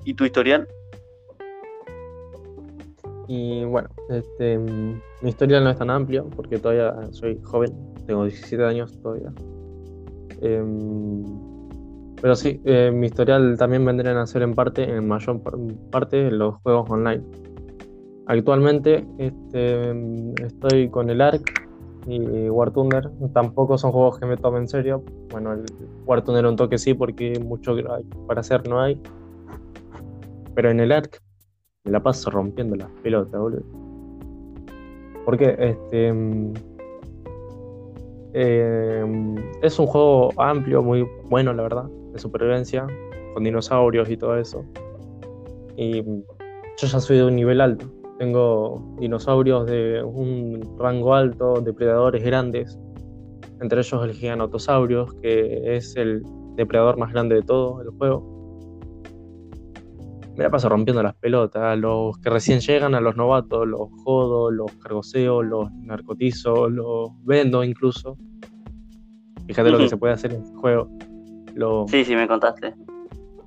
¿Y 0.05 0.15
tu 0.15 0.25
historial? 0.25 0.67
Y 3.29 3.63
bueno, 3.65 3.89
este, 4.09 4.59
mm, 4.59 5.01
mi 5.23 5.29
historial 5.29 5.63
no 5.63 5.71
es 5.71 5.77
tan 5.77 5.91
amplio 5.91 6.29
porque 6.35 6.59
todavía 6.59 6.95
soy 7.13 7.39
joven, 7.45 7.71
tengo 8.07 8.25
17 8.25 8.65
años 8.65 8.99
todavía. 9.03 9.31
Em, 10.41 11.23
pero 12.21 12.35
sí, 12.35 12.61
eh, 12.65 12.91
mi 12.93 13.07
historial 13.07 13.57
también 13.59 13.85
vendrían 13.85 14.17
a 14.17 14.27
ser 14.27 14.43
en 14.43 14.55
parte, 14.55 14.83
en 14.83 15.07
mayor 15.07 15.41
par- 15.43 15.55
parte, 15.91 16.31
los 16.31 16.55
juegos 16.63 16.89
online. 16.91 17.23
Actualmente 18.27 19.07
este, 19.19 19.93
mm, 19.95 20.33
estoy 20.47 20.89
con 20.89 21.11
el 21.11 21.21
ARC 21.21 21.43
y 22.07 22.49
War 22.49 22.71
Thunder. 22.73 23.11
Tampoco 23.35 23.77
son 23.77 23.93
juegos 23.93 24.19
que 24.19 24.25
me 24.27 24.39
tomen 24.39 24.63
en 24.63 24.69
serio. 24.69 25.03
Bueno, 25.31 25.53
el 25.53 25.65
War 26.07 26.25
Thunder 26.25 26.47
un 26.47 26.57
toque 26.57 26.79
sí 26.79 26.95
porque 26.95 27.39
mucho 27.45 27.77
para 28.27 28.41
hacer 28.41 28.67
no 28.67 28.81
hay. 28.81 29.01
Pero 30.55 30.71
en 30.71 30.81
el 30.81 30.93
ARC 30.93 31.21
me 31.85 31.93
la 31.93 32.03
paso 32.03 32.31
rompiendo 32.31 32.77
las 32.77 32.91
pelotas, 33.03 33.41
boludo. 33.41 33.63
Porque 35.25 35.57
este. 35.59 36.13
mm, 36.13 36.55
eh, 38.35 39.35
es 39.63 39.79
un 39.79 39.87
juego 39.87 40.31
amplio, 40.41 40.83
muy 40.83 41.07
bueno, 41.29 41.53
la 41.55 41.63
verdad, 41.63 41.85
de 42.13 42.19
supervivencia, 42.19 42.87
con 43.35 43.45
dinosaurios 43.45 44.09
y 44.11 44.17
todo 44.17 44.37
eso. 44.37 44.65
Y 45.77 46.03
mm, 46.03 46.23
yo 46.79 46.87
ya 46.87 47.01
soy 47.01 47.17
de 47.19 47.25
un 47.25 47.37
nivel 47.37 47.61
alto. 47.61 47.87
Tengo 48.19 48.97
dinosaurios 48.99 49.67
de 49.67 50.03
un 50.03 50.77
rango 50.79 51.15
alto, 51.15 51.61
depredadores 51.61 52.23
grandes. 52.25 52.79
Entre 53.61 53.81
ellos 53.81 54.05
el 54.05 54.13
Giganotosaurus, 54.13 55.15
que 55.15 55.77
es 55.77 55.97
el 55.97 56.23
depredador 56.57 56.97
más 56.99 57.13
grande 57.13 57.37
de 57.37 57.43
todo 57.43 57.81
el 57.83 57.91
juego 57.91 58.38
me 60.39 60.45
la 60.45 60.51
paso 60.51 60.69
rompiendo 60.69 61.03
las 61.03 61.17
pelotas. 61.17 61.77
Los 61.77 62.17
que 62.19 62.31
recién 62.31 62.61
llegan, 62.61 62.95
a 62.95 63.01
los 63.01 63.17
novatos, 63.17 63.67
los 63.67 63.89
jodo, 64.05 64.53
los 64.53 64.71
cargoseo, 64.75 65.43
los 65.43 65.69
narcotizo, 65.73 66.69
los 66.69 67.11
vendo 67.25 67.65
incluso. 67.65 68.17
Fíjate 69.49 69.71
lo 69.71 69.79
que 69.79 69.89
se 69.89 69.97
puede 69.97 70.15
hacer 70.15 70.33
en 70.33 70.43
este 70.43 70.57
juego. 70.57 70.89
Sí, 71.89 72.05
sí, 72.05 72.15
me 72.15 72.29
contaste. 72.29 72.73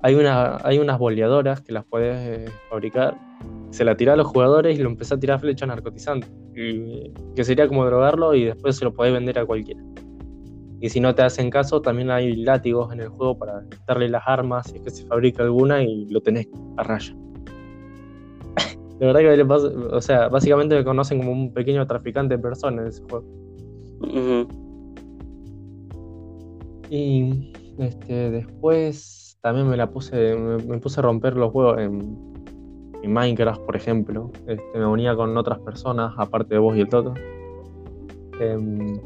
hay, 0.02 0.14
una, 0.14 0.58
hay 0.62 0.78
unas 0.78 0.98
boleadoras 0.98 1.62
que 1.62 1.72
las 1.72 1.86
puedes 1.86 2.14
eh, 2.28 2.52
fabricar. 2.68 3.16
Se 3.70 3.86
la 3.86 3.96
tira 3.96 4.12
a 4.12 4.16
los 4.16 4.26
jugadores 4.26 4.78
y 4.78 4.82
lo 4.82 4.90
empezás 4.90 5.16
a 5.16 5.18
tirar 5.18 5.40
flechas 5.40 5.68
narcotizantes. 5.68 6.30
Y, 6.54 7.10
que 7.34 7.42
sería 7.42 7.68
como 7.68 7.86
drogarlo 7.86 8.34
y 8.34 8.44
después 8.44 8.76
se 8.76 8.84
lo 8.84 8.92
podés 8.92 9.14
vender 9.14 9.38
a 9.38 9.46
cualquiera. 9.46 9.82
Y 10.82 10.88
si 10.90 10.98
no 10.98 11.14
te 11.14 11.22
hacen 11.22 11.48
caso, 11.48 11.80
también 11.80 12.10
hay 12.10 12.34
látigos 12.34 12.92
en 12.92 13.00
el 13.00 13.08
juego 13.08 13.38
para 13.38 13.62
quitarle 13.70 14.08
las 14.08 14.24
armas 14.26 14.66
si 14.68 14.78
es 14.78 14.82
que 14.82 14.90
se 14.90 15.06
fabrica 15.06 15.44
alguna 15.44 15.80
y 15.84 16.06
lo 16.06 16.20
tenés 16.20 16.48
a 16.76 16.82
raya. 16.82 17.14
De 18.98 19.06
verdad 19.06 19.20
que 19.20 19.36
le 19.36 19.44
pasa- 19.46 19.68
o 19.92 20.00
sea, 20.00 20.28
básicamente 20.28 20.74
me 20.74 20.82
conocen 20.82 21.18
como 21.18 21.30
un 21.30 21.54
pequeño 21.54 21.86
traficante 21.86 22.36
de 22.36 22.42
personas 22.42 22.80
en 22.82 22.86
ese 22.88 23.02
juego. 23.04 23.24
Y 26.90 27.52
este, 27.78 28.30
después 28.32 29.38
también 29.40 29.68
me 29.68 29.76
la 29.76 29.88
puse, 29.88 30.34
me, 30.36 30.56
me 30.64 30.78
puse 30.78 30.98
a 30.98 31.04
romper 31.04 31.36
los 31.36 31.52
juegos 31.52 31.78
en, 31.78 32.18
en 33.04 33.12
Minecraft, 33.12 33.62
por 33.62 33.76
ejemplo. 33.76 34.32
Este, 34.48 34.78
me 34.78 34.86
unía 34.86 35.14
con 35.14 35.36
otras 35.36 35.60
personas, 35.60 36.12
aparte 36.16 36.54
de 36.54 36.58
vos 36.60 36.76
y 36.76 36.80
el 36.80 36.88
Toto. 36.88 37.14
Em, 38.40 38.98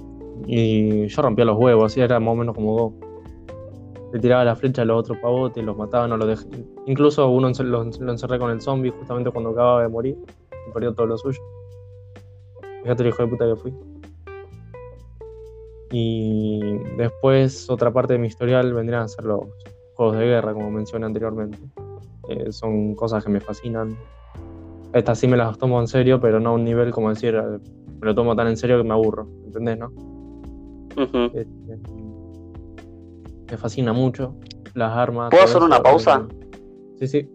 y 0.44 1.06
yo 1.06 1.22
rompía 1.22 1.44
los 1.44 1.58
huevos, 1.58 1.92
así 1.92 2.00
era 2.00 2.20
más 2.20 2.32
o 2.32 2.36
menos 2.36 2.54
como 2.54 2.72
vos. 2.72 2.92
Le 4.12 4.20
tiraba 4.20 4.44
la 4.44 4.54
flecha 4.54 4.82
a 4.82 4.84
los 4.84 5.00
otros 5.00 5.18
pavotes, 5.18 5.64
los 5.64 5.76
mataba, 5.76 6.06
no 6.06 6.16
los 6.16 6.28
dejé. 6.28 6.46
Incluso 6.86 7.28
uno 7.28 7.50
lo, 7.58 7.82
encerré 7.82 8.38
con 8.38 8.50
el 8.50 8.60
zombie 8.60 8.90
justamente 8.90 9.30
cuando 9.30 9.50
acababa 9.50 9.82
de 9.82 9.88
morir 9.88 10.16
y 10.68 10.72
perdió 10.72 10.94
todo 10.94 11.06
lo 11.06 11.18
suyo. 11.18 11.40
Fíjate 12.82 13.02
el 13.02 13.08
hijo 13.08 13.22
de 13.22 13.28
puta 13.28 13.46
que 13.46 13.56
fui. 13.56 13.74
Y 15.90 16.78
después 16.96 17.68
otra 17.70 17.92
parte 17.92 18.14
de 18.14 18.18
mi 18.18 18.28
historial 18.28 18.72
vendrían 18.72 19.02
a 19.02 19.08
ser 19.08 19.24
los 19.24 19.40
juegos 19.94 20.18
de 20.18 20.26
guerra, 20.26 20.52
como 20.52 20.70
mencioné 20.70 21.06
anteriormente. 21.06 21.58
Son 22.50 22.94
cosas 22.94 23.24
que 23.24 23.30
me 23.30 23.40
fascinan. 23.40 23.96
Estas 24.92 25.18
sí 25.18 25.26
me 25.26 25.36
las 25.36 25.58
tomo 25.58 25.80
en 25.80 25.88
serio, 25.88 26.20
pero 26.20 26.40
no 26.40 26.50
a 26.50 26.52
un 26.52 26.64
nivel 26.64 26.90
como 26.90 27.10
decir, 27.10 27.34
eh, 27.34 27.58
me 28.00 28.06
lo 28.06 28.14
tomo 28.14 28.34
tan 28.34 28.48
en 28.48 28.56
serio 28.56 28.78
que 28.78 28.84
me 28.84 28.94
aburro, 28.94 29.28
¿entendés, 29.44 29.78
no? 29.78 30.15
Este, 30.96 31.46
me 33.50 33.56
fascina 33.58 33.92
mucho 33.92 34.34
las 34.74 34.92
armas. 34.96 35.30
¿Puedo 35.30 35.44
hacer 35.44 35.62
una 35.62 35.82
pausa? 35.82 36.26
Sí, 36.98 37.06
sí. 37.06 37.28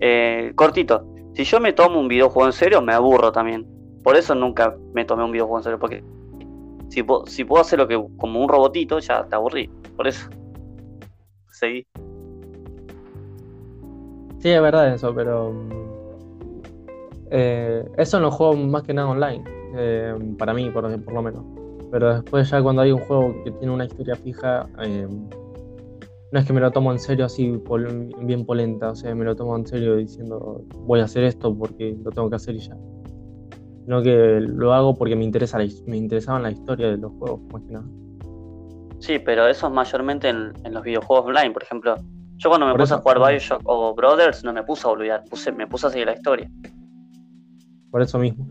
Eh, 0.00 0.52
cortito, 0.54 1.06
si 1.34 1.44
yo 1.44 1.60
me 1.60 1.72
tomo 1.72 2.00
un 2.00 2.08
videojuego 2.08 2.46
en 2.48 2.52
serio, 2.52 2.82
me 2.82 2.92
aburro 2.92 3.32
también. 3.32 3.66
Por 4.02 4.16
eso 4.16 4.34
nunca 4.34 4.76
me 4.94 5.04
tomé 5.04 5.24
un 5.24 5.32
videojuego 5.32 5.58
en 5.58 5.62
serio, 5.62 5.78
porque 5.78 6.02
si, 6.88 7.02
puedo 7.02 7.60
hacer 7.60 7.78
lo 7.78 7.86
que 7.86 8.02
como 8.16 8.40
un 8.42 8.48
robotito, 8.48 8.98
ya 8.98 9.24
te 9.24 9.34
aburrí. 9.34 9.70
Por 9.96 10.08
eso. 10.08 10.28
Seguí. 11.50 11.86
Sí, 14.38 14.48
es 14.48 14.60
verdad 14.60 14.92
eso, 14.92 15.14
pero. 15.14 15.54
eh, 17.30 17.84
eso 17.96 18.16
en 18.16 18.22
los 18.24 18.34
juegos 18.34 18.58
más 18.58 18.82
que 18.82 18.92
nada 18.94 19.08
online. 19.08 19.44
eh, 19.76 20.14
para 20.38 20.52
mí, 20.52 20.68
por, 20.70 21.00
por 21.04 21.14
lo 21.14 21.22
menos. 21.22 21.61
Pero 21.92 22.14
después, 22.14 22.48
ya 22.50 22.62
cuando 22.62 22.80
hay 22.80 22.90
un 22.90 23.00
juego 23.00 23.34
que 23.44 23.50
tiene 23.52 23.72
una 23.74 23.84
historia 23.84 24.16
fija, 24.16 24.66
eh, 24.82 25.06
no 26.32 26.38
es 26.40 26.46
que 26.46 26.52
me 26.54 26.60
lo 26.60 26.70
tomo 26.70 26.90
en 26.90 26.98
serio 26.98 27.26
así, 27.26 27.52
pol- 27.58 28.08
bien 28.22 28.46
polenta. 28.46 28.90
O 28.92 28.94
sea, 28.96 29.14
me 29.14 29.26
lo 29.26 29.36
tomo 29.36 29.54
en 29.56 29.66
serio 29.66 29.96
diciendo, 29.96 30.64
voy 30.86 31.00
a 31.00 31.04
hacer 31.04 31.24
esto 31.24 31.54
porque 31.54 31.94
lo 32.02 32.10
tengo 32.10 32.30
que 32.30 32.36
hacer 32.36 32.54
y 32.54 32.60
ya. 32.60 32.74
Sino 33.84 34.02
que 34.02 34.40
lo 34.40 34.72
hago 34.72 34.94
porque 34.96 35.14
me, 35.14 35.24
interesa 35.24 35.58
la 35.58 35.66
me 35.86 35.98
interesaban 35.98 36.42
la 36.42 36.50
historia 36.50 36.88
de 36.90 36.96
los 36.96 37.12
juegos, 37.12 37.40
más 37.52 37.62
que 37.64 37.72
nada. 37.74 37.86
Sí, 39.00 39.18
pero 39.18 39.46
eso 39.46 39.66
es 39.66 39.72
mayormente 39.74 40.30
en, 40.30 40.52
en 40.64 40.72
los 40.72 40.82
videojuegos 40.82 41.26
online, 41.26 41.50
por 41.50 41.62
ejemplo. 41.62 41.96
Yo 42.38 42.48
cuando 42.48 42.66
me 42.66 42.72
Por 42.72 42.80
puse 42.80 42.94
eso. 42.94 43.00
a 43.00 43.02
jugar 43.02 43.18
Bioshock 43.32 43.60
o 43.66 43.94
Brothers, 43.94 44.42
no 44.44 44.52
me 44.54 44.62
puse 44.62 44.86
a 44.86 44.90
boludear, 44.90 45.24
puse, 45.28 45.52
me 45.52 45.66
puse 45.66 45.88
a 45.88 45.90
seguir 45.90 46.06
la 46.06 46.14
historia. 46.14 46.50
Por 47.90 48.00
eso 48.00 48.18
mismo. 48.18 48.46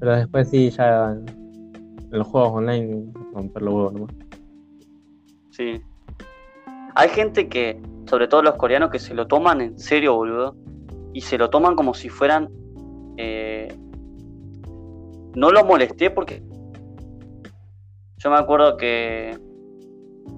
Pero 0.00 0.16
después 0.16 0.48
sí, 0.48 0.70
ya 0.70 1.14
los 2.10 2.26
juegos 2.26 2.50
online, 2.52 3.12
romper 3.32 3.62
los 3.62 3.74
huevos 3.74 3.92
nomás. 3.92 4.14
Sí. 5.50 5.80
Hay 6.94 7.08
gente 7.10 7.48
que, 7.48 7.80
sobre 8.06 8.28
todo 8.28 8.42
los 8.42 8.56
coreanos, 8.56 8.90
que 8.90 8.98
se 8.98 9.14
lo 9.14 9.26
toman 9.26 9.60
en 9.60 9.78
serio, 9.78 10.14
boludo. 10.16 10.56
Y 11.12 11.22
se 11.22 11.38
lo 11.38 11.50
toman 11.50 11.74
como 11.76 11.94
si 11.94 12.08
fueran. 12.08 12.48
eh, 13.16 13.68
No 15.34 15.50
lo 15.50 15.64
molesté 15.64 16.10
porque. 16.10 16.42
Yo 18.18 18.30
me 18.30 18.36
acuerdo 18.36 18.76
que. 18.76 19.36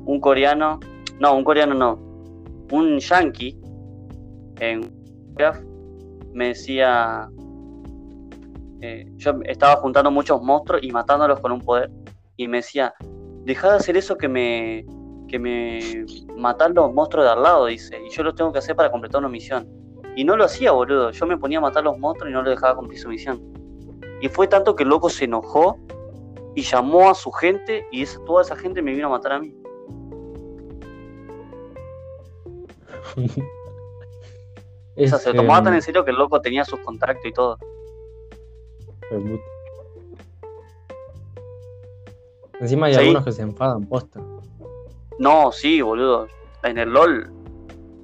Un 0.05 0.21
coreano. 0.21 0.81
No, 1.21 1.37
un 1.37 1.45
coreano 1.45 1.75
no. 1.75 1.99
Un 2.71 2.99
yankee. 2.99 3.59
En 4.61 4.91
me 6.33 6.49
decía. 6.49 7.29
Eh, 8.83 9.07
yo 9.17 9.33
estaba 9.45 9.77
juntando 9.77 10.11
muchos 10.11 10.43
monstruos 10.43 10.83
y 10.83 10.91
matándolos 10.91 11.41
con 11.41 11.53
un 11.53 11.61
poder. 11.61 11.91
Y 12.37 12.49
me 12.49 12.59
decía: 12.59 12.95
Deja 13.45 13.71
de 13.71 13.77
hacer 13.77 13.97
eso 13.97 14.17
que 14.17 14.29
me 14.29 14.85
que 15.29 15.39
me 15.39 16.05
matan 16.37 16.75
los 16.75 16.93
monstruos 16.93 17.25
de 17.25 17.33
al 17.33 17.43
lado, 17.43 17.65
dice, 17.67 17.99
y 18.05 18.11
yo 18.11 18.23
lo 18.23 18.35
tengo 18.35 18.53
que 18.53 18.59
hacer 18.59 18.77
para 18.77 18.91
completar 18.91 19.21
una 19.21 19.31
misión. 19.31 19.67
Y 20.15 20.25
no 20.25 20.37
lo 20.37 20.45
hacía, 20.45 20.73
boludo. 20.73 21.11
Yo 21.11 21.25
me 21.27 21.39
ponía 21.39 21.57
a 21.57 21.63
matar 21.63 21.85
los 21.85 21.97
monstruos 21.99 22.31
y 22.31 22.35
no 22.35 22.43
lo 22.43 22.51
dejaba 22.51 22.77
cumplir 22.77 23.01
su 23.01 23.09
misión. 23.09 23.41
Y 24.21 24.29
fue 24.29 24.47
tanto 24.47 24.77
que 24.77 24.83
el 24.83 24.91
loco 24.91 25.09
se 25.09 25.25
enojó 25.25 25.79
y 26.55 26.61
llamó 26.63 27.09
a 27.09 27.15
su 27.15 27.33
gente 27.33 27.87
y 27.91 28.03
esa- 28.03 28.23
toda 28.27 28.43
esa 28.43 28.57
gente 28.57 28.83
me 28.83 28.93
vino 28.93 29.07
a 29.07 29.11
matar 29.11 29.33
a 29.33 29.39
mí. 29.39 29.55
O 34.95 35.07
sea, 35.09 35.17
se 35.19 35.31
lo 35.33 35.37
Es, 35.41 35.41
tomaba 35.41 35.63
tan 35.63 35.73
en 35.75 35.81
serio 35.81 36.05
que 36.05 36.11
el 36.11 36.19
loco 36.19 36.39
tenía 36.43 36.65
sus 36.67 36.79
contactos 36.81 37.25
y 37.25 37.33
todo. 37.33 37.57
Encima 42.61 42.87
hay 42.87 42.95
Sí. 42.95 43.01
algunos 43.01 43.25
que 43.25 43.33
se 43.33 43.43
enfadan, 43.43 43.85
posta. 43.87 44.21
No, 45.19 45.53
sí, 45.53 45.81
boludo. 45.83 46.27
En 46.63 46.79
el 46.79 46.91
LOL 46.91 47.31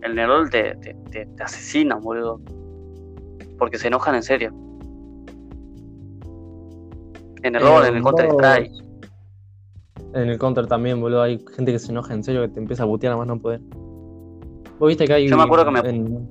En 0.02 0.16
el 0.18 0.28
LOL 0.28 0.48
te, 0.50 0.76
te, 0.76 0.94
te, 1.10 1.26
te 1.26 1.42
asesinan, 1.42 2.00
boludo. 2.00 2.40
Porque 3.58 3.78
se 3.78 3.88
enojan 3.88 4.14
en 4.14 4.22
serio. 4.22 4.50
En 7.42 7.54
el 7.56 7.62
LOL, 7.64 7.86
en 7.86 7.96
el 7.96 8.02
Counter 8.02 8.28
Strike. 8.30 8.72
En 10.14 10.28
el 10.30 10.38
counter 10.38 10.66
también, 10.68 11.00
boludo, 11.00 11.22
hay 11.22 11.44
gente 11.54 11.72
que 11.72 11.78
se 11.80 11.90
enoja 11.90 12.14
en 12.14 12.22
serio 12.24 12.40
que 12.42 12.48
te 12.48 12.60
empieza 12.60 12.84
a 12.84 12.86
putear 12.86 13.12
a 13.12 13.16
más 13.16 13.26
no 13.26 13.38
poder. 13.40 13.60
Vos 14.78 14.88
viste 14.88 15.04
que 15.06 15.12
hay. 15.14 15.28
Yo 15.28 15.36
me 15.36 15.42
acuerdo 15.42 15.64
que 15.66 15.70
me- 15.72 15.88
en- 15.88 16.28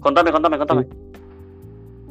Contame, 0.00 0.32
contame, 0.32 0.58
contame. 0.58 0.86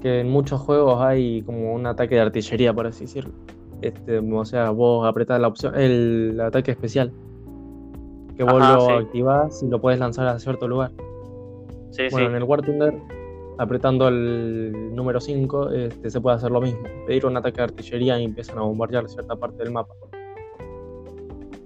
Que 0.01 0.19
en 0.21 0.29
muchos 0.29 0.59
juegos 0.61 0.99
hay 1.01 1.41
como 1.43 1.73
un 1.73 1.85
ataque 1.85 2.15
de 2.15 2.21
artillería, 2.21 2.73
por 2.73 2.87
así 2.87 3.05
decirlo. 3.05 3.33
Este, 3.81 4.19
o 4.19 4.45
sea, 4.45 4.69
vos 4.71 5.07
apretás 5.07 5.39
la 5.39 5.47
opción, 5.47 5.73
el 5.75 6.39
ataque 6.41 6.71
especial. 6.71 7.11
Que 8.35 8.43
vos 8.43 8.61
Ajá, 8.61 8.75
lo 8.75 8.85
sí. 8.87 8.91
activás 9.05 9.63
y 9.63 9.67
lo 9.69 9.79
puedes 9.79 9.99
lanzar 9.99 10.27
a 10.27 10.39
cierto 10.39 10.67
lugar. 10.67 10.91
Sí, 11.91 12.03
Bueno, 12.11 12.27
sí. 12.27 12.31
en 12.31 12.35
el 12.35 12.43
War 12.43 12.61
Thunder, 12.61 12.93
apretando 13.57 14.07
el 14.07 14.95
número 14.95 15.19
5, 15.19 15.69
este, 15.71 16.09
se 16.09 16.21
puede 16.21 16.37
hacer 16.37 16.51
lo 16.51 16.61
mismo. 16.61 16.79
Pedir 17.05 17.25
un 17.25 17.37
ataque 17.37 17.57
de 17.57 17.63
artillería 17.63 18.19
y 18.19 18.23
empiezan 18.23 18.57
a 18.57 18.61
bombardear 18.61 19.07
cierta 19.09 19.35
parte 19.35 19.63
del 19.63 19.71
mapa. 19.71 19.93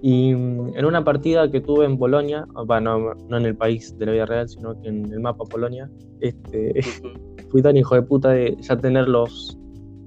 Y 0.02 0.34
mm, 0.34 0.76
en 0.76 0.84
una 0.84 1.02
partida 1.04 1.50
que 1.50 1.60
tuve 1.60 1.84
en 1.86 1.98
Polonia, 1.98 2.46
bueno, 2.66 3.14
no 3.28 3.36
en 3.36 3.46
el 3.46 3.56
país 3.56 3.96
de 3.98 4.06
la 4.06 4.12
vida 4.12 4.26
real, 4.26 4.48
sino 4.48 4.80
que 4.80 4.88
en 4.88 5.10
el 5.12 5.20
mapa 5.20 5.44
Polonia, 5.44 5.90
este, 6.20 6.72
fui 7.50 7.62
tan 7.62 7.76
hijo 7.76 7.94
de 7.94 8.02
puta 8.02 8.30
de 8.30 8.56
ya 8.60 8.76
tener 8.76 9.08
los 9.08 9.58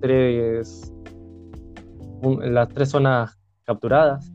tres 0.02 0.94
un- 2.22 2.54
las 2.54 2.70
tres 2.70 2.90
zonas 2.90 3.38
capturadas 3.64 4.32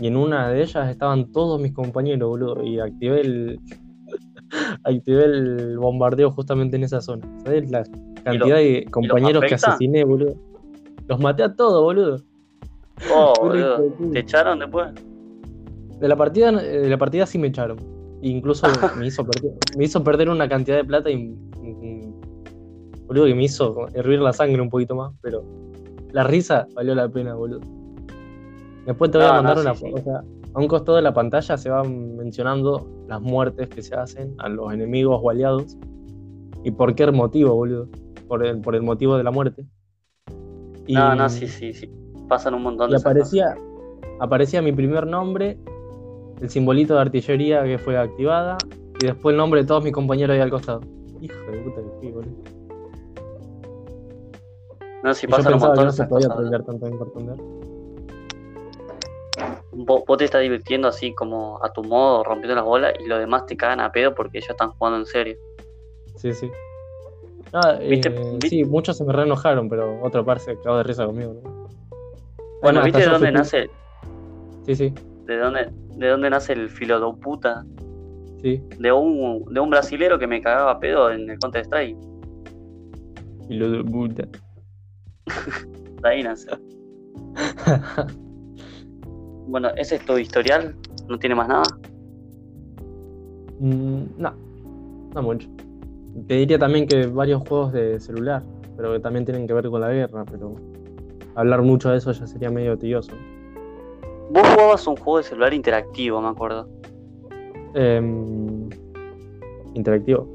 y 0.00 0.06
en 0.06 0.16
una 0.16 0.48
de 0.50 0.62
ellas 0.62 0.88
estaban 0.90 1.30
todos 1.32 1.60
mis 1.60 1.72
compañeros, 1.72 2.28
boludo, 2.28 2.62
y 2.64 2.80
activé 2.80 3.20
el 3.20 3.60
activé 4.84 5.24
el 5.24 5.78
bombardeo 5.78 6.30
justamente 6.30 6.76
en 6.76 6.84
esa 6.84 7.00
zona. 7.00 7.26
¿Sabes 7.44 7.70
la 7.70 7.84
cantidad 8.24 8.56
de 8.56 8.86
compañeros 8.90 9.42
que 9.48 9.54
asesiné, 9.70 10.04
boludo? 10.04 10.34
Los 11.08 11.20
maté 11.20 11.42
a 11.42 11.54
todos, 11.54 11.82
boludo. 11.82 12.18
Oh, 13.12 13.34
boludo. 13.40 13.84
¿Te 14.12 14.20
echaron 14.20 14.58
después? 14.58 14.88
De 16.00 16.08
la 16.08 16.16
partida 16.16 16.52
de 16.52 16.88
la 16.88 16.98
partida 16.98 17.26
sí 17.26 17.38
me 17.38 17.48
echaron. 17.48 17.78
Incluso 18.22 18.66
me 18.98 19.06
hizo 19.06 19.24
perder, 19.26 19.52
me 19.76 19.84
hizo 19.84 20.02
perder 20.02 20.28
una 20.28 20.48
cantidad 20.48 20.76
de 20.76 20.84
plata 20.84 21.10
y 21.10 21.36
y- 21.62 22.12
boludo 23.06 23.26
que 23.26 23.34
me 23.34 23.44
hizo 23.44 23.86
hervir 23.94 24.20
la 24.20 24.32
sangre 24.32 24.60
un 24.60 24.70
poquito 24.70 24.94
más, 24.94 25.12
pero 25.20 25.44
la 26.12 26.24
risa 26.24 26.66
valió 26.74 26.94
la 26.94 27.08
pena, 27.08 27.34
boludo. 27.34 27.60
Después 28.86 29.10
te 29.10 29.18
voy 29.18 29.26
a 29.26 29.32
mandar 29.32 29.58
una 29.58 29.74
sí. 29.74 29.90
O 29.92 29.98
sea, 29.98 30.22
a 30.54 30.60
un 30.60 30.68
costado 30.68 30.96
de 30.96 31.02
la 31.02 31.12
pantalla 31.12 31.56
se 31.56 31.70
van 31.70 32.16
mencionando 32.16 32.86
las 33.08 33.20
muertes 33.20 33.68
que 33.68 33.82
se 33.82 33.94
hacen 33.94 34.34
a 34.38 34.48
los 34.48 34.72
enemigos 34.72 35.20
o 35.22 35.30
aliados 35.30 35.76
y 36.62 36.70
por 36.70 36.94
qué 36.94 37.10
motivo, 37.10 37.54
boludo. 37.54 37.88
Por 38.28 38.44
el, 38.44 38.60
por 38.60 38.74
el 38.74 38.82
motivo 38.82 39.16
de 39.18 39.24
la 39.24 39.30
muerte. 39.30 39.66
Y, 40.86 40.94
No, 40.94 41.14
no, 41.14 41.28
sí, 41.28 41.46
sí, 41.46 41.74
sí. 41.74 41.90
Pasan 42.28 42.54
un 42.54 42.62
montón 42.62 42.88
y 42.88 42.92
de 42.92 42.96
esas 42.96 43.10
aparecía, 43.10 43.56
aparecía 44.20 44.62
mi 44.62 44.72
primer 44.72 45.06
nombre, 45.06 45.58
el 46.40 46.48
simbolito 46.50 46.94
de 46.94 47.00
artillería 47.00 47.62
que 47.64 47.78
fue 47.78 47.96
activada, 47.98 48.56
y 49.00 49.06
después 49.06 49.32
el 49.32 49.36
nombre 49.38 49.60
de 49.62 49.66
todos 49.66 49.82
mis 49.84 49.92
compañeros 49.92 50.34
ahí 50.34 50.40
al 50.40 50.50
costado. 50.50 50.80
Hijo 51.20 51.34
de 51.50 51.58
puta 51.58 51.80
que 52.00 52.10
boludo. 52.10 52.32
No, 55.02 55.10
Y 55.10 55.14
yo 55.14 55.28
pasan 55.28 55.54
un 55.54 55.60
montón 55.60 55.76
no 55.76 55.84
de 55.84 55.90
se 55.90 56.02
esas 56.02 56.08
podía 56.08 56.28
cosas. 56.28 56.40
trolear 56.42 56.64
tanto 56.64 56.86
en. 56.86 56.98
Vos, 59.76 60.02
vos 60.06 60.16
te 60.16 60.24
estás 60.24 60.40
divirtiendo 60.40 60.88
así 60.88 61.12
como 61.14 61.62
a 61.62 61.72
tu 61.72 61.82
modo, 61.82 62.22
rompiendo 62.24 62.54
las 62.54 62.64
bolas, 62.64 62.94
y 62.98 63.06
los 63.06 63.18
demás 63.18 63.44
te 63.46 63.56
cagan 63.56 63.80
a 63.80 63.90
pedo 63.92 64.14
porque 64.14 64.38
ellos 64.38 64.48
están 64.50 64.70
jugando 64.70 65.00
en 65.00 65.06
serio. 65.06 65.36
Sí, 66.16 66.32
sí. 66.32 66.50
Ah, 67.52 67.76
¿Viste- 67.80 68.08
eh, 68.14 68.38
sí, 68.48 68.64
muchos 68.64 68.96
se 68.96 69.04
me 69.04 69.12
re 69.12 69.24
enojaron, 69.24 69.68
pero 69.68 70.00
otra 70.02 70.24
parte 70.24 70.44
se 70.44 70.60
cagó 70.60 70.78
de 70.78 70.84
risa 70.84 71.04
conmigo. 71.06 71.34
¿no? 71.42 71.63
Bueno, 72.64 72.82
¿viste 72.82 73.00
de 73.00 73.06
dónde 73.06 73.30
nace, 73.30 73.70
Sí, 74.66 74.74
sí, 74.74 74.94
de 75.26 75.36
dónde, 75.36 75.70
de 75.96 76.08
dónde 76.08 76.30
nace 76.30 76.54
el 76.54 76.70
filodoputa? 76.70 77.64
sí. 78.42 78.62
De 78.78 78.90
un, 78.90 79.44
de 79.52 79.60
un 79.60 79.70
brasilero 79.70 80.18
que 80.18 80.26
me 80.26 80.40
cagaba 80.40 80.72
a 80.72 80.80
pedo 80.80 81.10
en 81.10 81.30
el 81.30 81.38
Counter 81.38 81.62
Strike. 81.64 81.96
Y 83.48 83.54
lo 83.56 83.70
de 83.70 83.84
puta. 83.84 84.26
De 86.02 86.08
ahí 86.08 86.22
nace. 86.22 86.48
Bueno, 89.46 89.68
ese 89.76 89.96
es 89.96 90.04
tu 90.06 90.16
historial, 90.16 90.74
no 91.06 91.18
tiene 91.18 91.34
más 91.34 91.48
nada. 91.48 91.64
Mm, 93.60 94.04
no, 94.16 94.32
no 95.14 95.22
mucho. 95.22 95.48
Te 96.26 96.36
diría 96.36 96.58
también 96.58 96.86
que 96.86 97.06
varios 97.06 97.46
juegos 97.46 97.72
de 97.74 98.00
celular, 98.00 98.42
pero 98.74 98.94
que 98.94 99.00
también 99.00 99.26
tienen 99.26 99.46
que 99.46 99.52
ver 99.52 99.68
con 99.68 99.82
la 99.82 99.90
guerra, 99.90 100.24
pero 100.24 100.56
hablar 101.34 101.62
mucho 101.62 101.90
de 101.90 101.98
eso 101.98 102.12
ya 102.12 102.26
sería 102.26 102.50
medio 102.50 102.76
tedioso. 102.78 103.12
Vos 104.30 104.46
jugabas 104.48 104.86
un 104.86 104.96
juego 104.96 105.18
de 105.18 105.24
celular 105.24 105.52
interactivo, 105.54 106.20
me 106.20 106.28
acuerdo. 106.28 106.68
Em, 107.74 108.68
interactivo. 109.74 110.26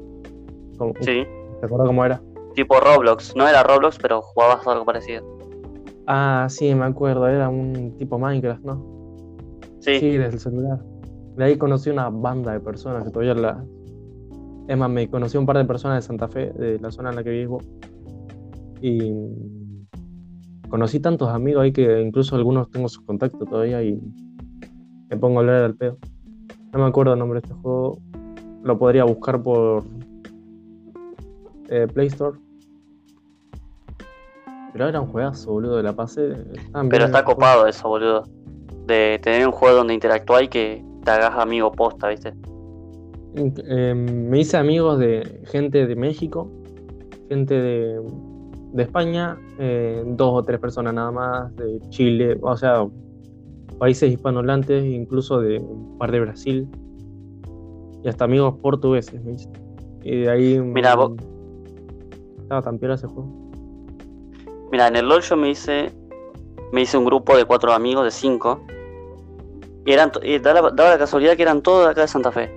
¿Cómo- 0.78 0.94
Sí. 1.00 1.24
¿Te 1.60 1.66
acuerdas 1.66 1.86
cómo 1.88 2.04
era? 2.04 2.20
Tipo 2.54 2.80
Roblox. 2.80 3.34
No 3.36 3.46
era 3.48 3.62
Roblox, 3.62 3.98
pero 4.00 4.22
jugabas 4.22 4.66
algo 4.66 4.84
parecido. 4.84 5.24
Ah, 6.06 6.46
sí, 6.48 6.74
me 6.74 6.84
acuerdo, 6.84 7.28
era 7.28 7.48
un 7.48 7.94
tipo 7.98 8.18
Minecraft, 8.18 8.64
¿no? 8.64 8.84
Sí. 9.80 9.98
Sí, 10.00 10.10
desde 10.16 10.34
el 10.34 10.40
celular. 10.40 10.78
De 11.36 11.44
ahí 11.44 11.56
conocí 11.56 11.90
una 11.90 12.10
banda 12.10 12.52
de 12.52 12.60
personas 12.60 13.04
que 13.04 13.10
todavía 13.10 13.34
la. 13.34 13.64
Es 14.68 14.76
más, 14.76 14.90
me 14.90 15.08
conocí 15.08 15.36
un 15.38 15.46
par 15.46 15.56
de 15.58 15.64
personas 15.64 15.98
de 16.02 16.06
Santa 16.06 16.28
Fe, 16.28 16.52
de 16.52 16.78
la 16.80 16.90
zona 16.90 17.10
en 17.10 17.16
la 17.16 17.24
que 17.24 17.30
vivo. 17.30 17.58
Y 18.80 19.12
conocí 20.70 21.00
tantos 21.00 21.28
amigos 21.28 21.64
ahí 21.64 21.72
que 21.72 22.00
incluso 22.00 22.36
algunos 22.36 22.70
tengo 22.70 22.88
sus 22.88 23.04
contactos 23.04 23.48
todavía 23.48 23.82
y 23.82 24.00
me 25.10 25.16
pongo 25.16 25.38
a 25.38 25.42
hablar 25.42 25.64
al 25.64 25.74
pedo. 25.74 25.98
No 26.72 26.78
me 26.78 26.86
acuerdo 26.86 27.12
el 27.12 27.18
nombre 27.18 27.40
de 27.40 27.48
este 27.48 27.60
juego. 27.60 27.98
Lo 28.62 28.78
podría 28.78 29.04
buscar 29.04 29.42
por 29.42 29.82
eh, 31.68 31.88
Play 31.92 32.06
Store. 32.06 32.38
Pero 34.72 34.88
era 34.88 35.00
un 35.00 35.08
juegazo, 35.08 35.50
boludo, 35.50 35.78
de 35.78 35.82
la 35.82 35.92
pasé. 35.92 36.36
Pero 36.88 37.04
está 37.06 37.24
copado 37.24 37.66
eso, 37.66 37.88
boludo. 37.88 38.22
De 38.86 39.18
tener 39.20 39.44
un 39.46 39.52
juego 39.52 39.78
donde 39.78 39.94
interactúas 39.94 40.44
y 40.44 40.48
que 40.48 40.84
te 41.04 41.10
hagas 41.10 41.36
amigo 41.36 41.72
posta, 41.72 42.08
¿viste? 42.08 42.32
Eh, 43.34 43.94
me 43.94 44.38
hice 44.38 44.56
amigos 44.56 44.98
de 45.00 45.42
gente 45.46 45.86
de 45.86 45.96
México, 45.96 46.48
gente 47.28 47.54
de, 47.54 48.00
de 48.72 48.82
España, 48.82 49.36
eh, 49.58 50.02
dos 50.06 50.30
o 50.32 50.42
tres 50.42 50.60
personas 50.60 50.94
nada 50.94 51.10
más, 51.10 51.56
de 51.56 51.80
Chile, 51.90 52.38
o 52.40 52.56
sea, 52.56 52.86
países 53.78 54.12
hispanohablantes, 54.12 54.84
incluso 54.84 55.40
de 55.40 55.58
un 55.58 55.96
par 55.98 56.12
de 56.12 56.20
Brasil, 56.20 56.68
y 58.02 58.08
hasta 58.08 58.24
amigos 58.24 58.54
portugueses. 58.60 59.20
Y 60.02 60.20
de 60.20 60.30
ahí. 60.30 60.60
Mira, 60.60 60.94
vos- 60.94 61.10
mm, 61.12 62.40
Estaba 62.42 62.62
tan 62.62 62.78
piola 62.78 62.94
ese 62.94 63.06
juego. 63.06 63.28
Mira, 64.72 64.88
en 64.88 64.96
el 64.96 65.08
LOL 65.08 65.20
yo 65.22 65.36
me 65.36 65.50
hice 65.50 65.92
me 66.72 66.82
hice 66.82 66.96
un 66.96 67.04
grupo 67.04 67.36
de 67.36 67.44
cuatro 67.44 67.72
amigos, 67.72 68.04
de 68.04 68.10
cinco. 68.12 68.60
Y 69.84 69.92
eran, 69.92 70.12
y 70.22 70.38
daba, 70.38 70.60
la, 70.62 70.70
daba 70.70 70.90
la 70.90 70.98
casualidad 70.98 71.36
que 71.36 71.42
eran 71.42 71.62
todos 71.62 71.84
de 71.84 71.90
acá 71.90 72.02
de 72.02 72.08
Santa 72.08 72.30
Fe. 72.30 72.48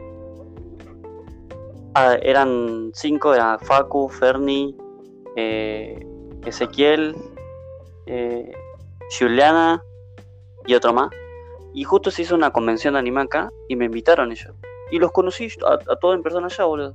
Ah, 1.95 2.15
eran 2.21 2.91
cinco, 2.93 3.33
eran 3.33 3.59
Facu, 3.59 4.09
Ferni, 4.09 4.75
eh, 5.35 6.05
Ezequiel, 6.45 7.15
eh, 8.05 8.51
Juliana 9.17 9.83
y 10.65 10.75
otro 10.75 10.93
más. 10.93 11.09
Y 11.73 11.83
justo 11.83 12.11
se 12.11 12.21
hizo 12.21 12.35
una 12.35 12.51
convención 12.51 12.93
de 12.93 12.99
anime 12.99 13.21
acá 13.21 13.51
y 13.67 13.75
me 13.75 13.85
invitaron 13.85 14.31
ellos. 14.31 14.53
Y 14.91 14.99
los 14.99 15.11
conocí 15.11 15.47
a, 15.65 15.95
todos 15.95 16.15
en 16.15 16.21
persona 16.21 16.47
allá, 16.47 16.65
boludo. 16.65 16.93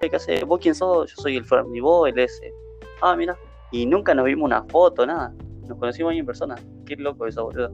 ¿Qué 0.00 0.16
hace? 0.16 0.44
¿Vos 0.44 0.60
quién 0.60 0.74
sos? 0.74 1.10
Yo 1.14 1.22
soy 1.22 1.36
el 1.36 1.44
Ferni, 1.44 1.80
vos 1.80 2.08
el 2.08 2.18
ese. 2.18 2.52
Ah, 3.00 3.14
mira. 3.14 3.36
Y 3.70 3.86
nunca 3.86 4.14
nos 4.14 4.24
vimos 4.24 4.46
una 4.46 4.62
foto, 4.64 5.06
nada. 5.06 5.32
Nos 5.68 5.78
conocimos 5.78 6.12
ahí 6.12 6.18
en 6.18 6.26
persona. 6.26 6.56
Qué 6.86 6.96
loco 6.96 7.26
eso, 7.26 7.44
boludo. 7.44 7.70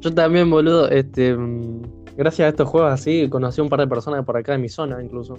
Yo 0.00 0.14
también, 0.14 0.48
boludo, 0.50 0.88
este, 0.88 1.36
mm, 1.36 1.82
gracias 2.16 2.46
a 2.46 2.48
estos 2.48 2.68
juegos 2.68 2.92
así, 2.92 3.28
conocí 3.28 3.60
a 3.60 3.64
un 3.64 3.70
par 3.70 3.80
de 3.80 3.86
personas 3.86 4.24
por 4.24 4.36
acá 4.36 4.52
de 4.52 4.58
mi 4.58 4.68
zona 4.68 5.02
incluso. 5.02 5.36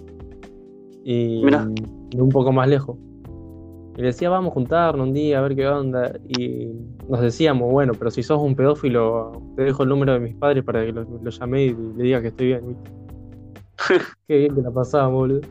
Y 1.03 1.41
Mirá. 1.43 1.65
de 1.65 2.21
un 2.21 2.29
poco 2.29 2.51
más 2.51 2.67
lejos. 2.67 2.97
Y 3.97 4.01
le 4.01 4.07
decía, 4.07 4.29
vamos 4.29 4.51
a 4.51 4.53
juntarnos 4.53 5.07
un 5.07 5.13
día 5.13 5.39
a 5.39 5.41
ver 5.41 5.55
qué 5.55 5.67
onda. 5.67 6.11
Y 6.27 6.69
nos 7.09 7.21
decíamos, 7.21 7.71
bueno, 7.71 7.93
pero 7.97 8.09
si 8.11 8.23
sos 8.23 8.41
un 8.41 8.55
pedófilo, 8.55 9.31
te 9.55 9.63
dejo 9.63 9.83
el 9.83 9.89
número 9.89 10.13
de 10.13 10.19
mis 10.19 10.35
padres 10.35 10.63
para 10.63 10.85
que 10.85 10.91
lo, 10.91 11.03
lo 11.03 11.29
llame 11.29 11.65
y 11.65 11.69
le 11.97 12.03
diga 12.03 12.21
que 12.21 12.27
estoy 12.29 12.47
bien. 12.47 12.77
qué 14.27 14.37
bien 14.37 14.55
que 14.55 14.61
la 14.61 14.71
pasábamos, 14.71 15.19
boludo. 15.19 15.41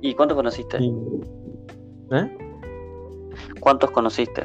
¿Y 0.00 0.14
cuántos 0.14 0.36
conociste? 0.36 0.82
Y- 0.82 0.92
¿Eh? 2.12 2.38
¿Cuántos 3.60 3.90
conociste? 3.90 4.42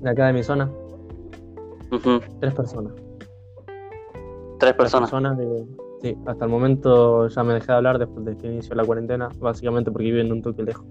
De 0.00 0.10
acá 0.10 0.28
de 0.28 0.32
mi 0.32 0.42
zona. 0.42 0.70
Tres 2.40 2.54
personas. 2.54 2.92
Tres 4.58 4.74
personas. 4.74 5.10
personas 5.10 5.38
de- 5.38 5.66
sí, 6.02 6.16
hasta 6.26 6.44
el 6.44 6.50
momento 6.50 7.28
ya 7.28 7.42
me 7.44 7.54
dejé 7.54 7.66
de 7.68 7.72
hablar 7.74 7.98
después 7.98 8.24
de 8.24 8.36
que 8.36 8.46
inició 8.46 8.74
la 8.74 8.84
cuarentena, 8.84 9.28
básicamente 9.38 9.90
porque 9.90 10.04
viven 10.04 10.32
un 10.32 10.42
toque 10.42 10.62
lejos. 10.62 10.86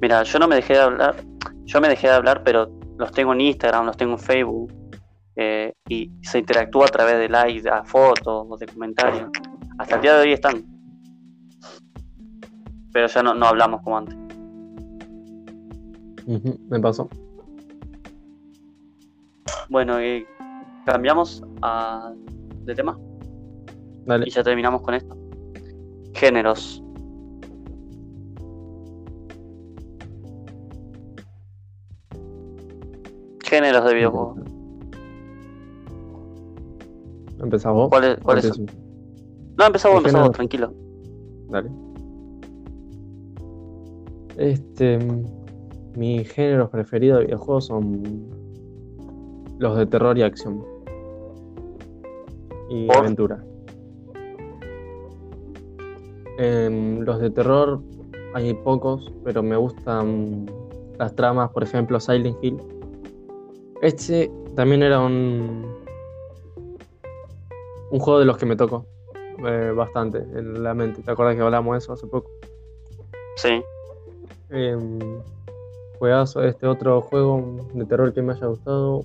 Mira, 0.00 0.22
yo 0.22 0.38
no 0.38 0.46
me 0.48 0.54
dejé 0.56 0.74
de 0.74 0.80
hablar, 0.80 1.16
yo 1.64 1.80
me 1.80 1.88
dejé 1.88 2.06
de 2.06 2.14
hablar, 2.14 2.42
pero 2.44 2.70
los 2.98 3.12
tengo 3.12 3.32
en 3.32 3.40
Instagram, 3.40 3.86
los 3.86 3.96
tengo 3.96 4.12
en 4.12 4.18
Facebook, 4.18 4.72
eh, 5.36 5.72
y 5.88 6.10
se 6.22 6.38
interactúa 6.38 6.86
a 6.86 6.88
través 6.88 7.18
de 7.18 7.28
likes, 7.28 7.62
de 7.62 7.70
fotos, 7.84 8.46
o 8.48 8.56
de 8.56 8.66
comentarios. 8.66 9.28
Hasta 9.78 9.96
el 9.96 10.00
día 10.02 10.14
de 10.14 10.22
hoy 10.22 10.32
están. 10.32 10.64
Pero 12.92 13.06
ya 13.06 13.22
no, 13.22 13.34
no 13.34 13.46
hablamos 13.46 13.82
como 13.82 13.98
antes. 13.98 14.16
Me 16.68 16.80
pasó. 16.80 17.08
Bueno, 19.68 19.98
eh, 19.98 20.26
cambiamos 20.92 21.42
a- 21.62 22.14
de 22.64 22.74
tema 22.74 22.98
Dale. 24.06 24.26
y 24.26 24.30
ya 24.30 24.42
terminamos 24.42 24.80
con 24.82 24.94
esto. 24.94 25.16
Géneros. 26.14 26.82
Géneros 33.44 33.84
de 33.84 33.94
videojuegos. 33.94 34.38
¿Empezás 37.40 37.72
vos? 37.72 37.88
¿Cuáles 37.88 38.18
cuáles 38.20 38.44
¿O 38.46 38.54
son? 38.54 38.60
empiezo? 38.62 38.82
No, 39.58 39.66
empezamos, 39.66 39.94
¿Qué 39.94 39.98
empezamos, 40.08 40.30
tranquilo. 40.32 40.72
Dale. 41.48 41.70
Este. 44.36 44.98
Mis 45.96 46.30
géneros 46.30 46.70
preferidos 46.70 47.20
de 47.20 47.24
videojuegos 47.26 47.66
son 47.66 48.02
los 49.58 49.76
de 49.76 49.86
terror 49.86 50.16
y 50.16 50.22
acción. 50.22 50.62
Y 52.68 52.86
¿Por? 52.86 52.98
aventura. 52.98 53.44
Em, 56.38 57.00
los 57.00 57.20
de 57.20 57.30
terror 57.30 57.80
hay 58.34 58.54
pocos, 58.54 59.12
pero 59.24 59.42
me 59.42 59.56
gustan 59.56 60.46
las 60.98 61.14
tramas, 61.14 61.50
por 61.50 61.62
ejemplo, 61.62 61.98
Silent 61.98 62.36
Hill. 62.42 62.58
Este 63.82 64.30
también 64.54 64.82
era 64.82 65.00
un, 65.00 65.66
un 67.90 67.98
juego 67.98 68.18
de 68.18 68.24
los 68.24 68.36
que 68.36 68.46
me 68.46 68.56
tocó 68.56 68.86
eh, 69.46 69.72
bastante 69.74 70.18
en 70.18 70.62
la 70.62 70.74
mente. 70.74 71.02
¿Te 71.02 71.10
acuerdas 71.10 71.36
que 71.36 71.42
hablamos 71.42 71.74
de 71.74 71.78
eso 71.78 71.92
hace 71.92 72.06
poco? 72.06 72.30
Sí. 73.36 73.62
Em, 74.50 74.98
juegazo, 75.98 76.42
este 76.42 76.66
otro 76.66 77.00
juego 77.02 77.66
de 77.72 77.84
terror 77.84 78.12
que 78.12 78.22
me 78.22 78.32
haya 78.32 78.46
gustado. 78.46 79.04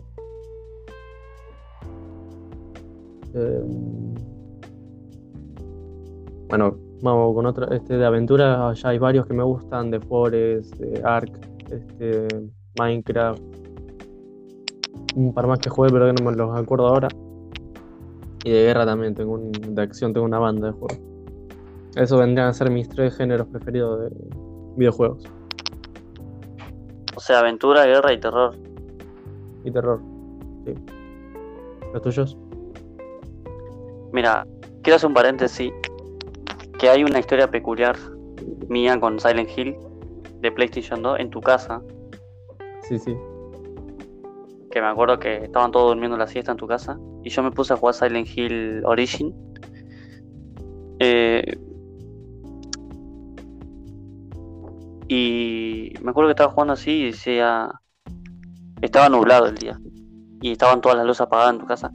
Em, 3.34 4.14
bueno, 6.50 6.78
vamos 7.02 7.34
con 7.34 7.46
otro. 7.46 7.72
Este 7.72 7.98
de 7.98 8.06
aventura, 8.06 8.72
ya 8.74 8.90
hay 8.90 9.00
varios 9.00 9.26
que 9.26 9.34
me 9.34 9.44
gustan: 9.44 9.90
The 9.92 10.00
Forest, 10.02 10.76
de 10.78 11.02
Ark, 11.04 11.32
este, 11.72 12.28
Minecraft. 12.78 13.42
Un 15.16 15.34
par 15.34 15.48
más 15.48 15.60
que 15.60 15.70
jugué, 15.70 15.90
pero 15.92 16.06
que 16.08 16.14
no 16.14 16.32
me 16.32 16.38
los 16.38 16.56
acuerdo 16.56 16.88
ahora. 16.88 17.08
Y 18.44 18.52
de 18.52 18.64
guerra 18.64 18.86
también, 18.86 19.16
tengo 19.16 19.34
un, 19.34 19.52
de 19.52 19.82
acción 19.82 20.14
tengo 20.14 20.26
una 20.26 20.40
banda 20.40 20.68
de 20.68 20.74
juegos. 20.74 21.00
Esos 21.96 22.20
vendrían 22.20 22.48
a 22.48 22.54
ser 22.54 22.70
mis 22.72 22.90
tres 22.90 23.16
géneros 23.16 23.48
preferidos 23.48 24.02
de 24.02 24.10
videojuegos. 24.76 25.24
O 27.16 27.20
sea, 27.20 27.40
aventura, 27.40 27.86
guerra 27.86 28.12
y 28.12 28.20
terror. 28.20 28.56
Y 29.64 29.72
terror. 29.72 30.02
Sí. 30.66 30.74
¿Los 31.94 32.02
tuyos? 32.02 32.38
Mira, 34.14 34.46
quiero 34.84 34.96
hacer 34.96 35.08
un 35.08 35.16
paréntesis. 35.16 35.74
Que 36.80 36.90
hay 36.90 37.04
una 37.04 37.20
historia 37.20 37.50
peculiar 37.50 37.98
mía 38.70 39.00
con 39.00 39.20
Silent 39.20 39.50
Hill 39.58 39.76
de 40.40 40.52
PlayStation 40.52 41.02
2 41.02 41.20
en 41.20 41.30
tu 41.30 41.42
casa. 41.42 41.82
Sí, 42.84 43.00
sí. 43.00 43.16
Que 44.70 44.82
me 44.82 44.88
acuerdo 44.88 45.18
que 45.18 45.38
estaban 45.38 45.72
todos 45.72 45.90
durmiendo 45.90 46.16
la 46.16 46.28
siesta 46.28 46.52
en 46.52 46.58
tu 46.58 46.68
casa. 46.68 47.00
Y 47.24 47.30
yo 47.30 47.42
me 47.42 47.52
puse 47.52 47.74
a 47.74 47.78
jugar 47.78 47.96
Silent 47.96 48.28
Hill 48.36 48.84
Origin. 48.86 49.34
Eh, 51.00 51.58
y 55.08 55.94
me 56.02 56.12
acuerdo 56.12 56.28
que 56.28 56.34
estaba 56.34 56.52
jugando 56.52 56.74
así 56.74 56.92
y 56.92 57.06
decía. 57.06 57.72
Estaba 58.82 59.10
nublado 59.10 59.48
el 59.48 59.56
día. 59.56 59.80
Y 60.42 60.52
estaban 60.52 60.82
todas 60.82 60.98
las 60.98 61.08
luces 61.08 61.22
apagadas 61.22 61.54
en 61.54 61.60
tu 61.60 61.66
casa. 61.66 61.92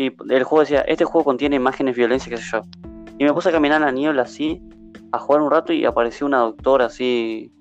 Y 0.00 0.12
el 0.32 0.44
juego 0.44 0.60
decía, 0.60 0.80
este 0.82 1.04
juego 1.04 1.24
contiene 1.24 1.56
imágenes, 1.56 1.94
violencia, 1.94 2.30
qué 2.30 2.38
sé 2.38 2.44
yo. 2.52 2.62
Y 3.18 3.24
me 3.24 3.34
puse 3.34 3.50
a 3.50 3.52
caminar 3.52 3.80
en 3.82 3.86
la 3.86 3.92
niebla 3.92 4.22
así, 4.22 4.62
a 5.12 5.18
jugar 5.18 5.42
un 5.42 5.50
rato 5.50 5.74
y 5.74 5.84
apareció 5.84 6.26
una 6.26 6.38
doctora 6.38 6.86
así, 6.86 7.52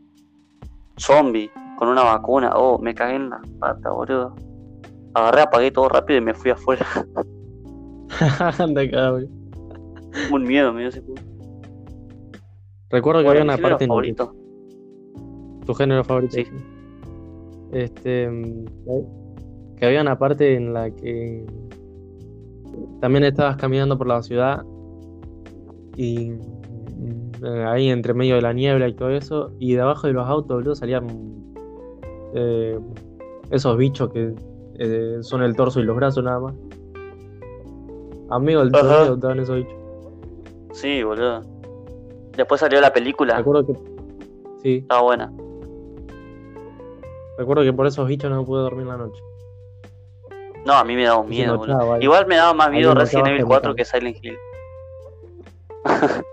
zombie, 0.98 1.52
con 1.78 1.90
una 1.90 2.04
vacuna. 2.04 2.52
Oh, 2.56 2.80
me 2.80 2.94
cagué 2.94 3.16
en 3.16 3.30
la 3.30 3.42
pata, 3.60 3.90
boludo. 3.92 4.36
Agarré, 5.16 5.42
apagué 5.42 5.72
todo 5.72 5.90
rápido 5.90 6.20
y 6.20 6.22
me 6.22 6.34
fui 6.34 6.52
afuera. 6.52 6.86
Anda 8.60 8.84
acá, 8.84 9.10
güey. 9.12 9.28
un 10.32 10.44
miedo 10.44 10.72
me 10.72 10.80
dio 10.82 10.90
ese 10.90 11.02
juego. 11.02 11.16
Recuerdo 12.90 13.20
que 13.22 13.26
Bueno, 13.26 13.42
había 13.42 13.54
una 13.54 13.62
parte 13.62 13.84
en 13.84 13.90
favorito. 13.90 14.34
tu 15.66 15.74
género 15.74 16.04
favorito. 16.06 16.34
Sí. 16.38 16.46
Este. 17.74 18.30
mm, 18.30 18.66
Que 19.78 19.86
había 19.88 20.02
una 20.02 20.18
parte 20.18 20.56
en 20.56 20.74
la 20.74 20.90
que 20.90 21.46
también 23.02 23.24
estabas 23.24 23.58
caminando 23.58 23.98
por 23.98 24.08
la 24.08 24.22
ciudad 24.22 24.64
y 25.96 26.32
eh, 27.44 27.66
ahí 27.68 27.90
entre 27.90 28.14
medio 28.14 28.36
de 28.36 28.42
la 28.42 28.54
niebla 28.54 28.88
y 28.88 28.94
todo 28.94 29.10
eso, 29.10 29.52
y 29.60 29.74
de 29.74 29.82
abajo 29.82 30.08
de 30.08 30.14
los 30.14 30.28
autos, 30.28 30.58
boludo, 30.58 30.76
salían 30.76 31.08
eh, 32.34 32.80
esos 33.52 33.78
bichos 33.78 34.10
que 34.12 34.34
eh, 34.76 35.18
son 35.22 35.42
el 35.44 35.56
torso 35.56 35.80
y 35.80 35.84
los 35.84 35.96
brazos 35.96 36.24
nada 36.24 36.40
más. 36.40 36.56
Amigo 38.30 38.64
del 38.64 38.74
Ajá. 38.76 38.88
torneo 38.88 39.14
estaban 39.16 39.40
esos 39.40 39.56
bichos. 39.58 39.74
Sí, 40.74 41.04
boludo. 41.04 41.42
Después 42.38 42.62
salió 42.62 42.80
la 42.80 42.94
película. 42.94 43.38
Recuerdo 43.38 43.66
que. 43.66 43.74
Sí, 44.62 44.76
Estaba 44.78 45.02
buena. 45.02 45.34
recuerdo 47.38 47.64
que 47.64 47.74
por 47.74 47.88
esos 47.88 48.08
bichos 48.08 48.30
no 48.30 48.46
pude 48.46 48.62
dormir 48.62 48.86
la 48.86 48.98
noche. 48.98 49.22
No, 50.66 50.74
a 50.74 50.84
mí 50.84 50.96
me 50.96 51.04
daba 51.04 51.20
un 51.20 51.30
miedo, 51.30 51.58
boludo. 51.58 52.02
Igual 52.02 52.28
me 52.28 52.36
daba 52.36 52.54
más 52.54 52.70
miedo 52.72 52.94
Resident 52.94 53.28
Evil 53.28 53.40
de 53.40 53.46
4 53.46 53.70
matar. 53.70 53.76
que 53.76 53.86
Silent 53.86 54.18
Hill. 54.24 54.38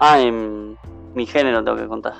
ah, 0.00 0.20
en 0.20 0.76
mi 1.14 1.26
género 1.26 1.64
tengo 1.64 1.78
que 1.78 1.86
contar. 1.86 2.14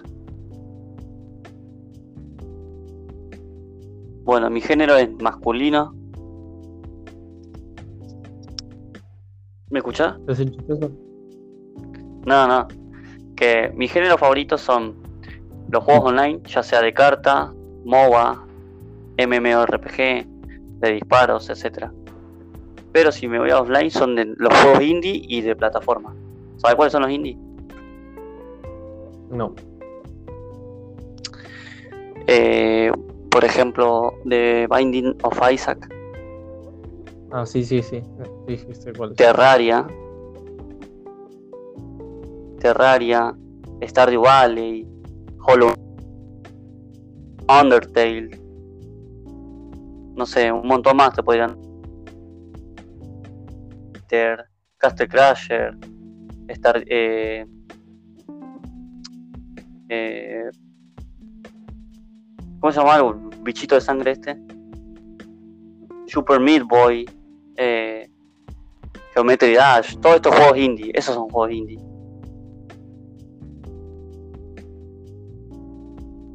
Bueno, 4.25 4.49
mi 4.51 4.61
género 4.61 4.97
es 4.97 5.11
masculino. 5.21 5.95
¿Me 9.71 9.79
escuchás? 9.79 10.19
No, 12.27 12.47
no. 12.47 12.69
Que 13.37 13.73
mis 13.75 13.93
géneros 13.93 14.21
favoritos 14.21 14.61
son 14.61 15.00
los 15.71 15.85
juegos 15.85 16.11
online, 16.11 16.41
ya 16.47 16.63
sea 16.63 16.83
de 16.83 16.93
carta, 16.93 17.53
MOBA, 17.85 18.45
MMORPG, 19.19 20.27
de 20.81 20.93
disparos, 20.93 21.49
etcétera. 21.51 21.93
Pero 22.93 23.13
si 23.13 23.29
me 23.29 23.39
voy 23.39 23.51
a 23.51 23.61
offline 23.61 23.91
son 23.91 24.17
de 24.17 24.35
los 24.37 24.53
juegos 24.61 24.83
indie 24.83 25.23
y 25.29 25.43
de 25.43 25.55
plataforma. 25.55 26.15
¿Sabes 26.57 26.75
cuáles 26.77 26.93
son 26.93 27.03
los 27.03 27.11
indie? 27.11 27.39
No. 29.31 29.55
Eh, 32.27 32.91
por 33.31 33.45
ejemplo, 33.45 34.15
The 34.29 34.67
Binding 34.69 35.17
of 35.23 35.39
Isaac, 35.51 35.89
Ah, 37.33 37.47
sí, 37.47 37.63
sí, 37.63 37.81
sí. 37.83 38.03
Cuál 38.97 39.13
es. 39.13 39.17
Terraria, 39.17 39.87
Terraria, 42.59 43.35
Stardew 43.83 44.23
Valley, 44.23 44.87
Hollow, 45.43 45.73
Undertale, 47.49 48.31
no 50.15 50.27
sé, 50.27 50.53
un 50.53 50.67
montón 50.67 50.97
más 50.97 51.15
te 51.15 51.23
podrían. 51.23 51.57
Castle 54.79 55.09
Crasher, 55.09 55.77
Star, 56.49 56.83
eh, 56.89 57.47
eh, 59.89 60.51
¿cómo 62.59 62.73
se 62.73 62.81
llama 62.81 62.97
el 62.97 63.43
bichito 63.43 63.77
de 63.77 63.81
sangre 63.81 64.13
este? 64.13 64.37
Super 66.07 66.41
Meat 66.41 66.65
Boy, 66.65 67.09
eh, 67.57 68.11
Geometry 69.15 69.55
Dash, 69.55 69.97
todos 69.99 70.17
estos 70.17 70.35
juegos 70.35 70.59
indie, 70.59 70.91
esos 70.95 71.15
son 71.15 71.29
juegos 71.29 71.53
indie. 71.53 71.90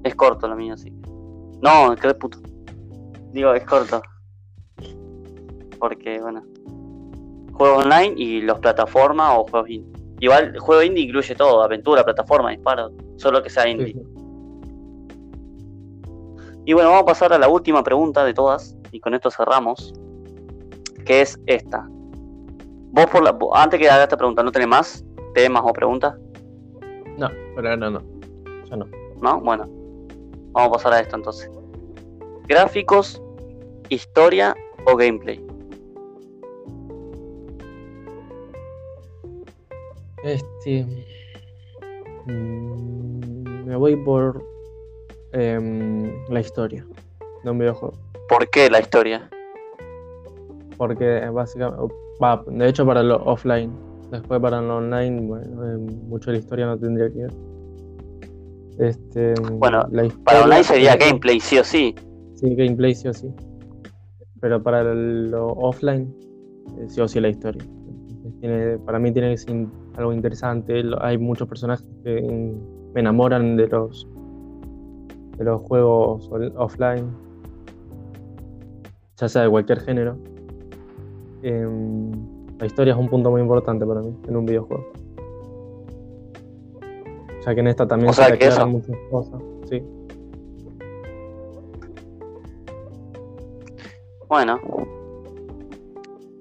Es 0.05 0.15
corto 0.15 0.47
lo 0.47 0.55
mío, 0.55 0.75
que- 0.81 0.91
No, 1.61 1.95
qué 1.99 2.13
puto. 2.13 2.37
Digo, 3.33 3.53
es 3.53 3.63
corto. 3.65 4.01
Porque, 5.79 6.21
bueno. 6.21 6.43
Juegos 7.53 7.85
online 7.85 8.13
y 8.17 8.41
los 8.41 8.59
plataformas 8.59 9.33
o 9.37 9.45
juegos 9.45 9.69
indie. 9.69 9.91
Igual, 10.19 10.51
el 10.53 10.59
juego 10.59 10.83
indie 10.83 11.05
incluye 11.05 11.35
todo: 11.35 11.63
aventura, 11.63 12.03
plataforma, 12.03 12.51
disparo. 12.51 12.91
Solo 13.17 13.41
que 13.41 13.49
sea 13.49 13.63
Sí, 13.63 13.69
indie. 13.71 13.93
sí. 13.93 14.01
Y 16.65 16.73
bueno, 16.73 16.89
vamos 16.89 17.03
a 17.03 17.05
pasar 17.05 17.33
a 17.33 17.37
la 17.37 17.47
última 17.47 17.83
pregunta 17.83 18.23
de 18.23 18.33
todas. 18.33 18.75
Y 18.91 18.99
con 18.99 19.13
esto 19.13 19.29
cerramos. 19.31 19.93
Que 21.05 21.21
es 21.21 21.39
esta. 21.45 21.87
Vos, 21.89 23.05
por 23.07 23.23
la, 23.23 23.31
vos- 23.31 23.51
antes 23.55 23.79
que 23.79 23.89
haga 23.89 24.03
esta 24.03 24.17
pregunta, 24.17 24.41
¿no 24.43 24.51
tenés 24.51 24.67
más 24.67 25.05
temas 25.33 25.63
o 25.65 25.73
preguntas? 25.73 26.15
No, 27.17 27.27
pero 27.55 27.69
ahora 27.69 27.89
no. 27.89 28.01
Ya 28.69 28.75
no. 28.75 28.85
¿No? 29.21 29.39
Bueno, 29.41 29.65
vamos 30.55 30.69
a 30.69 30.71
pasar 30.71 30.93
a 30.93 30.99
esto 31.01 31.15
entonces. 31.17 31.51
Gráficos, 32.47 33.21
historia 33.89 34.55
o 34.85 34.95
gameplay. 34.95 35.45
Este. 40.23 40.85
mm, 42.25 43.65
Me 43.65 43.75
voy 43.75 43.95
por 43.97 44.43
em, 45.33 46.25
la 46.29 46.39
historia 46.39 46.87
de 47.43 47.49
un 47.49 47.59
videojuego. 47.59 47.95
¿Por 48.29 48.49
qué 48.49 48.69
la 48.69 48.79
historia? 48.79 49.29
Porque 50.77 51.17
eh, 51.17 51.29
básicamente. 51.29 51.93
Va, 52.23 52.43
de 52.47 52.69
hecho, 52.69 52.85
para 52.85 53.03
lo 53.03 53.17
offline. 53.25 53.71
Después, 54.09 54.39
para 54.39 54.61
lo 54.61 54.77
online, 54.77 55.21
bueno, 55.21 55.65
eh, 55.65 55.77
mucho 55.77 56.31
de 56.31 56.37
la 56.37 56.39
historia 56.43 56.65
no 56.65 56.77
tendría 56.77 57.09
que 57.09 57.23
ver. 57.23 57.31
Este, 58.79 59.33
Bueno, 59.53 59.87
la 59.91 60.07
Para 60.23 60.43
online 60.43 60.63
sería 60.63 60.95
gameplay, 60.95 61.39
sí 61.39 61.57
o 61.57 61.63
sí. 61.63 61.95
Sí, 62.35 62.55
gameplay 62.55 62.93
sí 62.93 63.07
o 63.07 63.13
sí. 63.13 63.31
Pero 64.41 64.61
para 64.61 64.83
lo 64.83 65.47
offline, 65.53 66.13
eh, 66.77 66.85
sí 66.87 67.01
o 67.01 67.07
sí 67.07 67.19
la 67.19 67.29
historia. 67.29 67.63
Tiene, 68.41 68.77
para 68.79 68.99
mí 68.99 69.11
tiene 69.11 69.31
que 69.31 69.37
ser 69.37 69.67
algo 69.97 70.13
interesante. 70.13 70.83
Hay 70.99 71.17
muchos 71.17 71.47
personajes 71.47 71.87
que 72.03 72.21
me 72.93 72.99
enamoran 72.99 73.55
de 73.55 73.67
los 73.67 74.07
de 75.37 75.43
los 75.43 75.61
juegos 75.63 76.29
offline, 76.55 77.13
ya 79.17 79.27
sea 79.27 79.43
de 79.43 79.49
cualquier 79.49 79.81
género. 79.81 80.17
Em, 81.43 82.11
la 82.57 82.65
historia 82.65 82.93
es 82.93 82.99
un 82.99 83.09
punto 83.09 83.31
muy 83.31 83.41
importante 83.41 83.85
para 83.85 84.01
mí 84.01 84.15
en 84.27 84.35
un 84.35 84.45
videojuego. 84.45 84.85
Ya 87.45 87.53
que 87.53 87.61
en 87.61 87.67
esta 87.67 87.87
también 87.87 88.09
O 88.09 88.13
se 88.13 88.23
sea 88.25 88.37
que 88.37 88.47
eso- 88.47 88.67
muchas 88.67 88.97
cosas. 89.11 89.41
Sí. 89.69 89.81
Bueno. 94.27 94.59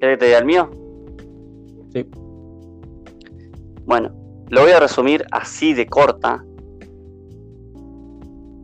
¿Querés 0.00 0.14
que 0.14 0.16
te 0.18 0.26
diga 0.26 0.38
el 0.38 0.44
mío? 0.44 0.70
Sí. 1.92 2.06
Bueno, 3.86 4.10
lo 4.50 4.62
voy 4.62 4.70
a 4.72 4.80
resumir 4.80 5.24
así 5.30 5.74
de 5.74 5.86
corta. 5.86 6.44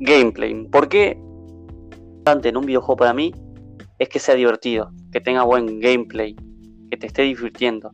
Gameplay. 0.00 0.66
¿Por 0.68 0.88
qué 0.88 1.18
importante 1.18 2.48
en 2.48 2.56
un 2.56 2.64
videojuego 2.66 2.96
para 2.96 3.12
mí 3.12 3.32
es 3.98 4.08
que 4.08 4.18
sea 4.18 4.34
divertido, 4.34 4.90
que 5.12 5.20
tenga 5.20 5.42
buen 5.44 5.78
gameplay, 5.78 6.34
que 6.90 6.96
te 6.96 7.06
esté 7.06 7.22
divirtiendo? 7.22 7.90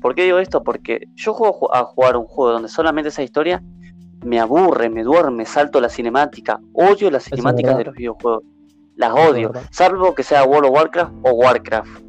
¿Por 0.00 0.14
qué 0.14 0.24
digo 0.24 0.38
esto? 0.38 0.62
Porque 0.62 1.08
yo 1.14 1.34
juego 1.34 1.58
ju- 1.60 1.68
a 1.72 1.84
jugar 1.84 2.16
un 2.16 2.24
juego 2.26 2.52
donde 2.52 2.68
solamente 2.68 3.08
esa 3.08 3.22
historia 3.22 3.62
me 4.24 4.38
aburre, 4.40 4.88
me 4.90 5.02
duerme, 5.02 5.44
salto 5.46 5.80
la 5.80 5.88
cinemática, 5.88 6.60
odio 6.72 7.10
las 7.10 7.24
cinemáticas 7.24 7.72
de 7.78 7.84
los 7.84 7.94
videojuegos, 7.94 8.42
las 8.96 9.12
odio, 9.12 9.52
salvo 9.70 10.14
que 10.14 10.22
sea 10.22 10.44
World 10.44 10.66
of 10.70 10.74
Warcraft 10.76 11.12
o 11.22 11.30
Warcraft. 11.32 12.02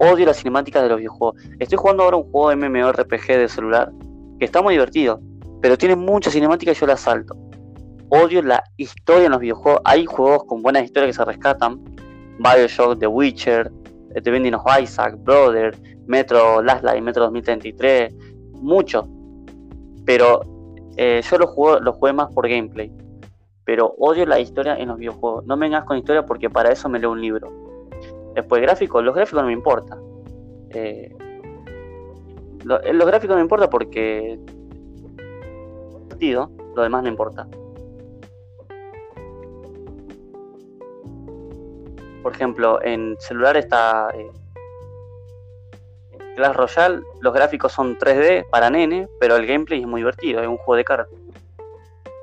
Odio 0.00 0.26
las 0.26 0.36
cinemáticas 0.36 0.82
de 0.82 0.88
los 0.90 0.98
videojuegos. 0.98 1.42
Estoy 1.58 1.76
jugando 1.78 2.04
ahora 2.04 2.16
un 2.18 2.30
juego 2.30 2.50
de 2.50 2.56
MMORPG 2.56 3.26
de 3.26 3.48
celular 3.48 3.90
que 4.38 4.44
está 4.44 4.62
muy 4.62 4.74
divertido, 4.74 5.20
pero 5.60 5.76
tiene 5.76 5.96
muchas 5.96 6.34
cinemáticas 6.34 6.76
y 6.76 6.80
yo 6.80 6.86
las 6.86 7.00
salto. 7.00 7.36
Odio 8.10 8.40
la 8.42 8.62
historia 8.76 9.26
en 9.26 9.32
los 9.32 9.40
videojuegos. 9.40 9.80
Hay 9.84 10.06
juegos 10.06 10.44
con 10.44 10.62
buenas 10.62 10.84
historias 10.84 11.08
que 11.16 11.22
se 11.22 11.24
rescatan. 11.24 11.80
Bioshock, 12.38 13.00
The 13.00 13.06
Witcher, 13.08 13.72
The 14.14 14.30
Binding 14.30 14.54
of 14.54 14.62
Isaac, 14.80 15.16
Brother, 15.18 15.76
Metro 16.06 16.62
Last 16.62 16.82
Light, 16.84 17.02
Metro 17.02 17.24
2033, 17.24 18.14
muchos. 18.60 19.06
Pero 20.04 20.40
eh, 20.96 21.20
yo 21.28 21.38
los 21.38 21.94
jugué 21.96 22.12
más 22.12 22.32
por 22.32 22.48
gameplay. 22.48 22.90
Pero 23.64 23.94
odio 23.98 24.24
la 24.24 24.40
historia 24.40 24.76
en 24.76 24.88
los 24.88 24.96
videojuegos. 24.98 25.44
No 25.46 25.56
me 25.56 25.66
vengas 25.66 25.84
con 25.84 25.98
historia 25.98 26.24
porque 26.24 26.48
para 26.48 26.72
eso 26.72 26.88
me 26.88 26.98
leo 26.98 27.12
un 27.12 27.20
libro. 27.20 27.52
Después, 28.34 28.62
gráficos, 28.62 29.04
los 29.04 29.14
gráficos 29.14 29.42
no 29.42 29.48
me 29.48 29.52
importa. 29.52 29.98
Eh, 30.70 31.14
lo- 32.64 32.80
eh, 32.82 32.92
los 32.94 33.06
gráficos 33.06 33.34
no 33.34 33.36
me 33.36 33.42
importa 33.42 33.68
porque. 33.68 34.38
divertido, 36.06 36.50
Lo 36.74 36.82
demás 36.82 37.02
no 37.02 37.08
importa. 37.08 37.46
Por 42.22 42.32
ejemplo, 42.32 42.82
en 42.82 43.16
celular 43.20 43.56
está. 43.56 44.08
eh, 44.14 44.30
Clash 46.36 46.54
Royale, 46.54 47.02
los 47.20 47.34
gráficos 47.34 47.72
son 47.72 47.98
3D 47.98 48.48
para 48.48 48.70
nene, 48.70 49.08
pero 49.18 49.34
el 49.34 49.44
gameplay 49.44 49.80
es 49.80 49.86
muy 49.88 50.02
divertido, 50.02 50.40
es 50.40 50.46
un 50.46 50.56
juego 50.58 50.76
de 50.76 50.84
cartas. 50.84 51.18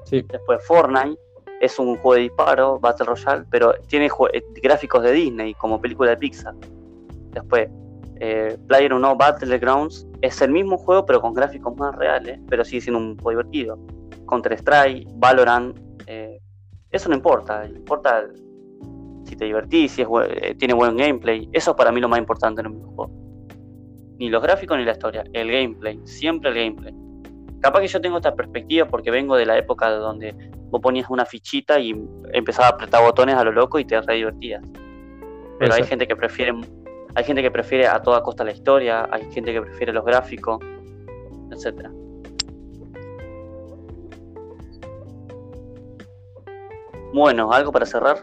Sí. 0.05 0.21
Después 0.21 0.65
Fortnite 0.65 1.19
es 1.59 1.77
un 1.79 1.97
juego 1.97 2.13
de 2.13 2.21
disparo, 2.21 2.79
Battle 2.79 3.07
Royale, 3.07 3.43
pero 3.49 3.73
tiene 3.87 4.09
eh, 4.31 4.43
gráficos 4.63 5.03
de 5.03 5.11
Disney, 5.11 5.53
como 5.55 5.81
película 5.81 6.11
de 6.11 6.17
Pixar. 6.17 6.53
Después, 7.31 7.69
eh, 8.21 8.57
Player 8.67 8.93
Unknown 8.93 9.17
Battlegrounds 9.17 10.07
es 10.21 10.41
el 10.41 10.51
mismo 10.51 10.77
juego, 10.77 11.05
pero 11.05 11.19
con 11.19 11.33
gráficos 11.33 11.75
más 11.75 11.93
reales, 11.95 12.39
pero 12.47 12.63
sigue 12.63 12.81
siendo 12.81 12.99
un 12.99 13.17
juego 13.17 13.41
divertido. 13.41 13.77
Counter-Strike, 14.29 15.07
Valorant, 15.15 15.77
eh, 16.07 16.39
eso 16.91 17.09
no 17.09 17.15
importa, 17.15 17.65
importa 17.65 18.25
si 19.25 19.35
te 19.35 19.45
divertís, 19.45 19.91
si 19.91 20.01
es, 20.01 20.07
eh, 20.29 20.55
tiene 20.55 20.73
buen 20.73 20.95
gameplay. 20.95 21.49
Eso 21.51 21.71
es 21.71 21.77
para 21.77 21.91
mí 21.91 21.99
lo 21.99 22.07
más 22.07 22.19
importante 22.19 22.61
en 22.61 22.67
un 22.67 22.73
videojuego. 22.75 23.11
Ni 24.17 24.29
los 24.29 24.41
gráficos 24.41 24.77
ni 24.77 24.85
la 24.85 24.93
historia, 24.93 25.23
el 25.33 25.51
gameplay, 25.51 25.99
siempre 26.05 26.49
el 26.51 26.55
gameplay. 26.55 26.93
Capaz 27.59 27.81
que 27.81 27.87
yo 27.87 27.99
tengo 27.99 28.17
esta 28.17 28.35
perspectiva 28.35 28.87
porque 28.87 29.11
vengo 29.11 29.35
de 29.35 29.45
la 29.45 29.57
época 29.57 29.89
de 29.91 29.97
donde 29.97 30.35
vos 30.69 30.81
ponías 30.81 31.09
una 31.09 31.25
fichita 31.25 31.79
y 31.79 31.93
empezabas 32.31 32.71
a 32.71 32.75
apretar 32.75 33.03
botones 33.03 33.35
a 33.35 33.43
lo 33.43 33.51
loco 33.51 33.79
y 33.79 33.85
te 33.85 33.99
re 33.99 34.15
divertías. 34.15 34.63
Pero 35.59 35.73
hay 35.73 35.83
gente 35.83 36.07
que 36.07 36.15
prefiere 36.15 36.53
hay 37.15 37.23
gente 37.23 37.41
que 37.41 37.49
prefiere 37.49 37.87
a 37.87 38.01
toda 38.01 38.21
costa 38.21 38.43
la 38.43 38.51
historia, 38.51 39.07
hay 39.09 39.31
gente 39.31 39.53
que 39.53 39.61
prefiere 39.61 39.93
los 39.93 40.03
gráficos, 40.03 40.59
etcétera. 41.49 41.89
Bueno, 47.13 47.53
algo 47.53 47.71
para 47.71 47.85
cerrar. 47.85 48.17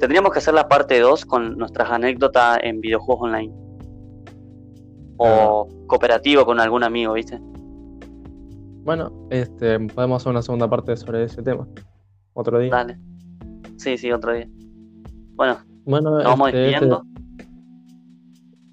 Tendríamos 0.00 0.32
que 0.32 0.38
hacer 0.38 0.54
la 0.54 0.68
parte 0.68 0.98
2 1.00 1.24
con 1.26 1.56
nuestras 1.58 1.90
anécdotas 1.90 2.58
en 2.62 2.80
videojuegos 2.80 3.22
online. 3.28 3.52
O 5.18 5.68
cooperativo 5.86 6.44
con 6.44 6.58
algún 6.60 6.82
amigo, 6.82 7.12
¿viste? 7.14 7.38
Bueno, 8.84 9.12
este, 9.30 9.78
podemos 9.78 10.20
hacer 10.22 10.30
una 10.30 10.42
segunda 10.42 10.68
parte 10.68 10.96
sobre 10.96 11.24
ese 11.24 11.42
tema. 11.42 11.68
Otro 12.34 12.58
día. 12.58 12.70
Dale. 12.70 12.98
Sí, 13.76 13.96
sí, 13.96 14.10
otro 14.10 14.32
día. 14.32 14.48
Bueno, 15.34 15.58
Bueno, 15.84 16.10
nos 16.10 16.24
vamos 16.24 16.48
este, 16.48 16.58
este- 16.66 16.70
despidiendo. 16.86 17.02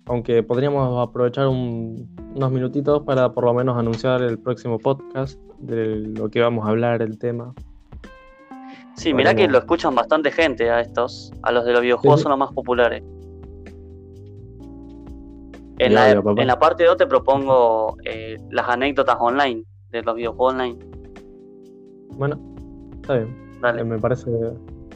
aunque 0.07 0.41
podríamos 0.41 1.07
aprovechar 1.07 1.47
un- 1.47 2.09
unos 2.35 2.51
minutitos 2.51 3.03
para 3.03 3.31
por 3.31 3.43
lo 3.45 3.53
menos 3.53 3.77
anunciar 3.77 4.21
el 4.23 4.39
próximo 4.39 4.79
podcast 4.79 5.39
de 5.59 5.97
lo 5.97 6.29
que 6.29 6.41
vamos 6.41 6.65
a 6.65 6.69
hablar, 6.69 7.01
el 7.03 7.19
tema. 7.19 7.53
Sí, 8.99 9.13
mirá 9.13 9.33
que 9.33 9.47
lo 9.47 9.57
escuchan 9.59 9.95
bastante 9.95 10.29
gente 10.31 10.69
a 10.69 10.81
estos. 10.81 11.31
A 11.43 11.51
los 11.51 11.63
de 11.65 11.71
los 11.73 11.81
videojuegos 11.81 12.19
Sí. 12.19 12.23
son 12.23 12.31
los 12.31 12.39
más 12.39 12.51
populares. 12.53 13.01
En 15.81 15.93
la, 15.93 16.21
papá. 16.21 16.41
en 16.41 16.47
la 16.47 16.59
parte 16.59 16.83
2 16.83 16.97
te 16.97 17.07
propongo 17.07 17.95
eh, 18.03 18.37
las 18.51 18.67
anécdotas 18.67 19.15
online 19.19 19.63
de 19.91 20.03
los 20.03 20.15
videojuegos 20.15 20.53
online. 20.53 20.77
Bueno, 22.17 22.37
está 23.01 23.15
bien. 23.15 23.59
Dale, 23.61 23.81
Eh, 23.81 23.85
Me 23.85 23.97
parece 23.97 24.29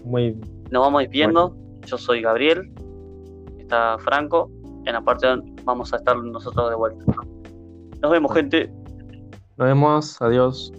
muy. 0.03 0.33
nos 0.71 0.81
vamos 0.81 1.01
despidiendo. 1.01 1.55
Yo 1.85 1.97
soy 1.97 2.21
Gabriel. 2.21 2.69
Está 3.59 3.97
Franco. 3.99 4.49
En 4.85 4.93
la 4.93 5.01
parte 5.01 5.25
2 5.27 5.39
vamos 5.63 5.93
a 5.93 5.97
estar 5.97 6.17
nosotros 6.17 6.69
de 6.69 6.75
vuelta. 6.75 7.05
Nos 8.01 8.11
vemos, 8.11 8.33
gente. 8.33 8.69
Nos 9.55 9.67
vemos. 9.67 10.21
Adiós. 10.21 10.73